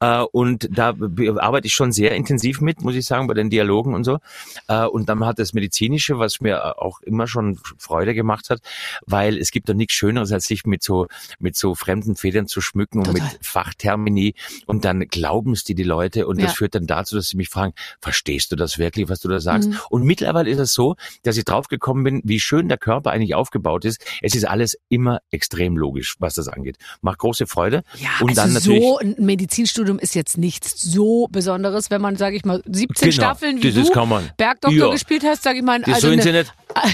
Äh, 0.00 0.22
und 0.52 0.68
da 0.70 0.92
be- 0.92 1.34
arbeite 1.42 1.66
ich 1.66 1.72
schon 1.74 1.92
sehr 1.92 2.14
intensiv 2.14 2.60
mit, 2.60 2.82
muss 2.82 2.94
ich 2.94 3.06
sagen, 3.06 3.26
bei 3.26 3.34
den 3.34 3.48
Dialogen 3.50 3.94
und 3.94 4.04
so. 4.04 4.18
Äh, 4.68 4.84
und 4.84 5.08
dann 5.08 5.24
hat 5.24 5.38
das 5.38 5.52
Medizinische, 5.54 6.18
was 6.18 6.40
mir 6.40 6.78
auch 6.80 7.00
immer 7.00 7.26
schon 7.26 7.58
Freude 7.78 8.14
gemacht 8.14 8.50
hat, 8.50 8.60
weil 9.06 9.38
es 9.38 9.50
gibt 9.50 9.68
doch 9.68 9.74
nichts 9.74 9.94
Schöneres, 9.94 10.30
als 10.32 10.44
sich 10.44 10.64
mit 10.66 10.82
so 10.82 11.06
mit 11.38 11.56
so 11.56 11.74
fremden 11.74 12.16
Federn 12.16 12.46
zu 12.46 12.60
schmücken 12.60 12.98
und 12.98 13.04
Total. 13.06 13.22
mit 13.22 13.38
Fachtermini 13.44 14.34
und 14.66 14.84
dann 14.84 15.00
glauben 15.08 15.52
es 15.52 15.64
dir 15.64 15.74
die 15.74 15.82
Leute 15.82 16.26
und 16.26 16.40
das 16.40 16.52
Ja. 16.52 16.56
führt 16.56 16.74
dann 16.74 16.86
dazu, 16.86 17.16
dass 17.16 17.28
sie 17.28 17.36
mich 17.36 17.48
fragen, 17.48 17.72
verstehst 18.00 18.52
du 18.52 18.56
das 18.56 18.78
wirklich, 18.78 19.08
was 19.08 19.20
du 19.20 19.28
da 19.28 19.40
sagst? 19.40 19.70
Mhm. 19.70 19.78
Und 19.90 20.04
mittlerweile 20.04 20.50
ist 20.50 20.58
es 20.58 20.72
so, 20.72 20.96
dass 21.22 21.36
ich 21.36 21.44
draufgekommen 21.44 22.04
bin, 22.04 22.20
wie 22.24 22.40
schön 22.40 22.68
der 22.68 22.78
Körper 22.78 23.10
eigentlich 23.10 23.34
aufgebaut 23.34 23.84
ist. 23.84 24.04
Es 24.20 24.34
ist 24.34 24.44
alles 24.46 24.76
immer 24.88 25.20
extrem 25.30 25.76
logisch, 25.76 26.16
was 26.18 26.34
das 26.34 26.48
angeht. 26.48 26.76
Macht 27.00 27.18
große 27.18 27.46
Freude. 27.46 27.82
Ja, 27.96 28.08
und 28.20 28.30
also 28.30 28.42
dann 28.42 28.52
natürlich 28.52 28.82
so 28.82 28.98
ein 28.98 29.14
Medizinstudium 29.18 29.98
ist 29.98 30.14
jetzt 30.14 30.36
nichts 30.42 30.82
so 30.82 31.28
Besonderes, 31.30 31.90
wenn 31.90 32.02
man, 32.02 32.16
sage 32.16 32.36
ich 32.36 32.44
mal, 32.44 32.62
17 32.66 33.10
Genau, 33.10 33.12
Staffeln 33.12 33.62
wie 33.62 33.70
du. 33.70 34.20
Bergdoktor 34.36 34.88
Ja. 34.88 34.90
gespielt 34.92 35.22
hast, 35.24 35.44
sage 35.44 35.58
ich 35.58 35.64
mal, 35.64 35.80
das 35.80 35.94
also 35.94 36.08
sollen 36.08 36.20
eine. 36.20 36.44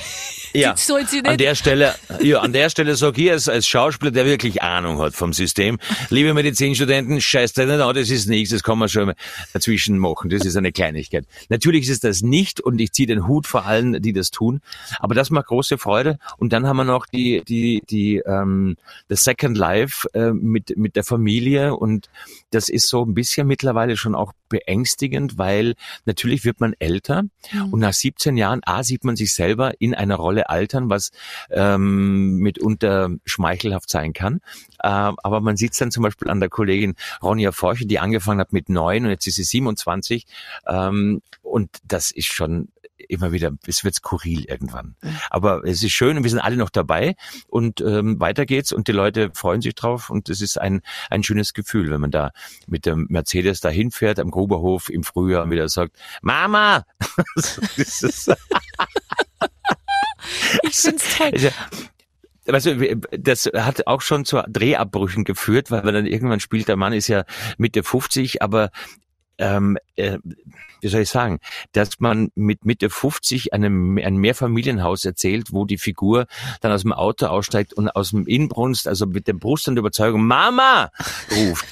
Ja, 0.54 0.74
sollen 0.76 1.06
sie 1.06 1.22
an 1.24 1.36
der 1.36 1.54
Stelle, 1.54 1.94
ja, 2.22 2.40
an 2.40 2.54
der 2.54 2.70
Stelle 2.70 2.96
sag 2.96 3.18
ich 3.18 3.30
als, 3.30 3.48
als 3.48 3.66
Schauspieler, 3.66 4.10
der 4.10 4.24
wirklich 4.24 4.62
Ahnung 4.62 4.98
hat 4.98 5.14
vom 5.14 5.34
System, 5.34 5.78
liebe 6.08 6.32
Medizinstudenten, 6.32 7.20
scheißt 7.20 7.58
nicht 7.58 7.68
an, 7.70 7.94
das 7.94 8.08
ist 8.08 8.28
nichts, 8.28 8.50
das 8.50 8.62
kann 8.62 8.78
man 8.78 8.88
schon 8.88 9.06
mal 9.06 9.14
dazwischen 9.52 9.98
machen, 9.98 10.30
das 10.30 10.46
ist 10.46 10.56
eine 10.56 10.72
Kleinigkeit. 10.72 11.26
Natürlich 11.50 11.82
ist 11.84 11.90
es 11.90 12.00
das 12.00 12.22
nicht 12.22 12.60
und 12.60 12.80
ich 12.80 12.92
ziehe 12.92 13.06
den 13.06 13.26
Hut 13.28 13.46
vor 13.46 13.66
allen, 13.66 14.00
die 14.00 14.12
das 14.12 14.30
tun, 14.30 14.60
aber 15.00 15.14
das 15.14 15.30
macht 15.30 15.46
große 15.48 15.76
Freude 15.76 16.18
und 16.38 16.52
dann 16.52 16.66
haben 16.66 16.78
wir 16.78 16.84
noch 16.84 17.06
die, 17.06 17.42
die, 17.46 17.82
die, 17.88 18.22
ähm, 18.26 18.76
das 19.08 19.24
Second 19.24 19.56
Life 19.56 20.08
äh, 20.14 20.32
mit, 20.32 20.76
mit 20.78 20.96
der 20.96 21.04
Familie 21.04 21.76
und 21.76 22.08
das 22.50 22.68
ist 22.68 22.88
so 22.88 23.04
ein 23.04 23.14
bisschen 23.14 23.46
mittlerweile 23.46 23.96
schon 23.96 24.14
auch 24.14 24.32
beängstigend, 24.48 25.38
weil 25.38 25.74
natürlich 26.04 26.44
wird 26.44 26.60
man 26.60 26.74
älter 26.78 27.24
und 27.70 27.80
nach 27.80 27.92
17 27.92 28.36
Jahren, 28.36 28.60
A, 28.64 28.82
sieht 28.82 29.04
man 29.04 29.16
sich 29.16 29.34
selber 29.34 29.80
in 29.80 29.94
einer 29.94 30.16
Rolle 30.16 30.48
altern, 30.48 30.88
was 30.88 31.10
ähm, 31.50 32.38
mitunter 32.38 33.10
schmeichelhaft 33.24 33.90
sein 33.90 34.12
kann. 34.12 34.40
Äh, 34.82 34.88
aber 34.88 35.40
man 35.40 35.56
sieht 35.56 35.72
es 35.72 35.78
dann 35.78 35.90
zum 35.90 36.02
Beispiel 36.02 36.30
an 36.30 36.40
der 36.40 36.48
Kollegin 36.48 36.94
Ronja 37.22 37.52
Forche, 37.52 37.86
die 37.86 37.98
angefangen 37.98 38.40
hat 38.40 38.52
mit 38.52 38.68
neun 38.68 39.04
und 39.04 39.10
jetzt 39.10 39.26
ist 39.26 39.36
sie 39.36 39.44
27. 39.44 40.26
Ähm, 40.66 41.22
und 41.42 41.70
das 41.86 42.10
ist 42.10 42.32
schon 42.32 42.68
immer 43.08 43.32
wieder, 43.32 43.52
es 43.66 43.84
wird 43.84 43.94
skurril 43.94 44.44
irgendwann. 44.44 44.96
Aber 45.30 45.64
es 45.64 45.82
ist 45.82 45.92
schön 45.92 46.16
und 46.16 46.22
wir 46.22 46.30
sind 46.30 46.40
alle 46.40 46.56
noch 46.56 46.70
dabei 46.70 47.16
und 47.46 47.80
ähm, 47.80 48.18
weiter 48.20 48.46
geht's 48.46 48.72
und 48.72 48.88
die 48.88 48.92
Leute 48.92 49.30
freuen 49.34 49.60
sich 49.60 49.74
drauf 49.74 50.10
und 50.10 50.28
es 50.28 50.40
ist 50.40 50.60
ein, 50.60 50.82
ein 51.10 51.22
schönes 51.22 51.54
Gefühl, 51.54 51.90
wenn 51.90 52.00
man 52.00 52.10
da 52.10 52.32
mit 52.66 52.86
dem 52.86 53.06
Mercedes 53.08 53.60
dahin 53.60 53.90
fährt 53.90 54.18
am 54.18 54.30
Gruberhof 54.30 54.90
im 54.90 55.02
Frühjahr 55.02 55.44
und 55.44 55.50
wieder 55.50 55.68
sagt, 55.68 55.96
Mama! 56.22 56.84
Ich 60.62 60.76
find's 60.76 61.16
toll. 61.16 61.32
also, 62.46 62.74
das 63.10 63.46
hat 63.54 63.86
auch 63.86 64.00
schon 64.00 64.24
zu 64.24 64.42
Drehabbrüchen 64.48 65.24
geführt, 65.24 65.70
weil 65.70 65.82
man 65.82 65.94
dann 65.94 66.06
irgendwann 66.06 66.40
spielt, 66.40 66.68
der 66.68 66.76
Mann 66.76 66.92
ist 66.92 67.08
ja 67.08 67.24
Mitte 67.56 67.82
50, 67.82 68.42
aber 68.42 68.70
ähm, 69.38 69.78
äh, 69.96 70.18
wie 70.80 70.88
soll 70.88 71.00
ich 71.02 71.08
sagen, 71.08 71.40
dass 71.72 71.98
man 71.98 72.30
mit 72.36 72.64
Mitte 72.64 72.88
50 72.88 73.52
einem, 73.52 73.98
ein 73.98 74.16
Mehrfamilienhaus 74.16 75.04
erzählt, 75.04 75.48
wo 75.52 75.64
die 75.64 75.78
Figur 75.78 76.26
dann 76.60 76.70
aus 76.70 76.82
dem 76.82 76.92
Auto 76.92 77.26
aussteigt 77.26 77.74
und 77.74 77.88
aus 77.88 78.10
dem 78.10 78.26
Inbrunst, 78.26 78.86
also 78.86 79.06
mit 79.06 79.26
der 79.26 79.32
Brust 79.32 79.66
und 79.68 79.76
Überzeugung, 79.76 80.24
Mama, 80.24 80.90
ruft. 81.34 81.66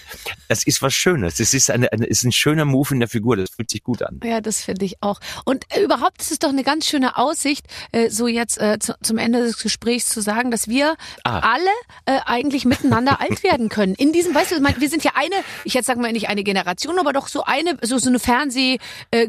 Das 0.49 0.65
ist 0.67 0.83
was 0.83 0.93
Schönes. 0.95 1.37
Das 1.37 1.55
ist, 1.55 1.71
eine, 1.71 1.93
eine, 1.93 2.07
ist 2.07 2.25
ein 2.25 2.33
schöner 2.33 2.65
Move 2.65 2.95
in 2.95 3.01
der 3.01 3.09
Figur. 3.09 3.37
Das 3.37 3.51
fühlt 3.51 3.71
sich 3.71 3.83
gut 3.85 4.03
an. 4.03 4.21
Ja, 4.25 4.41
das 4.41 4.65
finde 4.65 4.85
ich 4.85 5.03
auch. 5.03 5.21
Und 5.45 5.65
äh, 5.71 5.83
überhaupt 5.83 6.21
ist 6.21 6.33
es 6.33 6.39
doch 6.41 6.49
eine 6.49 6.65
ganz 6.65 6.87
schöne 6.87 7.17
Aussicht, 7.17 7.67
äh, 7.93 8.11
so 8.11 8.27
jetzt 8.27 8.61
äh, 8.61 8.79
zu, 8.81 8.97
zum 9.03 9.19
Ende 9.19 9.41
des 9.43 9.63
Gesprächs 9.63 10.09
zu 10.09 10.21
sagen, 10.21 10.51
dass 10.51 10.69
wir 10.69 10.97
Ah. 11.25 11.41
alle 11.41 11.71
äh, 12.07 12.21
eigentlich 12.27 12.65
miteinander 12.65 13.21
alt 13.21 13.43
werden 13.43 13.69
können. 13.69 13.95
In 13.95 14.13
diesem, 14.13 14.35
weißt 14.35 14.53
du, 14.53 14.61
mein, 14.61 14.81
wir 14.81 14.89
sind 14.89 15.05
ja 15.05 15.13
eine, 15.15 15.35
ich 15.65 15.75
jetzt 15.75 15.87
sagen 15.87 16.03
wir 16.03 16.13
nicht 16.13 16.29
eine 16.29 16.45
Generation, 16.45 16.99
aber 16.99 17.13
doch 17.13 17.29
so 17.29 17.45
eine, 17.59 17.79
so, 17.83 17.99
so 17.99 18.09
eine 18.09 18.19
Fernseh- 18.19 18.79
äh. 19.11 19.29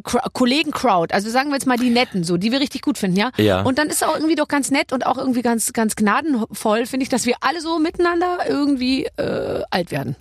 Also 1.12 1.30
sagen 1.30 1.50
wir 1.50 1.56
jetzt 1.56 1.68
mal 1.68 1.78
die 1.78 1.90
Netten, 1.90 2.24
so, 2.24 2.38
die 2.38 2.52
wir 2.52 2.60
richtig 2.60 2.82
gut 2.82 2.98
finden, 2.98 3.18
ja? 3.18 3.32
Ja. 3.38 3.62
Und 3.62 3.78
dann 3.78 3.88
ist 3.90 4.04
auch 4.04 4.16
irgendwie 4.16 4.36
doch 4.36 4.48
ganz 4.48 4.72
nett 4.72 4.92
und 4.94 5.06
auch 5.06 5.18
irgendwie 5.18 5.42
ganz, 5.42 5.74
ganz 5.74 5.96
gnadenvoll, 5.96 6.86
finde 6.86 7.04
ich, 7.04 7.10
dass 7.10 7.26
wir 7.26 7.36
alle 7.42 7.62
so 7.62 7.80
miteinander 7.80 8.40
irgendwie 8.48 9.06
äh, 9.18 9.62
alt 9.72 9.92
werden. 9.92 10.16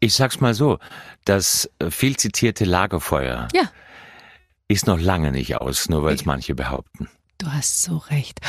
Ich 0.00 0.14
sag's 0.14 0.40
mal 0.40 0.54
so, 0.54 0.78
das 1.24 1.70
äh, 1.78 1.90
viel 1.90 2.16
zitierte 2.16 2.64
Lagerfeuer 2.64 3.48
Ja. 3.54 3.62
ist 4.68 4.86
noch 4.86 4.98
lange 5.00 5.30
nicht 5.30 5.56
aus, 5.56 5.88
nur 5.88 6.02
weil 6.02 6.14
es 6.14 6.24
manche 6.24 6.54
behaupten. 6.54 7.08
Du 7.38 7.46
hast 7.52 7.82
so 7.82 7.96
recht. 7.96 8.40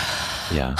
Ja. 0.55 0.75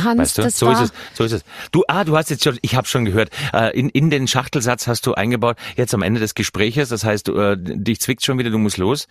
Hans, 0.00 0.18
Weißt 0.18 0.38
du? 0.38 0.42
das 0.42 0.58
So 0.58 0.66
war 0.66 0.74
ist 0.82 0.90
es. 0.90 1.16
So 1.16 1.24
ist 1.24 1.32
es. 1.32 1.42
Du, 1.72 1.84
ah, 1.88 2.04
du 2.04 2.16
hast 2.16 2.28
jetzt 2.30 2.44
schon, 2.44 2.58
ich 2.62 2.74
habe 2.74 2.86
schon 2.86 3.04
gehört, 3.04 3.30
äh, 3.54 3.76
in, 3.78 3.88
in 3.90 4.10
den 4.10 4.26
Schachtelsatz 4.28 4.86
hast 4.86 5.06
du 5.06 5.14
eingebaut, 5.14 5.56
jetzt 5.76 5.94
am 5.94 6.02
Ende 6.02 6.20
des 6.20 6.34
Gespräches, 6.34 6.88
das 6.90 7.04
heißt, 7.04 7.28
du, 7.28 7.38
äh, 7.38 7.56
dich 7.58 8.00
zwickt 8.00 8.24
schon 8.24 8.38
wieder, 8.38 8.50
du 8.50 8.58
musst 8.58 8.76
los. 8.76 9.06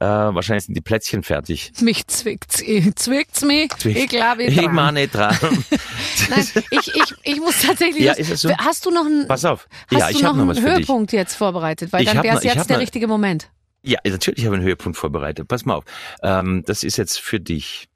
Äh, 0.00 0.06
wahrscheinlich 0.06 0.64
sind 0.66 0.74
die 0.76 0.80
Plätzchen 0.80 1.22
fertig. 1.22 1.72
Mich 1.80 2.06
zwickt's, 2.06 2.62
eh, 2.62 2.92
zwickt's 2.94 3.42
mich. 3.42 3.70
Ich 3.84 4.08
glaube, 4.08 4.44
ich 4.44 4.56
dran. 4.56 4.74
mach 4.74 4.92
nicht 4.92 5.14
dran. 5.14 5.36
Nein, 6.30 6.46
ich, 6.70 6.94
ich, 6.94 7.14
ich 7.22 7.36
muss 7.40 7.60
tatsächlich. 7.62 8.04
Ja, 8.04 8.12
ist 8.12 8.30
es 8.30 8.40
so? 8.42 8.50
Hast 8.56 8.86
du 8.86 8.90
noch 8.90 9.04
einen, 9.06 9.26
Pass 9.28 9.44
auf. 9.44 9.68
hast 9.90 9.98
ja, 10.00 10.06
du 10.08 10.12
ich 10.16 10.22
noch 10.22 10.34
noch 10.36 10.48
einen. 10.48 10.62
Höhepunkt 10.62 11.12
jetzt 11.12 11.34
vorbereitet? 11.34 11.92
Weil 11.92 12.02
Ich 12.02 12.08
dann 12.10 12.22
wäre 12.22 12.38
es 12.38 12.44
ich 12.44 12.54
jetzt 12.54 12.68
der 12.70 12.76
noch- 12.76 12.82
richtige 12.82 13.06
Moment. 13.06 13.50
Ja, 13.82 13.98
natürlich 14.04 14.44
habe 14.46 14.54
ich 14.56 14.60
einen 14.60 14.66
Höhepunkt 14.68 14.96
vorbereitet. 14.98 15.48
Pass 15.48 15.64
mal 15.64 15.74
auf. 15.74 15.84
Ähm, 16.22 16.62
das 16.66 16.82
ist 16.82 16.96
jetzt 16.98 17.18
für 17.20 17.40
dich. 17.40 17.88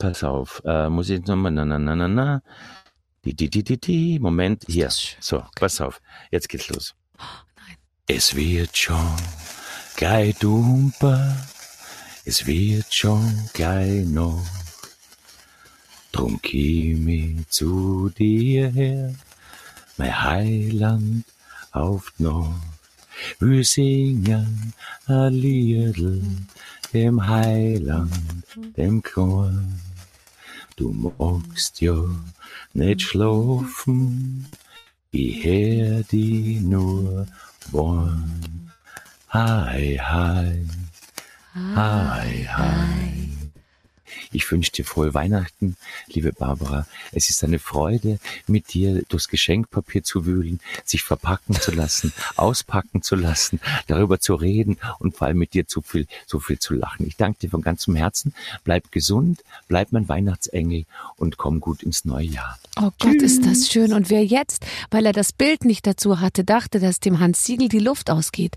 Pass 0.00 0.24
auf. 0.24 0.62
Äh, 0.64 0.88
muss 0.88 1.10
ich 1.10 1.22
nochmal, 1.26 1.52
na, 1.52 1.66
na, 1.66 1.78
na, 1.78 1.94
na, 1.94 2.08
na. 2.08 2.42
Die, 3.22 3.34
die, 3.34 3.50
die, 3.50 3.62
die, 3.62 3.78
die. 3.78 4.18
Moment, 4.18 4.64
hier. 4.66 4.88
So, 4.88 5.44
pass 5.56 5.78
auf. 5.82 6.00
Jetzt 6.30 6.48
geht's 6.48 6.70
los. 6.70 6.94
nein. 7.18 7.76
Es 8.06 8.34
wird 8.34 8.74
schon 8.74 9.14
gleich 9.96 10.38
dumper. 10.38 11.36
Es 12.24 12.46
wird 12.46 12.94
schon 12.94 13.50
gleich 13.52 14.06
noch. 14.06 14.42
Drum 16.12 16.40
ich 16.42 17.48
zu 17.50 18.08
dir 18.08 18.70
her. 18.70 19.14
Mein 19.98 20.22
Heiland 20.24 21.24
auf 21.72 22.10
noch. 22.16 22.54
Wir 23.38 23.64
singen 23.64 24.72
a 25.06 25.26
Liedl 25.26 26.22
dem 26.92 27.26
Heiland, 27.26 28.12
dem 28.76 29.02
Chor. 29.02 29.52
Du 30.80 30.94
magst 30.94 31.82
ja 31.82 31.94
nicht 32.72 33.02
schlafen, 33.02 34.46
ich 35.10 35.44
hör 35.44 36.02
die 36.04 36.58
nur 36.58 37.26
wollen. 37.70 38.70
Hi, 39.28 40.00
hi, 40.02 40.66
hi, 41.54 42.46
hi. 42.48 43.39
Ich 44.32 44.50
wünsche 44.50 44.72
dir 44.72 44.84
frohe 44.84 45.14
Weihnachten, 45.14 45.76
liebe 46.08 46.32
Barbara. 46.32 46.86
Es 47.12 47.30
ist 47.30 47.42
eine 47.44 47.58
Freude, 47.58 48.18
mit 48.46 48.72
dir 48.74 49.02
durchs 49.08 49.28
Geschenkpapier 49.28 50.02
zu 50.02 50.26
wühlen, 50.26 50.60
sich 50.84 51.02
verpacken 51.02 51.54
zu 51.60 51.70
lassen, 51.72 52.12
auspacken 52.36 53.02
zu 53.02 53.16
lassen, 53.16 53.60
darüber 53.86 54.20
zu 54.20 54.34
reden 54.34 54.78
und 54.98 55.16
vor 55.16 55.26
allem 55.26 55.38
mit 55.38 55.54
dir 55.54 55.66
zu 55.66 55.82
viel, 55.82 56.06
so 56.26 56.40
viel 56.40 56.58
zu 56.58 56.74
lachen. 56.74 57.06
Ich 57.06 57.16
danke 57.16 57.40
dir 57.40 57.50
von 57.50 57.62
ganzem 57.62 57.96
Herzen. 57.96 58.34
Bleib 58.64 58.92
gesund, 58.92 59.42
bleib 59.68 59.92
mein 59.92 60.08
Weihnachtsengel 60.08 60.84
und 61.16 61.36
komm 61.36 61.60
gut 61.60 61.82
ins 61.82 62.04
neue 62.04 62.26
Jahr. 62.26 62.58
Oh 62.80 62.90
Gott, 62.98 63.16
ist 63.22 63.44
das 63.44 63.68
schön. 63.68 63.92
Und 63.92 64.10
wer 64.10 64.24
jetzt, 64.24 64.64
weil 64.90 65.04
er 65.06 65.12
das 65.12 65.32
Bild 65.32 65.64
nicht 65.64 65.86
dazu 65.86 66.20
hatte, 66.20 66.44
dachte, 66.44 66.78
dass 66.80 67.00
dem 67.00 67.18
Hans 67.18 67.44
Siegel 67.44 67.68
die 67.68 67.78
Luft 67.78 68.10
ausgeht. 68.10 68.56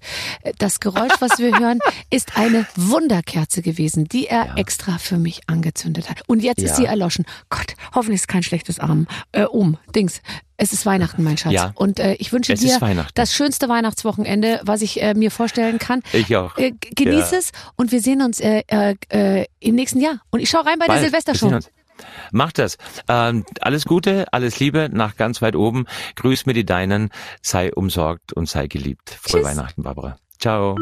Das 0.60 0.80
Geräusch, 0.80 1.14
was 1.20 1.40
wir 1.40 1.58
hören, 1.60 1.80
ist 2.10 2.38
eine 2.38 2.66
Wunderkerze 2.76 3.62
gewesen, 3.62 4.08
die 4.08 4.28
er 4.28 4.46
Ja. 4.46 4.56
extra 4.56 4.98
für 4.98 5.18
mich 5.18 5.43
angezündet 5.48 6.10
hat. 6.10 6.22
Und 6.28 6.42
jetzt 6.42 6.60
ist 6.62 6.72
Ja. 6.72 6.76
sie 6.76 6.86
erloschen. 6.86 7.26
Gott, 7.50 7.76
hoffentlich 7.94 8.16
ist 8.16 8.22
es 8.24 8.28
kein 8.28 8.44
schlechtes 8.44 8.80
Arm. 8.80 9.08
Äh, 9.32 9.44
um, 9.46 9.78
Dings. 9.96 10.22
Es 10.58 10.72
ist 10.74 10.86
Weihnachten, 10.86 11.24
mein 11.24 11.38
Schatz. 11.38 11.54
Ja. 11.54 11.72
Und 11.76 12.00
äh, 12.00 12.14
ich 12.16 12.32
wünsche 12.32 12.54
Es 12.54 12.62
dir 12.62 12.68
ist 12.80 12.82
das 13.16 13.34
schönste 13.34 13.68
Weihnachtswochenende, 13.70 14.62
was 14.64 14.82
ich 14.82 15.02
äh, 15.02 15.14
mir 15.14 15.32
vorstellen 15.32 15.80
kann. 15.80 16.02
Ich 16.14 16.36
auch. 16.36 16.58
Äh, 16.58 16.74
genieß 16.96 17.32
Ja. 17.32 17.38
es 17.40 17.52
und 17.76 17.92
wir 17.92 18.02
sehen 18.02 18.22
uns 18.22 18.40
äh, 18.40 18.64
äh, 18.68 18.96
äh, 19.10 19.46
im 19.60 19.76
nächsten 19.76 20.00
Jahr. 20.00 20.20
Und 20.30 20.40
ich 20.40 20.50
schaue 20.50 20.66
rein 20.66 20.80
bei 20.80 20.86
der 20.86 20.94
Bald. 20.94 21.02
Wir 21.04 21.10
Silvestershow. 21.10 21.48
sehen 21.48 21.56
uns. 21.56 21.70
Mach 22.32 22.52
das. 22.52 22.78
Ähm, 23.08 23.46
alles 23.62 23.86
Gute, 23.86 24.26
alles 24.34 24.60
Liebe 24.60 24.90
nach 24.92 25.16
ganz 25.16 25.42
weit 25.42 25.56
oben. 25.56 25.86
Grüß 26.16 26.46
mir 26.46 26.54
die 26.54 26.66
Deinen. 26.66 27.10
Sei 27.42 27.72
umsorgt 27.74 28.34
und 28.34 28.50
sei 28.50 28.68
geliebt. 28.68 29.10
Frohe 29.22 29.42
Tschüss. 29.42 29.50
Weihnachten, 29.52 29.84
Barbara. 29.84 30.18
Ciao. 30.40 30.76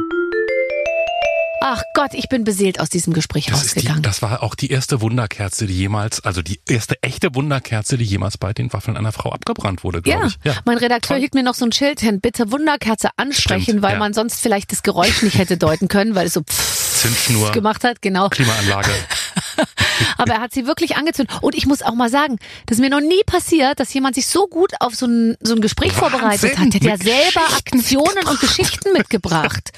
Ach 1.64 1.84
Gott, 1.94 2.16
ich 2.16 2.28
bin 2.28 2.44
beseelt 2.44 2.80
aus 2.80 2.90
diesem 2.90 3.14
Gespräch 3.14 3.46
Das, 3.46 3.64
ist 3.64 3.76
die, 3.76 3.80
rausgegangen. 3.82 4.02
das 4.02 4.24
war 4.24 4.42
auch 4.42 4.56
die 4.56 4.72
erste 4.72 5.00
Wunderkerze, 5.00 5.68
die 5.68 5.76
jemals, 5.76 6.20
also 6.26 6.42
die 6.42 6.60
erste 6.68 6.96
echte 7.04 7.36
Wunderkerze, 7.36 7.98
die 8.00 8.04
jemals 8.04 8.40
bei 8.40 8.52
den 8.52 8.74
Waffeln 8.74 8.98
einer 8.98 9.12
Frau 9.12 9.32
abgebrannt 9.32 9.84
wurde, 9.84 10.02
glaube 10.02 10.22
Ja, 10.22 10.28
ich. 10.28 10.38
Ja. 10.44 10.56
mein 10.66 10.78
Redakteur 10.80 11.16
Toll. 11.16 11.20
hielt 11.20 11.36
mir 11.36 11.44
noch 11.44 11.54
so 11.54 11.66
ein 11.66 11.72
Schild 11.72 12.00
hin. 12.00 12.20
Bitte 12.20 12.52
Wunderkerze 12.52 13.10
ansprechen, 13.16 13.62
Stimmt, 13.64 13.82
weil 13.84 13.94
ja. 13.94 14.00
man 14.00 14.14
sonst 14.16 14.42
vielleicht 14.42 14.72
das 14.72 14.82
Geräusch 14.82 15.22
nicht 15.22 15.38
hätte 15.38 15.58
deuten 15.58 15.88
können, 15.88 16.16
weil 16.16 16.26
es 16.26 16.34
so 16.34 16.42
Zündschnur, 16.48 17.52
gemacht 17.52 17.84
hat. 17.84 18.02
Genau. 18.02 18.30
Klimaanlage. 18.30 18.90
Aber 20.18 20.34
er 20.34 20.42
hat 20.42 20.54
sie 20.54 20.66
wirklich 20.68 20.96
angezündet. 20.98 21.36
Und 21.42 21.56
ich 21.56 21.66
muss 21.66 21.82
auch 21.82 21.94
mal 21.96 22.10
sagen, 22.10 22.38
das 22.66 22.78
ist 22.78 22.82
mir 22.82 22.90
noch 22.90 23.02
nie 23.02 23.22
passiert, 23.26 23.80
dass 23.80 23.94
jemand 23.94 24.16
sich 24.16 24.28
so 24.28 24.48
gut 24.48 24.72
auf 24.80 24.96
so 24.96 25.06
ein, 25.06 25.38
so 25.42 25.56
ein 25.56 25.62
Gespräch 25.62 25.92
Wahnsinn, 26.00 26.10
vorbereitet 26.20 26.58
hat. 26.58 26.74
Der 26.84 26.94
hat 26.94 27.04
ja 27.04 27.12
selber 27.14 27.48
Aktionen 27.56 28.28
und 28.30 28.40
Geschichten 28.40 28.94
mitgebracht. 28.94 29.72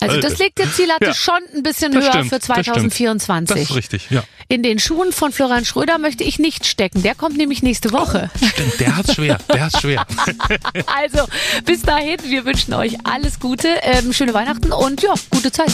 Also 0.00 0.20
das 0.20 0.38
legt 0.38 0.58
der 0.58 0.72
Ziellatte 0.72 1.06
Ja. 1.06 1.14
schon 1.14 1.40
ein 1.56 1.64
bisschen 1.64 1.90
Das 1.92 2.04
höher 2.04 2.10
stimmt, 2.12 2.28
für 2.28 2.36
das 2.38 2.44
stimmt. 2.44 2.64
2024. 2.66 3.56
Das 3.56 3.70
ist 3.70 3.74
richtig, 3.76 4.10
ja. 4.10 4.22
In 4.48 4.62
den 4.62 4.78
Schuhen 4.78 5.10
von 5.12 5.32
Florian 5.32 5.64
Schröder 5.64 5.98
möchte 5.98 6.22
ich 6.22 6.38
nicht 6.38 6.66
stecken. 6.66 7.02
Der 7.02 7.16
kommt 7.16 7.36
nämlich 7.36 7.62
nächste 7.64 7.90
Woche. 7.92 8.30
Stimmt, 8.36 8.78
der 8.78 8.96
hat's 8.96 9.14
schwer, 9.14 9.38
der 9.52 9.64
hat's 9.64 9.80
schwer. 9.80 10.06
Also, 10.86 11.26
bis 11.64 11.82
dahin, 11.82 12.16
wir 12.24 12.44
wünschen 12.44 12.74
euch 12.74 12.96
alles 13.04 13.40
Gute, 13.40 13.68
ähm, 13.82 14.12
schöne 14.12 14.34
Weihnachten 14.34 14.72
und 14.72 15.02
ja, 15.02 15.14
gute 15.30 15.50
Zeit. 15.50 15.70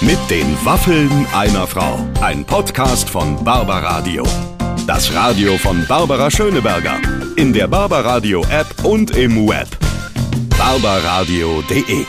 Mit 0.00 0.18
den 0.30 0.56
Waffeln 0.64 1.26
einer 1.32 1.66
Frau. 1.66 2.04
Ein 2.20 2.44
Podcast 2.92 3.08
von 3.08 3.42
Barbaradio. 3.42 4.22
Das 4.86 5.14
Radio 5.14 5.56
von 5.56 5.82
Barbara 5.88 6.30
Schöneberger. 6.30 7.00
In 7.36 7.50
der 7.50 7.66
Barbaradio 7.66 8.44
App 8.50 8.84
und 8.84 9.16
im 9.16 9.48
Web. 9.48 9.68
barbaradio.de 10.58 12.04